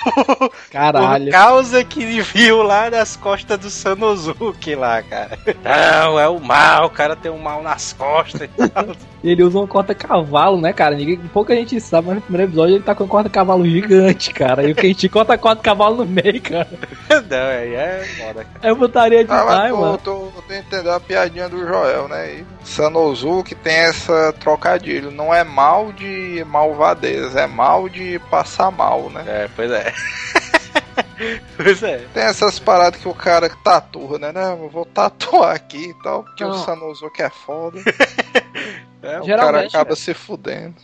Caralho. 0.71 1.27
Por 1.27 1.33
causa 1.33 1.85
que 1.85 2.03
ele 2.03 2.23
viu 2.23 2.63
lá 2.63 2.91
nas 2.91 3.17
costas 3.17 3.59
do 3.59 3.71
Sanosuke 3.71 4.75
lá, 4.75 5.03
cara. 5.03 5.39
Não, 5.63 6.19
é 6.19 6.29
o 6.29 6.41
mal, 6.41 6.87
o 6.87 6.91
cara 6.91 7.15
tem 7.17 7.31
um 7.31 7.39
mal 7.39 7.63
nas 7.63 7.93
costas 7.93 8.43
e 8.43 8.69
tal. 8.69 8.87
ele 9.23 9.43
usa 9.43 9.59
um 9.59 9.67
corta-cavalo, 9.67 10.61
né, 10.61 10.73
cara? 10.73 10.97
Ninguém, 10.97 11.17
pouca 11.17 11.55
gente 11.55 11.81
sabe, 11.81 12.09
mas 12.09 12.17
no 12.17 12.23
primeiro 12.23 12.51
episódio 12.51 12.77
ele 12.77 12.85
tá 12.85 12.95
com 12.95 13.05
um 13.05 13.09
corta-cavalo 13.09 13.67
gigante, 13.67 14.33
cara. 14.33 14.67
E 14.67 14.73
o 14.73 14.75
Kenshi 14.75 15.09
corta 15.09 15.37
corta-cavalo 15.37 15.97
no 15.97 16.07
meio, 16.07 16.41
cara. 16.41 16.69
Não, 17.29 17.49
aí 17.49 17.75
é 17.75 18.05
foda, 18.19 18.45
cara. 18.45 18.69
Eu 18.69 18.77
botaria 18.77 19.25
de 19.25 19.33
ah, 19.33 19.63
time, 19.63 19.79
mano. 19.79 19.99
Tô, 19.99 20.15
tô, 20.15 20.43
tô 20.43 20.55
entendendo 20.55 20.91
a 20.91 21.01
piadinha 21.01 21.49
do 21.49 21.59
Joel, 21.59 22.09
né? 22.09 22.35
E 22.35 22.45
Sanosuke 22.65 23.55
tem 23.55 23.75
essa 23.75 24.33
trocadilho. 24.33 25.11
Não 25.11 25.35
é 25.35 25.45
mal 25.45 25.93
de 25.93 26.45
malvadeza, 26.49 27.41
é 27.41 27.47
mal 27.47 27.89
de 27.89 28.19
passar 28.31 28.71
mal, 28.71 29.11
né? 29.11 29.25
É, 29.27 29.49
pois 29.55 29.71
é. 29.71 29.93
pois 31.57 31.83
é. 31.83 32.07
Tem 32.13 32.23
essas 32.23 32.59
paradas 32.59 33.01
que 33.01 33.09
o 33.09 33.15
cara 33.15 33.49
tatua, 33.63 34.19
né? 34.19 34.33
Não, 34.33 34.65
eu 34.65 34.69
vou 34.69 34.85
tatuar 34.85 35.55
aqui 35.55 35.91
e 35.91 36.03
tal, 36.03 36.25
porque 36.25 36.45
Não. 36.45 36.51
o 36.51 36.59
Sanosuke 36.59 37.23
é 37.23 37.31
foda. 37.31 37.81
É, 39.03 39.19
o 39.19 39.27
cara 39.27 39.63
acaba 39.63 39.95
é. 39.95 39.97
se 39.97 40.13
fudendo. 40.13 40.75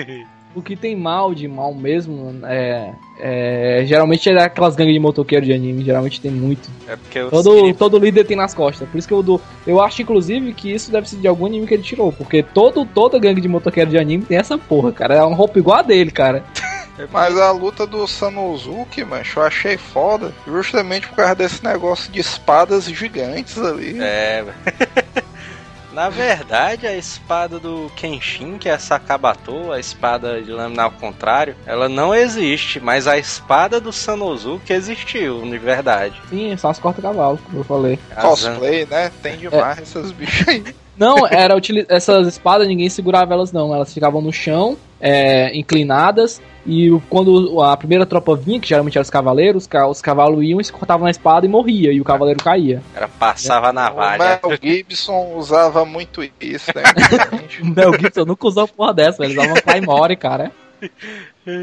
o 0.56 0.62
que 0.62 0.74
tem 0.74 0.96
mal 0.96 1.34
de 1.34 1.46
mal 1.46 1.74
mesmo 1.74 2.34
é, 2.46 2.94
é 3.20 3.84
geralmente 3.84 4.30
é 4.30 4.42
aquelas 4.42 4.74
gangues 4.74 4.94
de 4.94 4.98
motoqueiro 4.98 5.44
de 5.44 5.52
anime, 5.52 5.84
geralmente 5.84 6.18
tem 6.18 6.30
muito. 6.30 6.70
É 6.88 6.96
porque 6.96 7.22
todo, 7.24 7.74
todo 7.74 7.98
líder 7.98 8.24
tem 8.24 8.36
nas 8.36 8.54
costas. 8.54 8.88
Por 8.88 8.96
isso 8.96 9.06
que 9.06 9.12
eu 9.12 9.22
dou. 9.22 9.40
Eu 9.66 9.82
acho, 9.82 10.00
inclusive, 10.00 10.54
que 10.54 10.72
isso 10.72 10.90
deve 10.90 11.06
ser 11.06 11.16
de 11.16 11.28
algum 11.28 11.44
anime 11.44 11.66
que 11.66 11.74
ele 11.74 11.82
tirou. 11.82 12.10
Porque 12.10 12.42
todo, 12.42 12.86
toda 12.86 13.18
gangue 13.18 13.42
de 13.42 13.48
motoqueiro 13.48 13.90
de 13.90 13.98
anime 13.98 14.24
tem 14.24 14.38
essa 14.38 14.56
porra, 14.56 14.90
cara. 14.90 15.14
É 15.14 15.22
uma 15.22 15.36
roupa 15.36 15.58
igual 15.58 15.78
a 15.78 15.82
dele, 15.82 16.10
cara. 16.10 16.42
Mas 17.12 17.38
a 17.38 17.50
luta 17.50 17.86
do 17.86 18.06
Sanosuke, 18.06 19.04
mancho, 19.04 19.40
eu 19.40 19.44
achei 19.44 19.76
foda. 19.76 20.32
Justamente 20.46 21.08
por 21.08 21.16
causa 21.16 21.34
desse 21.34 21.64
negócio 21.64 22.10
de 22.10 22.20
espadas 22.20 22.84
gigantes 22.84 23.58
ali. 23.58 23.98
É, 24.00 24.44
Na 25.96 26.10
verdade, 26.10 26.86
a 26.86 26.94
espada 26.94 27.58
do 27.58 27.90
Kenshin, 27.96 28.58
que 28.58 28.68
é 28.68 28.74
a 28.74 28.78
Sakabato, 28.78 29.72
a 29.72 29.80
espada 29.80 30.42
de 30.42 30.52
lâmina 30.52 30.82
ao 30.82 30.90
contrário, 30.90 31.56
ela 31.64 31.88
não 31.88 32.14
existe, 32.14 32.78
mas 32.78 33.06
a 33.06 33.16
espada 33.16 33.80
do 33.80 33.90
Sanosuke 33.90 34.74
existiu, 34.74 35.40
de 35.40 35.56
verdade. 35.56 36.20
Sim, 36.28 36.54
são 36.58 36.68
as 36.68 36.78
corta-cavalo, 36.78 37.38
como 37.38 37.60
eu 37.60 37.64
falei. 37.64 37.98
Cosplay, 38.14 38.84
né? 38.84 39.10
Tem 39.22 39.38
demais 39.38 39.78
é. 39.78 39.82
essas 39.82 40.12
bichas 40.12 40.46
aí. 40.46 40.76
Não, 40.98 41.26
era 41.26 41.54
essas 41.88 42.26
espadas 42.26 42.66
ninguém 42.66 42.88
segurava 42.88 43.34
elas 43.34 43.52
não, 43.52 43.74
elas 43.74 43.92
ficavam 43.92 44.20
no 44.20 44.32
chão, 44.32 44.76
é, 45.00 45.56
inclinadas, 45.56 46.40
e 46.66 46.90
quando 47.08 47.62
a 47.62 47.76
primeira 47.76 48.06
tropa 48.06 48.34
vinha, 48.34 48.58
que 48.58 48.68
geralmente 48.68 48.96
eram 48.96 49.02
os 49.02 49.10
cavaleiros, 49.10 49.68
os 49.90 50.02
cavalos 50.02 50.42
iam 50.42 50.60
e 50.60 50.64
se 50.64 50.72
cortavam 50.72 51.04
na 51.04 51.10
espada 51.10 51.46
e 51.46 51.48
morria, 51.48 51.92
e 51.92 52.00
o 52.00 52.04
cavaleiro 52.04 52.42
caía. 52.42 52.82
Era 52.94 53.08
passava 53.08 53.68
é. 53.68 53.72
na 53.72 53.82
navalha. 53.84 54.40
O 54.42 54.48
Mel 54.48 54.58
Gibson 54.60 55.34
usava 55.36 55.84
muito 55.84 56.22
isso, 56.40 56.72
né? 56.74 56.82
o 57.62 57.66
Mel 57.66 57.92
Gibson 57.98 58.24
nunca 58.24 58.46
usou 58.46 58.66
porra 58.66 58.94
dessa, 58.94 59.24
ele 59.24 59.34
usava 59.34 59.52
uma 59.52 59.62
Claymore, 59.62 60.16
cara. 60.16 60.50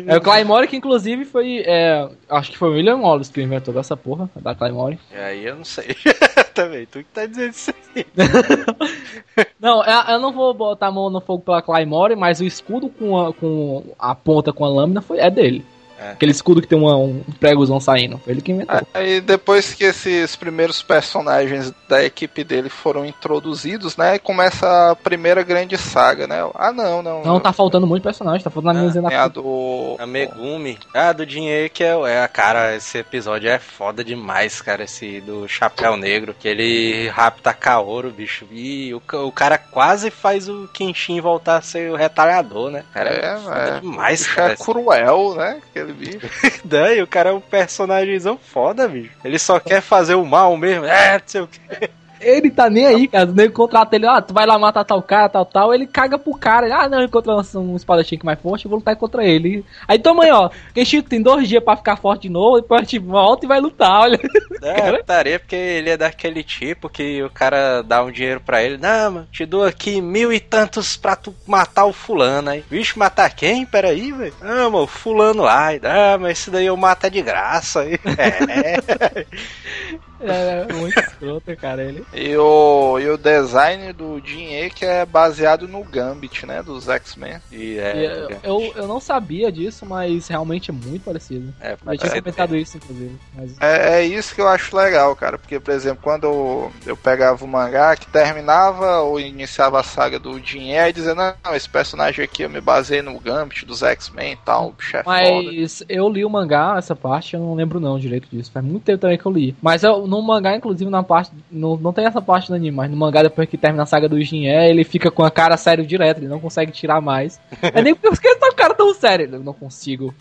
É 0.08 0.18
o 0.18 0.22
Claymore 0.22 0.68
que 0.68 0.78
inclusive 0.78 1.26
foi. 1.26 1.64
É, 1.66 2.08
acho 2.30 2.52
que 2.52 2.58
foi 2.58 2.70
o 2.70 2.74
William 2.74 2.98
Wallace 2.98 3.32
que 3.32 3.42
inventou 3.42 3.78
essa 3.78 3.98
porra 3.98 4.30
da 4.36 4.56
Claymore. 4.56 4.98
E 5.12 5.18
aí 5.18 5.46
eu 5.46 5.58
não 5.58 5.66
sei. 5.66 5.96
Também, 6.54 6.86
tu 6.86 6.99
que 6.99 7.06
tá 7.06 7.26
dizendo 7.26 7.51
isso 7.51 7.74
aí. 7.95 8.06
não, 9.60 9.84
eu 9.84 10.20
não 10.20 10.32
vou 10.32 10.54
botar 10.54 10.88
a 10.88 10.91
mão 10.91 11.10
no 11.10 11.20
fogo 11.20 11.43
pela 11.43 11.62
Claymore, 11.62 12.16
mas 12.16 12.39
o 12.39 12.45
escudo 12.45 12.89
com 12.89 13.20
a, 13.20 13.34
com 13.34 13.84
a 13.97 14.14
ponta 14.14 14.54
com 14.54 14.64
a 14.64 14.70
lâmina 14.70 15.01
foi, 15.01 15.18
é 15.18 15.32
dele. 15.32 15.66
É. 16.04 16.12
Aquele 16.12 16.32
escudo 16.32 16.62
que 16.62 16.68
tem 16.68 16.78
uma, 16.78 16.95
um 16.97 17.24
pregozão 17.39 17.80
saindo. 17.80 18.18
Foi 18.18 18.34
ele 18.34 18.41
que 18.41 18.51
inventou. 18.51 18.82
Aí 18.93 19.22
depois 19.22 19.74
que 19.74 19.84
esses 19.86 20.36
primeiros 20.36 20.82
personagens 20.82 21.74
da 21.88 22.04
equipe 22.04 22.43
dele 22.43 22.70
foram 22.70 23.06
introduzidos, 23.06 23.95
né? 23.95 24.20
Começa 24.20 24.91
a 24.91 24.95
primeira 24.95 25.43
grande 25.43 25.78
saga, 25.78 26.28
né? 26.28 26.38
Ah, 26.56 26.72
não, 26.72 27.01
não. 27.01 27.24
Não, 27.24 27.39
tá 27.39 27.54
faltando 27.54 27.88
muito 27.88 28.04
personagem, 28.04 28.43
tá 28.43 28.49
faltando 28.49 28.80
a 28.80 28.82
minha 28.82 29.20
ah, 29.20 29.24
a 29.24 29.28
do. 29.28 29.95
A 29.99 30.06
Megumi. 30.06 30.78
Ah, 30.93 31.14
do 31.14 31.26
dinheiro 31.26 31.70
que 31.70 31.84
é. 31.84 31.93
É, 31.93 32.28
cara, 32.28 32.76
esse 32.76 32.97
episódio 32.97 33.49
é 33.49 33.60
foda 33.60 34.04
demais, 34.04 34.62
cara. 34.62 34.84
Esse 34.84 35.22
do 35.22 35.47
Chapéu 35.47 35.95
Negro. 35.95 36.36
Que 36.38 36.47
ele 36.47 37.08
rapta 37.10 37.54
Kaoru, 37.54 38.12
bicho. 38.12 38.45
E 38.51 38.93
o, 38.93 39.01
o 39.26 39.32
cara 39.32 39.58
quase 39.58 40.12
faz 40.12 40.49
o 40.49 40.68
Kenshin 40.74 41.22
voltar 41.22 41.58
a 41.58 41.62
ser 41.62 41.91
o 41.91 41.95
retalhador, 41.95 42.72
né? 42.72 42.84
Cara, 42.93 43.10
é, 43.10 43.76
é, 43.76 43.80
demais, 43.80 44.28
cara. 44.28 44.54
É 44.54 44.56
cruel, 44.56 45.36
né? 45.36 45.62
Aquele 45.70 45.93
bicho. 45.94 46.20
Daí 46.66 47.02
o 47.02 47.08
cara 47.08 47.30
é 47.30 47.34
um 47.34 47.41
personagemzão 47.41 48.38
foda, 48.38 48.88
bicho. 48.88 49.12
Ele 49.24 49.39
só 49.39 49.60
quer 49.60 49.82
fazer 49.82 50.16
o 50.16 50.26
mal 50.26 50.56
mesmo. 50.58 50.86
É, 50.86 51.14
não 51.14 51.24
sei 51.26 51.41
o 51.41 51.48
quê. 51.48 51.89
Ele 52.24 52.49
tá 52.49 52.69
nem 52.69 52.86
aí, 52.86 53.07
cara. 53.07 53.26
Nem 53.26 53.49
contrata 53.49 53.95
ele, 53.95 54.07
ah, 54.07 54.21
tu 54.21 54.34
vai 54.34 54.45
lá 54.45 54.57
matar 54.57 54.84
tal 54.84 55.01
cara, 55.01 55.30
tal, 55.30 55.45
tal. 55.45 55.74
Ele 55.74 55.86
caga 55.86 56.17
pro 56.17 56.36
cara. 56.36 56.65
Ele, 56.65 56.74
ah, 56.74 56.89
não, 56.89 57.03
encontra 57.03 57.36
um 57.55 57.76
espadachim 57.76 58.17
que 58.17 58.26
mais 58.26 58.39
forte, 58.39 58.65
eu 58.65 58.69
vou 58.69 58.80
lutar 58.80 58.95
contra 58.95 59.24
ele. 59.24 59.65
Aí 59.88 59.99
toma 59.99 60.24
aí, 60.24 60.32
ó. 60.32 60.49
Kenshiro 60.74 61.03
tem 61.03 61.21
dois 61.21 61.47
dias 61.47 61.63
pra 61.63 61.78
ficar 61.78 61.97
forte 61.97 62.24
de 62.24 62.30
novo, 62.30 62.61
depois 62.61 62.82
a 62.82 62.84
gente 62.84 62.99
volta 62.99 63.45
e 63.45 63.47
vai 63.47 63.59
lutar, 63.59 64.01
olha. 64.01 64.19
É, 64.61 64.97
putaria, 64.97 65.39
porque 65.39 65.55
ele 65.55 65.89
é 65.89 65.97
daquele 65.97 66.43
tipo 66.43 66.89
que 66.89 67.21
o 67.21 67.30
cara 67.30 67.82
dá 67.82 68.03
um 68.03 68.11
dinheiro 68.11 68.39
pra 68.39 68.63
ele. 68.63 68.78
Não, 68.78 69.11
mano, 69.11 69.28
te 69.32 69.45
dou 69.45 69.65
aqui 69.65 70.01
mil 70.01 70.32
e 70.32 70.39
tantos 70.39 70.95
pra 70.95 71.15
tu 71.15 71.36
matar 71.45 71.86
o 71.86 71.93
fulano 71.93 72.49
aí. 72.49 72.63
Vixe, 72.69 72.97
matar 72.97 73.30
quem? 73.34 73.65
Peraí, 73.65 74.11
velho. 74.11 74.34
Ah, 74.41 74.69
mano, 74.69 74.88
fulano 74.88 75.43
lá. 75.43 75.69
Ah, 75.84 76.17
mas 76.19 76.39
esse 76.39 76.51
daí 76.51 76.65
eu 76.65 76.78
mato 76.78 77.09
de 77.09 77.21
graça. 77.21 77.84
É. 78.15 79.26
É, 80.24 80.65
é, 80.69 80.74
muito 80.74 80.99
escroto, 80.99 81.55
cara, 81.57 81.84
ele. 81.84 82.05
E 82.13 82.36
o, 82.38 82.99
e 82.99 83.09
o 83.09 83.17
design 83.17 83.91
do 83.93 84.21
Jin 84.24 84.69
que 84.69 84.86
é 84.86 85.05
baseado 85.05 85.67
no 85.67 85.84
Gambit, 85.84 86.45
né, 86.45 86.61
dos 86.61 86.88
X-Men. 86.88 87.38
E, 87.51 87.78
é, 87.78 88.30
e 88.41 88.47
eu, 88.47 88.74
eu, 88.76 88.88
não 88.88 88.99
sabia 88.99 89.51
disso, 89.51 89.86
mas 89.86 90.28
realmente 90.28 90.71
é 90.71 90.74
muito 90.74 91.03
parecido. 91.03 91.53
É, 91.59 91.76
eu 91.86 91.97
tinha 91.97 92.21
comentado 92.21 92.55
isso, 92.55 92.78
inclusive. 92.78 93.17
Mas... 93.36 93.55
É, 93.59 93.99
é 93.99 94.05
isso 94.05 94.34
que 94.34 94.41
eu 94.41 94.47
acho 94.47 94.76
legal, 94.76 95.15
cara, 95.15 95.38
porque, 95.38 95.59
por 95.59 95.74
exemplo, 95.74 96.01
quando 96.01 96.26
eu, 96.26 96.71
eu 96.86 96.97
pegava 96.97 97.43
o 97.43 97.47
mangá 97.47 97.95
que 97.95 98.07
terminava 98.07 99.01
ou 99.01 99.19
iniciava 99.19 99.80
a 99.80 99.84
saga 99.84 100.19
do 100.19 100.39
Jin 100.39 100.71
e 100.71 100.93
dizendo, 100.93 101.21
não, 101.43 101.55
esse 101.55 101.69
personagem 101.69 102.24
aqui 102.24 102.43
eu 102.43 102.49
me 102.49 102.61
baseei 102.61 103.01
no 103.01 103.19
Gambit 103.19 103.65
dos 103.65 103.84
X-Men 103.84 104.34
e 104.34 104.38
tal, 104.38 104.69
o 104.69 104.71
bicho 104.71 104.97
é 104.97 105.03
Mas 105.05 105.80
foda. 105.80 105.93
eu 105.93 106.09
li 106.09 106.26
o 106.26 106.30
mangá, 106.30 106.76
essa 106.78 106.95
parte, 106.95 107.36
eu 107.36 107.39
não 107.39 107.55
lembro 107.55 107.80
não 107.80 107.99
direito 107.99 108.28
disso. 108.32 108.51
Faz 108.51 108.65
muito 108.65 108.84
tempo 108.84 108.99
também 108.99 109.17
que 109.17 109.26
eu 109.26 109.32
li. 109.32 109.55
Mas 109.61 109.84
eu 109.84 110.07
no 110.14 110.22
mangá, 110.22 110.55
inclusive, 110.55 110.89
na 110.89 111.01
parte. 111.01 111.32
No, 111.51 111.76
não 111.78 111.91
tem 111.91 112.05
essa 112.05 112.22
parte 112.22 112.49
no 112.49 112.55
anime, 112.55 112.76
mas 112.76 112.91
no 112.91 112.95
mangá, 112.95 113.24
depois 113.24 113.49
que 113.49 113.57
termina 113.57 113.84
a 113.84 113.88
saga 113.88 114.07
do 114.07 114.22
Jinhé, 114.22 114.70
ele 114.70 114.84
fica 114.84 115.09
com 115.09 115.24
a 115.24 115.32
cara 115.32 115.57
sério 115.57 115.86
direto, 115.86 116.20
ele 116.20 116.28
não 116.28 116.39
consegue 116.39 116.72
tirar 116.72 117.01
mais. 117.01 117.39
é 117.61 117.82
nem 117.82 117.95
porque 117.95 118.28
ele 118.28 118.36
tá 118.36 118.47
com 118.47 118.53
a 118.53 118.55
cara 118.55 118.74
tão 118.76 118.93
sério. 118.93 119.30
Eu 119.32 119.39
não 119.39 119.53
consigo. 119.53 120.14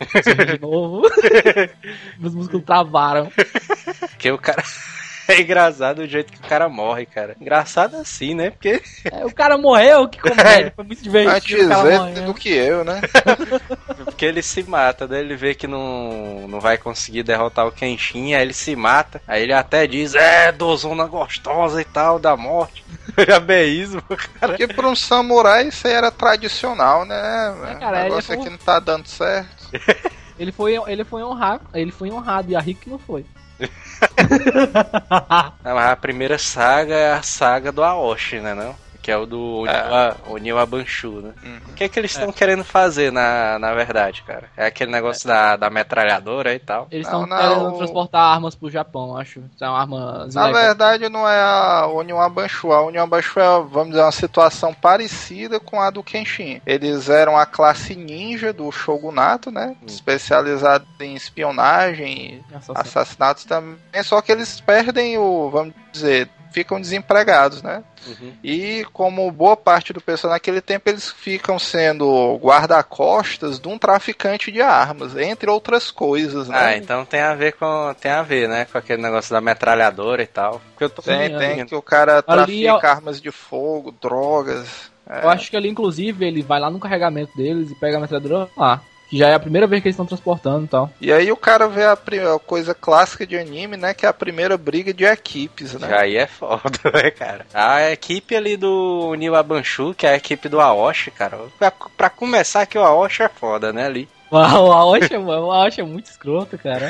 de 0.55 0.61
novo. 0.61 1.03
Meus 2.19 2.35
músculos 2.35 2.65
travaram. 2.65 3.29
Que 4.19 4.31
o 4.31 4.39
cara. 4.39 4.63
É 5.29 5.41
engraçado 5.41 6.01
o 6.01 6.07
jeito 6.07 6.33
que 6.33 6.39
o 6.39 6.49
cara 6.49 6.69
morre, 6.69 7.07
cara. 7.07 7.37
Engraçado 7.41 7.97
assim, 7.97 8.35
né? 8.35 8.51
Porque. 8.51 8.83
É, 9.11 9.25
o 9.25 9.33
cara 9.33 9.57
morreu, 9.57 10.09
que 10.09 10.21
comédia. 10.21 10.73
Foi 10.77 10.85
muito 10.85 11.03
divertido. 11.03 11.73
Antes 11.73 12.23
do 12.23 12.35
que 12.35 12.51
eu, 12.51 12.85
né? 12.85 13.01
Porque 14.05 14.27
ele 14.27 14.43
se 14.43 14.63
mata, 14.63 15.07
daí 15.07 15.21
ele 15.21 15.37
vê 15.37 15.55
que 15.55 15.67
não, 15.67 16.47
não 16.49 16.61
vai 16.61 16.77
conseguir 16.77 17.23
derrotar 17.23 17.67
o 17.67 17.73
Kenshin, 17.73 18.35
aí 18.35 18.43
ele 18.43 18.53
se 18.53 18.75
mata. 18.75 19.23
Aí 19.27 19.43
ele 19.43 19.53
até 19.53 19.87
diz: 19.87 20.15
É, 20.15 20.51
dozona 20.51 21.07
gostosa 21.07 21.81
e 21.81 21.85
tal, 21.85 22.19
da 22.19 22.37
morte. 22.37 22.85
Jabeísmo, 23.27 24.03
cara. 24.03 24.53
Porque 24.53 24.67
pra 24.67 24.89
um 24.89 24.97
samurai 24.97 25.69
isso 25.69 25.87
aí 25.87 25.95
era 25.95 26.11
tradicional, 26.11 27.05
né? 27.05 27.55
É, 27.71 27.75
cara, 27.77 28.01
o 28.01 28.03
negócio 28.05 28.35
aqui 28.35 28.51
não 28.51 28.59
tá 28.59 28.81
dando 28.81 29.07
certo. 29.07 29.71
Ele 30.39 30.51
foi, 30.51 30.75
ele 30.87 31.05
foi 31.05 31.23
honrado, 31.23 31.63
ele 31.75 31.93
foi 31.93 32.11
honrado 32.11 32.51
e 32.51 32.57
a 32.57 32.61
Rick 32.61 32.89
não 32.89 32.99
foi. 32.99 33.25
não, 35.65 35.79
a 35.79 35.97
primeira 35.97 36.39
saga 36.39 36.95
é 36.95 37.13
a 37.13 37.23
saga 37.23 37.73
do 37.73 37.83
Aoshi, 37.83 38.41
né 38.41 38.55
não? 38.55 38.75
Que 39.03 39.11
é 39.11 39.17
o 39.17 39.27
do 39.27 39.65
Onil 40.29 40.59
é. 40.59 40.63
Abanshu, 40.63 41.21
né? 41.21 41.33
Uhum. 41.43 41.61
O 41.71 41.75
que 41.75 41.85
é 41.85 41.89
que 41.89 41.99
eles 41.99 42.13
estão 42.13 42.29
é. 42.29 42.33
querendo 42.33 42.63
fazer, 42.63 43.11
na, 43.11 43.59
na 43.59 43.75
verdade, 43.75 44.23
cara? 44.23 44.49
É 44.57 44.67
aquele 44.67 44.93
negócio 44.93 45.29
é. 45.29 45.35
da, 45.35 45.57
da 45.57 45.71
metralhadora 45.71 46.55
e 46.55 46.59
tal? 46.61 46.87
Eles 46.91 47.07
estão 47.07 47.27
querendo 47.27 47.77
transportar 47.79 48.23
armas 48.35 48.55
pro 48.55 48.71
Japão, 48.71 49.17
acho. 49.17 49.43
São 49.59 49.75
armas... 49.75 50.35
Na 50.35 50.51
verdade, 50.53 51.09
não 51.09 51.29
é 51.29 51.41
a 51.41 51.87
Onil 51.89 52.21
Abanshu. 52.21 52.73
A 52.73 52.83
Onil 52.83 53.03
Abanshu 53.03 53.41
é, 53.41 53.63
vamos 53.69 53.91
dizer, 53.91 54.03
uma 54.03 54.13
situação 54.13 54.73
parecida 54.73 55.59
com 55.59 55.81
a 55.81 55.91
do 55.91 56.03
Kenshin. 56.03 56.63
Eles 56.65 57.09
eram 57.09 57.37
a 57.37 57.45
classe 57.45 57.97
ninja 57.97 58.53
do 58.53 58.71
Shogunato, 58.71 59.51
né? 59.51 59.75
Hum. 59.83 59.87
Especializado 59.87 60.87
em 61.01 61.17
espionagem, 61.17 62.45
assassinatos 62.75 63.45
também. 63.45 63.77
Só 64.05 64.23
que 64.23 64.31
eles 64.31 64.61
perdem 64.61 65.19
o, 65.19 65.51
vamos 65.51 65.75
dizer, 65.93 66.31
ficam 66.53 66.81
desempregados, 66.81 67.63
né? 67.63 67.83
Uhum. 68.07 68.33
E 68.43 68.85
como 68.93 69.31
boa 69.31 69.57
parte 69.57 69.93
do 69.93 70.01
pessoal 70.01 70.33
naquele 70.33 70.61
tempo 70.61 70.89
eles 70.89 71.11
ficam 71.11 71.59
sendo 71.59 72.37
guarda-costas 72.43 73.61
de 73.61 73.69
um 73.69 73.79
traficante 73.79 74.51
de 74.51 74.61
armas, 74.61 75.17
entre 75.17 75.49
outras 75.51 75.91
coisas, 75.91 76.49
né? 76.49 76.59
Ah, 76.59 76.77
então 76.77 77.05
tem 77.05 77.21
a 77.21 77.35
ver 77.35 77.53
com 77.53 77.95
tem 78.01 78.11
a 78.11 78.23
ver, 78.23 78.49
né, 78.49 78.65
com 78.65 78.79
aquele 78.79 79.03
negócio 79.03 79.33
da 79.33 79.41
metralhadora 79.41 80.23
e 80.23 80.27
tal. 80.27 80.61
eu 80.79 80.91
tô 80.91 81.03
tem, 81.03 81.37
tem 81.37 81.67
que 81.67 81.75
o 81.75 81.83
cara 81.83 82.23
trafica 82.23 82.75
ali, 82.75 82.87
armas 82.87 83.21
de 83.21 83.31
fogo, 83.31 83.95
drogas. 84.01 84.91
É. 85.09 85.25
Eu 85.25 85.31
acho 85.31 85.51
que 85.51 85.57
ali, 85.57 85.69
inclusive, 85.69 86.25
ele 86.25 86.43
vai 86.43 86.61
lá 86.61 86.71
no 86.71 86.79
carregamento 86.79 87.37
deles 87.37 87.71
e 87.71 87.75
pega 87.75 87.97
a 87.97 88.01
metralhadora 88.01 88.49
lá 88.57 88.81
que 89.13 89.19
já 89.19 89.29
é 89.29 89.35
a 89.35 89.41
primeira 89.41 89.67
vez 89.67 89.83
que 89.83 89.89
eles 89.89 89.95
estão 89.95 90.07
transportando 90.07 90.65
e 90.65 90.69
tal. 90.69 90.91
E 90.99 91.13
aí 91.13 91.31
o 91.31 91.37
cara 91.37 91.69
vê 91.69 91.85
a, 91.85 91.93
a, 91.93 92.39
coisa 92.39 92.75
clássica 92.75 93.27
de 93.27 93.37
anime, 93.37 93.77
né? 93.77 93.93
Que 93.93 94.07
é 94.07 94.09
a 94.09 94.13
primeira 94.13 94.57
briga 94.57 94.95
de 94.95 95.05
equipes, 95.05 95.75
né? 95.75 95.95
Aí 95.95 96.17
é 96.17 96.27
foda, 96.27 96.63
né, 96.95 97.11
cara? 97.11 97.45
A 97.53 97.91
equipe 97.91 98.35
ali 98.35 98.57
do 98.57 99.15
Nil 99.19 99.37
Abanshu, 99.37 99.93
que 99.93 100.07
é 100.07 100.13
a 100.13 100.17
equipe 100.17 100.49
do 100.49 100.59
Aoshi, 100.59 101.11
cara. 101.11 101.39
Pra, 101.59 101.71
pra 101.71 102.09
começar 102.09 102.65
que 102.65 102.79
o 102.79 102.83
Aoshi 102.83 103.23
é 103.23 103.29
foda, 103.29 103.71
né, 103.71 103.85
ali. 103.85 104.09
O 104.33 104.39
Aoshi, 104.39 105.13
é, 105.13 105.19
o 105.19 105.31
Aoshi 105.31 105.83
é 105.83 105.85
muito 105.85 106.07
escroto, 106.07 106.57
cara. 106.57 106.89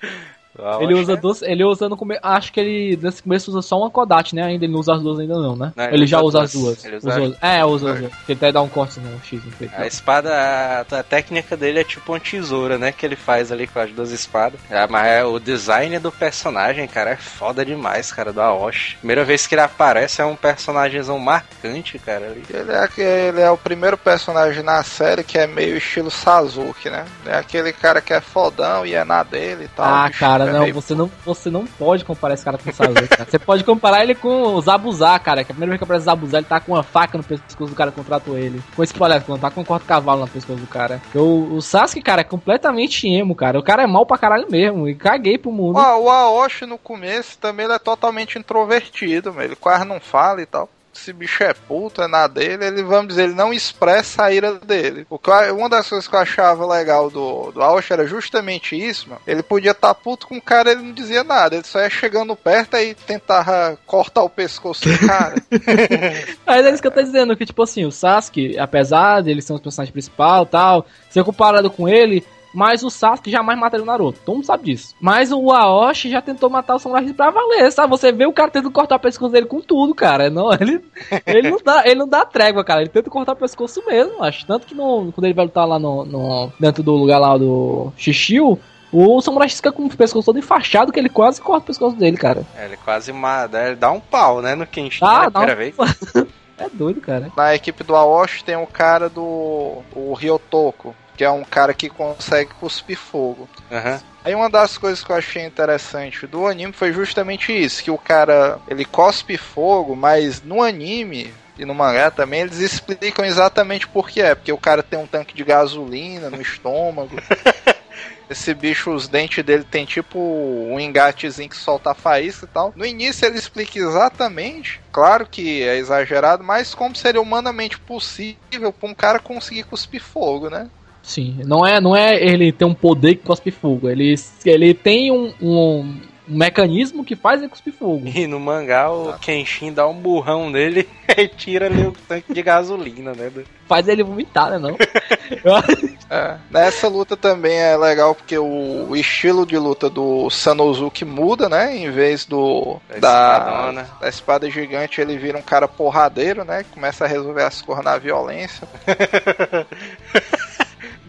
Ele 0.80 0.94
usa 0.94 1.16
duas. 1.16 1.42
Ele 1.42 1.64
usa 1.64 1.88
no 1.88 1.96
começo. 1.96 2.20
Acho 2.22 2.52
que 2.52 2.58
ele 2.60 2.98
nesse 3.00 3.22
começo 3.22 3.50
usa 3.50 3.62
só 3.62 3.78
uma 3.78 3.90
Kodak, 3.90 4.34
né? 4.34 4.42
Ainda 4.42 4.64
ele 4.64 4.72
não 4.72 4.80
usa 4.80 4.94
as 4.94 5.02
duas 5.02 5.18
ainda 5.20 5.34
não, 5.34 5.54
né? 5.56 5.72
Não, 5.76 5.84
ele, 5.84 5.94
ele 5.96 6.06
já 6.06 6.20
usa 6.20 6.38
usa 6.38 6.42
as 6.44 6.52
duas. 6.52 6.84
Ele 6.84 6.96
usa 6.96 7.08
Usa- 7.08 7.36
as- 7.40 7.50
É, 7.56 7.64
usa 7.64 7.92
as 7.92 7.98
duas. 8.00 8.12
Ele 8.28 8.36
até 8.36 8.52
dá 8.52 8.60
um 8.62 8.68
corte 8.68 8.98
no 9.00 9.20
X 9.24 9.44
no 9.44 9.52
peito. 9.52 9.74
A 9.76 9.86
espada, 9.86 10.30
a, 10.34 10.80
a 10.98 11.02
técnica 11.02 11.56
dele 11.56 11.80
é 11.80 11.84
tipo 11.84 12.12
uma 12.12 12.20
tesoura, 12.20 12.78
né? 12.78 12.92
Que 12.92 13.06
ele 13.06 13.16
faz 13.16 13.50
ali 13.52 13.66
com 13.66 13.78
as 13.78 13.90
duas 13.92 14.10
espadas. 14.10 14.60
Ah, 14.70 14.86
mas 14.90 15.06
é, 15.06 15.24
o 15.24 15.38
design 15.38 15.98
do 15.98 16.10
personagem, 16.12 16.86
cara, 16.88 17.10
é 17.10 17.16
foda 17.16 17.64
demais, 17.64 18.12
cara, 18.12 18.32
do 18.32 18.40
Aoshi. 18.40 18.96
Primeira 18.98 19.24
vez 19.24 19.46
que 19.46 19.54
ele 19.54 19.62
aparece 19.62 20.20
é 20.20 20.24
um 20.24 20.36
personagemzão 20.36 21.18
marcante, 21.18 21.98
cara. 21.98 22.26
Ali. 22.26 22.42
Ele 22.50 22.72
é, 22.72 23.28
ele 23.28 23.40
é 23.40 23.50
o 23.50 23.56
primeiro 23.56 23.96
personagem 23.96 24.62
na 24.62 24.82
série 24.82 25.22
que 25.24 25.38
é 25.38 25.46
meio 25.46 25.76
estilo 25.76 26.10
Sasuke, 26.10 26.90
né? 26.90 27.04
É 27.26 27.36
aquele 27.36 27.72
cara 27.72 28.00
que 28.00 28.12
é 28.12 28.20
fodão 28.20 28.84
e 28.84 28.94
é 28.94 29.04
na 29.04 29.22
dele 29.22 29.64
e 29.64 29.68
tal. 29.68 29.86
Ah, 29.86 30.08
bicho 30.08 30.18
cara, 30.52 30.64
é 30.64 30.66
não, 30.66 30.74
você 30.74 30.94
não, 30.94 31.10
você 31.24 31.50
não 31.50 31.66
pode 31.66 32.04
comparar 32.04 32.34
esse 32.34 32.44
cara 32.44 32.58
com 32.58 32.70
o 32.70 32.72
Sasuke, 32.72 33.08
cara. 33.08 33.30
Você 33.30 33.38
pode 33.38 33.64
comparar 33.64 34.02
ele 34.02 34.14
com 34.14 34.54
o 34.54 34.60
Zabuzá, 34.60 35.18
cara, 35.18 35.44
que 35.44 35.52
a 35.52 35.54
primeira 35.54 35.70
vez 35.70 35.78
que 35.78 35.84
aparece 35.84 36.02
o 36.02 36.06
Zabuzá, 36.06 36.38
ele 36.38 36.46
tá 36.46 36.60
com 36.60 36.72
uma 36.72 36.82
faca 36.82 37.16
no 37.16 37.24
pescoço 37.24 37.70
do 37.70 37.76
cara 37.76 37.90
contratou 37.90 38.36
ele. 38.38 38.62
Com 38.74 38.82
esse 38.82 38.94
quando 38.94 39.40
tá 39.40 39.50
com 39.50 39.60
um 39.62 39.64
corta-cavalo 39.64 40.22
no 40.22 40.28
pescoço 40.28 40.60
do 40.60 40.66
cara. 40.66 41.00
O, 41.14 41.54
o 41.54 41.62
Sasuke, 41.62 42.02
cara, 42.02 42.20
é 42.20 42.24
completamente 42.24 43.08
emo, 43.08 43.34
cara. 43.34 43.58
O 43.58 43.62
cara 43.62 43.82
é 43.82 43.86
mal 43.86 44.04
pra 44.04 44.18
caralho 44.18 44.46
mesmo, 44.50 44.88
e 44.88 44.94
caguei 44.94 45.38
pro 45.38 45.52
mundo. 45.52 45.78
Ó, 45.78 45.98
o 46.00 46.10
Aoshi 46.10 46.66
no 46.66 46.78
começo 46.78 47.38
também 47.38 47.64
ele 47.64 47.74
é 47.74 47.78
totalmente 47.78 48.38
introvertido, 48.38 49.32
meu. 49.32 49.44
ele 49.44 49.56
quase 49.56 49.84
não 49.84 50.00
fala 50.00 50.42
e 50.42 50.46
tal. 50.46 50.68
Esse 50.94 51.12
bicho 51.12 51.42
é 51.42 51.54
puto, 51.54 52.02
é 52.02 52.08
na 52.08 52.26
dele, 52.26 52.64
ele, 52.66 52.82
vamos 52.82 53.08
dizer, 53.08 53.24
ele 53.24 53.34
não 53.34 53.52
expressa 53.52 54.24
a 54.24 54.32
ira 54.32 54.54
dele. 54.54 55.06
O 55.08 55.18
que 55.18 55.30
eu- 55.30 55.56
uma 55.56 55.68
das 55.68 55.88
coisas 55.88 56.06
que 56.08 56.14
eu 56.14 56.18
achava 56.20 56.66
legal 56.66 57.08
do, 57.08 57.52
do 57.52 57.62
Aoshi 57.62 57.92
era 57.92 58.06
justamente 58.06 58.74
isso, 58.76 59.08
mano. 59.08 59.20
Ele 59.26 59.42
podia 59.42 59.70
estar 59.70 59.94
puto 59.94 60.26
com 60.26 60.36
o 60.36 60.42
cara, 60.42 60.72
ele 60.72 60.82
não 60.82 60.92
dizia 60.92 61.22
nada, 61.24 61.54
ele 61.56 61.64
só 61.64 61.80
ia 61.80 61.88
chegando 61.88 62.34
perto 62.34 62.76
e 62.76 62.94
tentava 62.94 63.78
cortar 63.86 64.22
o 64.22 64.28
pescoço 64.28 64.88
do 64.88 64.98
cara. 65.06 65.36
Mas 66.44 66.66
é 66.66 66.70
isso 66.72 66.82
que 66.82 66.88
eu 66.88 66.92
tô 66.92 67.02
dizendo, 67.02 67.36
que 67.36 67.46
tipo 67.46 67.62
assim, 67.62 67.84
o 67.84 67.92
Sasuke, 67.92 68.58
apesar 68.58 69.22
de 69.22 69.30
ele 69.30 69.42
ser 69.42 69.52
um 69.52 69.58
personagem 69.58 69.92
principal 69.92 70.44
tal, 70.44 70.84
ser 71.08 71.24
comparado 71.24 71.70
com 71.70 71.88
ele, 71.88 72.26
mas 72.52 72.82
o 72.82 72.90
Sasuke 72.90 73.30
jamais 73.30 73.58
mataria 73.58 73.82
o 73.82 73.86
Naruto. 73.86 74.18
Todo 74.24 74.34
mundo 74.36 74.44
sabe 74.46 74.64
disso. 74.64 74.94
Mas 75.00 75.30
o 75.32 75.50
Aoshi 75.52 76.10
já 76.10 76.20
tentou 76.20 76.50
matar 76.50 76.74
o 76.74 76.78
Samurai 76.78 77.12
pra 77.12 77.30
valer, 77.30 77.70
sabe? 77.70 77.90
Você 77.90 78.10
vê 78.12 78.26
o 78.26 78.32
cara 78.32 78.50
tentando 78.50 78.72
cortar 78.72 78.96
o 78.96 79.00
pescoço 79.00 79.32
dele 79.32 79.46
com 79.46 79.60
tudo, 79.60 79.94
cara. 79.94 80.28
Não, 80.30 80.52
ele, 80.58 80.84
ele, 81.26 81.50
não 81.50 81.58
dá, 81.64 81.82
ele 81.86 81.94
não 81.96 82.08
dá 82.08 82.24
trégua, 82.24 82.64
cara. 82.64 82.80
Ele 82.80 82.90
tenta 82.90 83.08
cortar 83.10 83.32
o 83.32 83.36
pescoço 83.36 83.82
mesmo, 83.86 84.22
acho. 84.22 84.46
Tanto 84.46 84.66
que 84.66 84.74
no, 84.74 85.12
quando 85.12 85.24
ele 85.24 85.34
vai 85.34 85.44
lutar 85.44 85.66
lá 85.66 85.78
no, 85.78 86.04
no- 86.04 86.52
dentro 86.58 86.82
do 86.82 86.92
lugar 86.92 87.18
lá 87.18 87.36
do 87.38 87.92
Shishio, 87.96 88.58
o 88.92 89.20
Samurai 89.20 89.48
X 89.48 89.58
fica 89.58 89.70
com 89.70 89.84
o 89.84 89.96
pescoço 89.96 90.26
todo 90.26 90.38
enfaixado, 90.38 90.90
que 90.90 90.98
ele 90.98 91.08
quase 91.08 91.40
corta 91.40 91.62
o 91.62 91.66
pescoço 91.66 91.94
dele, 91.96 92.16
cara. 92.16 92.42
É, 92.56 92.64
ele 92.64 92.76
quase 92.78 93.12
mata, 93.12 93.62
ele 93.68 93.76
dá 93.76 93.92
um 93.92 94.00
pau, 94.00 94.42
né? 94.42 94.56
No 94.56 94.66
Kenshin, 94.66 95.04
Ah, 95.04 95.22
na 95.24 95.28
dá 95.28 95.40
um- 95.40 95.44
primeira 95.44 95.54
vez. 95.56 95.76
É 96.58 96.68
doido, 96.68 97.00
cara. 97.00 97.32
Na 97.34 97.54
equipe 97.54 97.82
do 97.82 97.96
Aoshi 97.96 98.44
tem 98.44 98.54
o 98.54 98.66
cara 98.66 99.08
do 99.08 99.78
o 99.96 100.12
Ryotoko, 100.12 100.94
que 101.20 101.24
é 101.24 101.30
um 101.30 101.44
cara 101.44 101.74
que 101.74 101.90
consegue 101.90 102.48
cuspir 102.58 102.96
fogo. 102.96 103.46
Aham. 103.70 104.00
Aí 104.24 104.34
uma 104.34 104.48
das 104.48 104.78
coisas 104.78 105.04
que 105.04 105.12
eu 105.12 105.16
achei 105.16 105.44
interessante 105.44 106.26
do 106.26 106.46
anime 106.46 106.72
foi 106.72 106.94
justamente 106.94 107.52
isso, 107.52 107.84
que 107.84 107.90
o 107.90 107.98
cara, 107.98 108.58
ele 108.66 108.86
cospe 108.86 109.36
fogo, 109.36 109.94
mas 109.94 110.40
no 110.40 110.62
anime 110.62 111.30
e 111.58 111.66
no 111.66 111.74
mangá 111.74 112.10
também 112.10 112.40
eles 112.40 112.56
explicam 112.56 113.22
exatamente 113.22 113.86
por 113.86 114.08
que 114.08 114.22
é, 114.22 114.34
porque 114.34 114.50
o 114.50 114.56
cara 114.56 114.82
tem 114.82 114.98
um 114.98 115.06
tanque 115.06 115.36
de 115.36 115.44
gasolina 115.44 116.30
no 116.30 116.40
estômago. 116.40 117.14
Esse 118.30 118.54
bicho, 118.54 118.90
os 118.90 119.06
dentes 119.06 119.44
dele 119.44 119.64
tem 119.64 119.84
tipo 119.84 120.18
um 120.18 120.80
engatezinho 120.80 121.50
que 121.50 121.56
solta 121.56 121.92
faísca 121.92 122.46
e 122.46 122.48
tal. 122.48 122.72
No 122.74 122.86
início 122.86 123.26
ele 123.26 123.38
explica 123.38 123.78
exatamente, 123.78 124.80
claro 124.90 125.26
que 125.26 125.62
é 125.64 125.76
exagerado, 125.76 126.42
mas 126.42 126.74
como 126.74 126.96
seria 126.96 127.20
humanamente 127.20 127.78
possível 127.78 128.72
pra 128.72 128.88
um 128.88 128.94
cara 128.94 129.18
conseguir 129.18 129.64
cuspir 129.64 130.00
fogo, 130.00 130.48
né? 130.48 130.70
Sim, 131.02 131.40
não 131.44 131.66
é, 131.66 131.80
não 131.80 131.96
é 131.96 132.22
ele 132.22 132.52
ter 132.52 132.64
um 132.64 132.74
poder 132.74 133.16
que 133.16 133.24
cospe 133.24 133.50
fogo. 133.50 133.88
Ele, 133.88 134.14
ele 134.44 134.74
tem 134.74 135.10
um, 135.10 135.32
um, 135.40 136.00
um 136.30 136.36
mecanismo 136.36 137.04
que 137.04 137.16
faz 137.16 137.40
ele 137.40 137.50
cuspir 137.50 137.72
fogo. 137.72 138.06
E 138.06 138.26
no 138.26 138.38
mangá 138.38 138.90
o 138.90 139.18
Kenshin 139.18 139.72
dá 139.72 139.86
um 139.88 139.94
burrão 139.94 140.48
nele 140.48 140.88
e 141.16 141.26
tira 141.26 141.66
ali 141.66 141.86
o 141.86 141.92
tanque 142.06 142.32
de 142.32 142.42
gasolina, 142.42 143.12
né? 143.12 143.30
Faz 143.66 143.88
ele 143.88 144.04
vomitar, 144.04 144.50
né? 144.50 144.58
Não? 144.58 144.76
É. 146.10 146.38
Nessa 146.50 146.88
luta 146.88 147.16
também 147.16 147.56
é 147.56 147.76
legal 147.76 148.16
porque 148.16 148.36
o, 148.36 148.96
estilo 148.96 149.46
de 149.46 149.56
luta 149.56 149.88
do 149.88 150.28
Sanosuke 150.28 151.04
muda, 151.04 151.48
né? 151.48 151.76
Em 151.76 151.88
vez 151.88 152.24
do 152.24 152.80
Da 152.98 153.70
da, 153.70 153.86
da 154.00 154.08
espada 154.08 154.50
gigante, 154.50 155.00
ele 155.00 155.16
vira 155.16 155.38
um 155.38 155.42
cara 155.42 155.68
porradeiro, 155.68 156.44
né? 156.44 156.64
Começa 156.74 157.04
a 157.04 157.08
resolver 157.08 157.44
as 157.44 157.62
cores 157.62 157.84
na 157.84 157.96
violência. 157.96 158.66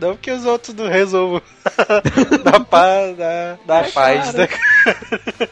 Não 0.01 0.17
que 0.17 0.31
os 0.31 0.45
outros 0.45 0.75
não 0.75 0.87
resolvam 0.89 1.41
da 2.43 2.59
paz, 2.59 3.15
da, 3.15 3.57
da 3.65 3.79
É, 3.81 3.91
paz, 3.91 4.33
né? 4.33 4.47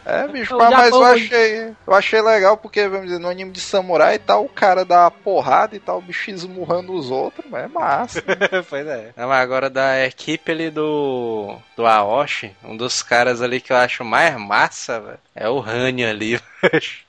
É, 0.05 0.27
bicho, 0.27 0.55
O 0.55 0.57
mas, 0.57 0.71
mas 0.71 0.91
eu 0.91 1.03
achei, 1.03 1.59
eu 1.85 1.93
achei 1.93 2.21
legal 2.21 2.57
porque, 2.57 2.87
vamos 2.87 3.05
dizer, 3.05 3.19
no 3.19 3.29
anime 3.29 3.51
de 3.51 3.61
samurai 3.61 4.15
e 4.15 4.19
tal, 4.19 4.43
o 4.43 4.49
cara 4.49 4.83
dá 4.83 5.09
porrada 5.11 5.75
e 5.75 5.79
tal, 5.79 5.99
o 5.99 6.01
bicho 6.01 6.31
esmurrando 6.31 6.93
os 6.93 7.11
outros, 7.11 7.45
mas 7.49 7.65
é 7.65 7.67
massa. 7.67 8.23
pois 8.67 8.87
é. 8.87 9.11
Não, 9.15 9.27
mas 9.27 9.39
agora 9.39 9.69
da 9.69 10.03
equipe 10.05 10.51
ali 10.51 10.71
do, 10.71 11.55
do 11.77 11.85
Aoshi, 11.85 12.55
um 12.63 12.75
dos 12.75 13.03
caras 13.03 13.41
ali 13.41 13.61
que 13.61 13.71
eu 13.71 13.77
acho 13.77 14.03
mais 14.03 14.35
massa, 14.35 14.99
velho, 14.99 15.19
é 15.35 15.47
o 15.47 15.61
Hannya 15.61 16.09
ali. 16.09 16.39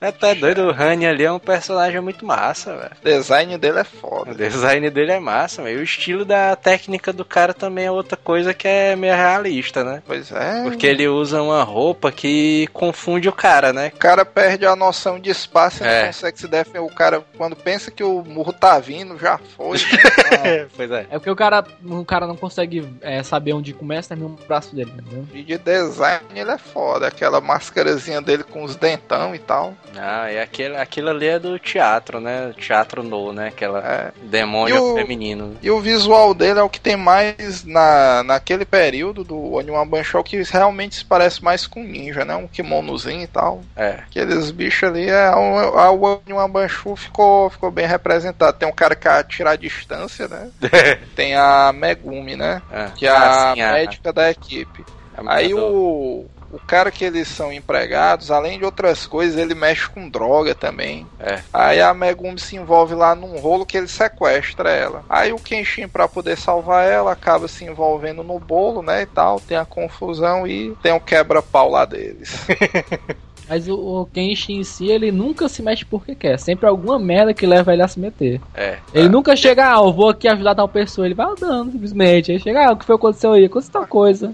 É 0.01 0.07
até 0.07 0.33
doido, 0.33 0.69
o 0.69 0.71
Hannya 0.71 1.11
ali 1.11 1.25
é 1.25 1.33
um 1.33 1.41
personagem 1.41 2.01
muito 2.01 2.25
massa, 2.25 2.77
velho. 2.77 2.93
O 3.01 3.05
design 3.05 3.59
dele 3.59 3.81
é 3.81 3.83
O 3.83 3.85
foda. 3.85 4.33
design 4.33 4.89
dele 4.91 5.11
é 5.11 5.19
massa, 5.19 5.61
velho. 5.61 5.79
E 5.79 5.81
o 5.81 5.83
estilo 5.85 6.25
da 6.25 6.55
técnica 6.55 7.12
do 7.12 7.25
cara 7.31 7.55
também 7.55 7.86
é 7.86 7.90
outra 7.90 8.16
coisa 8.16 8.52
que 8.52 8.66
é 8.69 8.94
meio 8.97 9.15
realista, 9.15 9.85
né? 9.85 10.02
Pois 10.07 10.31
é. 10.32 10.62
Porque 10.65 10.86
ele 10.86 11.07
usa 11.09 11.40
uma 11.43 11.62
roupa 11.62 12.11
que 12.12 12.66
confunde 12.73 13.28
o 13.28 13.32
cara, 13.32 13.73
né? 13.73 13.93
O 13.94 13.98
cara 13.98 14.24
perde 14.24 14.66
a 14.66 14.74
noção 14.77 15.19
de 15.19 15.31
espaço 15.31 15.82
e 15.82 15.86
É. 15.86 16.01
não 16.01 16.07
consegue 16.09 16.39
se 16.40 16.48
defender. 16.48 16.78
O 16.81 16.89
cara, 16.94 17.23
quando 17.36 17.55
pensa 17.57 17.90
que 17.90 18.02
o 18.05 18.23
murro 18.24 18.52
tá 18.52 18.78
vindo, 18.78 19.19
já 19.19 19.39
foi. 19.57 19.78
né? 20.31 20.66
pois 20.77 20.90
é. 20.90 21.07
É 21.11 21.19
porque 21.19 21.31
o 21.31 21.36
cara, 21.36 21.65
o 21.85 22.05
cara 22.05 22.27
não 22.27 22.36
consegue 22.36 22.86
é, 23.01 23.23
saber 23.23 23.52
onde 23.52 23.73
começa 23.73 24.09
e 24.09 24.16
termina 24.16 24.35
o 24.40 24.47
braço 24.47 24.74
dele, 24.74 24.93
entendeu? 24.97 25.27
E 25.32 25.43
de 25.43 25.57
design 25.59 26.20
ele 26.35 26.51
é 26.51 26.59
foda. 26.59 27.07
Aquela 27.07 27.40
máscarazinha 27.40 28.20
dele 28.20 28.43
com 28.43 28.65
os 28.65 28.77
dentão 28.77 29.35
e 29.35 29.39
tal. 29.39 29.74
Ah, 29.97 30.31
e 30.32 30.39
aquele, 30.40 30.77
aquilo 30.77 31.11
ali 31.11 31.27
é 31.27 31.39
do 31.39 31.59
teatro, 31.59 32.20
né? 32.20 32.52
Teatro 32.59 33.02
no, 33.02 33.32
né? 33.32 33.48
Aquela 33.48 33.78
É. 33.81 34.12
demônio 34.24 34.74
E 34.74 34.78
o- 34.78 34.94
feminino. 34.94 35.57
E 35.62 35.70
o 35.70 35.81
visual 35.81 36.35
dele 36.35 36.59
é 36.59 36.62
o 36.62 36.69
que 36.69 36.81
tem 36.81 36.97
mais 36.97 37.20
na, 37.65 38.23
naquele 38.23 38.65
período 38.65 39.25
do 39.25 39.53
Oniwan 39.55 39.87
Banshou 39.87 40.23
que 40.23 40.43
realmente 40.43 40.97
se 40.97 41.05
parece 41.05 41.43
mais 41.43 41.67
com 41.67 41.83
ninja, 41.83 42.25
né? 42.25 42.35
Um 42.35 42.47
kimonozinho 42.47 43.23
e 43.23 43.27
tal. 43.27 43.63
É. 43.77 44.01
Aqueles 44.07 44.51
bichos 44.51 44.89
ali, 44.89 45.09
é, 45.09 45.31
o, 45.31 45.79
a 45.79 45.91
Oniwan 45.91 46.51
Banshou 46.51 46.97
ficou, 46.97 47.51
ficou 47.51 47.71
bem 47.71 47.87
representado. 47.87 48.57
Tem 48.59 48.69
um 48.69 48.73
cara 48.73 48.95
que 48.95 49.09
atira 49.09 49.51
a 49.51 49.57
distância, 49.57 50.29
né? 50.29 50.51
Tem 51.15 51.35
a 51.35 51.73
Megumi, 51.73 52.37
né? 52.37 52.63
Ah, 52.71 52.91
Que 52.95 53.07
é 53.07 53.11
a 53.11 53.51
ah, 53.51 53.55
sim, 53.55 53.63
médica 53.63 54.13
da 54.13 54.31
equipe. 54.31 54.85
Aí 55.27 55.53
o, 55.53 56.27
o 56.52 56.59
cara 56.59 56.90
que 56.90 57.05
eles 57.05 57.28
são 57.28 57.52
empregados, 57.52 58.31
além 58.31 58.59
de 58.59 58.64
outras 58.64 59.06
coisas, 59.06 59.39
ele 59.39 59.55
mexe 59.55 59.89
com 59.89 60.09
droga 60.09 60.55
também. 60.55 61.06
É. 61.18 61.40
Aí 61.52 61.81
a 61.81 61.94
Megumi 61.94 62.39
se 62.39 62.56
envolve 62.56 62.94
lá 62.94 63.14
num 63.14 63.39
rolo 63.39 63.66
que 63.66 63.77
ele 63.77 63.89
sequestra 63.89 64.70
ela. 64.70 65.05
Aí 65.09 65.32
o 65.32 65.39
Kenshin, 65.39 65.89
pra 65.89 66.09
poder 66.09 66.36
salvar 66.36 66.89
ela, 66.89 67.12
acaba 67.12 67.47
se 67.47 67.64
envolvendo 67.64 68.22
no 68.22 68.39
bolo, 68.39 68.82
né, 68.82 69.02
e 69.02 69.06
tal. 69.06 69.40
Tem 69.40 69.56
a 69.56 69.64
confusão 69.64 70.47
e 70.47 70.74
tem 70.82 70.93
o 70.93 71.01
quebra-pau 71.01 71.70
lá 71.70 71.85
deles. 71.85 72.47
Mas 73.51 73.66
o, 73.66 73.74
o 73.74 74.06
Kenshin 74.06 74.60
em 74.60 74.64
si, 74.64 74.86
ele 74.86 75.10
nunca 75.10 75.48
se 75.48 75.60
mexe 75.60 75.85
porque 75.85 76.14
quer. 76.14 76.39
Sempre 76.39 76.68
alguma 76.68 77.01
merda 77.01 77.35
que 77.35 77.44
leva 77.44 77.72
ele 77.72 77.82
a 77.82 77.89
se 77.89 77.98
meter. 77.98 78.40
É. 78.55 78.78
Ele 78.94 79.09
nunca 79.09 79.35
chega, 79.35 79.72
ah, 79.74 79.81
eu 79.85 79.93
vou 79.93 80.09
aqui 80.09 80.28
ajudar 80.28 80.55
tal 80.55 80.68
pessoa. 80.68 81.05
Ele 81.05 81.16
vai 81.16 81.27
andando, 81.27 81.72
simplesmente. 81.72 82.31
Aí 82.31 82.39
chega, 82.39 82.68
ah, 82.68 82.72
o 82.72 82.77
que 82.77 82.85
foi 82.85 82.97
que 82.97 83.01
aconteceu 83.01 83.32
aí? 83.32 83.44
Aconteceu 83.44 83.72
tal 83.72 83.89
coisa. 83.89 84.32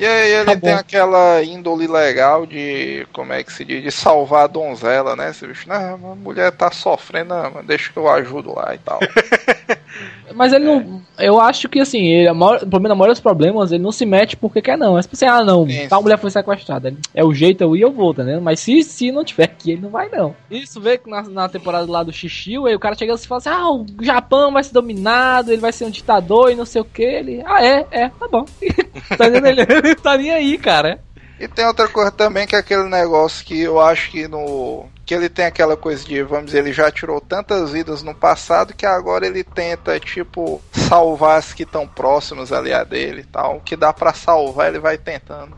E 0.00 0.06
aí 0.06 0.32
ele 0.32 0.46
Tá 0.46 0.56
tem 0.56 0.72
aquela 0.72 1.42
índole 1.42 1.86
legal 1.86 2.46
de, 2.46 3.06
como 3.12 3.34
é 3.34 3.44
que 3.44 3.52
se 3.52 3.66
diz, 3.66 3.82
de 3.82 3.92
salvar 3.92 4.44
a 4.44 4.46
donzela, 4.46 5.14
né? 5.14 5.28
Esse 5.28 5.46
bicho, 5.46 5.68
não, 5.68 6.12
a 6.12 6.14
mulher 6.14 6.50
tá 6.52 6.70
sofrendo, 6.70 7.34
não, 7.34 7.62
deixa 7.62 7.92
que 7.92 7.98
eu 7.98 8.08
ajudo 8.08 8.54
lá 8.54 8.74
e 8.74 8.78
tal. 8.78 8.98
Mas 10.34 10.52
ele 10.52 10.64
não. 10.64 11.02
Eu 11.18 11.40
acho 11.40 11.68
que 11.68 11.80
assim, 11.80 12.06
ele, 12.06 12.32
maior, 12.32 12.62
o 12.62 12.66
problema, 12.66 12.94
a 12.94 12.96
maioria 12.96 13.12
dos 13.12 13.20
problemas, 13.20 13.72
ele 13.72 13.82
não 13.82 13.92
se 13.92 14.06
mete 14.06 14.36
porque 14.36 14.62
quer, 14.62 14.78
não. 14.78 14.98
É 14.98 15.02
tipo 15.02 15.14
assim, 15.14 15.26
ah, 15.26 15.44
não, 15.44 15.68
Sim, 15.68 15.88
tal 15.88 16.02
mulher 16.02 16.18
foi 16.18 16.30
sequestrada. 16.30 16.94
É 17.14 17.24
o 17.24 17.34
jeito 17.34 17.62
eu 17.62 17.76
ir, 17.76 17.82
eu 17.82 17.92
vou, 17.92 18.14
tá 18.14 18.22
entendendo? 18.22 18.42
Mas 18.42 18.60
se, 18.60 18.82
se 18.82 19.10
não 19.10 19.24
tiver 19.24 19.44
aqui, 19.44 19.72
ele 19.72 19.82
não 19.82 19.90
vai, 19.90 20.08
não. 20.08 20.34
Isso 20.50 20.80
vê 20.80 20.98
que 20.98 21.10
na, 21.10 21.22
na 21.22 21.48
temporada 21.48 21.90
lá 21.90 22.02
do 22.02 22.12
Xixiu, 22.12 22.66
aí 22.66 22.74
o 22.74 22.80
cara 22.80 22.94
chega 22.94 23.14
e 23.14 23.18
fala 23.26 23.38
assim: 23.38 23.50
ah, 23.50 23.70
o 23.70 24.04
Japão 24.04 24.52
vai 24.52 24.62
ser 24.62 24.72
dominado, 24.72 25.52
ele 25.52 25.60
vai 25.60 25.72
ser 25.72 25.84
um 25.84 25.90
ditador 25.90 26.50
e 26.50 26.56
não 26.56 26.64
sei 26.64 26.80
o 26.80 26.84
que. 26.84 27.02
Ele, 27.02 27.42
ah, 27.44 27.64
é, 27.64 27.86
é, 27.90 28.08
tá 28.08 28.28
bom. 28.28 28.44
tá 29.16 29.26
entendendo? 29.26 29.70
Ele 29.70 29.94
tá 29.94 30.16
nem 30.16 30.30
aí, 30.30 30.58
cara. 30.58 31.00
E 31.40 31.48
tem 31.48 31.64
outra 31.66 31.88
coisa 31.88 32.10
também 32.10 32.46
que 32.46 32.54
é 32.54 32.58
aquele 32.58 32.84
negócio 32.84 33.46
que 33.46 33.58
eu 33.58 33.80
acho 33.80 34.10
que 34.10 34.28
no 34.28 34.84
que 35.06 35.14
ele 35.14 35.28
tem 35.28 35.46
aquela 35.46 35.76
coisa 35.76 36.04
de, 36.04 36.22
vamos 36.22 36.46
dizer, 36.46 36.58
ele 36.58 36.72
já 36.72 36.88
tirou 36.88 37.20
tantas 37.20 37.72
vidas 37.72 38.00
no 38.00 38.14
passado 38.14 38.74
que 38.74 38.86
agora 38.86 39.26
ele 39.26 39.42
tenta, 39.42 39.98
tipo, 39.98 40.60
salvar 40.70 41.38
as 41.38 41.52
que 41.52 41.64
estão 41.64 41.84
próximas 41.84 42.52
ali 42.52 42.72
a 42.72 42.84
dele 42.84 43.22
e 43.22 43.24
tal. 43.24 43.56
O 43.56 43.60
que 43.60 43.74
dá 43.74 43.92
para 43.92 44.12
salvar, 44.12 44.68
ele 44.68 44.78
vai 44.78 44.96
tentando. 44.98 45.56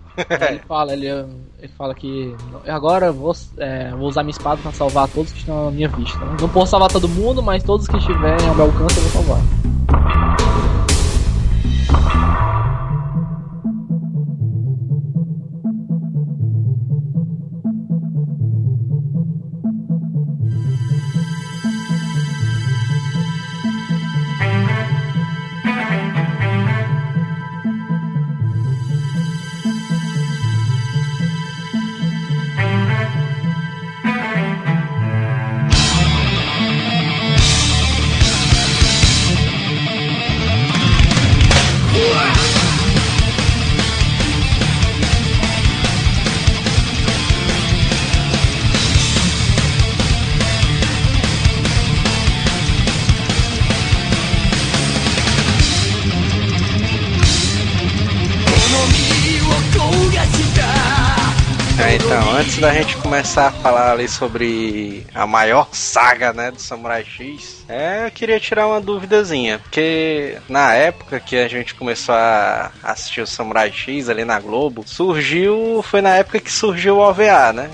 ele 0.49 0.61
fala, 0.61 0.95
ele, 0.95 1.09
ele 1.09 1.73
fala 1.77 1.95
que 1.95 2.35
agora 2.67 3.13
vou, 3.13 3.35
é, 3.59 3.91
vou 3.91 4.09
usar 4.09 4.23
minha 4.23 4.31
espada 4.31 4.63
para 4.63 4.73
salvar 4.73 5.07
todos 5.09 5.33
que 5.33 5.41
estão 5.41 5.67
na 5.67 5.71
minha 5.71 5.89
vista. 5.89 6.19
Não 6.41 6.49
posso 6.49 6.71
salvar 6.71 6.91
todo 6.91 7.07
mundo, 7.09 7.43
mas 7.43 7.63
todos 7.63 7.87
que 7.87 7.97
estiverem 7.99 8.49
ao 8.49 8.55
meu 8.55 8.67
alcance 8.67 8.97
eu 8.97 9.03
vou 9.03 9.23
salvar. 9.23 10.72
Da 62.63 62.73
gente 62.73 62.97
começar 62.99 63.49
a 63.49 63.51
falar 63.51 63.91
ali 63.91 64.07
sobre 64.07 65.05
a 65.13 65.27
maior 65.27 65.69
saga, 65.73 66.33
né, 66.33 66.53
do 66.53 66.61
Samurai 66.61 67.05
X, 67.05 67.65
é, 67.69 68.07
eu 68.07 68.11
queria 68.13 68.39
tirar 68.39 68.69
uma 68.69 68.81
duvidazinha, 68.81 69.59
porque 69.59 70.39
na 70.49 70.73
época 70.73 71.19
que 71.19 71.37
a 71.37 71.49
gente 71.49 71.75
começou 71.75 72.15
a 72.15 72.71
assistir 72.81 73.21
o 73.21 73.27
Samurai 73.27 73.73
X 73.73 74.09
ali 74.09 74.25
na 74.25 74.39
Globo, 74.39 74.85
surgiu, 74.87 75.83
foi 75.83 76.01
na 76.01 76.11
época 76.11 76.39
que 76.39 76.53
surgiu 76.53 76.99
o 76.99 77.01
OVA, 77.01 77.53
né? 77.53 77.69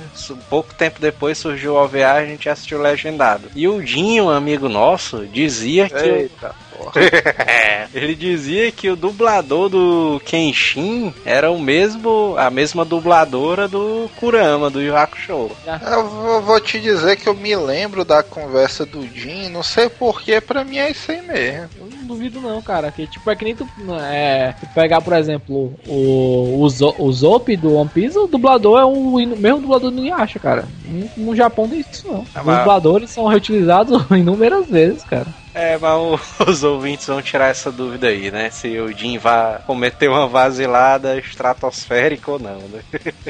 Pouco 0.49 0.73
tempo 0.73 0.99
depois 0.99 1.37
surgiu 1.37 1.75
o 1.75 1.77
OVA, 1.77 2.13
a 2.13 2.25
gente 2.25 2.49
assistiu 2.49 2.81
Legendado. 2.81 3.51
E 3.55 3.69
o 3.69 3.83
Dinho, 3.83 4.31
amigo 4.31 4.71
nosso, 4.71 5.27
dizia 5.27 5.91
que 5.91 5.99
Eita. 5.99 6.55
Ele 7.95 8.15
dizia 8.15 8.71
que 8.71 8.91
o 8.91 8.97
dublador 8.97 9.69
do 9.69 10.21
Kenshin 10.25 11.13
era 11.25 11.51
o 11.51 11.59
mesmo, 11.59 12.35
a 12.37 12.51
mesma 12.51 12.85
dubladora 12.85 13.67
do 13.67 14.11
Kurama, 14.19 14.71
do 14.71 14.81
Yu 14.83 14.97
Hakusho. 14.97 15.51
Eu 15.67 16.43
vou 16.43 16.61
te 16.61 16.81
dizer 16.81 17.17
que 17.17 17.29
eu 17.29 17.35
me 17.35 17.55
lembro 17.57 18.05
da 18.05 18.23
conversa 18.23 18.85
do 18.85 19.07
Jin, 19.07 19.49
não 19.49 19.63
sei 19.63 19.89
porquê, 19.89 20.41
pra 20.41 20.65
mim 20.65 20.79
é 20.79 20.91
isso 20.91 21.11
aí 21.11 21.23
mesmo. 21.23 21.69
Eu 21.81 21.89
não 21.91 22.07
duvido 22.07 22.41
não, 22.41 22.61
cara, 22.63 22.91
que 22.91 23.07
tipo, 23.07 23.31
é 23.31 23.37
que 23.37 23.45
nem 23.45 23.55
tu, 23.55 23.69
é, 24.11 24.55
tu 24.59 24.67
pegar, 24.75 25.01
por 25.01 25.13
exemplo, 25.15 25.75
o, 25.87 26.61
o, 26.61 26.69
Zo, 26.69 26.95
o 26.99 27.13
Zop 27.13 27.55
do 27.57 27.75
One 27.75 27.89
Piece, 27.89 28.19
o 28.19 28.27
dublador 28.27 28.81
é 28.81 28.85
o 28.85 29.17
mesmo 29.37 29.61
dublador 29.61 29.91
do 29.91 29.99
Inuyasha, 29.99 30.39
cara. 30.39 30.65
No, 30.87 31.27
no 31.27 31.37
Japão 31.37 31.69
tem 31.69 31.81
isso 31.81 32.07
não. 32.09 32.25
Ah, 32.35 32.41
Os 32.41 32.59
dubladores 32.59 33.11
são 33.11 33.27
reutilizados 33.27 34.03
inúmeras 34.11 34.67
vezes, 34.67 35.05
cara. 35.05 35.27
É, 35.59 35.77
mas 35.77 36.21
os 36.47 36.63
ouvintes 36.63 37.09
vão 37.09 37.21
tirar 37.21 37.49
essa 37.49 37.73
dúvida 37.73 38.07
aí, 38.07 38.31
né? 38.31 38.49
Se 38.49 38.79
o 38.79 38.97
Jim 38.97 39.19
vai 39.19 39.59
cometer 39.67 40.07
uma 40.07 40.29
vasilada 40.29 41.19
estratosférica 41.19 42.31
ou 42.31 42.39
não, 42.39 42.61
né? 42.61 42.81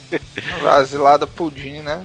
Vasilada 0.63 1.27
pudim, 1.27 1.81
né? 1.81 2.05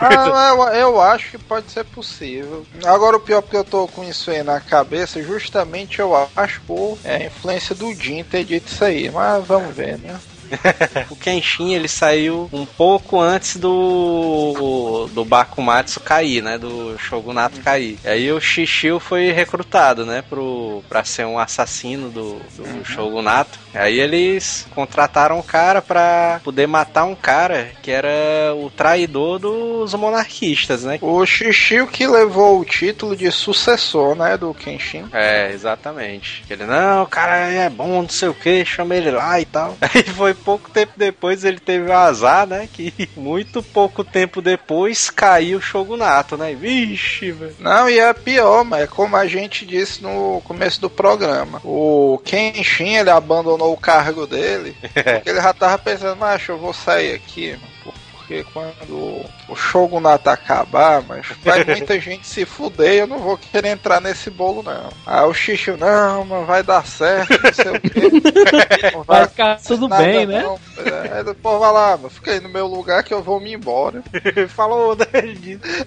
ah, 0.00 0.48
eu, 0.48 0.62
eu, 0.74 1.00
acho 1.00 1.30
que 1.30 1.38
pode 1.38 1.70
ser 1.70 1.84
possível. 1.84 2.66
Agora 2.84 3.16
o 3.16 3.20
pior 3.20 3.40
porque 3.40 3.56
eu 3.56 3.64
tô 3.64 3.86
com 3.86 4.02
isso 4.02 4.32
aí 4.32 4.42
na 4.42 4.58
cabeça, 4.58 5.22
justamente 5.22 6.00
eu 6.00 6.12
acho 6.34 6.60
por 6.62 6.98
é, 7.04 7.16
a 7.16 7.26
influência 7.26 7.72
do 7.72 7.94
Jim 7.94 8.24
ter 8.24 8.44
dito 8.44 8.66
isso 8.66 8.84
aí. 8.84 9.08
Mas 9.10 9.46
vamos 9.46 9.72
ver, 9.72 9.96
né? 9.98 10.18
o 11.10 11.16
Kenshin 11.16 11.74
ele 11.74 11.88
saiu 11.88 12.48
um 12.52 12.64
pouco 12.64 13.20
antes 13.20 13.56
do 13.56 15.08
do 15.12 15.24
Bakumatsu 15.24 16.00
cair, 16.00 16.42
né, 16.42 16.58
do 16.58 16.96
Shogunato 16.98 17.60
cair. 17.60 17.98
E 18.04 18.08
aí 18.08 18.32
o 18.32 18.40
Shishio 18.40 18.98
foi 18.98 19.32
recrutado, 19.32 20.04
né, 20.04 20.22
pro 20.22 20.82
para 20.88 21.04
ser 21.04 21.26
um 21.26 21.38
assassino 21.38 22.08
do, 22.10 22.40
do 22.56 22.64
uhum. 22.64 22.84
Shogunato. 22.84 23.58
Aí 23.74 23.98
eles 24.00 24.66
contrataram 24.74 25.38
um 25.38 25.42
cara 25.42 25.80
para 25.80 26.40
poder 26.44 26.66
matar 26.66 27.04
um 27.04 27.14
cara 27.14 27.70
que 27.82 27.90
era 27.90 28.54
o 28.54 28.70
traidor 28.70 29.38
dos 29.38 29.94
monarquistas, 29.94 30.84
né? 30.84 30.98
O 31.00 31.24
Shishio 31.24 31.86
que 31.86 32.06
levou 32.06 32.60
o 32.60 32.64
título 32.64 33.16
de 33.16 33.30
sucessor, 33.30 34.14
né, 34.14 34.36
do 34.36 34.52
Kenshin. 34.52 35.06
É, 35.12 35.50
exatamente. 35.52 36.44
Ele 36.48 36.64
não, 36.64 37.02
o 37.02 37.06
cara 37.06 37.36
é 37.36 37.68
bom, 37.68 38.02
não 38.02 38.08
sei 38.08 38.28
o 38.28 38.34
que, 38.34 38.64
chama 38.64 38.94
ele 38.94 39.10
lá 39.10 39.40
e 39.40 39.44
tal. 39.44 39.76
Aí 39.80 40.02
foi 40.02 40.34
pouco 40.34 40.70
tempo 40.70 40.92
depois 40.96 41.44
ele 41.44 41.58
teve 41.58 41.88
o 41.88 41.92
azar, 41.92 42.46
né? 42.46 42.68
Que 42.72 42.92
muito 43.16 43.62
pouco 43.62 44.04
tempo 44.04 44.42
depois 44.42 45.10
caiu 45.10 45.58
o 45.58 45.62
Shogunato, 45.62 46.36
né? 46.36 46.54
Vixe, 46.54 47.32
velho. 47.32 47.56
Não, 47.58 47.88
e 47.88 47.98
é 47.98 48.12
pior, 48.12 48.64
mas 48.64 48.82
é 48.82 48.86
como 48.86 49.16
a 49.16 49.26
gente 49.26 49.64
disse 49.64 50.02
no 50.02 50.42
começo 50.44 50.80
do 50.80 50.90
programa. 50.90 51.60
O 51.64 52.20
Kenshin, 52.24 52.96
ele 52.96 53.10
abandonou 53.10 53.61
o 53.70 53.76
cargo 53.76 54.26
dele, 54.26 54.76
porque 54.82 55.28
ele 55.28 55.40
já 55.40 55.52
tava 55.52 55.78
pensando, 55.78 56.16
macho, 56.16 56.52
eu 56.52 56.58
vou 56.58 56.72
sair 56.72 57.14
aqui, 57.14 57.52
mano 57.52 58.02
porque 58.32 58.44
quando 58.52 59.26
o 59.48 59.54
Shogunato 59.54 60.30
acabar, 60.30 61.02
mas 61.02 61.26
vai 61.44 61.64
muita 61.66 62.00
gente 62.00 62.26
se 62.26 62.46
fuder 62.46 62.94
eu 62.94 63.06
não 63.06 63.18
vou 63.18 63.36
querer 63.36 63.68
entrar 63.68 64.00
nesse 64.00 64.30
bolo, 64.30 64.62
não. 64.62 64.90
Aí 65.06 65.24
o 65.24 65.34
Xixi, 65.34 65.72
não, 65.72 66.24
mas 66.24 66.46
vai 66.46 66.62
dar 66.62 66.86
certo, 66.86 67.38
não 67.42 67.52
sei 67.52 67.72
o 67.72 67.80
quê. 67.80 68.22
Vai, 69.06 69.20
vai 69.20 69.28
ficar 69.28 69.60
tudo 69.60 69.88
bem, 69.88 70.26
né? 70.26 70.42
Não. 70.42 70.58
É, 70.78 71.34
pô, 71.34 71.58
vai 71.58 71.72
lá, 71.72 71.98
fica 72.08 72.32
aí 72.32 72.40
no 72.40 72.48
meu 72.48 72.66
lugar 72.66 73.02
que 73.02 73.12
eu 73.12 73.22
vou 73.22 73.40
me 73.40 73.52
embora. 73.52 74.02
Falou, 74.48 74.96
né? 74.96 75.06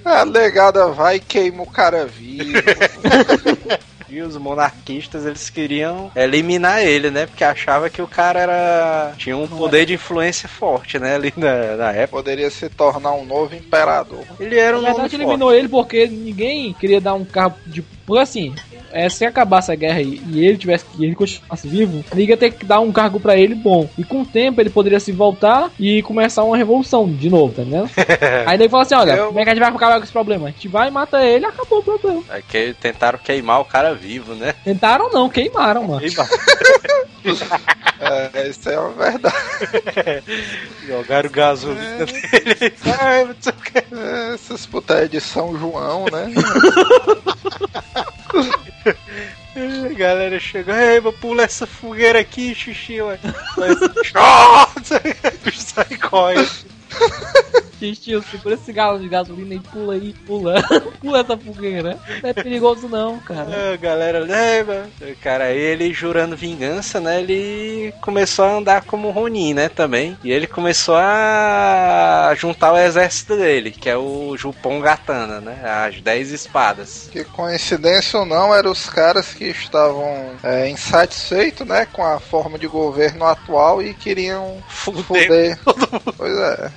A 0.03 0.25
negada 0.25 0.87
vai 0.87 1.17
e 1.17 1.19
queima 1.19 1.63
o 1.63 1.69
cara 1.69 2.05
vivo. 2.05 2.53
E 4.07 4.21
os 4.21 4.37
monarquistas, 4.37 5.25
eles 5.25 5.49
queriam 5.49 6.11
eliminar 6.15 6.83
ele, 6.83 7.09
né? 7.09 7.25
Porque 7.25 7.43
achava 7.43 7.89
que 7.89 8.01
o 8.01 8.07
cara 8.07 8.39
era 8.39 9.13
tinha 9.17 9.35
um 9.35 9.47
poder 9.47 9.85
de 9.85 9.93
influência 9.93 10.47
forte, 10.47 10.99
né? 10.99 11.15
Ali 11.15 11.33
na, 11.35 11.75
na 11.75 11.91
época. 11.91 12.17
Poderia 12.17 12.49
se 12.49 12.69
tornar 12.69 13.13
um 13.13 13.25
novo 13.25 13.55
imperador. 13.55 14.23
Ele 14.39 14.57
era 14.57 14.77
um 14.77 14.81
Na 14.81 14.93
verdade, 14.93 15.15
eliminou 15.15 15.53
ele 15.53 15.67
porque 15.67 16.07
ninguém 16.07 16.73
queria 16.73 17.01
dar 17.01 17.13
um 17.13 17.25
carro 17.25 17.55
de... 17.65 17.81
Porque 17.81 18.21
assim, 18.21 18.53
é, 18.91 19.09
se 19.09 19.25
acabasse 19.25 19.71
a 19.71 19.75
guerra 19.75 20.01
e, 20.01 20.21
e 20.27 20.45
ele 20.45 20.57
tivesse 20.57 20.85
e 20.97 21.05
ele 21.05 21.15
continuasse 21.15 21.67
vivo, 21.67 22.03
ele 22.11 22.25
ia 22.25 22.37
ter 22.37 22.51
que 22.51 22.65
dar 22.65 22.79
um 22.79 22.91
cargo 22.91 23.19
para 23.19 23.37
ele 23.37 23.55
bom. 23.55 23.89
E 23.97 24.03
com 24.03 24.21
o 24.21 24.25
tempo 24.25 24.61
ele 24.61 24.69
poderia 24.69 24.99
se 24.99 25.11
voltar 25.11 25.71
e 25.79 26.01
começar 26.03 26.43
uma 26.43 26.57
revolução 26.57 27.07
de 27.07 27.29
novo, 27.29 27.53
tá 27.53 27.61
entendendo? 27.61 27.89
Aí 28.45 28.55
ele 28.57 28.69
falou 28.69 28.83
assim: 28.83 28.95
olha, 28.95 29.13
Eu... 29.13 29.27
como 29.27 29.39
é 29.39 29.43
que 29.43 29.49
a 29.49 29.53
gente 29.53 29.63
vai 29.63 29.69
acabar 29.69 29.97
com 29.97 30.03
esse 30.03 30.13
problema? 30.13 30.47
A 30.47 30.51
gente 30.51 30.67
vai 30.67 30.87
e 30.87 30.91
mata 30.91 31.23
ele 31.23 31.45
e 31.45 31.47
acabou 31.47 31.79
o 31.79 31.83
problema. 31.83 32.23
É 32.29 32.41
que 32.41 32.75
tentaram 32.79 33.19
queimar 33.19 33.61
o 33.61 33.65
cara 33.65 33.93
vivo, 33.93 34.33
né? 34.33 34.53
Tentaram 34.63 35.09
não, 35.11 35.29
queimaram, 35.29 35.83
mano. 35.83 35.99
Queimaram. 35.99 36.29
é, 37.99 38.47
isso 38.49 38.69
é 38.69 38.79
uma 38.79 38.91
verdade. 38.91 39.35
Jogaram 40.87 41.29
gasolina 41.29 41.83
é. 41.83 42.05
dele. 42.05 42.73
É, 43.91 44.33
essas 44.33 44.65
putas 44.65 45.09
de 45.09 45.19
São 45.19 45.57
João, 45.57 46.05
né? 46.11 46.31
A 48.85 49.93
galera 49.97 50.39
chega, 50.39 50.75
ei, 50.77 50.99
vou 50.99 51.13
pular 51.13 51.45
essa 51.45 51.65
fogueira 51.65 52.19
aqui, 52.19 52.53
xixi, 52.53 53.01
ué. 53.01 53.19
Sai 54.83 55.97
corre. 55.97 56.47
Xixi, 57.93 58.21
segura 58.31 58.55
esse 58.55 58.71
galo 58.71 58.99
de 58.99 59.07
gasolina 59.07 59.55
e 59.55 59.59
pula 59.59 59.93
aí, 59.93 60.13
pula. 60.25 60.55
pula 60.99 61.19
essa 61.19 61.37
fogueira. 61.37 61.99
Não 62.21 62.29
é 62.29 62.33
perigoso 62.33 62.87
não, 62.87 63.19
cara. 63.19 63.49
É, 63.51 63.77
galera 63.77 64.19
leva. 64.19 64.87
Cara, 65.21 65.51
ele 65.51 65.93
jurando 65.93 66.35
vingança, 66.35 66.99
né? 66.99 67.21
Ele 67.21 67.93
começou 68.01 68.45
a 68.45 68.57
andar 68.57 68.83
como 68.83 69.11
Ronin, 69.11 69.53
né? 69.53 69.69
Também. 69.69 70.17
E 70.23 70.31
ele 70.31 70.47
começou 70.47 70.95
a 70.97 72.33
juntar 72.37 72.73
o 72.73 72.77
exército 72.77 73.35
dele, 73.35 73.71
que 73.71 73.89
é 73.89 73.97
o 73.97 74.35
Jupon 74.37 74.79
Gatana, 74.79 75.39
né? 75.41 75.59
As 75.63 75.99
10 76.01 76.31
espadas. 76.31 77.09
Que 77.11 77.23
coincidência 77.23 78.19
ou 78.19 78.25
não, 78.25 78.53
eram 78.53 78.71
os 78.71 78.89
caras 78.89 79.33
que 79.33 79.45
estavam 79.45 80.31
é, 80.43 80.69
insatisfeitos, 80.69 81.67
né? 81.67 81.85
Com 81.91 82.05
a 82.05 82.19
forma 82.19 82.57
de 82.57 82.67
governo 82.67 83.25
atual 83.25 83.81
e 83.81 83.93
queriam 83.93 84.63
Fuder. 84.67 85.03
fuder. 85.03 85.59
Pois 86.17 86.37
é. 86.37 86.71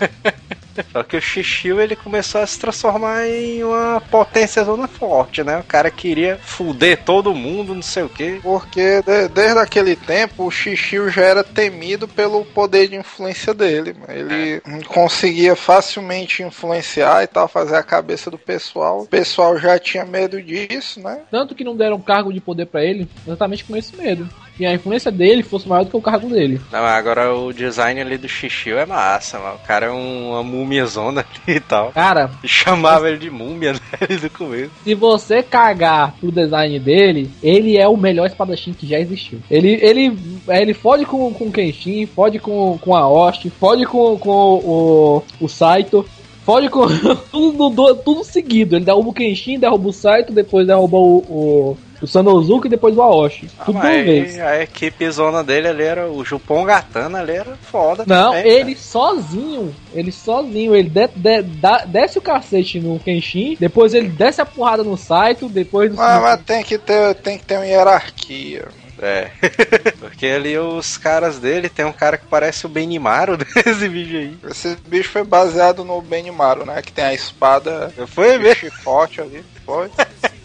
Só 0.93 1.03
que 1.03 1.17
o 1.17 1.21
Xixiu 1.21 1.81
ele 1.81 1.97
começou 1.97 2.41
a 2.41 2.47
se 2.47 2.59
transformar 2.59 3.27
em 3.27 3.63
uma 3.65 4.01
potência 4.11 4.65
zona 4.65 4.87
forte, 4.89 5.43
né? 5.43 5.59
O 5.59 5.65
cara 5.65 5.91
queria 5.91 6.39
fuder 6.43 7.03
todo 7.05 7.35
mundo, 7.35 7.75
não 7.75 7.83
sei 7.83 8.03
o 8.03 8.09
quê. 8.09 8.39
Porque 8.43 9.03
de- 9.03 9.29
desde 9.29 9.59
aquele 9.59 9.97
tempo 9.97 10.47
o 10.47 10.51
Xixiu 10.51 11.09
já 11.11 11.23
era 11.23 11.45
temido 11.45 12.07
pelo 12.09 12.45
poder 12.45 12.89
de 12.89 12.97
influência 12.97 13.53
dele. 13.55 13.97
Ele 14.09 14.61
conseguia 14.87 15.55
facilmente 15.57 16.43
influenciar 16.43 17.23
e 17.23 17.27
tal, 17.27 17.49
fazer 17.49 17.77
a 17.77 17.83
cabeça 17.83 18.31
do 18.31 18.39
pessoal. 18.39 19.03
O 19.03 19.07
pessoal 19.07 19.59
já 19.59 19.79
tinha 19.79 20.05
medo 20.05 20.41
disso, 20.43 21.01
né? 21.01 21.21
Tanto 21.31 21.55
que 21.55 21.65
não 21.65 21.77
deram 21.77 22.01
cargo 22.01 22.33
de 22.33 22.41
poder 22.41 22.67
pra 22.67 22.83
ele, 22.85 23.09
exatamente 23.27 23.65
com 23.65 23.77
esse 23.77 23.97
medo. 23.97 24.29
E 24.59 24.67
a 24.67 24.75
influência 24.75 25.11
dele 25.11 25.43
fosse 25.43 25.69
maior 25.69 25.85
do 25.85 25.91
que 25.91 25.97
o 25.97 26.03
cargo 26.03 26.29
dele. 26.29 26.61
Não, 26.73 26.81
agora 26.81 27.35
o 27.35 27.53
design 27.53 28.01
ali 28.01 28.19
do 28.19 28.29
Xixiu 28.29 28.79
é 28.79 28.85
massa, 28.85 29.39
mano. 29.39 29.55
O 29.63 29.67
cara 29.67 29.87
é 29.87 29.91
um- 29.91 30.31
uma 30.31 30.43
múmiazona 30.43 31.21
ali 31.47 31.57
e 31.57 31.61
tal. 31.61 31.93
Cara, 31.93 32.31
E 32.43 32.49
chamava 32.49 33.09
ele 33.09 33.19
de 33.19 33.31
múmia, 33.31 33.73
né? 33.75 33.79
Do 34.19 34.31
começo. 34.31 34.71
se 34.85 34.95
você 34.95 35.43
cagar 35.43 36.15
pro 36.19 36.33
design 36.33 36.79
dele, 36.81 37.31
ele 37.43 37.77
é 37.77 37.87
o 37.87 37.97
melhor 37.97 38.27
espadachim 38.27 38.73
que 38.73 38.87
já 38.87 38.99
existiu. 38.99 39.39
Ele, 39.51 39.79
ele, 39.83 40.19
ele 40.49 40.75
fode 40.75 41.05
com, 41.05 41.33
com 41.33 41.45
o 41.47 41.53
Kenshin, 41.53 42.07
fode 42.07 42.39
com, 42.39 42.77
com 42.79 42.95
a 42.97 43.09
Osh, 43.09 43.47
fode 43.61 43.85
com, 43.87 44.19
com 44.19 44.31
o, 44.31 45.23
o 45.41 45.49
Saito. 45.49 46.05
Fode 46.45 46.69
com 46.71 46.87
tudo, 47.31 47.69
do- 47.69 47.95
tudo 47.97 48.25
seguido. 48.25 48.77
Ele 48.77 48.85
derruba 48.85 49.11
o 49.11 49.13
Kenshin, 49.13 49.59
derruba 49.59 49.89
o 49.89 49.93
Saito, 49.93 50.33
depois 50.33 50.67
derruba 50.67 50.97
o, 50.97 51.19
o, 51.19 51.77
o 52.01 52.07
Sanosuke 52.07 52.67
e 52.67 52.71
depois 52.71 52.97
o 52.97 53.03
Aoshi. 53.03 53.49
Ah, 53.59 53.65
Tudo 53.65 53.79
de 53.81 53.85
mas 53.87 53.97
uma 53.97 54.05
vez. 54.05 54.39
a 54.39 54.63
equipe 54.63 55.11
zona 55.11 55.43
dele 55.45 55.69
ali 55.69 55.83
era 55.83 56.07
o 56.11 56.25
Jupon 56.25 56.65
Gatana, 56.65 57.21
ali 57.21 57.33
era 57.33 57.57
foda. 57.71 58.05
Não, 58.07 58.33
também, 58.33 58.51
ele 58.51 58.77
sozinho, 58.77 59.75
ele 59.93 60.13
sozinho, 60.13 60.75
ele 60.75 60.89
de- 60.89 61.09
de- 61.09 61.87
desce 61.89 62.19
o 62.19 62.23
cacete 62.23 62.81
no 62.81 62.99
Kenshin, 62.99 63.57
depois 63.59 63.95
ele 63.95 64.09
desce 64.09 64.41
a 64.41 64.47
porrada 64.47 64.83
no 64.85 64.97
Saito, 64.97 65.49
depois 65.49 65.91
do 65.91 65.97
Mas, 65.97 66.23
mas 66.23 66.41
tem 66.43 66.63
que 66.63 66.79
ter, 66.79 67.15
tem 67.17 67.39
que 67.39 67.45
ter 67.45 67.57
uma 67.57 67.67
hierarquia. 67.67 68.69
É. 69.01 69.31
Porque 70.01 70.27
ali 70.27 70.59
os 70.59 70.97
caras 70.97 71.39
dele, 71.39 71.69
tem 71.69 71.85
um 71.85 71.93
cara 71.93 72.19
que 72.19 72.27
parece 72.27 72.67
o 72.67 72.69
Benimaru 72.69 73.37
desse 73.39 73.87
vídeo 73.89 74.19
aí. 74.19 74.37
Esse 74.51 74.77
bicho 74.89 75.11
foi 75.11 75.23
baseado 75.23 75.85
no 75.85 76.03
Benimaru, 76.03 76.67
né? 76.67 76.83
Que 76.83 76.91
tem 76.93 77.05
a 77.05 77.15
espada 77.15 77.93
Foi 78.09 78.39
mesmo? 78.39 78.57
chicote 78.71 79.21
ali. 79.21 79.45
Foi. 79.65 79.89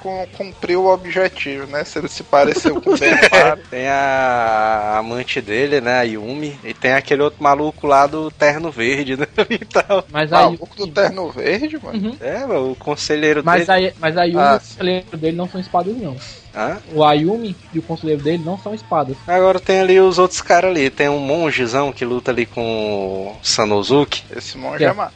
Com, 0.00 0.26
cumpriu 0.36 0.84
o 0.84 0.92
objetivo, 0.92 1.66
né? 1.66 1.84
Se 1.84 1.98
ele 1.98 2.08
se 2.08 2.22
pareceu 2.22 2.80
com 2.80 2.90
o 2.90 2.98
Benimaru. 2.98 3.60
Tem 3.70 3.88
a 3.88 4.96
amante 4.98 5.40
dele, 5.40 5.80
né, 5.80 5.98
a 6.00 6.02
Yumi, 6.02 6.58
e 6.64 6.72
tem 6.74 6.92
aquele 6.92 7.22
outro 7.22 7.42
maluco 7.42 7.86
lá 7.86 8.06
do 8.06 8.30
terno 8.30 8.70
verde, 8.70 9.16
né, 9.16 9.26
e 9.48 9.58
tal. 9.58 10.04
Mas 10.10 10.32
aí, 10.32 10.44
Maluco 10.44 10.76
do 10.76 10.86
terno 10.88 11.30
verde, 11.30 11.78
mano. 11.82 12.08
Uhum. 12.10 12.16
É, 12.20 12.46
mano, 12.46 12.72
o 12.72 12.76
conselheiro 12.76 13.42
Mas 13.44 13.66
dele... 13.66 13.86
aí, 13.86 13.94
mas 13.98 14.16
a 14.16 14.24
Yumi 14.24 14.38
Ah, 14.40 14.52
e 14.52 14.56
o 14.56 14.60
conselheiro 14.60 15.16
dele 15.16 15.36
não 15.36 15.48
são 15.48 15.60
espadas, 15.60 15.96
não. 15.96 16.16
Hã? 16.54 16.78
O 16.92 17.04
Ayumi 17.04 17.54
e 17.72 17.78
o 17.78 17.82
conselheiro 17.82 18.22
dele 18.22 18.42
não 18.44 18.58
são 18.58 18.74
espadas. 18.74 19.16
Agora 19.26 19.60
tem 19.60 19.80
ali 19.80 20.00
os 20.00 20.18
outros 20.18 20.40
caras 20.40 20.70
ali. 20.70 20.90
Tem 20.90 21.08
um 21.08 21.20
monjezão 21.20 21.92
que 21.92 22.04
luta 22.04 22.32
ali 22.32 22.44
com 22.44 22.62
o 22.62 23.36
Sanosuke. 23.40 24.22
Esse 24.36 24.58
monge 24.58 24.84
É. 24.84 24.88
é 24.88 24.92
massa. 24.92 25.12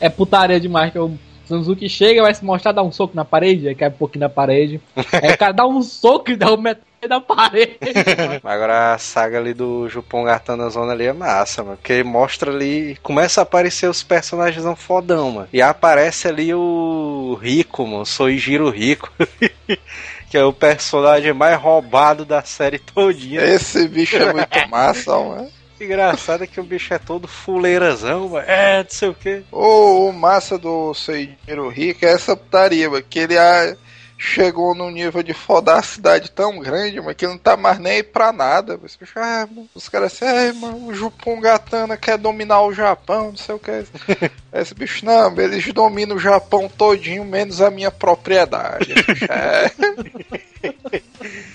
É 0.00 0.08
putaria 0.08 0.58
demais 0.58 0.90
que 0.92 0.98
o 0.98 1.18
Sanzuki 1.48 1.88
chega, 1.88 2.22
vai 2.22 2.34
se 2.34 2.44
mostrar, 2.44 2.72
dá 2.72 2.82
um 2.82 2.92
soco 2.92 3.16
na 3.16 3.24
parede, 3.24 3.68
aí 3.68 3.74
cai 3.74 3.88
um 3.88 3.92
pouquinho 3.92 4.20
na 4.20 4.28
parede. 4.28 4.80
aí 5.12 5.32
o 5.32 5.38
cara 5.38 5.52
dá 5.52 5.66
um 5.66 5.82
soco 5.82 6.30
e 6.30 6.36
dá 6.36 6.52
o 6.52 6.60
metade 6.60 6.86
da 7.08 7.20
parede. 7.20 7.78
Agora 8.42 8.94
a 8.94 8.98
saga 8.98 9.38
ali 9.38 9.54
do 9.54 9.88
Jupon 9.88 10.24
Gatana 10.24 10.68
Zona 10.68 10.92
ali 10.92 11.06
é 11.06 11.12
massa, 11.12 11.62
mano. 11.62 11.76
Porque 11.76 12.02
mostra 12.02 12.50
ali. 12.50 12.96
Começa 13.02 13.40
a 13.40 13.42
aparecer 13.42 13.88
os 13.88 14.02
personagens 14.02 14.64
fodão, 14.76 15.30
mano. 15.30 15.48
E 15.52 15.62
aparece 15.62 16.28
ali 16.28 16.52
o 16.52 17.38
Rico, 17.40 17.86
mano. 17.86 18.04
Soijiro 18.04 18.68
Rico. 18.70 19.12
que 20.28 20.36
é 20.36 20.44
o 20.44 20.52
personagem 20.52 21.32
mais 21.32 21.58
roubado 21.58 22.24
da 22.24 22.42
série 22.42 22.78
todinha. 22.78 23.42
Esse 23.42 23.88
bicho 23.88 24.16
é 24.16 24.32
muito 24.32 24.48
massa, 24.68 25.18
mano. 25.18 25.48
Engraçado 25.80 26.44
é 26.44 26.46
que 26.46 26.60
o 26.60 26.64
bicho 26.64 26.92
é 26.92 26.98
todo 26.98 27.28
fuleirazão, 27.28 28.30
mano. 28.30 28.44
É, 28.46 28.82
não 28.82 28.90
sei 28.90 29.08
o 29.08 29.14
que. 29.14 29.44
O, 29.52 30.08
o 30.08 30.12
massa 30.12 30.58
do 30.58 30.92
Seijiro 30.94 31.68
Rico 31.68 32.04
é 32.04 32.12
essa 32.12 32.36
putaria, 32.36 32.90
mano, 32.90 33.04
que 33.08 33.18
ele 33.18 33.38
ah, 33.38 33.76
chegou 34.18 34.74
num 34.74 34.90
nível 34.90 35.22
de 35.22 35.32
fodar 35.32 35.78
a 35.78 35.82
cidade 35.82 36.30
tão 36.30 36.58
grande, 36.58 37.00
mas 37.00 37.14
que 37.14 37.24
ele 37.24 37.32
não 37.32 37.38
tá 37.38 37.56
mais 37.56 37.78
nem 37.78 37.94
aí 37.94 38.02
pra 38.02 38.32
nada. 38.32 38.78
Mas, 38.82 38.96
bicho, 38.96 39.12
ah, 39.16 39.46
mano, 39.48 39.68
os 39.74 39.88
caras 39.88 40.12
assim, 40.12 40.24
ai, 40.24 40.52
mano, 40.52 40.88
o 40.88 40.94
Jupon 40.94 41.40
Gatana 41.40 41.96
quer 41.96 42.18
dominar 42.18 42.62
o 42.62 42.74
Japão, 42.74 43.28
não 43.28 43.36
sei 43.36 43.54
o 43.54 43.58
que. 43.58 43.84
Esse 44.52 44.74
bicho, 44.74 45.04
não, 45.06 45.40
eles 45.40 45.72
dominam 45.72 46.16
o 46.16 46.20
Japão 46.20 46.68
todinho, 46.68 47.24
menos 47.24 47.60
a 47.60 47.70
minha 47.70 47.90
propriedade. 47.90 48.92
É. 49.30 49.70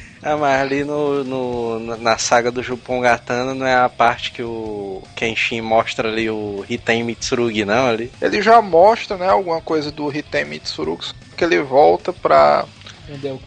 Ah, 0.24 0.38
mas 0.38 0.62
ali 0.62 0.84
no, 0.84 1.24
no- 1.24 1.98
na 1.98 2.18
saga 2.18 2.50
do 2.52 2.64
Jupon 2.64 3.02
Gatana 3.02 3.54
não 3.54 3.66
é 3.66 3.76
a 3.76 3.90
parte 3.90 4.32
que 4.32 4.42
o 4.42 5.04
Kenshin 5.16 5.62
mostra 5.62 6.08
ali 6.10 6.30
o 6.30 6.64
Hiten 6.70 7.04
Mitsurugi, 7.04 7.66
não, 7.66 7.88
ali. 7.88 8.12
Ele 8.22 8.42
já 8.42 8.62
mostra, 8.62 9.18
né, 9.18 9.28
alguma 9.30 9.60
coisa 9.62 9.92
do 9.92 10.10
Hiten 10.16 10.46
Mitsurugi, 10.46 11.14
que 11.36 11.44
ele 11.44 11.62
volta 11.62 12.14
pra 12.14 12.66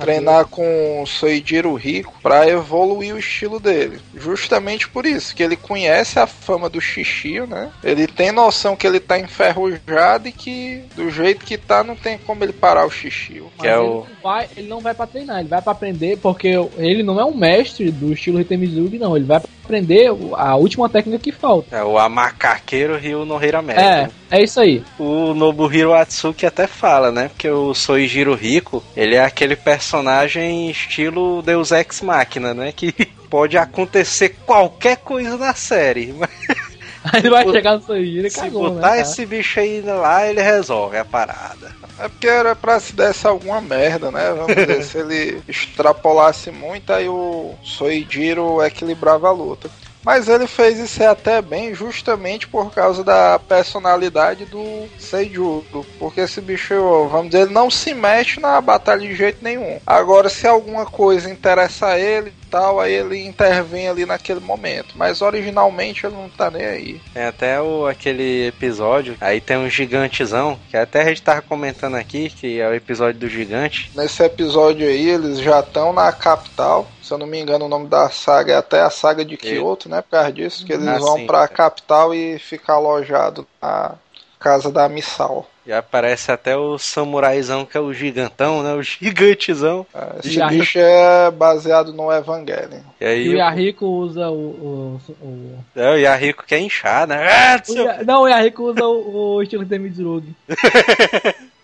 treinar 0.05 0.44
com 0.47 1.03
o 1.03 1.07
Soijiro 1.07 1.73
Rico 1.74 2.12
pra 2.23 2.47
evoluir 2.47 3.15
o 3.15 3.19
estilo 3.19 3.59
dele. 3.59 3.98
Justamente 4.15 4.86
por 4.86 5.07
isso, 5.07 5.35
que 5.35 5.43
ele 5.43 5.57
conhece 5.57 6.19
a 6.19 6.27
fama 6.27 6.69
do 6.69 6.78
Xixio, 6.78 7.47
né? 7.47 7.70
Ele 7.82 8.07
tem 8.07 8.31
noção 8.32 8.77
que 8.77 8.86
ele 8.86 9.01
tá 9.01 9.19
enferrujado 9.19 10.28
e 10.28 10.32
que 10.32 10.85
do 10.94 11.11
jeito 11.11 11.44
que 11.47 11.57
tá 11.57 11.82
não 11.82 11.97
tem 11.97 12.19
como 12.19 12.44
ele 12.44 12.53
parar 12.53 12.85
o 12.85 12.90
Xixio. 12.90 13.51
Mas 13.57 13.62
Que 13.62 13.69
é 13.69 13.73
ele, 13.78 13.81
o- 13.89 14.07
vai, 14.27 14.48
ele 14.57 14.66
não 14.66 14.81
vai 14.81 14.93
pra 14.93 15.07
treinar, 15.07 15.39
ele 15.39 15.48
vai 15.48 15.62
pra 15.62 15.70
aprender, 15.70 16.19
porque 16.19 16.48
ele 16.77 17.05
não 17.05 17.20
é 17.20 17.24
um 17.24 17.36
mestre 17.36 17.93
do 17.93 18.12
estilo 18.12 18.40
Hitemizugi, 18.40 18.98
não. 18.98 19.16
Ele 19.16 19.24
vai 19.24 19.40
aprender 19.65 20.11
a 20.35 20.57
última 20.57 20.89
técnica 20.89 21.20
que 21.20 21.31
falta. 21.31 21.77
É 21.77 21.85
o 21.85 21.97
Amakakeiro 21.97 22.97
Ryu 22.97 23.24
no 23.24 23.43
Hirameri. 23.43 23.78
É, 23.78 24.11
é 24.32 24.43
isso 24.43 24.59
aí. 24.59 24.82
O 24.98 25.32
Nobuhiro 25.32 25.94
Atsuki 25.94 26.44
até 26.44 26.66
fala, 26.66 27.12
né? 27.12 27.28
Porque 27.28 27.48
o 27.48 27.73
Soijiro 27.73 28.35
Rico, 28.35 28.82
ele 28.97 29.15
é 29.15 29.24
aquele 29.24 29.55
personagem 29.55 30.69
estilo 30.70 31.40
Deus 31.43 31.70
Ex 31.70 32.01
Machina, 32.01 32.53
né? 32.53 32.73
Que 32.73 32.93
pode 33.31 33.57
acontecer 33.57 34.36
qualquer 34.44 34.97
coisa 34.97 35.36
na 35.36 35.55
série. 35.55 36.12
Mas 36.12 36.31
Aí 37.12 37.20
ele 37.20 37.31
vai 37.31 37.44
Se 37.44 37.53
chegar 37.53 37.77
no 37.77 37.82
Soijiro 37.82 38.27
e 38.27 38.31
se 38.31 38.40
cagou, 38.40 38.70
botar 38.73 38.97
né, 38.97 39.03
esse 39.03 39.24
bicho 39.24 39.61
aí 39.61 39.81
lá, 39.81 40.27
ele 40.27 40.43
resolve 40.43 40.97
a 40.98 41.05
parada. 41.05 41.73
É 41.98 42.09
porque 42.09 42.27
era 42.27 42.55
pra 42.55 42.78
se 42.78 42.94
desse 42.94 43.27
alguma 43.27 43.60
merda, 43.60 44.10
né? 44.10 44.32
Vamos 44.32 44.55
dizer, 44.55 44.82
se 44.85 44.98
ele 44.98 45.43
extrapolasse 45.48 46.51
muito, 46.51 46.93
aí 46.93 47.09
o 47.09 47.55
Soijiro 47.62 48.62
equilibrava 48.62 49.28
a 49.28 49.32
luta. 49.32 49.70
Mas 50.06 50.28
ele 50.28 50.47
fez 50.47 50.78
isso 50.78 51.02
até 51.02 51.43
bem, 51.43 51.74
justamente 51.74 52.47
por 52.47 52.70
causa 52.73 53.02
da 53.02 53.40
personalidade 53.40 54.44
do 54.44 54.86
Seijuro. 55.01 55.85
Porque 55.98 56.20
esse 56.20 56.40
bicho, 56.40 57.09
vamos 57.10 57.32
dizer, 57.32 57.43
ele 57.43 57.52
não 57.52 57.68
se 57.68 57.93
mexe 57.93 58.39
na 58.39 58.60
batalha 58.60 59.01
de 59.01 59.16
jeito 59.16 59.43
nenhum. 59.43 59.81
Agora, 59.85 60.28
se 60.28 60.47
alguma 60.47 60.86
coisa 60.86 61.28
interessa 61.28 61.98
ele 61.98 62.28
e 62.28 62.45
tal, 62.51 62.81
aí 62.81 62.93
ele 62.93 63.24
intervém 63.27 63.89
ali 63.89 64.06
naquele 64.06 64.40
momento. 64.40 64.94
Mas 64.97 65.20
originalmente 65.23 66.06
ele 66.06 66.14
não 66.14 66.28
tá 66.28 66.51
nem 66.51 66.64
aí. 66.64 67.01
Tem 67.12 67.24
até 67.24 67.60
o, 67.60 67.86
aquele 67.86 68.47
episódio, 68.48 69.16
aí 69.20 69.40
tem 69.40 69.56
um 69.56 69.68
gigantezão, 69.68 70.59
que 70.70 70.77
até 70.77 71.02
a 71.02 71.05
gente 71.06 71.23
tava 71.23 71.43
comentando 71.43 71.94
aqui, 71.97 72.31
que 72.31 72.60
é 72.60 72.68
o 72.68 72.74
episódio 72.74 73.20
do 73.20 73.28
gigante. 73.28 73.90
Nesse 73.94 74.23
episódio 74.23 74.86
aí, 74.86 75.09
eles 75.10 75.39
já 75.39 75.60
estão 75.60 75.93
na 75.93 76.10
capital. 76.12 76.86
Se 77.02 77.12
eu 77.12 77.18
não 77.18 77.27
me 77.27 77.39
engano, 77.39 77.66
o 77.66 77.68
nome 77.68 77.86
da 77.89 78.09
saga 78.10 78.52
é 78.55 78.56
até 78.56 78.81
a 78.81 78.90
saga 78.90 79.24
de 79.24 79.36
Kyoto, 79.36 79.89
né? 79.89 80.02
Por 80.02 80.10
causa 80.10 80.32
disso, 80.32 80.64
que 80.66 80.73
eles 80.73 80.86
Ah, 80.86 80.98
vão 80.98 81.16
sim. 81.18 81.27
pra 81.27 81.47
capital 81.48 82.14
e 82.14 82.39
ficar 82.39 82.74
alojado 82.74 83.47
na 83.62 83.94
casa 84.39 84.70
da 84.70 84.89
Missal. 84.89 85.47
E 85.66 85.72
aparece 85.72 86.30
até 86.30 86.56
o 86.56 86.78
samuraizão, 86.78 87.66
que 87.66 87.76
é 87.76 87.80
o 87.80 87.93
gigantão, 87.93 88.62
né? 88.62 88.72
O 88.74 88.82
gigantezão. 88.82 89.84
É, 89.93 90.20
esse 90.24 90.38
Yahiko... 90.38 90.60
bicho 90.60 90.78
é 90.78 91.30
baseado 91.30 91.93
no 91.93 92.12
Evangelho. 92.12 92.84
E, 93.01 93.05
aí, 93.05 93.26
e 93.26 93.28
o 93.30 93.38
Yahiko 93.38 93.86
usa 93.86 94.30
o, 94.30 94.34
o, 94.34 95.01
o... 95.20 95.59
É, 95.74 95.90
o 95.90 95.97
Yahiko 95.97 96.44
quer 96.47 96.60
inchar, 96.60 97.09
né? 97.09 97.26
Ah, 97.28 97.60
o 97.68 98.05
Não, 98.05 98.22
o 98.22 98.28
Yahiko 98.28 98.70
usa 98.70 98.84
o, 98.84 99.34
o 99.36 99.43
estilo 99.43 99.64
de 99.64 99.78
Midzurugi. 99.78 100.34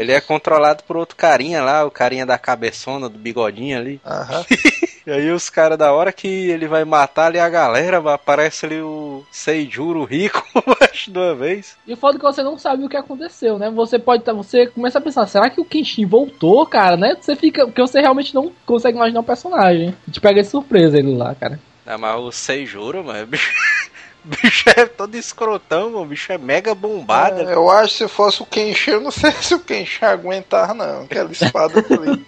Ele 0.00 0.12
é 0.12 0.20
controlado 0.20 0.82
por 0.84 0.96
outro 0.96 1.14
carinha 1.14 1.62
lá, 1.62 1.84
o 1.84 1.90
carinha 1.90 2.24
da 2.24 2.38
cabeçona, 2.38 3.06
do 3.06 3.18
bigodinho 3.18 3.76
ali. 3.76 4.00
Aham. 4.04 4.44
E 5.06 5.10
aí 5.10 5.30
os 5.30 5.48
caras, 5.48 5.78
da 5.78 5.92
hora 5.92 6.12
que 6.12 6.28
ele 6.28 6.68
vai 6.68 6.84
matar 6.84 7.26
ali 7.26 7.38
a 7.38 7.48
galera, 7.48 7.98
aparece 8.12 8.66
ali 8.66 8.82
o 8.82 9.24
Seijuro 9.30 10.04
rico 10.04 10.46
de 11.08 11.18
uma 11.18 11.34
vez. 11.34 11.74
E 11.86 11.94
o 11.94 11.96
foda 11.96 12.16
é 12.16 12.18
que 12.18 12.24
você 12.24 12.42
não 12.42 12.58
sabe 12.58 12.84
o 12.84 12.88
que 12.88 12.98
aconteceu, 12.98 13.58
né? 13.58 13.70
Você 13.70 13.98
pode 13.98 14.22
tá, 14.22 14.34
você 14.34 14.66
começa 14.66 14.98
a 14.98 15.00
pensar, 15.00 15.26
será 15.26 15.48
que 15.48 15.58
o 15.58 15.64
Kenshin 15.64 16.04
voltou, 16.04 16.66
cara, 16.66 16.98
né? 16.98 17.16
Você 17.18 17.34
fica, 17.34 17.64
porque 17.64 17.80
você 17.80 17.98
realmente 17.98 18.34
não 18.34 18.52
consegue 18.66 18.98
imaginar 18.98 19.20
o 19.20 19.24
personagem. 19.24 19.96
Te 20.10 20.20
pega 20.20 20.42
de 20.42 20.48
surpresa 20.48 20.98
ele 20.98 21.16
lá, 21.16 21.34
cara. 21.34 21.58
É, 21.86 21.96
mas 21.96 22.20
o 22.20 22.30
Seijuro, 22.30 23.02
mano, 23.02 23.26
bicho... 23.26 23.50
bicho 24.42 24.68
é 24.68 24.86
todo 24.86 25.14
escrotão. 25.16 25.94
O 25.96 26.04
bicho 26.04 26.32
é 26.32 26.38
mega 26.38 26.74
bombado. 26.74 27.40
É, 27.40 27.54
eu 27.54 27.70
acho 27.70 27.92
que 27.92 27.98
se 28.04 28.08
fosse 28.08 28.42
o 28.42 28.46
Kenshin, 28.46 28.92
eu 28.92 29.00
não 29.00 29.10
sei 29.10 29.32
se 29.40 29.54
o 29.54 29.60
Kenshin 29.60 30.04
aguentar, 30.04 30.74
não. 30.74 31.02
Aquela 31.02 31.30
espada 31.32 31.84
ali. 31.90 32.24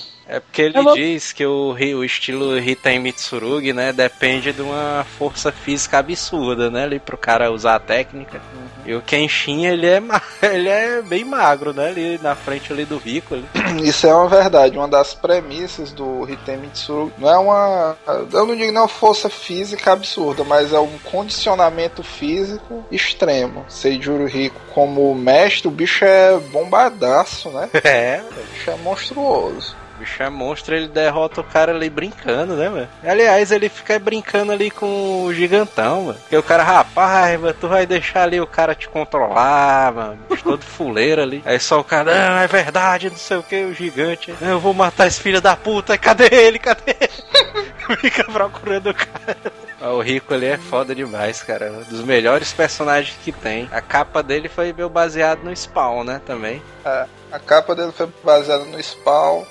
É 0.28 0.40
porque 0.40 0.62
ele 0.62 0.82
vou... 0.82 0.94
diz 0.94 1.32
que 1.32 1.46
o, 1.46 1.72
o 1.72 2.04
estilo 2.04 2.58
Hitai 2.58 2.98
Mitsurugi, 2.98 3.72
né, 3.72 3.92
depende 3.92 4.52
de 4.52 4.60
uma 4.60 5.06
força 5.18 5.52
física 5.52 5.98
absurda, 5.98 6.70
né, 6.70 6.84
ali 6.84 6.98
pro 6.98 7.16
cara 7.16 7.50
usar 7.50 7.76
a 7.76 7.80
técnica. 7.80 8.40
Uhum. 8.54 8.66
E 8.86 8.94
o 8.94 9.02
Kenshin, 9.02 9.66
ele 9.66 9.86
é, 9.86 10.02
ele 10.42 10.68
é 10.68 11.00
bem 11.02 11.24
magro, 11.24 11.72
né, 11.72 11.88
ali 11.88 12.18
na 12.20 12.34
frente 12.34 12.72
ali 12.72 12.84
do 12.84 12.98
Rico. 12.98 13.34
Ali. 13.34 13.46
Isso 13.88 14.06
é 14.06 14.14
uma 14.14 14.28
verdade, 14.28 14.76
uma 14.76 14.88
das 14.88 15.14
premissas 15.14 15.92
do 15.92 16.28
Hitai 16.28 16.56
Mitsurugi. 16.56 17.12
Não 17.18 17.28
é 17.28 17.38
uma, 17.38 17.96
eu 18.32 18.46
não 18.46 18.56
digo 18.56 18.72
não 18.72 18.80
é 18.80 18.82
uma 18.82 18.88
força 18.88 19.30
física 19.30 19.92
absurda, 19.92 20.42
mas 20.42 20.72
é 20.72 20.78
um 20.78 20.98
condicionamento 21.04 22.02
físico 22.02 22.84
extremo. 22.90 23.64
Seijuro 23.68 24.26
Rico 24.26 24.60
como 24.74 25.14
mestre, 25.14 25.68
o 25.68 25.70
bicho 25.70 26.04
é 26.04 26.36
bombadaço, 26.38 27.50
né? 27.50 27.70
É. 27.86 28.20
O 28.20 28.52
bicho 28.52 28.70
é 28.70 28.76
monstruoso. 28.76 29.76
O 29.96 30.00
bicho 30.00 30.22
é 30.22 30.28
monstro, 30.28 30.76
ele 30.76 30.88
derrota 30.88 31.40
o 31.40 31.44
cara 31.44 31.72
ali 31.72 31.88
brincando, 31.88 32.54
né, 32.54 32.68
mano? 32.68 32.88
Aliás, 33.02 33.50
ele 33.50 33.68
fica 33.70 33.98
brincando 33.98 34.52
ali 34.52 34.70
com 34.70 35.24
o 35.24 35.32
gigantão, 35.32 36.02
mano. 36.02 36.18
Porque 36.20 36.36
o 36.36 36.42
cara, 36.42 36.62
rapaz, 36.62 37.40
mano, 37.40 37.56
tu 37.58 37.66
vai 37.66 37.86
deixar 37.86 38.24
ali 38.24 38.38
o 38.38 38.46
cara 38.46 38.74
te 38.74 38.88
controlar, 38.88 39.92
mano. 39.92 40.18
Todo 40.42 40.62
fuleiro 40.62 41.22
ali. 41.22 41.42
Aí 41.46 41.58
só 41.58 41.80
o 41.80 41.84
cara, 41.84 42.14
não, 42.14 42.38
é 42.38 42.46
verdade, 42.46 43.08
não 43.08 43.16
sei 43.16 43.38
o 43.38 43.42
que, 43.42 43.64
o 43.64 43.74
gigante. 43.74 44.34
Eu 44.40 44.60
vou 44.60 44.74
matar 44.74 45.06
esse 45.06 45.20
filho 45.20 45.40
da 45.40 45.56
puta. 45.56 45.96
Cadê 45.96 46.28
ele? 46.30 46.58
Cadê 46.58 46.94
ele? 47.00 47.96
fica 48.00 48.24
procurando 48.24 48.90
o 48.90 48.94
cara. 48.94 49.36
O 49.80 50.00
Rico 50.00 50.34
ali 50.34 50.46
é 50.46 50.56
foda 50.56 50.94
demais, 50.94 51.42
cara. 51.42 51.70
Um 51.70 51.82
dos 51.82 52.02
melhores 52.02 52.52
personagens 52.52 53.16
que 53.22 53.30
tem. 53.30 53.68
A 53.70 53.80
capa 53.80 54.22
dele 54.22 54.48
foi 54.48 54.72
meio 54.72 54.88
baseado 54.88 55.42
no 55.42 55.54
Spawn, 55.54 56.04
né? 56.04 56.20
Também. 56.26 56.62
É, 56.84 57.06
a 57.30 57.38
capa 57.38 57.74
dele 57.74 57.92
foi 57.92 58.08
baseada 58.24 58.64
no 58.64 58.82
Spawn 58.82 59.44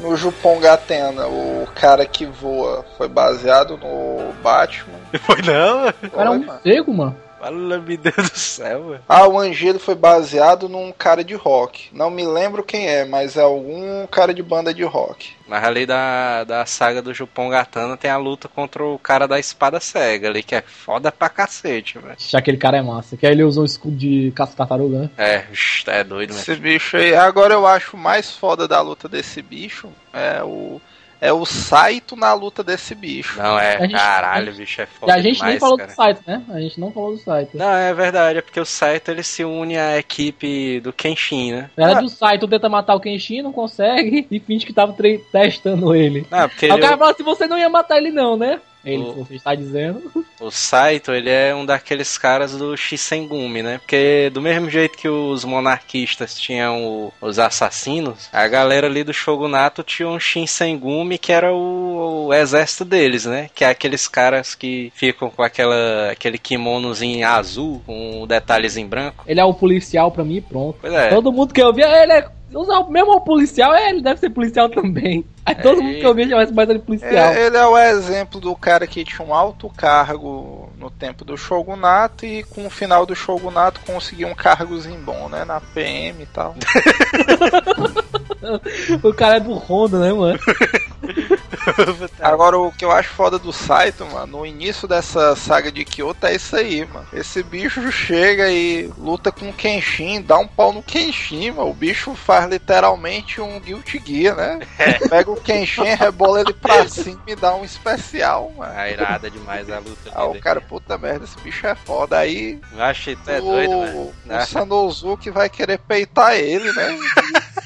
no 0.00 0.16
Jupongatena, 0.16 1.26
o 1.26 1.66
cara 1.74 2.04
que 2.06 2.26
voa, 2.26 2.84
foi 2.96 3.08
baseado 3.08 3.76
no 3.76 4.32
Batman. 4.42 4.98
Foi 5.20 5.40
não? 5.42 5.86
Era 6.16 6.30
um 6.30 6.44
cego, 6.62 6.92
mano. 6.92 7.16
Fala, 7.44 7.78
meu 7.78 7.96
Deus 7.98 8.30
do 8.30 8.38
céu, 8.38 8.84
mano. 8.84 9.00
Ah, 9.06 9.28
o 9.28 9.38
Angelo 9.38 9.78
foi 9.78 9.94
baseado 9.94 10.66
num 10.66 10.90
cara 10.90 11.22
de 11.22 11.34
rock. 11.34 11.90
Não 11.92 12.08
me 12.08 12.24
lembro 12.26 12.62
quem 12.62 12.88
é, 12.88 13.04
mas 13.04 13.36
é 13.36 13.42
algum 13.42 14.06
cara 14.06 14.32
de 14.32 14.42
banda 14.42 14.72
de 14.72 14.82
rock. 14.82 15.32
Mas 15.46 15.62
ali 15.62 15.84
da, 15.84 16.44
da 16.44 16.64
saga 16.64 17.02
do 17.02 17.12
Jupon 17.12 17.50
Gatana 17.50 17.98
tem 17.98 18.10
a 18.10 18.16
luta 18.16 18.48
contra 18.48 18.82
o 18.82 18.98
cara 18.98 19.28
da 19.28 19.38
espada 19.38 19.78
cega 19.78 20.28
ali, 20.28 20.42
que 20.42 20.54
é 20.54 20.62
foda 20.62 21.12
pra 21.12 21.28
cacete, 21.28 21.98
velho. 21.98 22.16
Aquele 22.32 22.56
cara 22.56 22.78
é 22.78 22.82
massa. 22.82 23.14
Que 23.14 23.26
aí 23.26 23.32
ele 23.32 23.44
usou 23.44 23.62
o 23.64 23.66
escudo 23.66 23.94
de 23.94 24.32
caça-tartaruga, 24.34 25.00
né? 25.00 25.10
É, 25.18 25.44
é 25.88 26.02
doido, 26.02 26.30
Esse 26.30 26.52
mesmo. 26.52 26.62
bicho 26.64 26.96
aí. 26.96 27.14
Agora 27.14 27.52
eu 27.52 27.66
acho 27.66 27.94
mais 27.94 28.30
foda 28.30 28.66
da 28.66 28.80
luta 28.80 29.06
desse 29.06 29.42
bicho 29.42 29.90
é 30.14 30.42
o 30.42 30.80
é 31.24 31.32
o 31.32 31.46
Saito 31.46 32.14
na 32.14 32.34
luta 32.34 32.62
desse 32.62 32.94
bicho. 32.94 33.40
Não, 33.40 33.58
é, 33.58 33.78
gente, 33.80 33.92
caralho, 33.92 34.52
o 34.52 34.56
bicho 34.56 34.82
é 34.82 34.84
foda. 34.84 35.10
E 35.10 35.14
a 35.14 35.22
gente 35.22 35.36
demais, 35.36 35.52
nem 35.52 35.58
falou 35.58 35.78
cara. 35.78 35.90
do 35.90 35.94
Saito, 35.94 36.22
né? 36.26 36.42
A 36.50 36.60
gente 36.60 36.78
não 36.78 36.92
falou 36.92 37.12
do 37.12 37.18
Saito. 37.18 37.56
Não, 37.56 37.74
é 37.74 37.94
verdade, 37.94 38.38
é 38.38 38.42
porque 38.42 38.60
o 38.60 38.64
Saito 38.66 39.10
ele 39.10 39.22
se 39.22 39.42
une 39.42 39.78
à 39.78 39.96
equipe 39.96 40.80
do 40.80 40.92
Kenshin, 40.92 41.52
né? 41.52 41.70
Na 41.74 41.86
verdade, 41.86 42.04
ah. 42.04 42.08
o 42.08 42.10
Saito 42.10 42.46
tenta 42.46 42.68
matar 42.68 42.94
o 42.94 43.00
Kenshin, 43.00 43.40
não 43.40 43.52
consegue, 43.52 44.26
e 44.30 44.38
finge 44.38 44.66
que 44.66 44.72
tava 44.74 44.94
testando 45.32 45.94
ele. 45.94 46.26
Ah, 46.30 46.46
porque 46.46 46.66
Aí 46.66 46.72
ele... 46.72 46.78
o 46.78 46.82
cara 46.82 46.98
fala 46.98 47.12
assim: 47.12 47.22
você 47.22 47.46
não 47.46 47.56
ia 47.56 47.70
matar 47.70 47.96
ele, 47.96 48.10
não, 48.10 48.36
né? 48.36 48.60
Ele, 48.84 49.02
o, 49.02 49.12
você 49.14 49.36
está 49.36 49.54
dizendo. 49.54 50.24
O 50.40 50.50
Saito, 50.50 51.12
ele 51.12 51.30
é 51.30 51.54
um 51.54 51.64
daqueles 51.64 52.18
caras 52.18 52.56
do 52.56 52.76
Shisengumi, 52.76 53.62
né? 53.62 53.78
Porque 53.78 54.30
do 54.32 54.42
mesmo 54.42 54.68
jeito 54.68 54.98
que 54.98 55.08
os 55.08 55.44
monarquistas 55.44 56.38
tinham 56.38 56.84
o, 56.84 57.12
os 57.20 57.38
assassinos, 57.38 58.28
a 58.32 58.46
galera 58.46 58.86
ali 58.86 59.02
do 59.02 59.12
Shogunato 59.12 59.82
tinha 59.82 60.08
um 60.08 60.18
Shinsengumi 60.18 61.18
que 61.18 61.32
era 61.32 61.52
o, 61.52 62.26
o, 62.26 62.34
exército 62.34 62.84
deles, 62.84 63.24
né? 63.24 63.48
Que 63.54 63.64
é 63.64 63.68
aqueles 63.68 64.06
caras 64.06 64.54
que 64.54 64.92
ficam 64.94 65.30
com 65.30 65.42
aquela, 65.42 66.10
aquele 66.10 66.38
kimonozinho 66.38 67.26
azul 67.26 67.82
com 67.86 68.26
detalhes 68.26 68.76
em 68.76 68.86
branco. 68.86 69.24
Ele 69.26 69.40
é 69.40 69.44
o 69.44 69.54
policial 69.54 70.10
pra 70.10 70.24
mim 70.24 70.42
pronto. 70.42 70.78
Pois 70.80 70.92
é. 70.92 71.08
Todo 71.08 71.32
mundo 71.32 71.54
que 71.54 71.62
eu 71.62 71.72
via, 71.72 72.02
ele 72.02 72.12
é 72.12 72.28
Usar 72.54 72.88
mesmo 72.88 73.12
o 73.12 73.20
policial, 73.20 73.74
é, 73.74 73.90
ele 73.90 74.00
deve 74.00 74.20
ser 74.20 74.30
policial 74.30 74.68
também. 74.68 75.24
Aí 75.44 75.54
todo 75.54 75.80
é, 75.80 75.82
mundo 75.82 75.98
que 75.98 76.06
eu 76.06 76.14
vejo 76.14 76.30
vai 76.30 76.46
mais 76.46 76.70
ele 76.70 76.78
policial. 76.78 77.12
É, 77.12 77.46
ele 77.46 77.56
é 77.56 77.66
o 77.66 77.76
exemplo 77.76 78.40
do 78.40 78.54
cara 78.54 78.86
que 78.86 79.04
tinha 79.04 79.26
um 79.26 79.34
alto 79.34 79.68
cargo 79.70 80.70
no 80.78 80.90
tempo 80.90 81.24
do 81.24 81.36
Shogunato 81.36 82.24
e 82.24 82.42
com 82.44 82.66
o 82.66 82.70
final 82.70 83.04
do 83.04 83.14
Shogunato 83.14 83.80
conseguiu 83.86 84.28
um 84.28 84.34
cargozinho 84.34 85.00
bom, 85.00 85.28
né? 85.28 85.44
Na 85.44 85.60
PM 85.60 86.22
e 86.22 86.26
tal. 86.26 86.54
o 89.02 89.12
cara 89.12 89.36
é 89.36 89.40
do 89.40 89.54
Honda, 89.54 89.98
né, 89.98 90.12
mano? 90.12 90.38
Agora, 92.20 92.58
o 92.58 92.72
que 92.72 92.84
eu 92.84 92.90
acho 92.90 93.10
foda 93.10 93.38
do 93.38 93.52
Saito, 93.52 94.04
mano, 94.06 94.38
no 94.38 94.46
início 94.46 94.86
dessa 94.88 95.34
saga 95.36 95.70
de 95.70 95.84
Kyoto 95.84 96.26
é 96.26 96.34
isso 96.34 96.56
aí, 96.56 96.86
mano. 96.86 97.06
Esse 97.12 97.42
bicho 97.42 97.90
chega 97.90 98.50
e 98.50 98.90
luta 98.98 99.30
com 99.30 99.48
o 99.48 99.52
Kenshin, 99.52 100.22
dá 100.22 100.38
um 100.38 100.46
pau 100.46 100.72
no 100.72 100.82
Kenshin, 100.82 101.52
mano. 101.52 101.70
O 101.70 101.74
bicho 101.74 102.14
faz 102.14 102.48
literalmente 102.48 103.40
um 103.40 103.58
Guilty 103.60 104.02
Gear, 104.04 104.36
né? 104.36 104.60
É. 104.78 104.92
Pega 105.08 105.30
o 105.30 105.40
Kenshin, 105.40 105.94
rebola 105.94 106.40
ele 106.40 106.52
pra 106.52 106.86
cima 106.88 107.20
e 107.26 107.36
dá 107.36 107.54
um 107.54 107.64
especial, 107.64 108.52
mano. 108.56 108.72
É 108.74 108.92
irada 108.92 109.30
demais 109.30 109.70
a 109.70 109.78
luta. 109.78 110.10
Ah, 110.12 110.26
o 110.26 110.38
cara, 110.40 110.60
puta 110.60 110.98
merda, 110.98 111.24
esse 111.24 111.38
bicho 111.40 111.66
é 111.66 111.74
foda. 111.74 112.18
Aí. 112.18 112.60
Eu 112.72 112.82
achei 112.82 113.16
que 113.16 113.30
é 113.30 113.40
doido, 113.40 113.70
mano. 113.70 114.12
O 114.26 114.46
Sanosuke 114.46 115.30
vai 115.30 115.48
querer 115.48 115.78
peitar 115.78 116.34
ele, 116.34 116.72
né? 116.72 116.98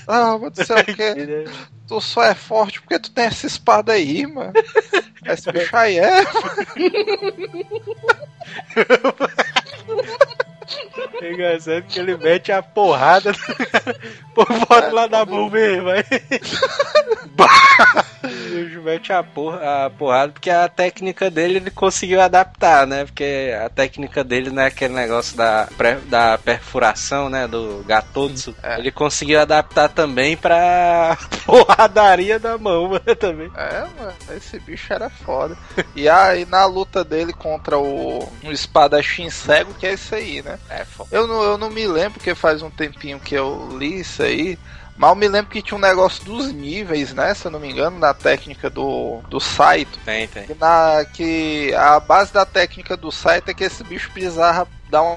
ah, 0.06 0.36
vou 0.36 0.50
dizer 0.50 0.72
o 0.72 0.84
quê? 0.84 1.46
Tu 1.88 2.00
só 2.02 2.22
é 2.22 2.34
forte 2.34 2.80
porque 2.82 2.98
tu 2.98 3.10
tem 3.10 3.24
essa 3.24 3.46
espada 3.46 3.94
aí, 3.94 4.26
mano. 4.26 4.52
Esse 5.24 5.50
bicho 5.50 5.74
aí 5.74 5.98
é. 5.98 6.22
É 11.20 11.32
engraçado 11.32 11.82
que 11.82 11.98
ele 11.98 12.16
mete 12.16 12.52
a 12.52 12.62
porrada 12.62 13.32
por 14.34 14.46
fora 14.66 14.92
lá 14.92 15.06
da 15.06 15.24
mão 15.24 15.48
mesmo, 15.50 15.84
vai. 15.84 16.04
Ele 18.22 18.78
mete 18.80 19.12
a, 19.12 19.22
porra, 19.22 19.86
a 19.86 19.90
porrada 19.90 20.32
porque 20.32 20.50
a 20.50 20.68
técnica 20.68 21.30
dele 21.30 21.56
ele 21.56 21.70
conseguiu 21.70 22.20
adaptar, 22.20 22.86
né? 22.86 23.04
Porque 23.04 23.54
a 23.64 23.68
técnica 23.68 24.24
dele 24.24 24.50
não 24.50 24.62
é 24.62 24.66
aquele 24.66 24.94
negócio 24.94 25.36
da, 25.36 25.68
da 26.06 26.38
perfuração, 26.38 27.28
né? 27.28 27.46
Do 27.46 27.84
gatotsu. 27.86 28.54
É. 28.62 28.78
Ele 28.78 28.90
conseguiu 28.90 29.40
adaptar 29.40 29.88
também 29.88 30.36
pra 30.36 31.16
porradaria 31.46 32.38
da 32.38 32.58
mão, 32.58 32.88
mano, 32.88 33.16
também. 33.18 33.50
É, 33.56 33.86
mano, 33.98 34.14
esse 34.36 34.58
bicho 34.60 34.92
era 34.92 35.08
foda. 35.08 35.56
E 35.94 36.08
aí 36.08 36.44
na 36.44 36.66
luta 36.66 37.04
dele 37.04 37.32
contra 37.32 37.78
o, 37.78 38.18
o 38.42 38.52
espadachim 38.52 39.30
cego, 39.30 39.74
que 39.74 39.86
é 39.86 39.94
isso 39.94 40.14
aí, 40.14 40.42
né? 40.42 40.57
É, 40.68 40.84
foda. 40.84 41.10
Eu 41.12 41.26
não, 41.26 41.42
eu 41.42 41.58
não 41.58 41.70
me 41.70 41.86
lembro, 41.86 42.14
porque 42.14 42.34
faz 42.34 42.62
um 42.62 42.70
tempinho 42.70 43.18
que 43.18 43.34
eu 43.34 43.68
li 43.78 44.00
isso 44.00 44.22
aí. 44.22 44.58
Eu 45.00 45.14
me 45.14 45.28
lembro 45.28 45.50
que 45.50 45.62
tinha 45.62 45.78
um 45.78 45.80
negócio 45.80 46.24
dos 46.24 46.52
níveis, 46.52 47.14
né? 47.14 47.32
Se 47.32 47.46
eu 47.46 47.50
não 47.50 47.60
me 47.60 47.70
engano, 47.70 47.98
na 47.98 48.12
técnica 48.12 48.68
do, 48.68 49.20
do 49.28 49.38
Saito. 49.38 49.98
Tem, 50.04 50.26
tem. 50.26 50.46
Na, 50.58 51.04
que 51.04 51.72
a 51.74 52.00
base 52.00 52.32
da 52.32 52.44
técnica 52.44 52.96
do 52.96 53.12
Saito 53.12 53.50
é 53.50 53.54
que 53.54 53.62
esse 53.62 53.84
bicho 53.84 54.10
precisava 54.10 54.68
dar 54.90 55.02
um 55.02 55.16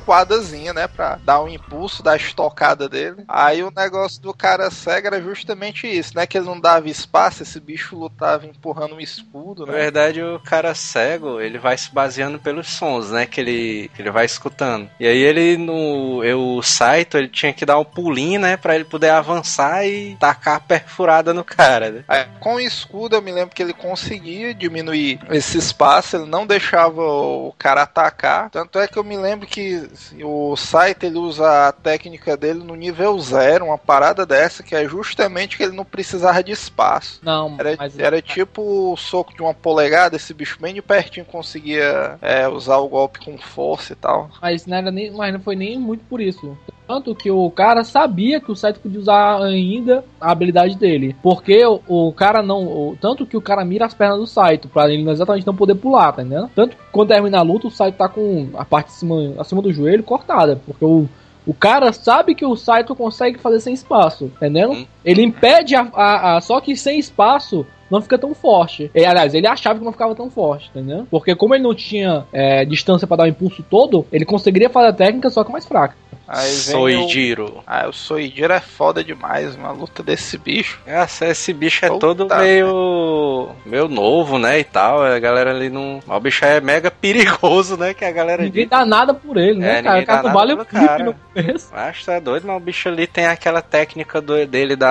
recuadazinha, 0.00 0.72
né? 0.72 0.88
Pra 0.88 1.18
dar 1.22 1.42
um 1.42 1.48
impulso 1.48 2.02
da 2.02 2.16
estocada 2.16 2.88
dele. 2.88 3.24
Aí 3.28 3.62
o 3.62 3.72
negócio 3.74 4.20
do 4.20 4.34
cara 4.34 4.70
cego 4.70 5.06
era 5.06 5.20
justamente 5.20 5.86
isso, 5.86 6.16
né? 6.16 6.26
Que 6.26 6.38
ele 6.38 6.46
não 6.46 6.58
dava 6.58 6.88
espaço, 6.88 7.42
esse 7.42 7.60
bicho 7.60 7.96
lutava 7.96 8.46
empurrando 8.46 8.96
um 8.96 9.00
escudo, 9.00 9.66
né? 9.66 9.72
Na 9.72 9.78
verdade, 9.78 10.22
o 10.22 10.40
cara 10.40 10.74
cego, 10.74 11.40
ele 11.40 11.58
vai 11.58 11.76
se 11.76 11.92
baseando 11.92 12.38
pelos 12.38 12.68
sons, 12.68 13.10
né? 13.10 13.26
Que 13.26 13.40
ele, 13.40 13.90
que 13.94 14.02
ele 14.02 14.10
vai 14.10 14.24
escutando. 14.24 14.88
E 14.98 15.06
aí 15.06 15.18
ele, 15.18 15.56
no 15.56 16.24
eu, 16.24 16.40
o 16.40 16.62
Saito, 16.62 17.18
ele 17.18 17.28
tinha 17.28 17.52
que 17.52 17.66
dar 17.66 17.78
um 17.78 17.84
pulinho, 17.84 18.40
né? 18.40 18.56
Pra 18.56 18.74
ele 18.74 18.84
poder 18.84 19.10
avançar 19.10 19.86
e 19.86 20.16
tacar 20.18 20.56
a 20.56 20.60
perfurada 20.60 21.34
no 21.34 21.44
cara, 21.44 21.90
né? 21.90 22.04
Aí, 22.08 22.26
com 22.40 22.54
o 22.54 22.60
escudo, 22.60 23.16
eu 23.16 23.22
me 23.22 23.32
lembro 23.32 23.54
que 23.54 23.62
ele 23.62 23.72
conseguia 23.72 24.54
diminuir 24.54 25.20
esse 25.30 25.58
espaço, 25.58 26.16
ele 26.16 26.26
não 26.26 26.46
deixava 26.46 27.02
o 27.02 27.54
cara 27.58 27.82
atacar. 27.82 28.50
Tanto 28.50 28.78
é 28.78 28.88
que 28.88 28.98
eu 28.98 29.04
me 29.04 29.16
lembro 29.16 29.46
que 29.46 29.89
o 30.22 30.56
Saito, 30.56 31.04
ele 31.04 31.18
usa 31.18 31.68
a 31.68 31.72
técnica 31.72 32.36
dele 32.36 32.62
no 32.62 32.74
nível 32.74 33.18
zero, 33.18 33.66
uma 33.66 33.78
parada 33.78 34.24
dessa, 34.24 34.62
que 34.62 34.74
é 34.74 34.86
justamente 34.88 35.56
que 35.56 35.62
ele 35.62 35.76
não 35.76 35.84
precisava 35.84 36.42
de 36.42 36.52
espaço. 36.52 37.20
Não, 37.22 37.56
Era, 37.58 37.76
mas 37.76 37.98
era 37.98 38.22
tipo 38.22 38.92
o 38.92 38.96
soco 38.96 39.34
de 39.34 39.42
uma 39.42 39.54
polegada, 39.54 40.16
esse 40.16 40.32
bicho 40.32 40.58
bem 40.60 40.74
de 40.74 40.82
pertinho 40.82 41.26
conseguia 41.26 42.18
é, 42.20 42.48
usar 42.48 42.78
o 42.78 42.88
golpe 42.88 43.24
com 43.24 43.36
força 43.38 43.92
e 43.92 43.96
tal. 43.96 44.30
Mas 44.40 44.66
não, 44.66 44.76
era 44.76 44.90
nem, 44.90 45.10
mas 45.10 45.32
não 45.32 45.40
foi 45.40 45.56
nem 45.56 45.78
muito 45.78 46.04
por 46.04 46.20
isso. 46.20 46.56
Tanto 46.90 47.14
que 47.14 47.30
o 47.30 47.48
cara 47.50 47.84
sabia 47.84 48.40
que 48.40 48.50
o 48.50 48.56
Saito 48.56 48.80
podia 48.80 48.98
usar 48.98 49.40
ainda 49.42 50.04
a 50.20 50.32
habilidade 50.32 50.76
dele. 50.76 51.14
Porque 51.22 51.64
o, 51.64 51.80
o 51.86 52.12
cara 52.12 52.42
não. 52.42 52.64
o- 52.66 52.96
tanto 53.00 53.24
que 53.24 53.36
o 53.36 53.40
cara 53.40 53.64
mira 53.64 53.86
as 53.86 53.94
pernas 53.94 54.18
do 54.18 54.26
Saito, 54.26 54.68
pra 54.68 54.90
ele 54.92 55.08
exatamente 55.08 55.46
não 55.46 55.54
poder 55.54 55.76
pular, 55.76 56.12
tá 56.12 56.22
entendendo? 56.22 56.50
Tanto 56.54 56.76
que 56.76 56.82
quando 56.90 57.08
termina 57.08 57.38
a 57.38 57.42
luta, 57.42 57.68
o 57.68 57.70
Saito 57.70 57.96
tá 57.98 58.08
com 58.08 58.48
a 58.54 58.64
parte 58.64 58.88
de 58.88 58.94
cima, 58.94 59.34
acima 59.38 59.62
do 59.62 59.72
joelho 59.72 60.02
cortada. 60.02 60.60
Porque 60.66 60.84
o. 60.84 61.06
O 61.46 61.54
cara 61.54 61.90
sabe 61.92 62.34
que 62.34 62.44
o 62.44 62.54
Saito 62.54 62.94
consegue 62.94 63.38
fazer 63.38 63.60
sem 63.60 63.72
espaço, 63.72 64.24
entendeu? 64.26 64.72
Hum. 64.72 64.86
Ele 65.04 65.22
impede 65.22 65.74
a, 65.76 65.86
a- 65.94 66.36
a- 66.36 66.40
Só 66.40 66.60
que 66.60 66.76
sem 66.76 66.98
espaço 66.98 67.66
não 67.90 68.00
fica 68.00 68.16
tão 68.16 68.34
forte. 68.34 68.88
E, 68.94 69.04
aliás, 69.04 69.34
ele 69.34 69.48
achava 69.48 69.78
que 69.78 69.84
não 69.84 69.90
ficava 69.92 70.14
tão 70.14 70.30
forte, 70.30 70.70
entendeu? 70.72 71.06
Porque 71.10 71.34
como 71.34 71.54
ele 71.54 71.64
não 71.64 71.74
tinha 71.74 72.24
é, 72.32 72.64
distância 72.64 73.06
pra 73.06 73.16
dar 73.16 73.24
o 73.24 73.28
impulso 73.28 73.64
todo, 73.68 74.06
ele 74.12 74.24
conseguiria 74.24 74.70
fazer 74.70 74.88
a 74.88 74.92
técnica 74.92 75.28
só 75.30 75.42
que 75.42 75.50
mais 75.50 75.66
fraca. 75.66 75.94
Aí 76.32 76.46
vem 76.46 76.54
o... 76.54 76.60
Soijiro. 77.02 77.64
Ah, 77.66 77.88
o 77.88 77.92
Soijiro 77.92 78.52
é 78.52 78.60
foda 78.60 79.02
demais, 79.02 79.56
uma 79.56 79.72
luta 79.72 80.00
desse 80.00 80.38
bicho. 80.38 80.78
Essa, 80.86 81.26
esse 81.26 81.52
bicho 81.52 81.84
é 81.84 81.88
Puta 81.88 81.98
todo 82.06 82.28
meio. 82.36 83.48
meio 83.66 83.88
novo, 83.88 84.38
né? 84.38 84.60
E 84.60 84.64
tal. 84.64 85.02
A 85.02 85.18
galera 85.18 85.50
ali 85.50 85.68
não. 85.68 86.00
O 86.06 86.20
bicho 86.20 86.44
é 86.44 86.60
mega 86.60 86.88
perigoso, 86.90 87.76
né? 87.76 87.92
Que 87.94 88.04
a 88.04 88.12
galera 88.12 88.44
Ninguém 88.44 88.62
diz. 88.62 88.70
dá 88.70 88.84
nada 88.86 89.12
por 89.12 89.36
ele, 89.36 89.58
né, 89.58 89.78
É, 89.78 89.82
cara? 89.82 90.00
O 90.02 90.06
cara 90.06 90.22
pelo 90.32 90.62
o 90.62 90.64
clipe 90.64 90.86
cara. 90.86 91.04
no 91.04 91.14
começo. 91.34 91.68
Acho 91.74 92.00
que 92.00 92.06
tá 92.06 92.20
doido, 92.20 92.46
mas 92.46 92.56
o 92.56 92.60
bicho 92.60 92.88
ali 92.88 93.06
tem 93.08 93.26
aquela 93.26 93.60
técnica 93.60 94.20
do- 94.20 94.46
dele 94.46 94.76
da 94.76 94.89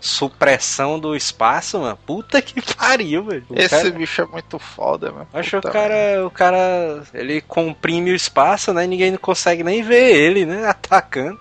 supressão 0.00 0.98
do 0.98 1.14
espaço, 1.16 1.78
mano. 1.80 1.98
Puta 2.06 2.40
que 2.42 2.60
pariu, 2.76 3.24
velho. 3.24 3.44
Esse 3.54 3.68
cara- 3.70 3.90
bicho 3.90 4.22
é 4.22 4.26
muito 4.26 4.58
foda, 4.58 5.10
mano. 5.12 5.26
Acho 5.32 5.60
que 5.60 5.68
o 5.68 5.72
cara, 5.72 6.26
o 6.26 6.30
cara, 6.30 7.02
ele 7.14 7.40
comprime 7.40 8.10
o 8.12 8.14
espaço, 8.14 8.72
né? 8.72 8.84
e 8.84 8.88
Ninguém 8.88 9.10
não 9.12 9.18
consegue 9.18 9.62
nem 9.62 9.82
ver 9.82 10.14
ele, 10.14 10.44
né? 10.46 10.66
Atacando. 10.70 11.38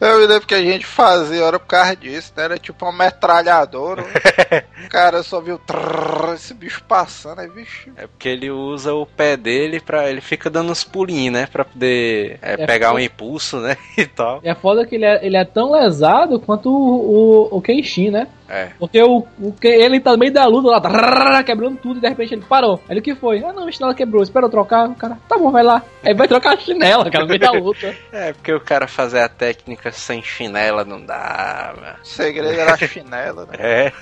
Eu 0.00 0.20
me 0.20 0.26
lembro 0.26 0.46
que 0.46 0.54
a 0.54 0.62
gente 0.62 0.84
fazia, 0.86 1.44
era 1.44 1.58
por 1.58 1.66
causa 1.66 1.96
disso, 1.96 2.32
né? 2.36 2.44
Era 2.44 2.58
tipo 2.58 2.84
uma 2.84 2.92
metralhadora. 3.04 4.02
o 4.02 4.88
cara 4.88 5.22
só 5.22 5.40
viu 5.40 5.58
trrr, 5.58 6.34
esse 6.34 6.54
bicho 6.54 6.82
passando, 6.86 7.40
aí, 7.40 7.48
bicho. 7.48 7.90
É 7.96 8.06
porque 8.06 8.28
ele 8.28 8.50
usa 8.50 8.94
o 8.94 9.06
pé 9.06 9.36
dele 9.36 9.80
pra. 9.80 10.08
Ele 10.08 10.20
fica 10.20 10.48
dando 10.50 10.70
uns 10.70 10.84
pulinhos, 10.84 11.32
né? 11.32 11.46
Pra 11.50 11.64
poder 11.64 12.38
é, 12.42 12.52
É, 12.62 12.66
pegar 12.66 12.90
um 12.90 12.94
pô. 12.94 13.00
impulso, 13.00 13.58
né? 13.58 13.76
E 13.96 14.06
tal. 14.06 14.40
E 14.42 14.48
é 14.48 14.54
foda 14.54 14.86
que 14.86 14.94
ele 14.94 15.04
é, 15.04 15.24
ele 15.24 15.36
é 15.36 15.44
tão 15.44 15.72
lesado 15.72 16.38
quanto 16.40 16.68
o, 16.70 17.05
o, 17.06 17.48
o 17.56 17.60
Kenshin, 17.60 18.10
né? 18.10 18.26
É. 18.48 18.68
Porque 18.78 19.02
o, 19.02 19.26
o 19.40 19.54
ele 19.62 20.00
tá 20.00 20.12
no 20.12 20.18
meio 20.18 20.32
da 20.32 20.46
luta 20.46 20.68
lá, 20.68 21.42
quebrando 21.42 21.76
tudo, 21.78 21.98
e 21.98 22.00
de 22.00 22.08
repente 22.08 22.34
ele 22.34 22.44
parou. 22.48 22.80
Aí 22.88 22.98
o 22.98 23.02
que 23.02 23.14
foi? 23.14 23.42
Ah 23.44 23.52
não, 23.52 23.66
a 23.66 23.72
chinela 23.72 23.94
quebrou, 23.94 24.22
espera 24.22 24.46
eu 24.46 24.50
trocar. 24.50 24.88
O 24.88 24.94
cara, 24.94 25.18
tá 25.28 25.36
bom, 25.36 25.50
vai 25.50 25.62
lá. 25.62 25.82
Aí 26.04 26.14
vai 26.14 26.28
trocar 26.28 26.54
a 26.54 26.56
chinela, 26.58 27.10
cara, 27.10 27.24
no 27.24 27.28
meio 27.28 27.40
da 27.40 27.50
luta. 27.52 27.94
É, 28.12 28.32
porque 28.32 28.52
o 28.52 28.60
cara 28.60 28.86
fazer 28.86 29.20
a 29.20 29.28
técnica 29.28 29.90
sem 29.92 30.22
chinela 30.22 30.84
não 30.84 31.00
dá, 31.04 31.74
mano. 31.76 31.96
O 32.02 32.06
segredo 32.06 32.60
era 32.60 32.74
a 32.74 32.76
chinela, 32.78 33.46
né? 33.46 33.54
É. 33.58 33.92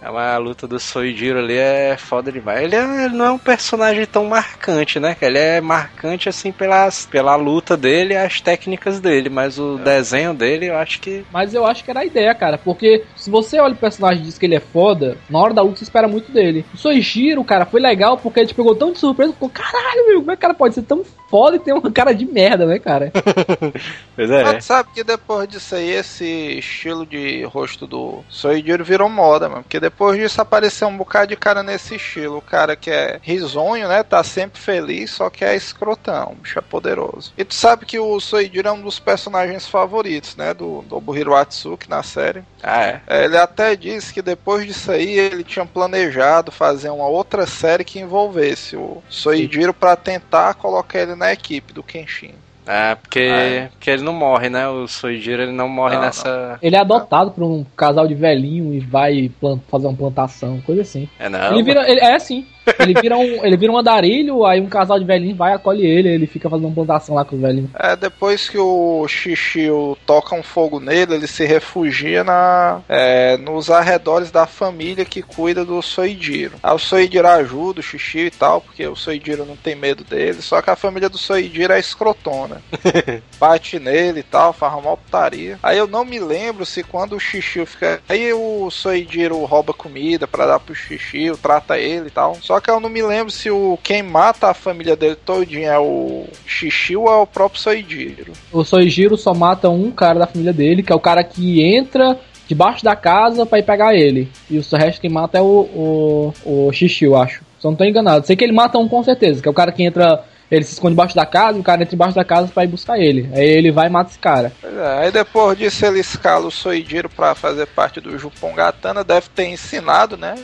É 0.00 0.10
uma 0.10 0.36
luta 0.38 0.66
do 0.66 0.78
Soijiro 0.80 1.38
ali 1.38 1.56
é 1.56 1.96
foda 1.96 2.32
demais. 2.32 2.62
Ele, 2.62 2.74
é- 2.76 3.04
ele 3.04 3.14
não 3.16 3.24
é 3.26 3.30
um 3.30 3.38
personagem 3.38 4.04
tão 4.06 4.24
marcante, 4.24 4.98
né? 4.98 5.16
Ele 5.20 5.38
é 5.38 5.60
marcante 5.60 6.28
assim 6.28 6.50
pelas, 6.52 7.06
pela 7.06 7.36
luta 7.36 7.76
dele 7.76 8.14
e 8.14 8.16
as 8.16 8.40
técnicas 8.40 9.00
dele, 9.00 9.28
mas 9.28 9.58
o 9.58 9.76
desenho 9.78 10.34
dele 10.34 10.66
eu 10.66 10.76
acho 10.76 11.00
que. 11.00 11.24
Mas 11.32 11.54
eu 11.54 11.64
acho 11.66 11.84
que 11.84 11.90
era 11.90 12.00
a 12.00 12.04
ideia, 12.04 12.34
cara. 12.34 12.58
Porque 12.58 13.04
se 13.16 13.30
você 13.30 13.41
olha 13.58 13.74
o 13.74 13.76
personagem 13.76 14.22
e 14.22 14.26
diz 14.26 14.38
que 14.38 14.46
ele 14.46 14.54
é 14.54 14.60
foda, 14.60 15.16
na 15.28 15.38
hora 15.38 15.54
da 15.54 15.62
luta 15.62 15.78
você 15.78 15.84
espera 15.84 16.08
muito 16.08 16.30
dele. 16.32 16.64
O 16.72 16.76
Soijiro, 16.76 17.42
cara, 17.44 17.66
foi 17.66 17.80
legal 17.80 18.16
porque 18.16 18.40
ele 18.40 18.48
te 18.48 18.54
pegou 18.54 18.74
tão 18.74 18.92
de 18.92 18.98
surpresa, 18.98 19.32
ficou, 19.32 19.48
caralho, 19.48 20.06
meu, 20.06 20.20
como 20.20 20.30
é 20.30 20.36
que 20.36 20.40
o 20.40 20.42
cara 20.42 20.54
pode 20.54 20.74
ser 20.74 20.82
tão 20.82 21.02
foda 21.32 21.56
e 21.56 21.60
ter 21.60 21.72
uma 21.72 21.90
cara 21.90 22.14
de 22.14 22.26
merda, 22.26 22.66
né, 22.66 22.78
cara? 22.78 23.10
Pois 24.14 24.30
é. 24.30 24.44
Mas 24.44 24.66
sabe 24.66 24.90
que 24.92 25.02
depois 25.02 25.48
disso 25.48 25.74
aí, 25.74 25.90
esse 25.90 26.26
estilo 26.58 27.06
de 27.06 27.42
rosto 27.44 27.86
do 27.86 28.22
Soijiro 28.28 28.84
virou 28.84 29.08
moda, 29.08 29.48
mano. 29.48 29.62
Porque 29.62 29.80
depois 29.80 30.18
disso 30.18 30.38
apareceu 30.42 30.86
um 30.88 30.96
bocado 30.96 31.28
de 31.28 31.36
cara 31.36 31.62
nesse 31.62 31.94
estilo. 31.94 32.36
O 32.36 32.42
cara 32.42 32.76
que 32.76 32.90
é 32.90 33.18
risonho, 33.22 33.88
né? 33.88 34.02
Tá 34.02 34.22
sempre 34.22 34.60
feliz, 34.60 35.10
só 35.12 35.30
que 35.30 35.44
é 35.46 35.56
escrotão. 35.56 36.32
O 36.32 36.42
bicho 36.42 36.58
é 36.58 36.62
poderoso. 36.62 37.32
E 37.38 37.44
tu 37.44 37.54
sabe 37.54 37.86
que 37.86 37.98
o 37.98 38.20
Soijiro 38.20 38.68
é 38.68 38.72
um 38.72 38.82
dos 38.82 38.98
personagens 38.98 39.66
favoritos, 39.66 40.36
né? 40.36 40.52
Do 40.52 40.84
Nobuhiro 40.90 41.34
Atsuki 41.34 41.88
na 41.88 42.02
série. 42.02 42.44
Ah, 42.62 42.84
é. 42.84 43.00
É, 43.06 43.24
Ele 43.24 43.38
até 43.38 43.74
disse 43.74 44.12
que 44.12 44.20
depois 44.20 44.66
disso 44.66 44.92
aí 44.92 45.18
ele 45.18 45.42
tinha 45.42 45.64
planejado 45.64 46.52
fazer 46.52 46.90
uma 46.90 47.06
outra 47.06 47.46
série 47.46 47.84
que 47.84 47.98
envolvesse 47.98 48.76
o 48.76 49.02
Soijiro 49.08 49.72
pra 49.72 49.96
tentar 49.96 50.54
colocar 50.54 50.98
ele 51.00 51.14
na 51.22 51.32
equipe 51.32 51.72
do 51.72 51.82
Kenshin. 51.82 52.34
É, 52.66 52.94
porque, 52.94 53.28
Ah, 53.32 53.68
porque 53.70 53.90
ele 53.90 54.02
não 54.02 54.12
morre, 54.12 54.48
né? 54.48 54.68
O 54.68 54.86
Soijiro 54.86 55.42
ele 55.42 55.52
não 55.52 55.68
morre 55.68 55.96
Não, 55.96 56.02
nessa. 56.02 56.58
Ele 56.62 56.76
é 56.76 56.78
adotado 56.78 57.32
por 57.32 57.42
um 57.42 57.64
casal 57.76 58.06
de 58.06 58.14
velhinho 58.14 58.72
e 58.72 58.78
vai 58.78 59.30
fazer 59.68 59.86
uma 59.88 59.96
plantação, 59.96 60.60
coisa 60.60 60.82
assim. 60.82 61.08
É 61.18 61.28
não. 61.28 61.52
ele 61.52 61.62
vira. 61.62 61.88
Ele, 61.90 62.00
é 62.00 62.14
assim. 62.14 62.46
Ele 62.78 62.94
vira 63.00 63.16
um, 63.16 63.44
ele 63.44 63.56
vira 63.56 63.72
um 63.72 63.78
andarilho, 63.78 64.44
aí 64.44 64.60
um 64.60 64.66
casal 64.66 64.98
de 64.98 65.04
velhinhos 65.04 65.36
vai, 65.36 65.52
acolhe 65.52 65.86
ele, 65.86 66.08
ele 66.08 66.26
fica 66.26 66.48
fazendo 66.48 66.66
uma 66.66 66.74
plantação 66.74 67.14
lá 67.14 67.24
com 67.24 67.36
os 67.36 67.42
velhinhos. 67.42 67.70
É, 67.74 67.96
depois 67.96 68.48
que 68.48 68.58
o 68.58 69.06
Shishio 69.08 69.96
toca 70.06 70.34
um 70.34 70.42
fogo 70.42 70.78
nele, 70.78 71.14
ele 71.14 71.26
se 71.26 71.44
refugia 71.44 72.24
na, 72.24 72.80
é, 72.88 73.36
nos 73.36 73.70
arredores 73.70 74.30
da 74.30 74.46
família 74.46 75.04
que 75.04 75.22
cuida 75.22 75.64
do 75.64 75.82
Soijiro. 75.82 76.54
Aí 76.62 76.74
o 76.74 76.78
Soijiro 76.78 77.28
ajuda 77.28 77.80
o 77.80 77.82
Shishio 77.82 78.26
e 78.26 78.30
tal, 78.30 78.60
porque 78.60 78.86
o 78.86 78.96
Soijiro 78.96 79.44
não 79.44 79.56
tem 79.56 79.74
medo 79.74 80.04
dele, 80.04 80.40
só 80.40 80.62
que 80.62 80.70
a 80.70 80.76
família 80.76 81.08
do 81.08 81.18
Soijiro 81.18 81.72
é 81.72 81.80
escrotona. 81.80 82.62
Bate 83.38 83.78
nele 83.78 84.20
e 84.20 84.24
tal, 84.24 84.52
faz 84.52 84.74
uma 84.74 84.96
putaria. 84.96 85.58
Aí 85.62 85.78
eu 85.78 85.86
não 85.86 86.04
me 86.04 86.18
lembro 86.18 86.64
se 86.64 86.82
quando 86.82 87.16
o 87.16 87.20
Shishio 87.20 87.66
fica... 87.66 88.00
Aí 88.08 88.32
o 88.32 88.70
Soijiro 88.70 89.44
rouba 89.44 89.72
comida 89.72 90.26
pra 90.26 90.46
dar 90.46 90.60
pro 90.60 90.74
Shishio, 90.74 91.36
trata 91.36 91.78
ele 91.78 92.08
e 92.08 92.10
tal. 92.10 92.36
Só 92.40 92.51
que 92.60 92.70
eu 92.70 92.80
não 92.80 92.88
me 92.88 93.02
lembro 93.02 93.32
se 93.32 93.50
o 93.50 93.78
quem 93.82 94.02
mata 94.02 94.48
a 94.48 94.54
família 94.54 94.96
dele 94.96 95.16
todinho 95.16 95.68
é 95.68 95.78
o 95.78 96.26
Shishio 96.46 97.02
ou 97.02 97.08
é 97.08 97.16
o 97.16 97.26
próprio 97.26 97.60
Soijiro. 97.60 98.32
O 98.52 98.64
Soijiro 98.64 99.16
só 99.16 99.34
mata 99.34 99.68
um 99.68 99.90
cara 99.90 100.18
da 100.18 100.26
família 100.26 100.52
dele, 100.52 100.82
que 100.82 100.92
é 100.92 100.96
o 100.96 101.00
cara 101.00 101.22
que 101.24 101.62
entra 101.62 102.18
debaixo 102.46 102.84
da 102.84 102.94
casa 102.94 103.46
pra 103.46 103.58
ir 103.58 103.62
pegar 103.62 103.94
ele. 103.94 104.30
E 104.50 104.58
o 104.58 104.62
resto 104.76 105.00
quem 105.00 105.10
mata 105.10 105.38
é 105.38 105.40
o, 105.40 106.32
o, 106.44 106.66
o 106.68 106.72
Xixi, 106.72 107.04
eu 107.04 107.16
acho. 107.16 107.42
Eu 107.62 107.70
não 107.70 107.76
tô 107.76 107.84
enganado. 107.84 108.26
Sei 108.26 108.36
que 108.36 108.44
ele 108.44 108.52
mata 108.52 108.78
um 108.78 108.88
com 108.88 109.02
certeza, 109.02 109.40
que 109.40 109.48
é 109.48 109.50
o 109.50 109.54
cara 109.54 109.72
que 109.72 109.82
entra. 109.82 110.24
Ele 110.50 110.64
se 110.64 110.74
esconde 110.74 110.92
debaixo 110.92 111.16
da 111.16 111.24
casa, 111.24 111.56
e 111.56 111.60
o 111.62 111.64
cara 111.64 111.80
entra 111.80 111.92
debaixo 111.92 112.14
da 112.14 112.24
casa 112.24 112.50
pra 112.52 112.64
ir 112.64 112.66
buscar 112.66 112.98
ele. 112.98 113.30
Aí 113.32 113.48
ele 113.48 113.72
vai 113.72 113.86
e 113.86 113.90
mata 113.90 114.10
esse 114.10 114.18
cara. 114.18 114.52
É, 114.62 115.04
aí 115.04 115.10
depois 115.10 115.56
disso 115.56 115.86
ele 115.86 116.00
escala 116.00 116.46
o 116.46 116.50
Soijiro 116.50 117.08
pra 117.08 117.34
fazer 117.34 117.66
parte 117.68 118.02
do 118.02 118.18
Jupongatana, 118.18 119.02
deve 119.02 119.30
ter 119.34 119.46
ensinado, 119.46 120.18
né? 120.18 120.34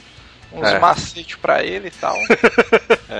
Uns 0.52 0.66
É. 0.68 0.78
macetes 0.78 1.36
pra 1.36 1.62
ele 1.62 1.88
e 1.88 1.90
tal. 1.90 2.16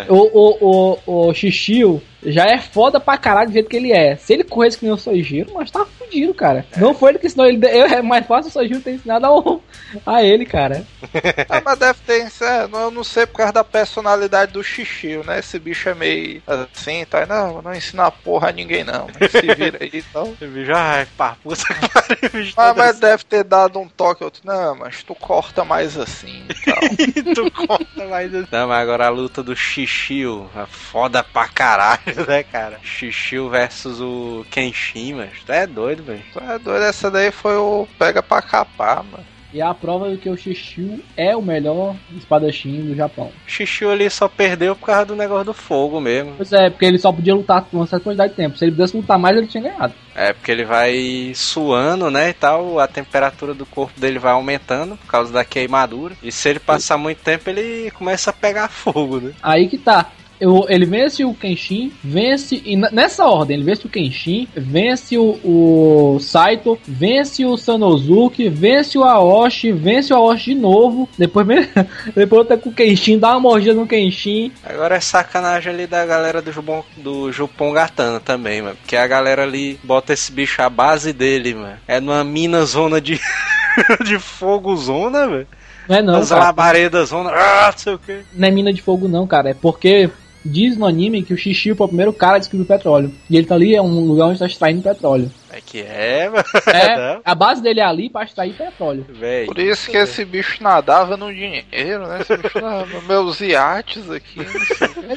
O, 0.09 0.16
o, 0.16 0.98
o, 1.06 1.28
o 1.28 1.34
Shishio 1.34 2.00
já 2.23 2.45
é 2.47 2.59
foda 2.59 2.99
pra 3.01 3.16
caralho 3.16 3.49
do 3.49 3.53
jeito 3.53 3.69
que 3.69 3.77
ele 3.77 3.93
é. 3.93 4.16
Se 4.16 4.32
ele 4.32 4.45
corresse 4.45 4.78
que 4.78 4.85
nem 4.85 4.93
o 4.95 4.99
Soijiro, 4.99 5.53
mas 5.55 5.70
tá 5.70 5.85
fudido, 5.85 6.35
cara. 6.35 6.65
Não 6.77 6.95
foi 6.95 7.11
ele 7.12 7.19
que 7.19 7.27
ensinou 7.27 7.47
ele. 7.47 7.65
É 7.66 8.03
mais 8.03 8.27
fácil 8.27 8.49
o 8.49 8.53
Soijiro 8.53 8.81
ter 8.81 8.93
ensinado 8.95 9.27
ao, 9.27 9.62
a 10.07 10.23
ele, 10.23 10.45
cara. 10.45 10.85
ah, 11.49 11.62
mas 11.65 11.78
deve 11.78 11.99
ter 12.07 12.23
ensinado, 12.24 12.77
eu 12.77 12.90
não 12.90 13.05
sei 13.05 13.27
por 13.27 13.39
causa 13.39 13.53
da 13.53 13.65
personalidade 13.65 14.53
do 14.53 14.62
Xixio, 14.62 15.24
né? 15.24 15.39
Esse 15.39 15.59
bicho 15.59 15.89
é 15.89 15.95
meio 15.95 16.43
assim, 16.47 17.05
tá? 17.05 17.24
Não, 17.27 17.62
não 17.62 17.74
ensina 17.74 18.11
porra 18.11 18.49
a 18.49 18.53
ninguém 18.53 18.85
não. 18.85 19.07
Se 19.31 19.55
vira 19.55 19.78
aí 19.81 19.90
e 19.99 20.03
tal. 20.03 20.32
Já, 20.65 21.07
pá, 21.16 21.36
puta 21.43 21.62
que 21.74 21.89
pariu. 21.89 22.31
bicho, 22.32 22.55
Ah, 22.57 22.74
mas 22.77 22.99
deve 22.99 23.24
ter 23.24 23.45
dado 23.45 23.78
um 23.78 23.89
toque 23.89 24.24
outro. 24.24 24.43
Não, 24.45 24.74
mas 24.77 25.03
tu 25.03 25.15
corta 25.15 25.65
mais 25.65 25.97
assim 25.97 26.45
e 26.49 26.65
tal. 26.65 26.78
assim, 26.85 27.35
tu 27.35 27.51
conta 27.51 28.05
mais 28.09 28.35
assim. 28.35 28.49
Não, 28.51 28.69
mas 28.69 28.82
agora 28.82 29.07
a 29.07 29.11
luta 29.11 29.43
do 29.43 29.55
Xixio 29.55 30.51
é 30.57 30.66
foda 30.66 31.23
pra 31.23 31.49
caralho. 31.49 32.01
né, 32.26 32.43
cara? 32.43 32.78
Xixiu 32.82 33.48
versus 33.48 34.01
o 34.01 34.44
Kenshin, 34.51 35.14
mas 35.14 35.43
tu 35.44 35.52
é 35.52 35.66
doido, 35.66 36.02
velho. 36.02 36.22
Tu 36.32 36.39
é 36.39 36.59
doido, 36.59 36.85
essa 36.85 37.10
daí 37.10 37.30
foi 37.30 37.56
o 37.56 37.86
pega 37.98 38.22
pra 38.22 38.43
capar, 38.43 39.02
mano. 39.05 39.24
E 39.52 39.60
é 39.60 39.64
a 39.64 39.72
prova 39.72 40.10
de 40.10 40.18
que 40.18 40.28
o 40.28 40.36
Xixiu 40.36 41.01
é 41.16 41.35
o 41.35 41.40
melhor 41.40 41.97
espadachim 42.14 42.82
do 42.82 42.94
Japão. 42.94 43.32
Xixiu 43.47 43.90
ali 43.90 44.10
só 44.10 44.28
perdeu 44.28 44.76
por 44.76 44.86
causa 44.86 45.06
do 45.06 45.16
negócio 45.16 45.47
do 45.47 45.55
fogo 45.55 46.01
mesmo. 46.01 46.35
Pois 46.36 46.52
é, 46.52 46.68
porque 46.68 46.85
ele 46.85 46.98
só 46.98 47.10
podia 47.10 47.35
lutar 47.35 47.62
por 47.62 47.78
uma 47.78 47.86
certa 47.86 48.05
quantidade 48.05 48.30
de 48.30 48.36
tempo. 48.36 48.59
Se 48.59 48.64
ele 48.66 48.72
pudesse 48.72 48.94
lutar 48.94 49.18
mais, 49.18 49.36
ele 49.36 49.47
tinha 49.47 49.62
ganhado. 49.62 49.94
É, 50.14 50.35
porque 50.35 50.51
ele 50.51 50.64
vai 50.64 51.32
suando, 51.35 52.10
né, 52.10 52.28
e 52.28 52.35
tal, 52.35 52.78
a 52.78 52.86
temperatura 52.86 53.55
do 53.55 53.64
corpo 53.64 53.98
dele 53.98 54.18
vai 54.18 54.32
aumentando 54.32 54.97
por 54.98 55.06
causa 55.06 55.32
da 55.32 55.44
queimadura. 55.44 56.14
E 56.22 56.30
se 56.30 56.51
ele 56.51 56.59
passar 56.59 56.98
muito 56.98 57.22
tempo, 57.22 57.48
ele 57.48 57.90
começa 57.93 58.28
a 58.28 58.35
pegar 58.35 58.68
fogo, 58.68 59.18
né? 59.18 59.32
Aí 59.43 59.66
que 59.66 59.78
tá. 59.78 60.10
Eu, 60.40 60.66
ele 60.69 60.86
vence 60.86 61.24
o 61.24 61.35
Kenshin, 61.35 61.93
vence. 62.02 62.62
E 62.65 62.77
nessa 62.77 63.27
ordem, 63.27 63.56
ele 63.56 63.65
vence 63.65 63.86
o 63.86 63.90
Kenshin, 63.90 64.48
vence 64.56 65.19
o, 65.19 65.39
o 65.44 66.19
Saito, 66.20 66.78
vence 66.86 67.44
o 67.44 67.56
Sanosuke, 67.56 68.48
vence 68.48 68.97
o 68.97 69.05
Aoshi, 69.05 69.73
vence 69.73 70.12
o 70.12 70.16
Aoshi 70.16 70.55
de 70.55 70.60
novo. 70.60 71.09
Depois, 71.19 71.47
depois 72.15 72.47
tá 72.47 72.56
com 72.56 72.70
o 72.70 72.74
Kenshin, 72.74 73.19
dá 73.19 73.31
uma 73.31 73.40
mordida 73.40 73.74
no 73.74 73.86
Kenshin. 73.86 74.52
Agora 74.65 74.97
é 74.97 75.01
sacanagem 75.01 75.73
ali 75.73 75.86
da 75.86 76.05
galera 76.06 76.40
do 76.40 76.52
Jupon, 76.52 76.85
do 76.97 77.32
Jupon 77.32 77.73
Gatana 77.73 78.20
também, 78.20 78.62
mano. 78.62 78.77
Porque 78.77 78.97
a 78.97 79.06
galera 79.06 79.43
ali 79.43 79.78
bota 79.82 80.12
esse 80.12 80.31
bicho 80.31 80.62
à 80.62 80.70
base 80.70 81.12
dele, 81.12 81.55
mano. 81.55 81.77
É 81.86 82.01
numa 82.01 82.23
mina 82.23 82.65
zona 82.65 83.01
de, 83.01 83.20
de 84.05 84.19
fogo 84.19 84.77
zona, 84.77 85.27
velho. 85.27 85.47
Não 85.89 85.97
é 85.97 86.02
não, 86.02 86.16
As 86.16 86.31
labaredas 86.31 87.09
zona, 87.09 87.31
ah, 87.31 87.70
não 87.73 87.78
sei 87.78 87.94
o 87.94 87.98
que. 87.98 88.20
Não 88.35 88.47
é 88.47 88.51
mina 88.51 88.73
de 88.73 88.82
fogo 88.82 89.09
não, 89.09 89.27
cara. 89.27 89.51
É 89.51 89.55
porque 89.55 90.10
diz 90.44 90.77
no 90.77 90.86
anime 90.86 91.23
que 91.23 91.35
o 91.35 91.36
Shishio 91.36 91.77
foi 91.77 91.85
o 91.85 91.89
primeiro 91.89 92.12
cara 92.12 92.36
a 92.36 92.39
descobrir 92.39 92.62
o 92.62 92.66
petróleo. 92.66 93.12
E 93.28 93.36
ele 93.36 93.47
tá 93.47 93.55
ali, 93.55 93.74
é 93.74 93.82
um 93.82 94.06
lugar 94.06 94.27
onde 94.27 94.39
tá 94.39 94.47
extraindo 94.47 94.82
petróleo. 94.82 95.31
É 95.51 95.60
que 95.60 95.81
é, 95.81 96.28
mano. 96.31 96.44
É, 96.66 97.20
a 97.24 97.35
base 97.35 97.62
dele 97.62 97.81
é 97.81 97.85
ali 97.85 98.09
pra 98.10 98.24
extrair 98.24 98.55
petróleo. 98.55 99.06
Véi. 99.09 99.47
Por 99.47 99.59
isso 99.59 99.90
que 99.90 99.97
esse 99.97 100.24
bicho 100.24 100.62
nadava 100.62 101.16
no 101.16 101.32
dinheiro, 101.32 102.06
né? 102.06 102.20
Esse 102.20 102.36
bicho 102.36 102.60
nadava 102.60 103.01
meus 103.02 103.40
iates 103.40 104.10
aqui. 104.10 104.40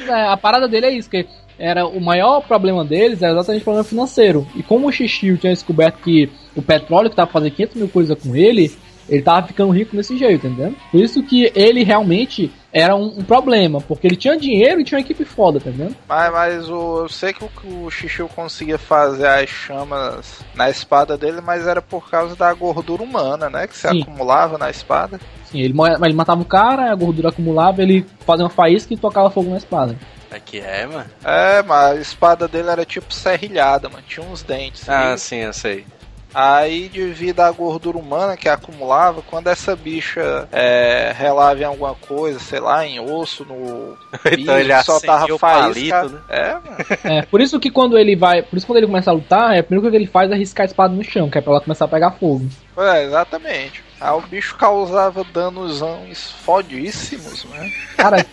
é, 0.08 0.26
a 0.26 0.36
parada 0.36 0.68
dele 0.68 0.86
é 0.86 0.90
isso, 0.90 1.10
que 1.10 1.26
era 1.58 1.86
o 1.86 2.00
maior 2.00 2.40
problema 2.40 2.84
deles 2.84 3.22
era 3.22 3.32
exatamente 3.32 3.62
o 3.62 3.64
problema 3.64 3.84
financeiro. 3.84 4.46
E 4.56 4.62
como 4.62 4.88
o 4.88 4.92
Shishio 4.92 5.36
tinha 5.36 5.52
descoberto 5.52 5.98
que 6.02 6.30
o 6.56 6.62
petróleo 6.62 7.10
que 7.10 7.16
tava 7.16 7.30
fazendo 7.30 7.54
500 7.54 7.76
mil 7.76 7.88
coisas 7.88 8.18
com 8.20 8.34
ele, 8.34 8.72
ele 9.12 9.22
tava 9.22 9.46
ficando 9.46 9.72
rico 9.72 9.94
desse 9.94 10.16
jeito, 10.16 10.46
entendeu? 10.46 10.74
Por 10.90 10.98
isso 11.00 11.22
que 11.22 11.52
ele 11.54 11.84
realmente 11.84 12.50
era 12.72 12.96
um, 12.96 13.18
um 13.18 13.22
problema, 13.22 13.78
porque 13.82 14.06
ele 14.06 14.16
tinha 14.16 14.36
dinheiro 14.38 14.80
e 14.80 14.84
tinha 14.84 14.98
uma 14.98 15.04
equipe 15.04 15.22
foda, 15.26 15.58
entendeu? 15.58 15.94
Mas, 16.08 16.32
mas 16.32 16.70
o, 16.70 17.02
eu 17.02 17.08
sei 17.10 17.34
que 17.34 17.44
o, 17.44 17.84
o 17.84 17.90
Xixiu 17.90 18.26
conseguia 18.28 18.78
fazer 18.78 19.26
as 19.26 19.50
chamas 19.50 20.40
na 20.54 20.70
espada 20.70 21.18
dele, 21.18 21.42
mas 21.42 21.66
era 21.66 21.82
por 21.82 22.08
causa 22.08 22.34
da 22.34 22.52
gordura 22.54 23.02
humana, 23.02 23.50
né? 23.50 23.66
Que 23.66 23.76
se 23.76 23.86
Sim. 23.86 24.00
acumulava 24.00 24.56
na 24.56 24.70
espada. 24.70 25.20
Sim, 25.44 25.60
ele, 25.60 25.74
ele 26.02 26.14
matava 26.14 26.40
o 26.40 26.46
cara, 26.46 26.90
a 26.90 26.94
gordura 26.94 27.28
acumulava, 27.28 27.82
ele 27.82 28.06
fazia 28.20 28.44
uma 28.44 28.50
faísca 28.50 28.94
e 28.94 28.96
tocava 28.96 29.28
fogo 29.28 29.50
na 29.50 29.58
espada. 29.58 29.94
É 30.30 30.40
que 30.40 30.58
é, 30.58 30.86
mano. 30.86 31.10
É, 31.22 31.62
mas 31.62 31.98
a 31.98 32.00
espada 32.00 32.48
dele 32.48 32.70
era 32.70 32.86
tipo 32.86 33.12
serrilhada, 33.12 33.90
mano. 33.90 34.02
Tinha 34.08 34.26
uns 34.26 34.42
dentes. 34.42 34.88
Ah, 34.88 35.12
E 35.12 35.18
sim, 35.18 35.36
eu 35.36 35.52
sei. 35.52 35.84
Aí, 36.34 36.88
devido 36.88 37.40
à 37.40 37.50
gordura 37.50 37.98
humana 37.98 38.36
que 38.36 38.48
acumulava, 38.48 39.22
quando 39.22 39.48
essa 39.48 39.76
bicha 39.76 40.48
é, 40.52 41.12
relava 41.16 41.60
em 41.60 41.64
alguma 41.64 41.94
coisa, 41.94 42.38
sei 42.38 42.60
lá, 42.60 42.86
em 42.86 42.98
osso, 43.00 43.44
no 43.44 43.96
Então 44.32 44.58
ele 44.58 44.82
só 44.82 44.98
tava 45.00 45.18
acendia 45.18 45.34
o 45.34 45.38
faísca. 45.38 46.00
palito, 46.00 46.14
né? 46.14 46.20
É, 46.28 46.52
mano. 46.54 46.76
É, 47.04 47.22
por 47.22 47.40
isso 47.40 47.60
que 47.60 47.70
quando 47.70 47.98
ele 47.98 48.16
vai. 48.16 48.42
Por 48.42 48.56
isso 48.56 48.66
que 48.66 48.72
quando 48.72 48.78
ele 48.78 48.86
começa 48.86 49.10
a 49.10 49.14
lutar, 49.14 49.54
é 49.54 49.60
a 49.60 49.62
primeira 49.62 49.82
coisa 49.82 49.96
que 49.96 50.02
ele 50.02 50.10
faz 50.10 50.30
é 50.30 50.34
riscar 50.34 50.64
a 50.64 50.66
espada 50.66 50.94
no 50.94 51.04
chão, 51.04 51.28
que 51.28 51.38
é 51.38 51.40
pra 51.40 51.52
ela 51.52 51.60
começar 51.60 51.84
a 51.84 51.88
pegar 51.88 52.12
fogo. 52.12 52.46
É, 52.76 53.04
exatamente. 53.04 53.82
Aí 54.00 54.10
o 54.12 54.20
bicho 54.22 54.56
causava 54.56 55.22
danosões 55.32 56.32
fodíssimos, 56.44 57.44
né? 57.44 57.70
Cara, 57.96 58.26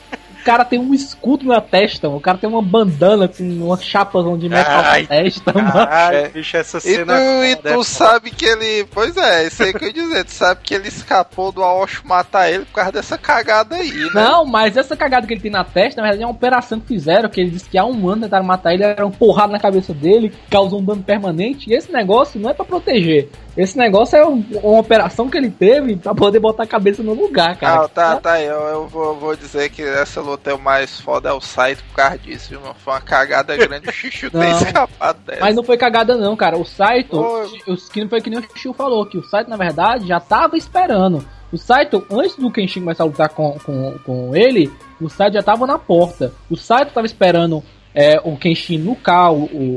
cara 0.44 0.66
tem 0.66 0.80
um 0.80 0.94
escudo 0.94 1.46
na 1.46 1.62
testa, 1.62 2.08
mano. 2.08 2.18
o 2.20 2.22
cara 2.22 2.38
tem 2.38 2.50
uma 2.50 2.62
bandana 2.62 3.28
com 3.28 3.44
uma 3.44 3.78
chapa 3.78 4.22
de 4.38 4.50
metal 4.50 4.82
Ai, 4.86 5.02
na 5.04 5.08
testa, 5.08 5.54
mano. 5.54 5.72
Caralho, 5.72 6.18
É. 6.18 6.30
bicho, 6.30 6.58
essa 6.58 6.78
E 6.78 6.82
tu, 6.82 6.88
cena. 6.88 7.20
e 7.46 7.52
é 7.52 7.56
tu 7.56 7.84
sabe 7.84 8.32
que 8.32 8.46
ele. 8.46 8.86
Pois 8.92 9.16
é, 9.18 9.48
isso 9.48 9.64
aí 9.64 9.74
que 9.74 9.84
eu 9.84 9.88
ia 9.88 9.94
dizer. 9.94 10.24
Tu 10.26 10.32
sabe 10.32 10.62
que 10.64 10.74
ele 10.74 10.88
escapou 10.88 11.52
do 11.52 11.64
Aoshi 11.64 12.06
matar 12.06 12.50
ele 12.52 12.66
por 12.66 12.74
causa 12.74 12.92
dessa 12.92 13.18
cagada 13.18 13.76
aí, 13.76 13.92
né? 13.92 14.10
Não, 14.14 14.46
mas 14.46 14.76
essa 14.78 14.96
cagada 14.96 15.26
que 15.28 15.34
ele 15.34 15.42
tem 15.42 15.52
na 15.52 15.64
testa, 15.64 16.02
na 16.02 16.08
verdade, 16.08 16.24
é 16.24 16.26
uma 16.26 16.34
operação 16.34 16.80
que 16.80 16.88
fizeram, 16.88 17.30
que 17.30 17.40
ele 17.42 17.52
disse 17.52 17.70
que 17.70 17.78
há 17.78 17.86
um 17.86 18.08
ano 18.10 18.24
tentaram 18.24 18.46
matar 18.46 18.74
ele, 18.74 18.84
era 18.84 19.06
um 19.06 19.12
porrada 19.12 19.52
na 19.52 19.60
cabeça 19.60 19.94
dele, 19.94 20.30
que 20.30 20.38
causou 20.50 20.80
um 20.80 20.84
dano 20.86 21.04
permanente, 21.04 21.70
e 21.70 21.74
esse 21.76 21.92
negócio 21.92 22.40
não 22.40 22.50
é 22.50 22.54
pra 22.54 22.66
proteger. 22.66 23.30
Esse 23.58 23.78
negócio 23.78 24.16
é 24.18 24.26
um- 24.26 24.44
uma 24.64 24.80
operação 24.80 25.30
que 25.30 25.38
ele 25.38 25.50
teve 25.50 25.96
pra 25.98 26.14
poder 26.16 26.40
botar 26.40 26.64
a 26.64 26.68
cabeça 26.68 27.04
no 27.04 27.14
lugar, 27.14 27.58
cara. 27.58 27.84
Ah, 27.84 27.88
tá, 27.88 28.16
tá 28.18 28.32
aí. 28.34 28.46
Eu, 28.46 28.60
eu 28.62 28.88
vou, 28.88 29.16
vou 29.16 29.36
dizer 29.36 29.70
que 29.70 29.82
essa 29.82 30.22
luta 30.22 30.52
é 30.52 30.54
o 30.54 30.60
mais 30.60 31.02
foda, 31.02 31.30
é 31.30 31.34
o 31.34 31.42
Saito 31.42 31.84
por 31.86 31.96
causa 31.96 32.18
disso, 32.20 32.50
viu, 32.52 32.62
mano? 32.62 32.76
Foi 32.78 32.94
uma 32.94 33.02
cagada 33.02 33.58
grande 33.58 33.90
o 33.90 33.92
Xixi 33.92 34.30
ter 34.30 34.38
Não. 34.38 34.52
escapado 34.62 35.20
dessa. 35.26 35.42
Mas 35.42 35.56
não 35.56 35.64
foi 35.64 35.78
cagada 35.78 36.16
não, 36.16 36.36
cara. 36.38 36.58
O 36.58 36.64
Saito, 36.66 37.20
os 37.68 37.90
que 37.90 38.02
não 38.02 38.10
foi 38.10 38.22
que 38.22 38.30
nem 38.30 38.40
o 38.40 38.46
Xiu 38.56 38.74
falou, 38.74 39.06
que 39.06 39.18
o 39.18 39.24
Saito, 39.24 39.50
na 39.50 39.58
verdade, 39.58 40.08
já 40.08 40.20
tava 40.20 40.56
esperando. 40.56 41.26
O 41.52 41.58
Saito, 41.58 42.06
antes 42.12 42.36
do 42.36 42.52
Kenshin 42.52 42.82
começar 42.82 43.04
a 43.04 43.08
lutar 43.08 43.30
com, 43.30 43.58
com, 43.66 43.98
com 44.06 44.36
ele, 44.36 44.72
o 45.02 45.10
Saito 45.10 45.34
já 45.34 45.44
tava 45.44 45.66
na 45.66 45.80
porta. 45.80 46.32
O 46.50 46.56
Saito 46.56 46.94
tava 46.94 47.08
esperando 47.08 47.64
é, 47.94 48.20
o 48.24 48.38
Kenshin 48.38 48.78
nucar 48.78 49.34
o, 49.34 49.46
o, 49.46 49.76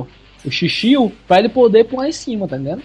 o, 0.00 0.06
o 0.44 0.50
Shishio 0.50 1.12
pra 1.28 1.38
ele 1.38 1.48
poder 1.48 1.84
pular 1.84 2.08
em 2.08 2.12
cima, 2.12 2.48
tá 2.48 2.56
entendendo? 2.56 2.82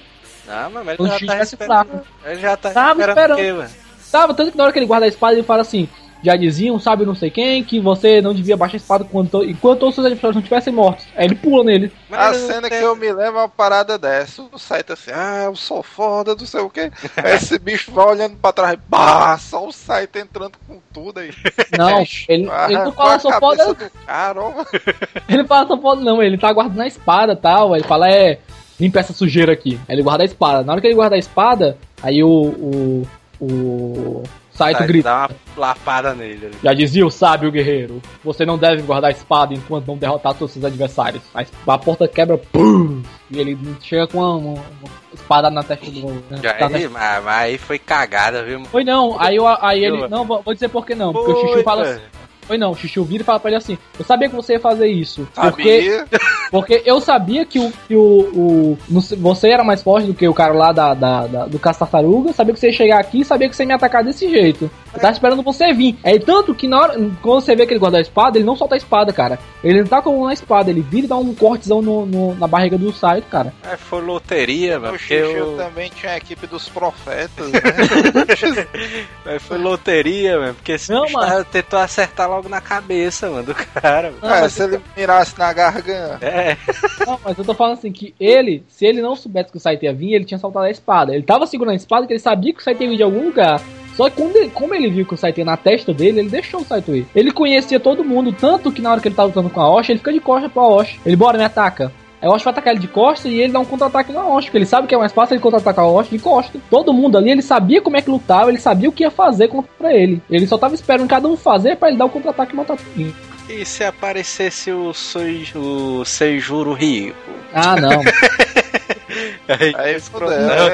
Ah, 0.50 0.70
mas 0.72 0.98
ele 1.00 1.08
já 1.10 1.46
tá 1.46 1.46
fraco. 1.66 2.00
Ele 2.26 2.40
já 2.40 2.58
tá 2.58 2.72
Tava 2.72 3.00
esperando, 3.02 3.40
esperando. 3.40 3.70
Tava, 4.12 4.34
tanto 4.34 4.52
que 4.52 4.58
na 4.58 4.64
hora 4.64 4.74
que 4.74 4.80
ele 4.80 4.86
guarda 4.86 5.06
a 5.06 5.10
espada, 5.10 5.34
ele 5.34 5.44
fala 5.44 5.62
assim: 5.62 5.90
já 6.24 6.36
diziam, 6.36 6.80
sabe 6.80 7.06
não 7.06 7.14
sei 7.14 7.30
quem, 7.30 7.64
que 7.64 7.80
você 7.80 8.22
não 8.22 8.34
devia 8.34 8.56
baixar 8.58 8.76
a 8.76 8.78
espada 8.78 9.04
quando, 9.04 9.44
enquanto 9.44 9.80
todos 9.80 9.90
os 9.90 9.96
seus 9.96 10.06
adversários 10.08 10.36
não 10.36 10.42
estivessem 10.42 10.74
mortos. 10.74 11.06
Aí 11.16 11.26
ele 11.26 11.36
pula 11.36 11.64
nele. 11.64 11.92
Mas 12.10 12.20
A 12.38 12.48
cena 12.48 12.70
tem- 12.70 12.80
que 12.80 12.86
eu 12.86 12.96
me 12.96 13.08
lembro 13.12 13.22
é 13.40 13.42
uma 13.42 13.50
parada 13.50 13.98
dessa. 13.98 14.42
O 14.42 14.58
Saito 14.58 14.94
assim, 14.94 15.12
ah, 15.14 15.44
eu 15.46 15.56
sou 15.56 15.84
foda, 15.84 16.34
não 16.36 16.46
sei 16.46 16.62
o 16.62 16.70
quê. 16.70 16.92
Aí 17.18 17.36
esse 17.36 17.60
bicho 17.60 17.92
vai 17.92 18.06
olhando 18.06 18.36
pra 18.38 18.52
trás, 18.54 18.80
bah, 18.88 19.38
só 19.38 19.68
o 19.68 19.72
Saito 19.74 20.18
entrando 20.18 20.54
com 20.68 20.80
tudo 20.94 21.20
aí. 21.20 21.32
Não, 21.78 22.00
ele, 22.30 22.50
ele 22.70 22.78
não 22.80 22.92
fala 22.94 23.20
só 23.20 23.40
foda. 23.40 23.76
cara. 24.06 24.40
Ele 25.28 25.44
fala 25.46 25.68
só 25.68 25.78
foda, 25.78 26.02
não, 26.02 26.24
ele 26.24 26.38
tá 26.38 26.52
guardando 26.54 26.82
a 26.82 26.88
espada 26.88 27.34
e 27.34 27.36
tal. 27.36 27.74
Aí 27.74 27.82
ele 27.82 27.88
fala, 27.88 28.10
é, 28.10 28.40
limpa 28.80 29.00
essa 29.00 29.14
sujeira 29.14 29.52
aqui. 29.54 29.80
Aí 29.88 29.96
ele 29.96 30.04
guarda 30.04 30.24
a 30.24 30.26
espada. 30.26 30.64
Na 30.64 30.74
hora 30.74 30.82
que 30.82 30.88
ele 30.88 30.96
guarda 30.96 31.16
a 31.16 31.20
espada, 31.20 31.78
aí 32.02 32.24
o. 32.24 32.30
o. 32.30 33.08
o. 33.42 34.24
Saito 34.52 34.80
Tá, 34.80 34.86
grita. 34.88 35.10
Dá 35.10 35.18
uma 35.56 35.68
lapada 35.68 36.16
nele 36.16 36.48
ali. 36.48 36.56
Já 36.64 36.74
dizia 36.74 37.06
o 37.06 37.12
sábio 37.12 37.52
guerreiro: 37.52 38.02
Você 38.24 38.44
não 38.44 38.58
deve 38.58 38.82
guardar 38.82 39.12
a 39.12 39.14
espada 39.14 39.54
enquanto 39.54 39.86
não 39.86 39.96
derrotar 39.96 40.34
todos 40.34 40.46
os 40.50 40.54
seus 40.54 40.66
adversários. 40.66 41.22
A, 41.36 41.46
a 41.74 41.78
porta 41.78 42.08
quebra, 42.08 42.40
pum! 42.40 43.04
E 43.30 43.38
ele 43.40 43.56
chega 43.84 44.08
com 44.08 44.18
uma, 44.18 44.34
uma- 44.36 44.54
uma 44.54 44.90
espada 45.14 45.52
na 45.52 45.62
testa 45.62 45.92
do. 45.92 46.08
né, 46.08 46.40
Já 46.42 46.70
na 46.70 46.76
aí, 46.78 46.88
mas, 46.88 47.24
mas 47.24 47.28
aí 47.28 47.58
foi 47.60 47.78
cagada, 47.78 48.44
viu? 48.44 48.66
Foi 48.66 48.84
não, 48.84 49.16
aí, 49.22 49.36
eu, 49.36 49.46
aí 49.48 49.84
ele. 49.86 50.08
Não, 50.08 50.26
vou 50.26 50.42
dizer 50.56 50.70
por 50.70 50.88
que 50.88 50.96
não. 50.96 51.14
Porque 51.14 51.32
o 51.34 51.42
Xuxu 51.42 51.64
fala 51.64 51.84
assim. 51.84 52.02
Foi 52.48 52.58
não, 52.58 52.72
o 52.72 52.76
Xuxu 52.76 53.04
vira 53.04 53.24
e 53.24 53.26
fala 53.26 53.40
pra 53.40 53.50
ele 53.50 53.58
assim: 53.58 53.78
Eu 54.00 54.06
sabia 54.06 54.30
que 54.30 54.36
você 54.36 54.54
ia 54.54 54.60
fazer 54.60 54.88
isso. 54.88 55.28
Porque, 55.36 55.82
Sabia? 55.82 56.06
porque 56.50 56.82
eu 56.86 57.00
sabia 57.02 57.46
que 57.46 57.60
o. 57.60 57.72
Que 57.88 57.96
o, 57.96 58.02
o 58.02 58.78
você 59.18 59.50
era 59.50 59.64
mais 59.64 59.82
forte 59.84 60.08
do 60.08 60.14
que 60.14 60.28
o 60.28 60.34
cara 60.34 60.54
lá 60.54 60.72
da, 60.72 60.94
da, 60.94 61.28
da- 61.28 61.46
do 61.46 61.60
Caça 61.60 61.80
Tartaruga. 61.80 62.32
Sabia 62.34 62.54
que 62.54 62.60
você 62.60 62.68
ia 62.68 62.74
chegar 62.74 63.00
aqui 63.00 63.22
e 63.22 63.26
sabia 63.26 63.50
que 63.50 63.56
você 63.56 63.64
ia 63.64 63.68
me 63.68 63.74
atacar 63.74 64.04
desse 64.04 64.30
jeito. 64.30 64.72
Eu 64.94 65.00
tava 65.00 65.14
esperando 65.14 65.44
você 65.44 65.74
vir. 65.74 65.98
É 66.04 66.18
tanto 66.20 66.54
que 66.56 66.68
na 66.68 66.80
hora. 66.80 66.94
Quando 67.22 67.42
você 67.42 67.56
vê 67.56 67.66
que 67.66 67.74
ele 67.74 67.80
guarda 67.80 67.98
a 67.98 68.02
espada, 68.02 68.38
ele 68.38 68.46
não 68.46 68.56
solta 68.56 68.76
a 68.76 68.78
espada, 68.78 69.12
cara. 69.14 69.38
Ele 69.64 69.82
não 69.82 69.88
tá 69.88 70.02
com 70.02 70.10
a 70.10 70.14
mão 70.14 70.26
na 70.26 70.34
espada, 70.34 70.70
ele 70.70 70.82
vira 70.82 71.06
e 71.06 71.10
dá 71.10 71.16
um 71.18 71.34
cortezão 71.36 71.82
no, 71.82 72.06
no- 72.06 72.36
na 72.36 72.48
barriga 72.48 72.78
do 72.78 72.92
Saito, 72.94 73.28
cara. 73.28 73.54
É, 73.64 73.76
foi 73.78 74.02
loteria, 74.02 74.80
mano. 74.80 74.98
O 74.98 75.14
eu... 75.14 75.58
também 75.58 75.90
tinha 75.90 76.14
a 76.14 76.18
equipe 76.18 76.48
dos 76.48 76.68
profetas, 76.70 77.52
né? 77.52 77.60
É, 79.26 79.40
foi 79.40 79.58
loteria, 79.58 80.40
mano. 80.40 80.54
Porque 80.56 80.74
esse 80.74 80.92
Não, 80.92 81.06
mano. 81.12 81.44
tentou 81.46 81.80
acertar 81.80 82.30
logo 82.30 82.48
na 82.48 82.62
cabeça, 82.62 83.30
mano, 83.30 83.44
do 83.44 83.56
cara. 83.56 84.14
Não, 84.22 84.30
é, 84.34 84.50
se 84.50 84.64
ele 84.64 84.80
mirasse 84.96 85.38
na 85.38 85.52
garganta. 85.54 86.26
É, 86.26 86.58
Não, 87.06 87.20
mas 87.24 87.38
eu 87.38 87.44
tô 87.46 87.54
falando 87.54 87.74
assim 87.78 87.92
que 87.92 88.14
ele, 88.20 88.64
se 88.70 88.86
ele 88.86 89.02
não 89.02 89.16
soubesse 89.16 89.52
que 89.52 89.58
o 89.58 89.60
Saito 89.60 89.84
ia 89.86 89.94
vir, 89.94 90.14
ele 90.14 90.26
tinha 90.26 90.38
soltado 90.38 90.66
a 90.66 90.72
espada. 90.72 91.14
Ele 91.14 91.24
tava 91.24 91.46
segurando 91.48 91.74
a 91.74 91.76
espada 91.76 92.04
porque 92.04 92.14
ele 92.14 92.20
sabia 92.20 92.54
que 92.54 92.60
o 92.60 92.64
Saito 92.64 92.82
ia 92.84 92.90
vir 92.90 92.98
de 92.98 93.04
algum 93.04 93.26
lugar. 93.26 93.62
Só 93.98 94.10
que 94.10 94.16
quando 94.16 94.36
ele- 94.36 94.52
como 94.54 94.76
ele 94.76 94.92
viu 94.92 95.06
que 95.06 95.16
o 95.16 95.18
Saito 95.18 95.40
ia 95.40 95.46
na 95.46 95.58
testa 95.58 95.92
dele, 95.92 96.20
ele 96.20 96.30
deixou 96.30 96.62
o 96.62 96.64
Saito 96.64 96.96
ir. 96.96 97.08
Ele 97.16 97.32
conhecia 97.32 97.80
todo 97.80 98.06
mundo, 98.06 98.32
tanto 98.32 98.72
que 98.72 98.82
na 98.82 98.92
hora 98.92 99.02
que 99.02 99.08
ele 99.08 99.16
tá 99.16 99.24
lutando 99.24 99.50
com 99.50 99.60
a 99.60 99.70
Osh, 99.74 99.90
ele 99.90 99.98
fica 99.98 100.14
de 100.14 100.20
costas 100.20 100.52
pro 100.52 100.62
Osh. 100.62 101.00
Ele, 101.04 101.16
bora, 101.16 101.38
me 101.38 101.44
ataca. 101.44 101.92
Aí 102.22 102.30
o 102.30 102.32
Osh 102.32 102.44
vai 102.44 102.52
atacar 102.52 102.74
ele 102.74 102.82
de 102.82 102.88
costas 102.88 103.32
e 103.32 103.36
ele 103.42 103.54
dá 103.54 103.60
um 103.60 103.66
contra-ataque 103.66 104.12
na 104.12 104.26
Osh, 104.28 104.46
porque 104.46 104.58
ele 104.60 104.66
sabe 104.66 104.88
que 104.88 104.94
é 104.94 104.98
mais 104.98 105.12
fácil 105.12 105.34
ele 105.34 105.42
contra-atacar 105.42 105.86
o 105.86 105.96
Osh 105.96 106.10
de 106.10 106.20
costas. 106.20 106.62
Todo 106.70 106.94
mundo 106.94 107.18
ali, 107.18 107.32
ele 107.32 107.42
sabia 107.42 107.82
como 107.82 107.98
é 107.98 108.02
que 108.02 108.10
lutava, 108.10 108.50
ele 108.52 108.60
sabia 108.60 108.88
o 108.88 108.92
que 108.92 109.04
ia 109.04 109.12
fazer 109.12 109.48
contra 109.48 109.92
ele. 109.94 110.22
Ele 110.30 110.46
só 110.46 110.58
tava 110.58 110.76
esperando 110.76 111.08
cada 111.08 111.28
um 111.28 111.36
fazer 111.36 111.76
pra 111.76 111.90
ele 111.90 111.98
dar 111.98 112.06
o 112.06 112.10
contra-ataque 112.10 112.54
e 112.54 112.56
matar 112.56 112.78
tudo. 112.78 113.16
E 113.50 113.66
se 113.66 113.84
aparecesse 113.84 114.72
o, 114.72 114.94
Soi, 114.94 115.48
o 115.56 116.04
Seijuro 116.06 116.74
Rico? 116.74 117.16
Ah, 117.54 117.76
não. 117.80 118.02
aí, 119.48 119.74
aí 119.76 119.96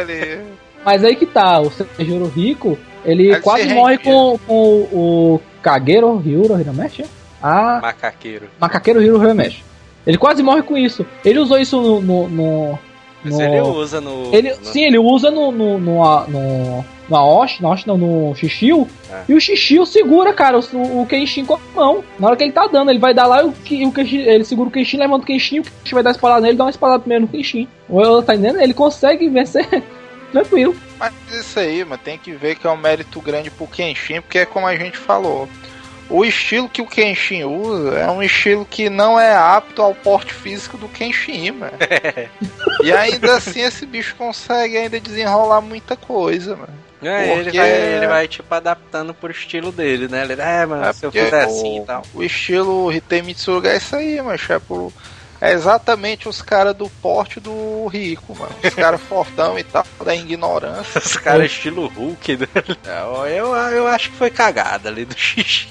ele... 0.09 0.41
Mas 0.83 1.03
aí 1.03 1.15
que 1.15 1.25
tá, 1.25 1.59
o 1.59 1.69
Seijuro 1.69 2.25
Rico, 2.27 2.77
ele 3.05 3.39
quase 3.39 3.73
morre 3.73 3.97
com, 3.97 4.39
com 4.45 4.87
o 4.91 5.41
Kagero 5.61 6.17
Hyuro 6.17 6.59
Hirameshi? 6.59 7.05
Ah, 7.41 7.79
Macaqueiro. 7.81 8.47
Macaqueiro 8.59 9.01
Hyuro 9.01 9.23
Hirameshi. 9.23 9.63
Ele 10.05 10.17
quase 10.17 10.43
morre 10.43 10.61
com 10.63 10.77
isso. 10.77 11.05
Ele 11.23 11.39
usou 11.39 11.57
isso 11.57 11.81
no. 11.81 12.01
no, 12.01 12.27
no 12.29 12.79
Mas 13.23 13.39
ele 13.39 13.61
usa 13.61 14.01
no. 14.01 14.33
Ele, 14.33 14.49
no... 14.49 14.65
Sim, 14.65 14.83
ele 14.83 14.97
usa 14.97 15.31
no. 15.31 15.51
no, 15.51 15.79
no, 15.79 16.27
no 16.27 16.85
no 17.09 17.17
Aoshi, 17.17 17.61
no 17.61 17.67
Aoshi 17.67 17.87
não, 17.87 17.97
no 17.97 18.35
Shishio, 18.35 18.87
é. 19.11 19.23
e 19.27 19.33
o 19.33 19.41
Shishio 19.41 19.85
segura, 19.85 20.33
cara, 20.33 20.57
o, 20.57 21.01
o 21.01 21.05
Kenshin 21.05 21.45
com 21.45 21.55
a 21.55 21.59
mão. 21.75 22.03
Na 22.17 22.27
hora 22.27 22.35
que 22.35 22.43
ele 22.43 22.51
tá 22.51 22.67
dando, 22.67 22.89
ele 22.89 22.99
vai 22.99 23.13
dar 23.13 23.27
lá, 23.27 23.43
o, 23.45 23.49
o 23.49 23.91
Kenshin, 23.91 24.17
ele 24.19 24.43
segura 24.43 24.69
o 24.69 24.71
Kenshin, 24.71 24.97
levanta 24.97 25.23
o 25.23 25.27
Kenshin, 25.27 25.59
o 25.59 25.63
Kenshin 25.63 25.95
vai 25.95 26.03
dar 26.03 26.11
espada 26.11 26.41
nele, 26.41 26.57
dá 26.57 26.63
uma 26.63 26.69
espada 26.69 26.99
primeiro 26.99 27.23
no 27.23 27.27
Kenshin. 27.27 27.67
Ou 27.89 28.23
tá 28.23 28.35
entendendo? 28.35 28.61
Ele 28.61 28.73
consegue 28.73 29.27
vencer 29.29 29.83
tranquilo. 30.33 30.75
Mas 30.99 31.13
isso 31.31 31.59
aí, 31.59 31.85
mas 31.85 32.01
tem 32.01 32.17
que 32.17 32.33
ver 32.33 32.55
que 32.55 32.67
é 32.67 32.69
um 32.69 32.77
mérito 32.77 33.21
grande 33.21 33.49
pro 33.49 33.67
Kenshin, 33.67 34.21
porque 34.21 34.39
é 34.39 34.45
como 34.45 34.67
a 34.67 34.75
gente 34.75 34.97
falou 34.97 35.47
o 36.09 36.25
estilo 36.25 36.69
que 36.69 36.81
o 36.81 36.85
Kenshin 36.85 37.43
usa 37.43 37.97
é 37.97 38.07
um 38.09 38.21
estilo 38.21 38.65
que 38.65 38.89
não 38.89 39.19
é 39.19 39.35
apto 39.35 39.81
ao 39.81 39.95
porte 39.95 40.33
físico 40.33 40.77
do 40.77 40.87
Kenshin, 40.87 41.51
mano. 41.51 41.73
e 42.83 42.91
ainda 42.91 43.37
assim 43.37 43.61
esse 43.61 43.85
bicho 43.85 44.15
consegue 44.15 44.77
ainda 44.77 44.99
desenrolar 44.99 45.61
muita 45.61 45.95
coisa, 45.95 46.55
mano. 46.55 46.83
É, 47.01 47.37
ele, 47.37 47.51
vai, 47.51 47.69
ele 47.69 48.07
vai, 48.07 48.27
tipo, 48.29 48.53
adaptando 48.53 49.13
pro 49.13 49.29
estilo 49.29 49.73
dele, 49.73 50.07
né? 50.07 50.23
Ele, 50.23 50.41
é, 50.41 50.65
mano, 50.65 50.85
é 50.85 50.93
se 50.93 51.05
eu 51.05 51.11
fizer 51.11 51.43
assim 51.43 51.81
e 51.81 51.85
tal. 51.85 52.01
O 52.13 52.23
estilo 52.23 52.93
Hitei 52.93 53.21
Mitsuga 53.21 53.71
é 53.71 53.77
isso 53.77 53.95
aí, 53.95 54.21
mas 54.21 54.49
é 54.49 54.57
pro 54.57 54.93
é 55.43 55.51
exatamente 55.51 56.29
os 56.29 56.41
caras 56.41 56.73
do 56.73 56.89
porte 56.89 57.37
do 57.37 57.85
rico, 57.87 58.33
mano. 58.33 58.55
Os 58.63 58.73
caras 58.73 59.01
fortão 59.03 59.59
e 59.59 59.63
tal, 59.63 59.85
da 60.05 60.15
ignorância. 60.15 61.01
Os 61.03 61.17
caras 61.17 61.51
estilo 61.51 61.87
Hulk, 61.87 62.37
né? 62.37 62.47
Eu, 63.29 63.53
eu 63.53 63.85
acho 63.85 64.09
que 64.09 64.15
foi 64.15 64.29
cagada 64.29 64.87
ali 64.87 65.03
do 65.03 65.13
xixi. 65.17 65.67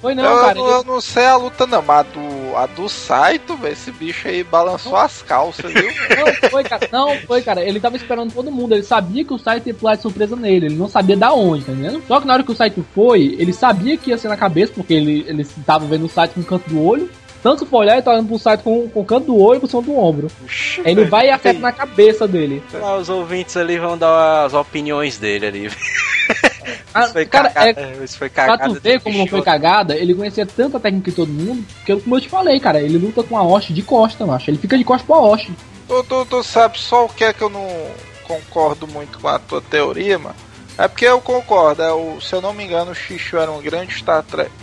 Foi 0.00 0.14
não, 0.14 0.24
eu, 0.24 0.40
cara. 0.40 0.58
Eu, 0.58 0.66
eu, 0.66 0.84
não 0.84 1.00
sei 1.02 1.26
a 1.26 1.36
luta 1.36 1.66
não, 1.66 1.82
mas 1.82 1.98
a 1.98 2.02
do, 2.04 2.56
a 2.56 2.66
do 2.66 2.88
Saito, 2.88 3.56
velho, 3.56 3.72
esse 3.72 3.90
bicho 3.90 4.26
aí 4.26 4.42
balançou 4.42 4.96
as 4.96 5.20
calças, 5.22 5.70
viu? 5.70 5.90
Não, 6.16 6.50
foi, 6.50 6.64
cara. 6.64 6.88
Não, 6.90 7.18
foi, 7.26 7.42
cara. 7.42 7.62
Ele 7.62 7.80
tava 7.80 7.96
esperando 7.96 8.32
todo 8.32 8.50
mundo. 8.50 8.74
Ele 8.74 8.84
sabia 8.84 9.24
que 9.24 9.34
o 9.34 9.38
Saito 9.38 9.66
ia 9.66 9.74
pular 9.74 9.96
de 9.96 10.02
surpresa 10.02 10.34
nele. 10.36 10.66
Ele 10.66 10.76
não 10.76 10.88
sabia 10.88 11.16
da 11.16 11.32
onde, 11.32 11.64
tá 11.64 11.72
entendendo? 11.72 12.02
Só 12.06 12.20
que 12.20 12.26
na 12.26 12.32
hora 12.32 12.42
que 12.42 12.52
o 12.52 12.56
Saito 12.56 12.86
foi, 12.94 13.36
ele 13.38 13.52
sabia 13.52 13.98
que 13.98 14.10
ia 14.10 14.16
ser 14.16 14.28
na 14.28 14.36
cabeça, 14.36 14.72
porque 14.72 14.94
ele, 14.94 15.24
ele 15.28 15.44
tava 15.66 15.84
vendo 15.84 16.06
o 16.06 16.08
Saito 16.08 16.38
no 16.38 16.46
canto 16.46 16.70
do 16.70 16.82
olho. 16.82 17.10
Tanto 17.48 17.64
for 17.64 17.78
olhar, 17.78 17.94
ele 17.94 18.02
tá 18.02 18.10
olhando 18.10 18.28
pro 18.28 18.38
site 18.38 18.60
com, 18.60 18.86
com 18.90 19.00
o 19.00 19.04
canto 19.06 19.28
do 19.28 19.40
olho 19.40 19.56
e 19.56 19.60
pro 19.60 19.70
som 19.70 19.80
do 19.80 19.96
ombro. 19.98 20.30
Ixi, 20.46 20.82
ele 20.84 21.04
vai 21.04 21.28
e 21.28 21.30
afeta 21.30 21.58
na 21.58 21.72
cabeça 21.72 22.28
dele. 22.28 22.62
Lá, 22.74 22.98
os 22.98 23.08
ouvintes 23.08 23.56
ali 23.56 23.78
vão 23.78 23.96
dar 23.96 24.44
as 24.44 24.52
opiniões 24.52 25.16
dele 25.16 25.46
ali. 25.46 25.70
Ah, 26.92 27.04
isso 27.04 27.12
foi 27.12 27.26
cara, 27.26 27.50
cagada, 27.50 27.80
é, 27.80 28.04
isso 28.04 28.18
foi 28.18 28.28
cagada. 28.28 28.58
Pra 28.58 28.68
tu 28.68 28.80
ver 28.80 29.00
como 29.00 29.16
não 29.16 29.26
foi 29.26 29.40
cagada, 29.42 29.96
ele 29.96 30.14
conhecia 30.14 30.44
tanta 30.44 30.80
técnica 30.80 31.10
que 31.10 31.16
todo 31.16 31.30
mundo, 31.30 31.64
que 31.84 31.96
como 31.96 32.16
eu 32.16 32.20
te 32.20 32.28
falei, 32.28 32.58
cara, 32.60 32.80
ele 32.80 32.98
luta 32.98 33.22
com 33.22 33.38
a 33.38 33.42
Osh 33.42 33.68
de 33.68 33.82
costa, 33.82 34.26
macho. 34.26 34.50
Ele 34.50 34.58
fica 34.58 34.76
de 34.76 34.84
costa 34.84 35.06
pra 35.06 35.16
Osh. 35.16 35.50
Tu, 35.86 36.04
tu, 36.04 36.26
tu 36.26 36.42
sabe 36.42 36.78
só 36.78 37.06
o 37.06 37.08
que 37.08 37.24
é 37.24 37.32
que 37.32 37.42
eu 37.42 37.48
não 37.48 37.66
concordo 38.24 38.86
muito 38.86 39.18
com 39.18 39.28
a 39.28 39.38
tua 39.38 39.62
teoria, 39.62 40.18
mano? 40.18 40.34
É 40.78 40.86
porque 40.86 41.04
eu 41.04 41.20
concordo, 41.20 41.82
é, 41.82 41.92
o, 41.92 42.20
se 42.20 42.32
eu 42.32 42.40
não 42.40 42.54
me 42.54 42.64
engano, 42.64 42.92
o 42.92 42.94
Xixo 42.94 43.36
era 43.36 43.50
um 43.50 43.60
grande 43.60 43.92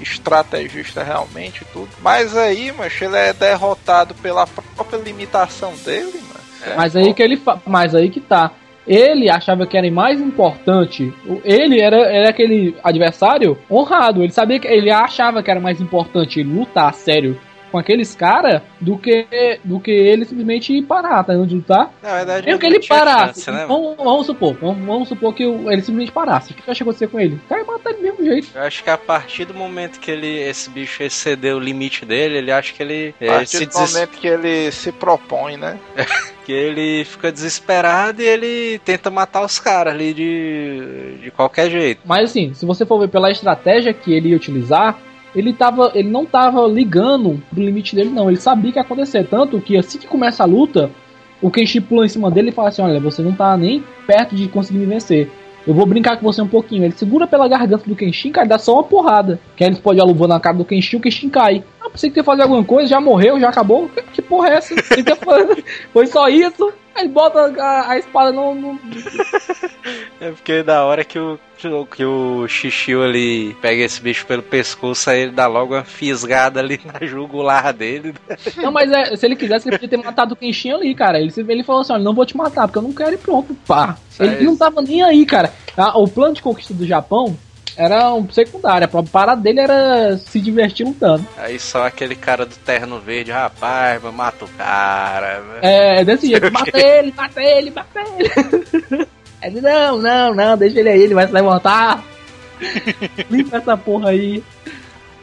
estrategista 0.01 1.03
realmente 1.03 1.65
tudo. 1.73 1.89
Mas 2.01 2.37
aí, 2.37 2.71
mas 2.71 2.99
ele 3.01 3.17
é 3.17 3.33
derrotado 3.33 4.15
pela 4.15 4.47
própria 4.47 4.97
limitação 4.97 5.73
dele, 5.83 6.21
mano. 6.21 6.45
É, 6.65 6.75
mas 6.77 6.95
aí 6.95 7.13
que 7.13 7.21
ele 7.21 7.39
mas 7.65 7.93
aí 7.93 8.09
que 8.09 8.21
tá. 8.21 8.51
Ele 8.87 9.29
achava 9.29 9.65
que 9.65 9.75
era 9.75 9.91
mais 9.91 10.21
importante. 10.21 11.11
Ele 11.43 11.81
era, 11.81 11.97
era 11.97 12.29
aquele 12.29 12.77
adversário 12.83 13.57
honrado. 13.69 14.21
Ele 14.21 14.31
sabia 14.31 14.59
que 14.59 14.67
ele 14.67 14.91
achava 14.91 15.41
que 15.41 15.49
era 15.49 15.59
mais 15.59 15.81
importante 15.81 16.43
lutar 16.43 16.93
sério 16.93 17.37
com 17.75 17.79
aqueles 17.79 18.15
caras 18.15 18.61
do 18.79 18.97
que, 18.97 19.27
do 19.61 19.81
que 19.81 19.91
ele 19.91 20.23
simplesmente 20.23 20.81
parar, 20.83 21.25
tá 21.25 21.33
onde 21.33 21.55
lutar. 21.55 21.91
Na 22.01 22.15
verdade, 22.15 22.45
Mesmo 22.45 22.57
que 22.57 22.65
ele 22.65 22.87
parasse. 22.87 23.41
Chance, 23.41 23.51
né, 23.51 23.65
vamos, 23.67 23.97
vamos, 23.97 24.25
supor, 24.25 24.53
vamos, 24.53 24.85
vamos, 24.85 25.09
supor 25.09 25.33
que 25.33 25.43
ele 25.43 25.81
simplesmente 25.81 26.13
parasse. 26.13 26.53
O 26.53 26.55
que 26.55 26.61
que 26.61 26.71
acontecer 26.71 27.07
com 27.07 27.19
ele? 27.19 27.35
O 27.35 27.49
cara 27.49 27.65
matar 27.65 27.89
ele 27.89 27.97
do 27.97 28.03
mesmo 28.03 28.23
jeito. 28.23 28.47
Eu 28.55 28.61
acho 28.61 28.81
que 28.81 28.89
a 28.89 28.97
partir 28.97 29.43
do 29.43 29.53
momento 29.53 29.99
que 29.99 30.09
ele, 30.09 30.39
esse 30.39 30.69
bicho 30.69 31.03
excedeu 31.03 31.57
o 31.57 31.59
limite 31.59 32.05
dele, 32.05 32.37
ele 32.37 32.51
acha 32.51 32.71
que 32.71 32.81
ele. 32.81 33.13
A 33.21 33.25
partir 33.25 33.65
do 33.65 33.77
des... 33.77 33.93
momento 33.93 34.11
que 34.11 34.27
ele 34.27 34.71
se 34.71 34.93
propõe, 34.93 35.57
né? 35.57 35.77
que 36.45 36.53
ele 36.53 37.03
fica 37.03 37.29
desesperado 37.29 38.21
e 38.21 38.25
ele 38.25 38.79
tenta 38.85 39.11
matar 39.11 39.43
os 39.43 39.59
caras 39.59 39.93
ali 39.93 40.13
de, 40.13 41.17
de 41.23 41.31
qualquer 41.31 41.69
jeito. 41.69 41.99
Mas 42.05 42.29
assim, 42.29 42.53
se 42.53 42.65
você 42.65 42.85
for 42.85 42.99
ver 42.99 43.09
pela 43.09 43.29
estratégia 43.29 43.93
que 43.93 44.13
ele 44.13 44.29
ia 44.29 44.37
utilizar, 44.37 44.97
ele, 45.35 45.53
tava, 45.53 45.91
ele 45.93 46.09
não 46.09 46.25
tava 46.25 46.65
ligando 46.67 47.41
pro 47.49 47.63
limite 47.63 47.95
dele, 47.95 48.09
não. 48.09 48.29
Ele 48.29 48.39
sabia 48.39 48.71
que 48.71 48.79
ia 48.79 48.81
acontecer. 48.81 49.27
Tanto 49.27 49.59
que 49.59 49.77
assim 49.77 49.97
que 49.97 50.07
começa 50.07 50.43
a 50.43 50.45
luta, 50.45 50.89
o 51.41 51.51
Kenshi 51.51 51.81
pula 51.81 52.05
em 52.05 52.09
cima 52.09 52.31
dele 52.31 52.49
e 52.49 52.53
fala 52.53 52.69
assim: 52.69 52.81
Olha, 52.81 52.99
você 52.99 53.21
não 53.21 53.33
tá 53.33 53.55
nem 53.57 53.83
perto 54.07 54.35
de 54.35 54.47
conseguir 54.47 54.79
me 54.79 54.85
vencer. 54.85 55.29
Eu 55.67 55.73
vou 55.73 55.85
brincar 55.85 56.17
com 56.17 56.23
você 56.23 56.41
um 56.41 56.47
pouquinho. 56.47 56.83
Ele 56.83 56.93
segura 56.93 57.27
pela 57.27 57.47
garganta 57.47 57.89
do 57.89 57.95
Kenshin, 57.95 58.31
cara, 58.31 58.47
dá 58.47 58.57
só 58.57 58.75
uma 58.75 58.83
porrada. 58.83 59.39
Que 59.55 59.63
aí 59.63 59.69
ele 59.71 59.79
pode 59.79 59.99
a 59.99 60.03
luva 60.03 60.27
na 60.27 60.39
cara 60.39 60.57
do 60.57 60.63
Kenshin, 60.63 60.97
o 60.97 61.01
Kenshin 61.01 61.29
cai. 61.29 61.63
Ah, 61.81 61.89
pensei 61.89 62.09
que 62.09 62.19
ia 62.19 62.23
fazer 62.23 62.43
alguma 62.43 62.63
coisa, 62.63 62.87
já 62.87 63.01
morreu, 63.01 63.39
já 63.39 63.49
acabou. 63.49 63.89
Que 64.13 64.21
porra 64.21 64.49
é 64.49 64.53
essa? 64.55 64.75
Foi 65.91 66.05
só 66.05 66.29
isso? 66.29 66.71
Aí 66.95 67.09
bota 67.09 67.53
a, 67.61 67.91
a 67.91 67.97
espada 67.97 68.31
no, 68.31 68.55
no... 68.55 68.79
É 70.19 70.31
porque 70.31 70.63
da 70.63 70.85
hora 70.85 71.03
que 71.03 71.19
o, 71.19 71.37
que 71.85 72.05
o 72.05 72.47
Xixiu 72.47 73.03
ali 73.03 73.53
pega 73.61 73.83
esse 73.83 74.01
bicho 74.01 74.25
pelo 74.25 74.41
pescoço, 74.41 75.09
aí 75.09 75.21
ele 75.23 75.31
dá 75.31 75.45
logo 75.45 75.75
uma 75.75 75.83
fisgada 75.83 76.59
ali 76.59 76.79
na 76.85 77.05
jugular 77.05 77.73
dele. 77.73 78.15
Não, 78.57 78.71
mas 78.71 78.89
é, 78.91 79.15
se 79.15 79.25
ele 79.25 79.35
quisesse, 79.35 79.67
ele 79.67 79.77
podia 79.77 79.89
ter 79.89 80.03
matado 80.03 80.33
o 80.33 80.37
Kenshin 80.37 80.71
ali, 80.71 80.95
cara. 80.95 81.19
Ele, 81.19 81.31
ele 81.35 81.63
falou 81.63 81.81
assim: 81.81 81.93
olha, 81.93 82.03
não 82.03 82.15
vou 82.15 82.25
te 82.25 82.35
matar, 82.35 82.67
porque 82.67 82.79
eu 82.79 82.83
não 82.83 82.93
quero 82.93 83.13
ir 83.13 83.17
pronto, 83.17 83.53
pá. 83.67 83.97
Ele 84.19 84.45
não 84.45 84.55
tava 84.55 84.81
nem 84.81 85.03
aí, 85.03 85.25
cara. 85.25 85.51
O 85.95 86.07
plano 86.07 86.33
de 86.33 86.41
conquista 86.41 86.73
do 86.73 86.87
Japão 86.87 87.37
era 87.77 88.13
um 88.13 88.29
secundário. 88.29 88.87
A 88.91 89.03
parada 89.03 89.41
dele 89.41 89.59
era 89.59 90.17
se 90.17 90.39
divertir 90.39 90.85
lutando. 90.85 91.25
Aí 91.37 91.59
só 91.59 91.85
aquele 91.85 92.15
cara 92.15 92.45
do 92.45 92.55
terno 92.55 92.99
verde, 92.99 93.31
rapaz, 93.31 94.01
mata 94.13 94.45
o 94.45 94.49
cara. 94.49 95.43
É, 95.61 96.01
é 96.01 96.05
desse 96.05 96.27
jeito, 96.27 96.51
mata 96.51 96.77
ele, 96.77 97.13
mata 97.15 97.41
ele, 97.41 97.71
mata 97.71 97.99
ele. 97.99 99.07
Ele, 99.43 99.61
não, 99.61 99.99
não, 99.99 100.33
não, 100.33 100.57
deixa 100.57 100.79
ele 100.79 100.89
aí, 100.89 101.01
ele 101.01 101.13
vai 101.13 101.27
se 101.27 101.33
levantar. 101.33 102.03
Limpa 103.29 103.57
essa 103.57 103.77
porra 103.77 104.09
aí. 104.09 104.43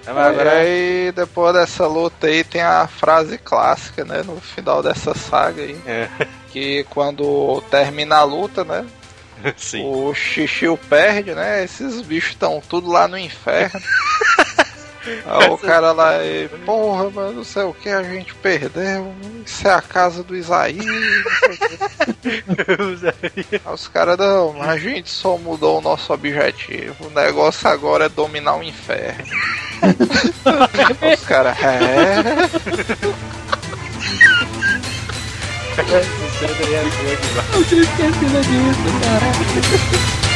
É, 0.07 0.49
aí, 0.49 1.13
depois 1.13 1.55
dessa 1.55 1.89
luta 1.89 2.29
aí, 2.29 2.45
tem 2.45 2.61
a 2.61 2.87
frase 2.87 3.37
clássica, 3.39 4.05
né? 4.05 4.23
No 4.25 4.41
final 4.41 4.81
dessa 4.81 5.13
saga 5.13 5.63
aí. 5.63 5.77
É. 5.87 6.09
Que 6.53 6.85
quando 6.91 7.61
termina 7.71 8.17
a 8.17 8.23
luta, 8.25 8.63
né? 8.63 8.85
Sim. 9.57 9.85
O 9.85 10.15
Xixiu 10.15 10.77
perde, 10.77 11.35
né? 11.35 11.65
Esses 11.65 12.01
bichos 12.03 12.31
estão 12.31 12.61
tudo 12.61 12.91
lá 12.91 13.09
no 13.09 13.19
inferno. 13.19 13.81
Aí 15.27 15.51
o 15.51 15.59
cara 15.59 15.91
lá, 15.91 16.25
e, 16.25 16.49
porra, 16.65 17.11
mas 17.11 17.35
não 17.35 17.43
sei 17.43 17.65
o 17.65 17.75
que 17.75 17.89
a 17.89 18.05
gente 18.05 18.33
perdeu. 18.37 19.13
Isso 19.45 19.67
é 19.67 19.73
a 19.73 19.83
casa 19.83 20.23
do 20.23 20.37
Isaías. 20.37 20.87
Aí 23.65 23.73
os 23.75 23.89
caras, 23.89 24.17
não, 24.17 24.63
a 24.63 24.79
gente 24.79 25.11
só 25.11 25.37
mudou 25.37 25.79
o 25.79 25.83
nosso 25.83 26.13
objetivo. 26.13 27.09
O 27.09 27.11
negócio 27.11 27.69
agora 27.69 28.05
é 28.07 28.09
dominar 28.09 28.57
o 28.57 28.63
inferno. 28.63 29.25
os 31.13 31.25
caras, 31.25 31.57
é. 31.61 32.23
Você 35.75 35.81
é 35.81 37.57
Eu 37.57 37.65
tinha 37.65 37.81
esquecido 37.81 38.41
disso, 38.43 38.89
cara. 39.03 40.32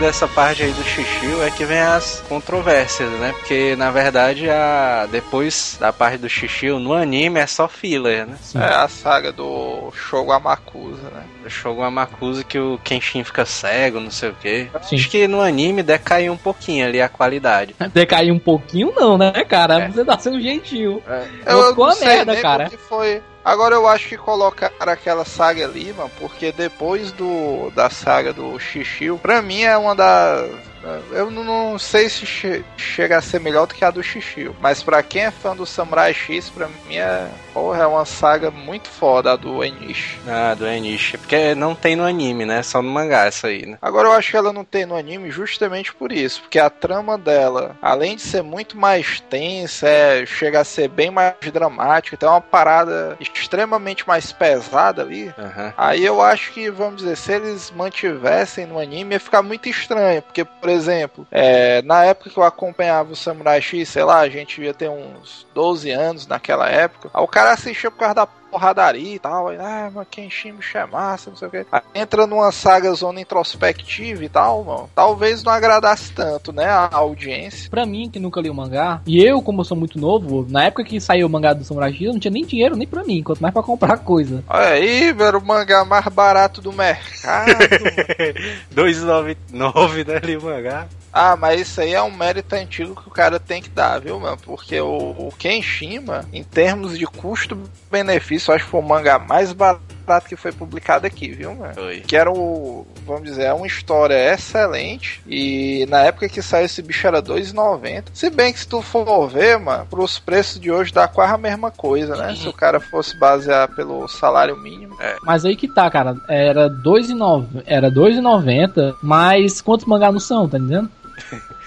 Depois 0.00 0.14
dessa 0.14 0.26
parte 0.28 0.62
aí 0.62 0.72
do 0.72 0.82
Xixiu 0.82 1.42
é 1.42 1.50
que 1.50 1.64
vem 1.64 1.78
as 1.78 2.24
controvérsias, 2.26 3.10
né? 3.12 3.34
Porque 3.38 3.76
na 3.76 3.90
verdade 3.90 4.48
a 4.48 5.06
depois 5.10 5.76
da 5.78 5.92
parte 5.92 6.16
do 6.16 6.28
Xixiu 6.28 6.78
no 6.78 6.94
anime 6.94 7.38
é 7.38 7.46
só 7.46 7.68
filler, 7.68 8.26
né? 8.26 8.36
Sim. 8.40 8.58
É 8.58 8.64
a 8.64 8.88
saga 8.88 9.30
do 9.30 9.92
Shogo 9.92 10.32
Amakusa, 10.32 11.02
né? 11.10 11.24
Do 11.42 11.50
Shogo 11.50 11.82
Amakusa 11.82 12.42
que 12.42 12.58
o 12.58 12.78
Kenshin 12.82 13.22
fica 13.24 13.44
cego, 13.44 14.00
não 14.00 14.10
sei 14.10 14.30
o 14.30 14.34
quê. 14.34 14.68
Sim. 14.82 14.96
Acho 14.96 15.10
que 15.10 15.28
no 15.28 15.42
anime 15.42 15.82
decaiu 15.82 16.32
um 16.32 16.38
pouquinho 16.38 16.86
ali 16.86 17.00
a 17.00 17.08
qualidade. 17.08 17.74
decaiu 17.92 18.34
um 18.34 18.38
pouquinho 18.38 18.92
não, 18.96 19.18
né, 19.18 19.32
cara? 19.46 19.84
É. 19.84 19.88
Você 19.88 20.04
tá 20.04 20.18
sendo 20.18 20.40
gentil. 20.40 21.02
É. 21.06 21.26
Eu, 21.46 21.68
ficou 21.68 21.84
a 21.84 21.94
merda, 21.96 22.40
cara. 22.40 22.70
Foi 22.88 23.22
Agora 23.44 23.74
eu 23.74 23.88
acho 23.88 24.08
que 24.08 24.18
colocaram 24.18 24.74
aquela 24.80 25.24
saga 25.24 25.64
ali, 25.64 25.92
mano, 25.92 26.10
porque 26.18 26.52
depois 26.52 27.10
do 27.12 27.70
da 27.70 27.88
saga 27.88 28.32
do 28.32 28.58
Xixiu, 28.58 29.18
pra 29.18 29.40
mim 29.40 29.62
é 29.62 29.76
uma 29.76 29.94
das 29.94 30.69
eu 31.10 31.30
não 31.30 31.78
sei 31.78 32.08
se 32.08 32.24
che 32.24 32.64
chega 32.76 33.18
a 33.18 33.22
ser 33.22 33.40
melhor 33.40 33.66
do 33.66 33.74
que 33.74 33.84
a 33.84 33.90
do 33.90 34.02
Xixiu. 34.02 34.54
Mas 34.60 34.82
para 34.82 35.02
quem 35.02 35.22
é 35.22 35.30
fã 35.30 35.54
do 35.54 35.66
Samurai 35.66 36.14
X, 36.14 36.48
pra 36.48 36.68
mim 36.68 36.96
é, 36.96 37.28
porra, 37.52 37.82
é 37.82 37.86
uma 37.86 38.04
saga 38.04 38.50
muito 38.50 38.88
foda 38.88 39.32
a 39.32 39.36
do 39.36 39.62
Enishi. 39.62 40.18
Ah, 40.26 40.54
do 40.54 40.66
Enishi. 40.66 41.18
Porque 41.18 41.54
não 41.54 41.74
tem 41.74 41.96
no 41.96 42.04
anime, 42.04 42.44
né? 42.46 42.62
Só 42.62 42.80
no 42.80 42.90
mangá 42.90 43.26
essa 43.26 43.48
aí, 43.48 43.66
né? 43.66 43.78
Agora 43.82 44.08
eu 44.08 44.12
acho 44.12 44.30
que 44.30 44.36
ela 44.36 44.52
não 44.52 44.64
tem 44.64 44.86
no 44.86 44.96
anime 44.96 45.30
justamente 45.30 45.92
por 45.92 46.12
isso. 46.12 46.42
Porque 46.42 46.58
a 46.58 46.70
trama 46.70 47.18
dela, 47.18 47.76
além 47.82 48.16
de 48.16 48.22
ser 48.22 48.42
muito 48.42 48.78
mais 48.78 49.20
tensa, 49.20 49.86
é, 49.86 50.24
chega 50.24 50.60
a 50.60 50.64
ser 50.64 50.88
bem 50.88 51.10
mais 51.10 51.34
dramática, 51.52 52.16
tem 52.16 52.28
uma 52.28 52.40
parada 52.40 53.16
extremamente 53.20 54.06
mais 54.06 54.32
pesada 54.32 55.02
ali. 55.02 55.26
Uhum. 55.26 55.72
Aí 55.76 56.04
eu 56.04 56.22
acho 56.22 56.52
que, 56.52 56.70
vamos 56.70 57.02
dizer, 57.02 57.16
se 57.16 57.32
eles 57.32 57.70
mantivessem 57.70 58.66
no 58.66 58.78
anime, 58.78 59.14
ia 59.14 59.20
ficar 59.20 59.42
muito 59.42 59.68
estranho. 59.68 60.22
Porque, 60.22 60.44
por 60.44 60.69
por 60.70 60.76
exemplo, 60.76 61.26
é, 61.32 61.82
na 61.82 62.04
época 62.04 62.30
que 62.30 62.38
eu 62.38 62.44
acompanhava 62.44 63.12
o 63.12 63.16
Samurai 63.16 63.60
X, 63.60 63.88
sei 63.88 64.04
lá, 64.04 64.20
a 64.20 64.28
gente 64.28 64.54
devia 64.56 64.72
ter 64.72 64.88
uns 64.88 65.44
12 65.52 65.90
anos 65.90 66.26
naquela 66.28 66.68
época. 66.68 67.10
O 67.20 67.26
cara 67.26 67.52
assistia 67.52 67.90
por 67.90 67.98
causa 67.98 68.14
da 68.14 68.28
porradaria 68.50 69.14
e 69.14 69.18
tal. 69.18 69.48
Aí, 69.48 69.56
ah, 69.58 69.90
mas 69.94 70.08
Kenshin 70.10 70.52
me 70.52 70.60
é 70.74 70.86
massa, 70.86 71.30
não 71.30 71.36
sei 71.36 71.48
o 71.48 71.50
que. 71.50 71.66
Entra 71.94 72.26
numa 72.26 72.50
saga 72.52 72.92
zona 72.92 73.20
introspectiva 73.20 74.24
e 74.24 74.28
tal, 74.28 74.64
mano. 74.64 74.90
Talvez 74.94 75.42
não 75.42 75.52
agradasse 75.52 76.12
tanto, 76.12 76.52
né, 76.52 76.66
a 76.66 76.88
audiência. 76.92 77.70
Pra 77.70 77.86
mim, 77.86 78.10
que 78.10 78.18
nunca 78.18 78.40
li 78.40 78.50
o 78.50 78.54
mangá, 78.54 79.00
e 79.06 79.22
eu, 79.22 79.40
como 79.42 79.60
eu 79.60 79.64
sou 79.64 79.76
muito 79.76 79.98
novo, 79.98 80.46
na 80.48 80.64
época 80.64 80.84
que 80.84 81.00
saiu 81.00 81.26
o 81.26 81.30
mangá 81.30 81.52
do 81.52 81.64
Samurai 81.64 81.92
X, 81.92 82.02
eu 82.02 82.12
não 82.12 82.20
tinha 82.20 82.32
nem 82.32 82.44
dinheiro 82.44 82.76
nem 82.76 82.86
pra 82.86 83.04
mim, 83.04 83.22
quanto 83.22 83.40
mais 83.40 83.52
pra 83.52 83.62
comprar 83.62 83.98
coisa. 83.98 84.42
Olha 84.48 84.68
aí, 84.68 85.08
era 85.08 85.38
o 85.38 85.44
mangá 85.44 85.84
mais 85.84 86.06
barato 86.06 86.60
do 86.60 86.72
mercado. 86.72 87.50
2,99, 88.74 90.06
né, 90.06 90.20
ali 90.22 90.36
o 90.36 90.42
mangá. 90.42 90.86
Ah, 91.12 91.36
mas 91.36 91.60
isso 91.60 91.80
aí 91.80 91.92
é 91.92 92.02
um 92.02 92.10
mérito 92.10 92.54
antigo 92.54 93.00
que 93.00 93.08
o 93.08 93.12
cara 93.12 93.38
tem 93.38 93.60
que 93.60 93.68
dar, 93.68 94.00
viu, 94.00 94.18
mano? 94.18 94.38
Porque 94.44 94.80
o, 94.80 94.88
o 94.88 95.32
Kenshima, 95.38 96.24
em 96.32 96.42
termos 96.42 96.98
de 96.98 97.06
custo-benefício, 97.06 98.54
acho 98.54 98.64
que 98.64 98.70
foi 98.70 98.80
o 98.80 98.84
mangá 98.84 99.18
mais 99.18 99.52
barato 99.52 99.90
que 100.28 100.34
foi 100.34 100.50
publicado 100.50 101.06
aqui, 101.06 101.30
viu, 101.30 101.54
mano? 101.54 101.74
Foi. 101.74 102.00
Que 102.00 102.16
era 102.16 102.30
o, 102.30 102.84
vamos 103.06 103.22
dizer, 103.22 103.44
é 103.44 103.52
uma 103.52 103.66
história 103.66 104.32
excelente. 104.32 105.22
E 105.26 105.86
na 105.88 106.00
época 106.00 106.28
que 106.28 106.42
saiu 106.42 106.64
esse 106.64 106.82
bicho 106.82 107.06
era 107.06 107.22
2,90. 107.22 108.06
Se 108.12 108.28
bem 108.28 108.52
que 108.52 108.58
se 108.58 108.66
tu 108.66 108.82
for 108.82 109.28
ver, 109.28 109.58
mano, 109.58 109.86
pros 109.86 110.18
preços 110.18 110.60
de 110.60 110.70
hoje 110.70 110.92
dá 110.92 111.06
quase 111.06 111.34
a 111.34 111.38
mesma 111.38 111.70
coisa, 111.70 112.16
né? 112.16 112.34
Se 112.34 112.48
o 112.48 112.52
cara 112.52 112.80
fosse 112.80 113.16
basear 113.16 113.68
pelo 113.74 114.08
salário 114.08 114.56
mínimo. 114.56 114.96
É. 115.00 115.16
Mas 115.22 115.44
aí 115.44 115.54
que 115.54 115.68
tá, 115.68 115.88
cara. 115.90 116.16
Era 116.28 116.68
2,90. 116.68 117.62
Era 117.66 117.90
2,90, 117.90 118.96
mas 119.02 119.60
quantos 119.60 119.86
mangás 119.86 120.12
não 120.12 120.20
são, 120.20 120.48
tá 120.48 120.58
entendendo? 120.58 120.90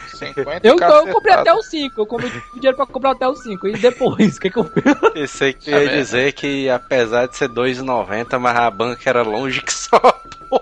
50 0.08 0.68
eu, 0.68 0.78
eu 0.78 1.14
comprei 1.14 1.34
até 1.34 1.54
o 1.54 1.62
5, 1.62 2.02
eu 2.02 2.06
comprei 2.06 2.32
dinheiro 2.54 2.76
pra 2.76 2.86
comprar 2.86 3.12
até 3.12 3.28
o 3.28 3.36
5. 3.36 3.68
E 3.68 3.74
depois, 3.74 4.38
o 4.38 4.40
que, 4.42 4.50
que 4.50 4.58
eu 4.58 4.64
fiz? 4.66 5.12
Pensei 5.14 5.54
que 5.54 5.72
ia 5.72 5.90
dizer 5.90 6.34
que 6.34 6.70
apesar 6.70 7.28
de 7.28 7.36
ser 7.36 7.50
2,90, 7.50 8.40
mas 8.40 8.58
a 8.58 8.70
banca 8.70 9.10
era 9.10 9.22
longe 9.22 9.62
que 9.62 9.74
só. 9.74 10.00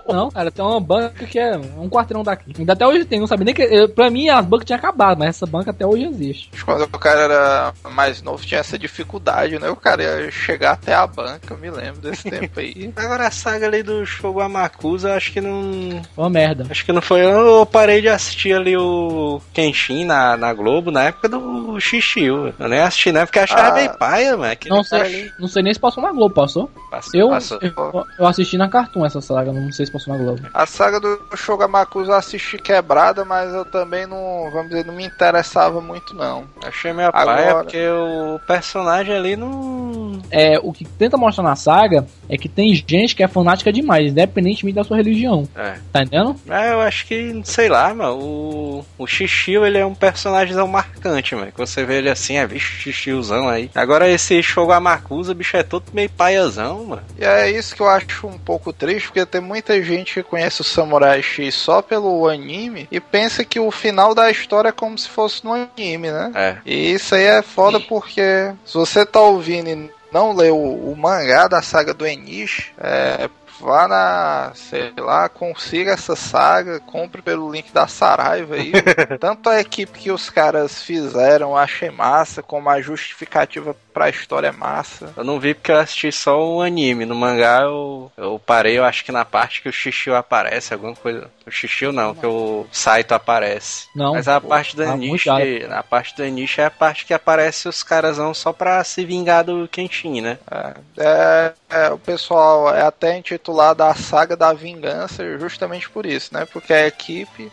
Não, 0.08 0.30
cara, 0.30 0.50
tem 0.50 0.64
uma 0.64 0.80
banca 0.80 1.26
que 1.26 1.38
é 1.38 1.56
um 1.56 1.88
quarteirão 1.88 2.22
daqui. 2.22 2.52
Ainda 2.58 2.72
até 2.72 2.86
hoje 2.86 3.04
tem, 3.04 3.20
não 3.20 3.26
sabia 3.26 3.44
nem 3.44 3.54
que. 3.54 3.88
Pra 3.88 4.10
mim, 4.10 4.28
as 4.28 4.44
bancas 4.44 4.66
tinham 4.66 4.78
acabado, 4.78 5.18
mas 5.18 5.30
essa 5.30 5.46
banca 5.46 5.70
até 5.70 5.86
hoje 5.86 6.04
existe. 6.04 6.50
Quando 6.64 6.82
o 6.82 6.98
cara 6.98 7.20
era 7.20 7.74
mais 7.90 8.22
novo, 8.22 8.44
tinha 8.44 8.60
essa 8.60 8.78
dificuldade, 8.78 9.58
né? 9.58 9.68
O 9.68 9.76
cara 9.76 10.02
ia 10.02 10.30
chegar 10.30 10.72
até 10.72 10.94
a 10.94 11.06
banca, 11.06 11.56
me 11.56 11.70
lembro 11.70 12.00
desse 12.00 12.28
tempo 12.28 12.60
aí. 12.60 12.92
Agora 12.96 13.26
a 13.26 13.30
saga 13.30 13.66
ali 13.66 13.82
do 13.82 14.04
Shogo 14.04 14.40
Amakusa, 14.40 15.14
acho 15.14 15.32
que 15.32 15.40
não. 15.40 16.02
Uma 16.16 16.30
merda. 16.30 16.66
Acho 16.70 16.84
que 16.84 16.92
não 16.92 17.02
foi. 17.02 17.24
Eu 17.24 17.66
parei 17.66 18.00
de 18.00 18.08
assistir 18.08 18.54
ali 18.54 18.76
o 18.76 19.40
Kenshin 19.52 20.04
na, 20.04 20.36
na 20.36 20.52
Globo 20.52 20.90
na 20.90 21.04
época 21.04 21.28
do 21.28 21.78
Xixiu. 21.80 22.52
Eu 22.58 22.68
nem 22.68 22.80
assisti, 22.80 23.12
né? 23.12 23.24
Porque 23.24 23.38
achava 23.38 23.68
ah, 23.68 23.72
bem 23.72 23.88
paia, 23.96 24.36
mano. 24.36 24.52
Não 24.66 24.84
sei, 24.84 25.30
não 25.38 25.48
sei 25.48 25.62
nem 25.62 25.72
se 25.72 25.80
passou 25.80 26.02
na 26.02 26.12
Globo, 26.12 26.34
passou? 26.34 26.70
Passou, 26.90 27.20
eu, 27.20 27.28
passou. 27.28 27.58
Eu, 27.60 28.04
eu, 28.18 28.26
assisti 28.26 28.56
na 28.56 28.68
Cartoon 28.68 29.04
essa 29.04 29.20
saga, 29.20 29.52
não 29.52 29.72
sei 29.72 29.81
se 29.86 29.92
passou 29.92 30.16
na 30.16 30.22
Globo. 30.22 30.48
A 30.52 30.66
saga 30.66 31.00
do 31.00 31.20
Shogamakusa 31.34 32.12
eu 32.12 32.16
assisti 32.16 32.58
quebrada, 32.58 33.24
mas 33.24 33.52
eu 33.52 33.64
também 33.64 34.06
não, 34.06 34.50
vamos 34.52 34.68
dizer, 34.68 34.84
não 34.84 34.94
me 34.94 35.04
interessava 35.04 35.80
muito 35.80 36.14
não. 36.14 36.44
Achei 36.64 36.92
meio 36.92 37.08
Agora... 37.12 37.36
paia 37.36 37.54
porque 37.56 37.88
o 37.88 38.38
personagem 38.46 39.14
ali 39.14 39.36
não... 39.36 40.20
É, 40.30 40.58
o 40.62 40.72
que 40.72 40.84
tenta 40.84 41.16
mostrar 41.16 41.44
na 41.44 41.56
saga 41.56 42.06
é 42.28 42.36
que 42.36 42.48
tem 42.48 42.74
gente 42.74 43.14
que 43.14 43.22
é 43.22 43.28
fanática 43.28 43.72
demais, 43.72 44.10
independentemente 44.10 44.76
da 44.76 44.84
sua 44.84 44.96
religião. 44.96 45.48
É. 45.54 45.76
Tá 45.92 46.02
entendendo? 46.02 46.36
É, 46.48 46.72
eu 46.72 46.80
acho 46.80 47.06
que, 47.06 47.40
sei 47.44 47.68
lá, 47.68 47.92
mano, 47.94 48.18
o, 48.18 48.84
o 48.98 49.06
Xixiu, 49.06 49.66
ele 49.66 49.78
é 49.78 49.84
um 49.84 49.94
personagem 49.94 50.56
marcante, 50.66 51.34
mano, 51.34 51.52
que 51.52 51.58
você 51.58 51.84
vê 51.84 51.98
ele 51.98 52.08
assim, 52.08 52.36
é, 52.36 52.46
bicho, 52.46 52.80
Xixiuzão 52.80 53.48
aí. 53.48 53.70
Agora 53.74 54.08
esse 54.08 54.42
Shogamakusa, 54.42 55.34
bicho, 55.34 55.56
é 55.56 55.62
todo 55.62 55.84
meio 55.92 56.10
paiazão, 56.10 56.84
mano. 56.84 57.02
E 57.18 57.24
é 57.24 57.50
isso 57.50 57.74
que 57.74 57.82
eu 57.82 57.88
acho 57.88 58.26
um 58.26 58.38
pouco 58.38 58.72
triste, 58.72 59.06
porque 59.06 59.26
tem 59.26 59.40
muita 59.40 59.71
gente 59.80 60.02
gente 60.02 60.14
que 60.14 60.22
conhece 60.22 60.60
o 60.60 60.64
Samurai 60.64 61.22
X 61.22 61.54
só 61.54 61.80
pelo 61.80 62.28
anime 62.28 62.88
e 62.90 63.00
pensa 63.00 63.44
que 63.44 63.60
o 63.60 63.70
final 63.70 64.14
da 64.14 64.30
história 64.30 64.68
é 64.68 64.72
como 64.72 64.98
se 64.98 65.08
fosse 65.08 65.44
no 65.44 65.52
anime, 65.52 66.10
né? 66.10 66.32
É. 66.34 66.56
E 66.66 66.92
isso 66.92 67.14
aí 67.14 67.24
é 67.24 67.42
foda 67.42 67.80
porque 67.80 68.52
se 68.64 68.74
você 68.74 69.06
tá 69.06 69.20
ouvindo 69.20 69.68
e 69.68 69.90
não 70.12 70.34
leu 70.34 70.58
o, 70.58 70.94
mangá 70.96 71.48
da 71.48 71.62
saga 71.62 71.94
do 71.94 72.06
Enish, 72.06 72.72
é, 72.78 73.30
vá 73.60 73.88
na, 73.88 74.52
sei 74.54 74.92
lá, 74.98 75.28
consiga 75.28 75.92
essa 75.92 76.16
saga, 76.16 76.80
compre 76.80 77.22
pelo 77.22 77.50
link 77.50 77.72
da 77.72 77.86
Saraiva 77.86 78.56
aí. 78.56 78.72
Tanto 79.20 79.48
a 79.48 79.60
equipe 79.60 79.98
que 79.98 80.10
os 80.10 80.30
caras 80.30 80.82
fizeram, 80.82 81.56
achei 81.56 81.90
massa, 81.90 82.42
como 82.42 82.68
a 82.68 82.80
justificativa 82.80 83.76
pra 83.92 84.08
história 84.08 84.48
é 84.48 84.52
massa. 84.52 85.12
Eu 85.16 85.24
não 85.24 85.38
vi 85.38 85.54
porque 85.54 85.70
eu 85.70 85.78
assisti 85.78 86.10
só 86.10 86.42
o 86.42 86.62
anime. 86.62 87.04
No 87.04 87.14
mangá 87.14 87.62
eu, 87.62 88.10
eu 88.16 88.38
parei, 88.38 88.78
eu 88.78 88.84
acho 88.84 89.04
que 89.04 89.12
na 89.12 89.24
parte 89.24 89.62
que 89.62 89.68
o 89.68 89.72
Shishio 89.72 90.14
aparece, 90.14 90.72
alguma 90.72 90.94
coisa. 90.94 91.30
O 91.46 91.50
Shishio 91.50 91.92
não, 91.92 92.14
que 92.14 92.26
o 92.26 92.66
Saito 92.72 93.12
aparece. 93.12 93.86
Não. 93.94 94.14
Mas 94.14 94.28
a 94.28 94.40
pô, 94.40 94.48
parte 94.48 94.76
do 94.76 94.82
Anish, 94.82 95.26
a 95.28 95.82
parte 95.82 96.16
do 96.16 96.22
Anish 96.22 96.58
é 96.58 96.64
a 96.64 96.70
parte 96.70 97.04
que 97.04 97.14
aparece 97.14 97.68
os 97.68 97.82
caras 97.82 98.18
só 98.36 98.52
pra 98.52 98.82
se 98.84 99.04
vingar 99.04 99.44
do 99.44 99.68
Kenshin, 99.68 100.20
né? 100.20 100.38
É, 100.50 100.74
é, 100.98 101.52
é, 101.70 101.90
o 101.90 101.98
pessoal 101.98 102.74
é 102.74 102.82
até 102.82 103.16
intitulado 103.42 103.82
a 103.82 103.94
saga 103.94 104.36
da 104.36 104.52
vingança 104.52 105.36
justamente 105.36 105.90
por 105.90 106.06
isso, 106.06 106.32
né? 106.32 106.46
Porque 106.46 106.72
a 106.72 106.86
equipe 106.86 107.50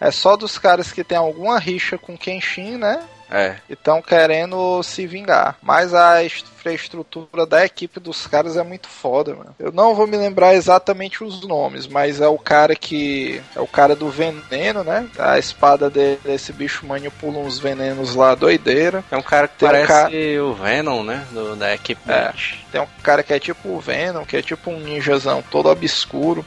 é 0.00 0.10
só 0.10 0.36
dos 0.36 0.58
caras 0.58 0.90
que 0.90 1.04
tem 1.04 1.16
alguma 1.16 1.58
rixa 1.58 1.96
com 1.96 2.18
Kenshin, 2.18 2.76
né? 2.76 3.00
É. 3.34 3.56
E 3.68 3.72
estão 3.72 4.00
querendo 4.00 4.80
se 4.84 5.06
vingar. 5.06 5.56
Mas 5.60 5.92
a 5.92 6.24
infraestrutura 6.24 7.44
da 7.44 7.64
equipe 7.64 7.98
dos 7.98 8.26
caras 8.28 8.56
é 8.56 8.62
muito 8.62 8.88
foda, 8.88 9.34
mano. 9.34 9.54
Eu 9.58 9.72
não 9.72 9.94
vou 9.94 10.06
me 10.06 10.16
lembrar 10.16 10.54
exatamente 10.54 11.24
os 11.24 11.42
nomes, 11.46 11.88
mas 11.88 12.20
é 12.20 12.28
o 12.28 12.38
cara 12.38 12.76
que. 12.76 13.42
É 13.56 13.60
o 13.60 13.66
cara 13.66 13.96
do 13.96 14.08
veneno, 14.08 14.84
né? 14.84 15.08
A 15.18 15.38
espada 15.38 15.90
dele, 15.90 16.20
esse 16.26 16.52
bicho 16.52 16.86
manipula 16.86 17.38
uns 17.38 17.58
venenos 17.58 18.14
lá, 18.14 18.36
doideira. 18.36 19.04
É 19.10 19.16
um 19.16 19.22
cara 19.22 19.48
que 19.48 19.58
tem 19.58 19.68
parece 19.68 19.84
um 19.84 19.94
cara... 19.94 20.44
o 20.44 20.54
Venom, 20.54 21.02
né? 21.02 21.26
Do, 21.32 21.56
da 21.56 21.74
equipe. 21.74 22.00
É. 22.08 22.32
Tem 22.70 22.80
um 22.80 22.86
cara 23.02 23.22
que 23.22 23.32
é 23.32 23.40
tipo 23.40 23.68
o 23.70 23.80
Venom, 23.80 24.24
que 24.24 24.36
é 24.36 24.42
tipo 24.42 24.70
um 24.70 24.78
ninjazão 24.78 25.42
todo 25.50 25.68
obscuro. 25.68 26.46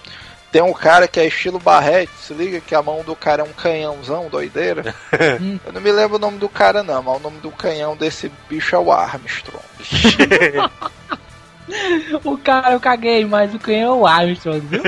Tem 0.52 0.62
um 0.62 0.74
cara 0.74 1.08
que 1.08 1.20
é 1.20 1.28
estilo 1.28 1.60
Barrete, 1.60 2.12
se 2.20 2.34
liga 2.34 2.62
que 2.62 2.74
a 2.74 2.82
mão 2.82 3.04
do 3.04 3.16
cara 3.16 3.42
é 3.42 3.46
um 3.46 3.54
canhãozão, 3.54 4.30
doideira. 4.30 4.96
eu 5.66 5.74
não 5.74 5.82
me 5.82 5.92
lembro 5.92 6.16
o 6.16 6.20
nome 6.20 6.38
do 6.38 6.48
cara 6.48 6.84
não, 6.84 7.04
mas 7.04 7.18
o 7.18 7.20
nome 7.20 7.40
do 7.40 7.52
canhão 7.52 7.96
desse 7.98 8.32
bicho 8.50 8.76
é 8.76 8.80
o 8.80 8.92
Armstrong. 8.92 9.64
o 12.24 12.38
cara 12.38 12.72
eu 12.72 12.80
caguei, 12.80 13.26
mas 13.26 13.54
o 13.54 13.60
canhão 13.60 13.96
é 13.96 14.00
o 14.00 14.08
Armstrong, 14.08 14.60
viu? 14.62 14.82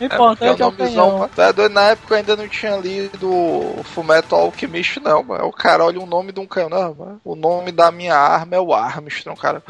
O 0.00 0.04
importante 0.04 0.60
é, 0.60 0.64
é 0.64 0.66
o 0.66 0.72
canhão. 0.72 1.30
Tá 1.34 1.52
doido, 1.52 1.72
na 1.72 1.82
época 1.82 2.14
eu 2.14 2.18
ainda 2.18 2.36
não 2.36 2.48
tinha 2.48 2.76
lido 2.76 3.30
o 3.30 3.84
Fumeto 3.84 4.34
Alchemist, 4.34 4.98
não, 5.00 5.22
mano. 5.22 5.46
O 5.46 5.52
cara 5.52 5.84
olha 5.84 6.00
o 6.00 6.06
nome 6.06 6.32
de 6.32 6.40
um 6.40 6.46
canhão, 6.46 6.68
não, 6.68 6.94
mano. 6.94 7.20
O 7.24 7.36
nome 7.36 7.70
da 7.70 7.90
minha 7.92 8.16
arma 8.16 8.56
é 8.56 8.60
o 8.60 8.74
Armstrong, 8.74 9.40
cara. 9.40 9.62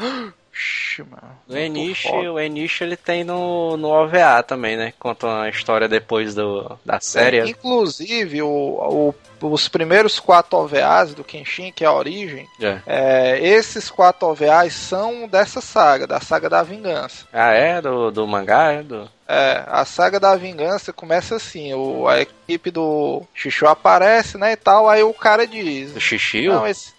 Ixi, 0.57 1.03
mano. 1.03 1.39
O 1.47 1.55
Enish, 1.55 2.05
o 2.07 2.39
Enish 2.39 2.81
ele 2.81 2.97
tem 2.97 3.23
no, 3.23 3.77
no 3.77 3.89
OVA 3.89 4.41
também, 4.41 4.75
né? 4.75 4.93
Conta 4.97 5.27
uma 5.27 5.49
história 5.49 5.87
depois 5.87 6.33
do, 6.33 6.77
da 6.83 6.99
série. 6.99 7.39
É, 7.39 7.47
inclusive, 7.47 8.41
o, 8.41 8.47
o 8.49 9.15
os 9.39 9.67
primeiros 9.67 10.19
quatro 10.19 10.57
OVAs 10.57 11.13
do 11.13 11.23
Kenshin, 11.23 11.71
que 11.71 11.83
é 11.83 11.87
a 11.87 11.93
origem, 11.93 12.47
é. 12.59 12.81
É, 12.87 13.47
esses 13.47 13.89
quatro 13.89 14.27
OVAs 14.27 14.73
são 14.73 15.27
dessa 15.27 15.61
saga, 15.61 16.07
da 16.07 16.19
saga 16.19 16.49
da 16.49 16.63
vingança. 16.63 17.27
Ah, 17.31 17.51
é? 17.51 17.79
Do, 17.79 18.09
do 18.09 18.25
mangá? 18.25 18.71
É, 18.71 18.81
do... 18.81 19.07
é, 19.27 19.63
a 19.67 19.85
saga 19.85 20.19
da 20.19 20.35
vingança 20.35 20.91
começa 20.91 21.35
assim, 21.35 21.71
o, 21.73 22.07
a 22.07 22.21
equipe 22.21 22.71
do 22.71 23.21
Xixi 23.33 23.65
aparece, 23.65 24.37
né, 24.39 24.53
e 24.53 24.57
tal, 24.57 24.89
aí 24.89 25.03
o 25.03 25.13
cara 25.13 25.45
diz... 25.45 25.93
Do 25.93 26.01
Xixi? 26.01 26.47
Não, 26.47 26.65
esse... 26.65 26.96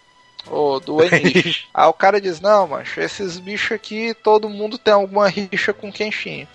O 0.51 0.81
do 0.81 1.03
Enish. 1.03 1.66
aí 1.75 1.87
o 1.87 1.93
cara 1.93 2.20
diz, 2.20 2.41
não, 2.41 2.69
mancho, 2.69 3.01
esses 3.01 3.39
bichos 3.39 3.73
aqui, 3.73 4.15
todo 4.15 4.49
mundo 4.49 4.79
tem 4.79 4.95
alguma 4.95 5.29
rixa 5.29 5.73
com 5.73 5.93
Kenshin. 5.93 6.47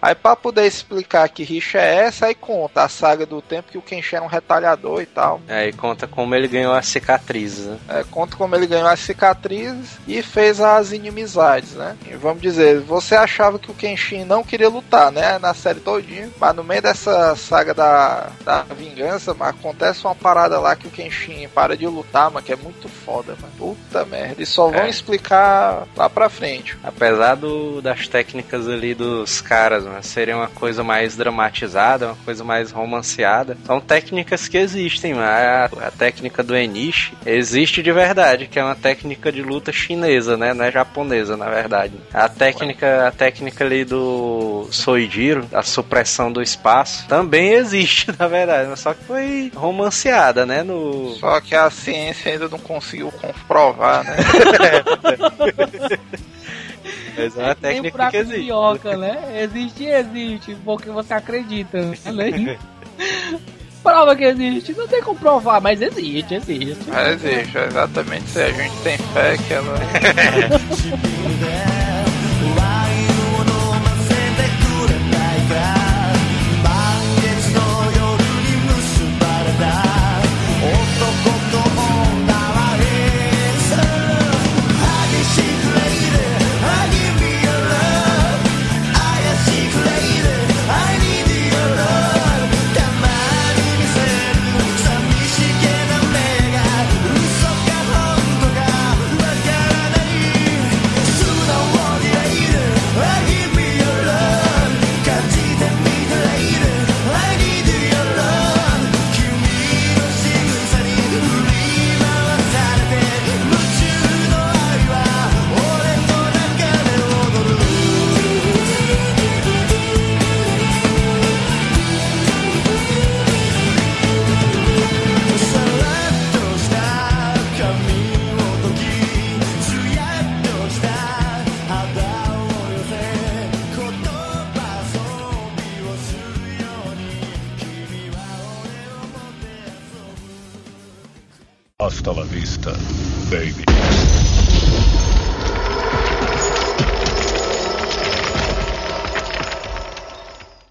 Aí 0.00 0.14
pra 0.14 0.34
poder 0.34 0.66
explicar 0.66 1.28
que 1.28 1.42
rixa 1.42 1.78
é 1.78 2.06
essa, 2.06 2.26
aí 2.26 2.34
conta 2.34 2.82
a 2.82 2.88
saga 2.88 3.26
do 3.26 3.42
tempo 3.42 3.70
que 3.70 3.78
o 3.78 3.82
Kenshin 3.82 4.16
era 4.16 4.24
um 4.24 4.28
retalhador 4.28 5.02
e 5.02 5.06
tal. 5.06 5.40
É, 5.48 5.68
e 5.68 5.72
conta 5.72 6.06
como 6.06 6.34
ele 6.34 6.48
ganhou 6.48 6.72
as 6.72 6.86
cicatrizes, 6.86 7.66
né? 7.66 7.78
É, 7.88 8.04
conta 8.10 8.36
como 8.36 8.54
ele 8.54 8.66
ganhou 8.66 8.88
as 8.88 9.00
cicatrizes 9.00 9.98
e 10.06 10.22
fez 10.22 10.60
as 10.60 10.92
inimizades, 10.92 11.74
né? 11.74 11.96
E 12.06 12.14
vamos 12.16 12.42
dizer, 12.42 12.80
você 12.80 13.14
achava 13.14 13.58
que 13.58 13.70
o 13.70 13.74
Kenshin 13.74 14.24
não 14.24 14.42
queria 14.42 14.68
lutar, 14.68 15.12
né? 15.12 15.38
Na 15.38 15.52
série 15.54 15.80
todinha, 15.80 16.30
mas 16.38 16.56
no 16.56 16.64
meio 16.64 16.82
dessa 16.82 17.36
saga 17.36 17.74
da, 17.74 18.30
da 18.44 18.62
vingança, 18.62 19.34
mas 19.34 19.50
acontece 19.50 20.04
uma 20.04 20.14
parada 20.14 20.58
lá 20.58 20.74
que 20.74 20.86
o 20.86 20.90
Kenshin 20.90 21.48
para 21.48 21.76
de 21.76 21.86
lutar, 21.86 22.30
mas 22.30 22.44
que 22.44 22.52
é 22.52 22.56
muito 22.56 22.88
foda, 22.88 23.36
mano. 23.40 23.52
Puta 23.58 24.04
merda. 24.04 24.42
E 24.42 24.46
só 24.46 24.68
vão 24.68 24.82
é. 24.82 24.88
explicar 24.88 25.86
lá 25.96 26.08
pra 26.08 26.28
frente. 26.28 26.76
Apesar 26.82 27.34
do, 27.34 27.82
das 27.82 28.08
técnicas 28.08 28.68
ali 28.68 28.94
dos 28.94 29.40
caras, 29.40 29.84
né? 29.90 30.00
Seria 30.02 30.36
uma 30.36 30.48
coisa 30.48 30.82
mais 30.82 31.16
dramatizada, 31.16 32.06
uma 32.06 32.16
coisa 32.24 32.44
mais 32.44 32.70
romanceada. 32.70 33.56
São 33.64 33.80
técnicas 33.80 34.48
que 34.48 34.56
existem, 34.56 35.12
a, 35.14 35.64
a 35.64 35.90
técnica 35.90 36.42
do 36.42 36.56
Enishi 36.56 37.12
existe 37.26 37.82
de 37.82 37.92
verdade, 37.92 38.46
que 38.46 38.58
é 38.58 38.64
uma 38.64 38.74
técnica 38.74 39.30
de 39.30 39.42
luta 39.42 39.72
chinesa, 39.72 40.36
né? 40.36 40.54
Não 40.54 40.64
é 40.64 40.70
japonesa, 40.70 41.36
na 41.36 41.48
verdade. 41.48 41.94
A 42.12 42.28
técnica, 42.28 43.08
a 43.08 43.10
técnica 43.10 43.64
ali 43.64 43.84
do 43.84 44.68
Soijiro, 44.70 45.46
a 45.52 45.62
supressão 45.62 46.32
do 46.32 46.40
espaço, 46.40 47.06
também 47.08 47.54
existe, 47.54 48.06
na 48.18 48.28
verdade, 48.28 48.68
mas 48.68 48.80
só 48.80 48.94
que 48.94 49.04
foi 49.04 49.52
romanceada, 49.54 50.46
né? 50.46 50.62
No... 50.62 51.14
Só 51.16 51.40
que 51.40 51.54
a 51.54 51.68
ciência 51.70 52.32
ainda 52.32 52.48
não 52.48 52.58
conseguiu 52.58 53.12
comprovar, 53.12 54.04
né? 54.04 54.16
É 57.20 57.42
uma 57.42 57.54
técnica 57.54 58.10
que 58.10 58.16
existe. 58.16 58.40
Minhoca, 58.40 58.96
né? 58.96 59.42
Existe, 59.42 59.84
existe, 59.84 60.56
porque 60.64 60.90
você 60.90 61.14
acredita, 61.14 61.80
né? 61.82 62.58
Prova 63.82 64.14
que 64.14 64.24
existe, 64.24 64.74
não 64.74 64.86
tem 64.86 65.02
como 65.02 65.18
provar, 65.18 65.58
mas 65.60 65.80
existe, 65.80 66.34
existe. 66.34 66.84
Mas 66.88 67.24
existe, 67.24 67.56
exatamente. 67.56 68.28
Se 68.28 68.42
a 68.42 68.52
gente 68.52 68.76
tem 68.82 68.98
fé 68.98 69.38
que 69.38 69.54
ela. 69.54 69.74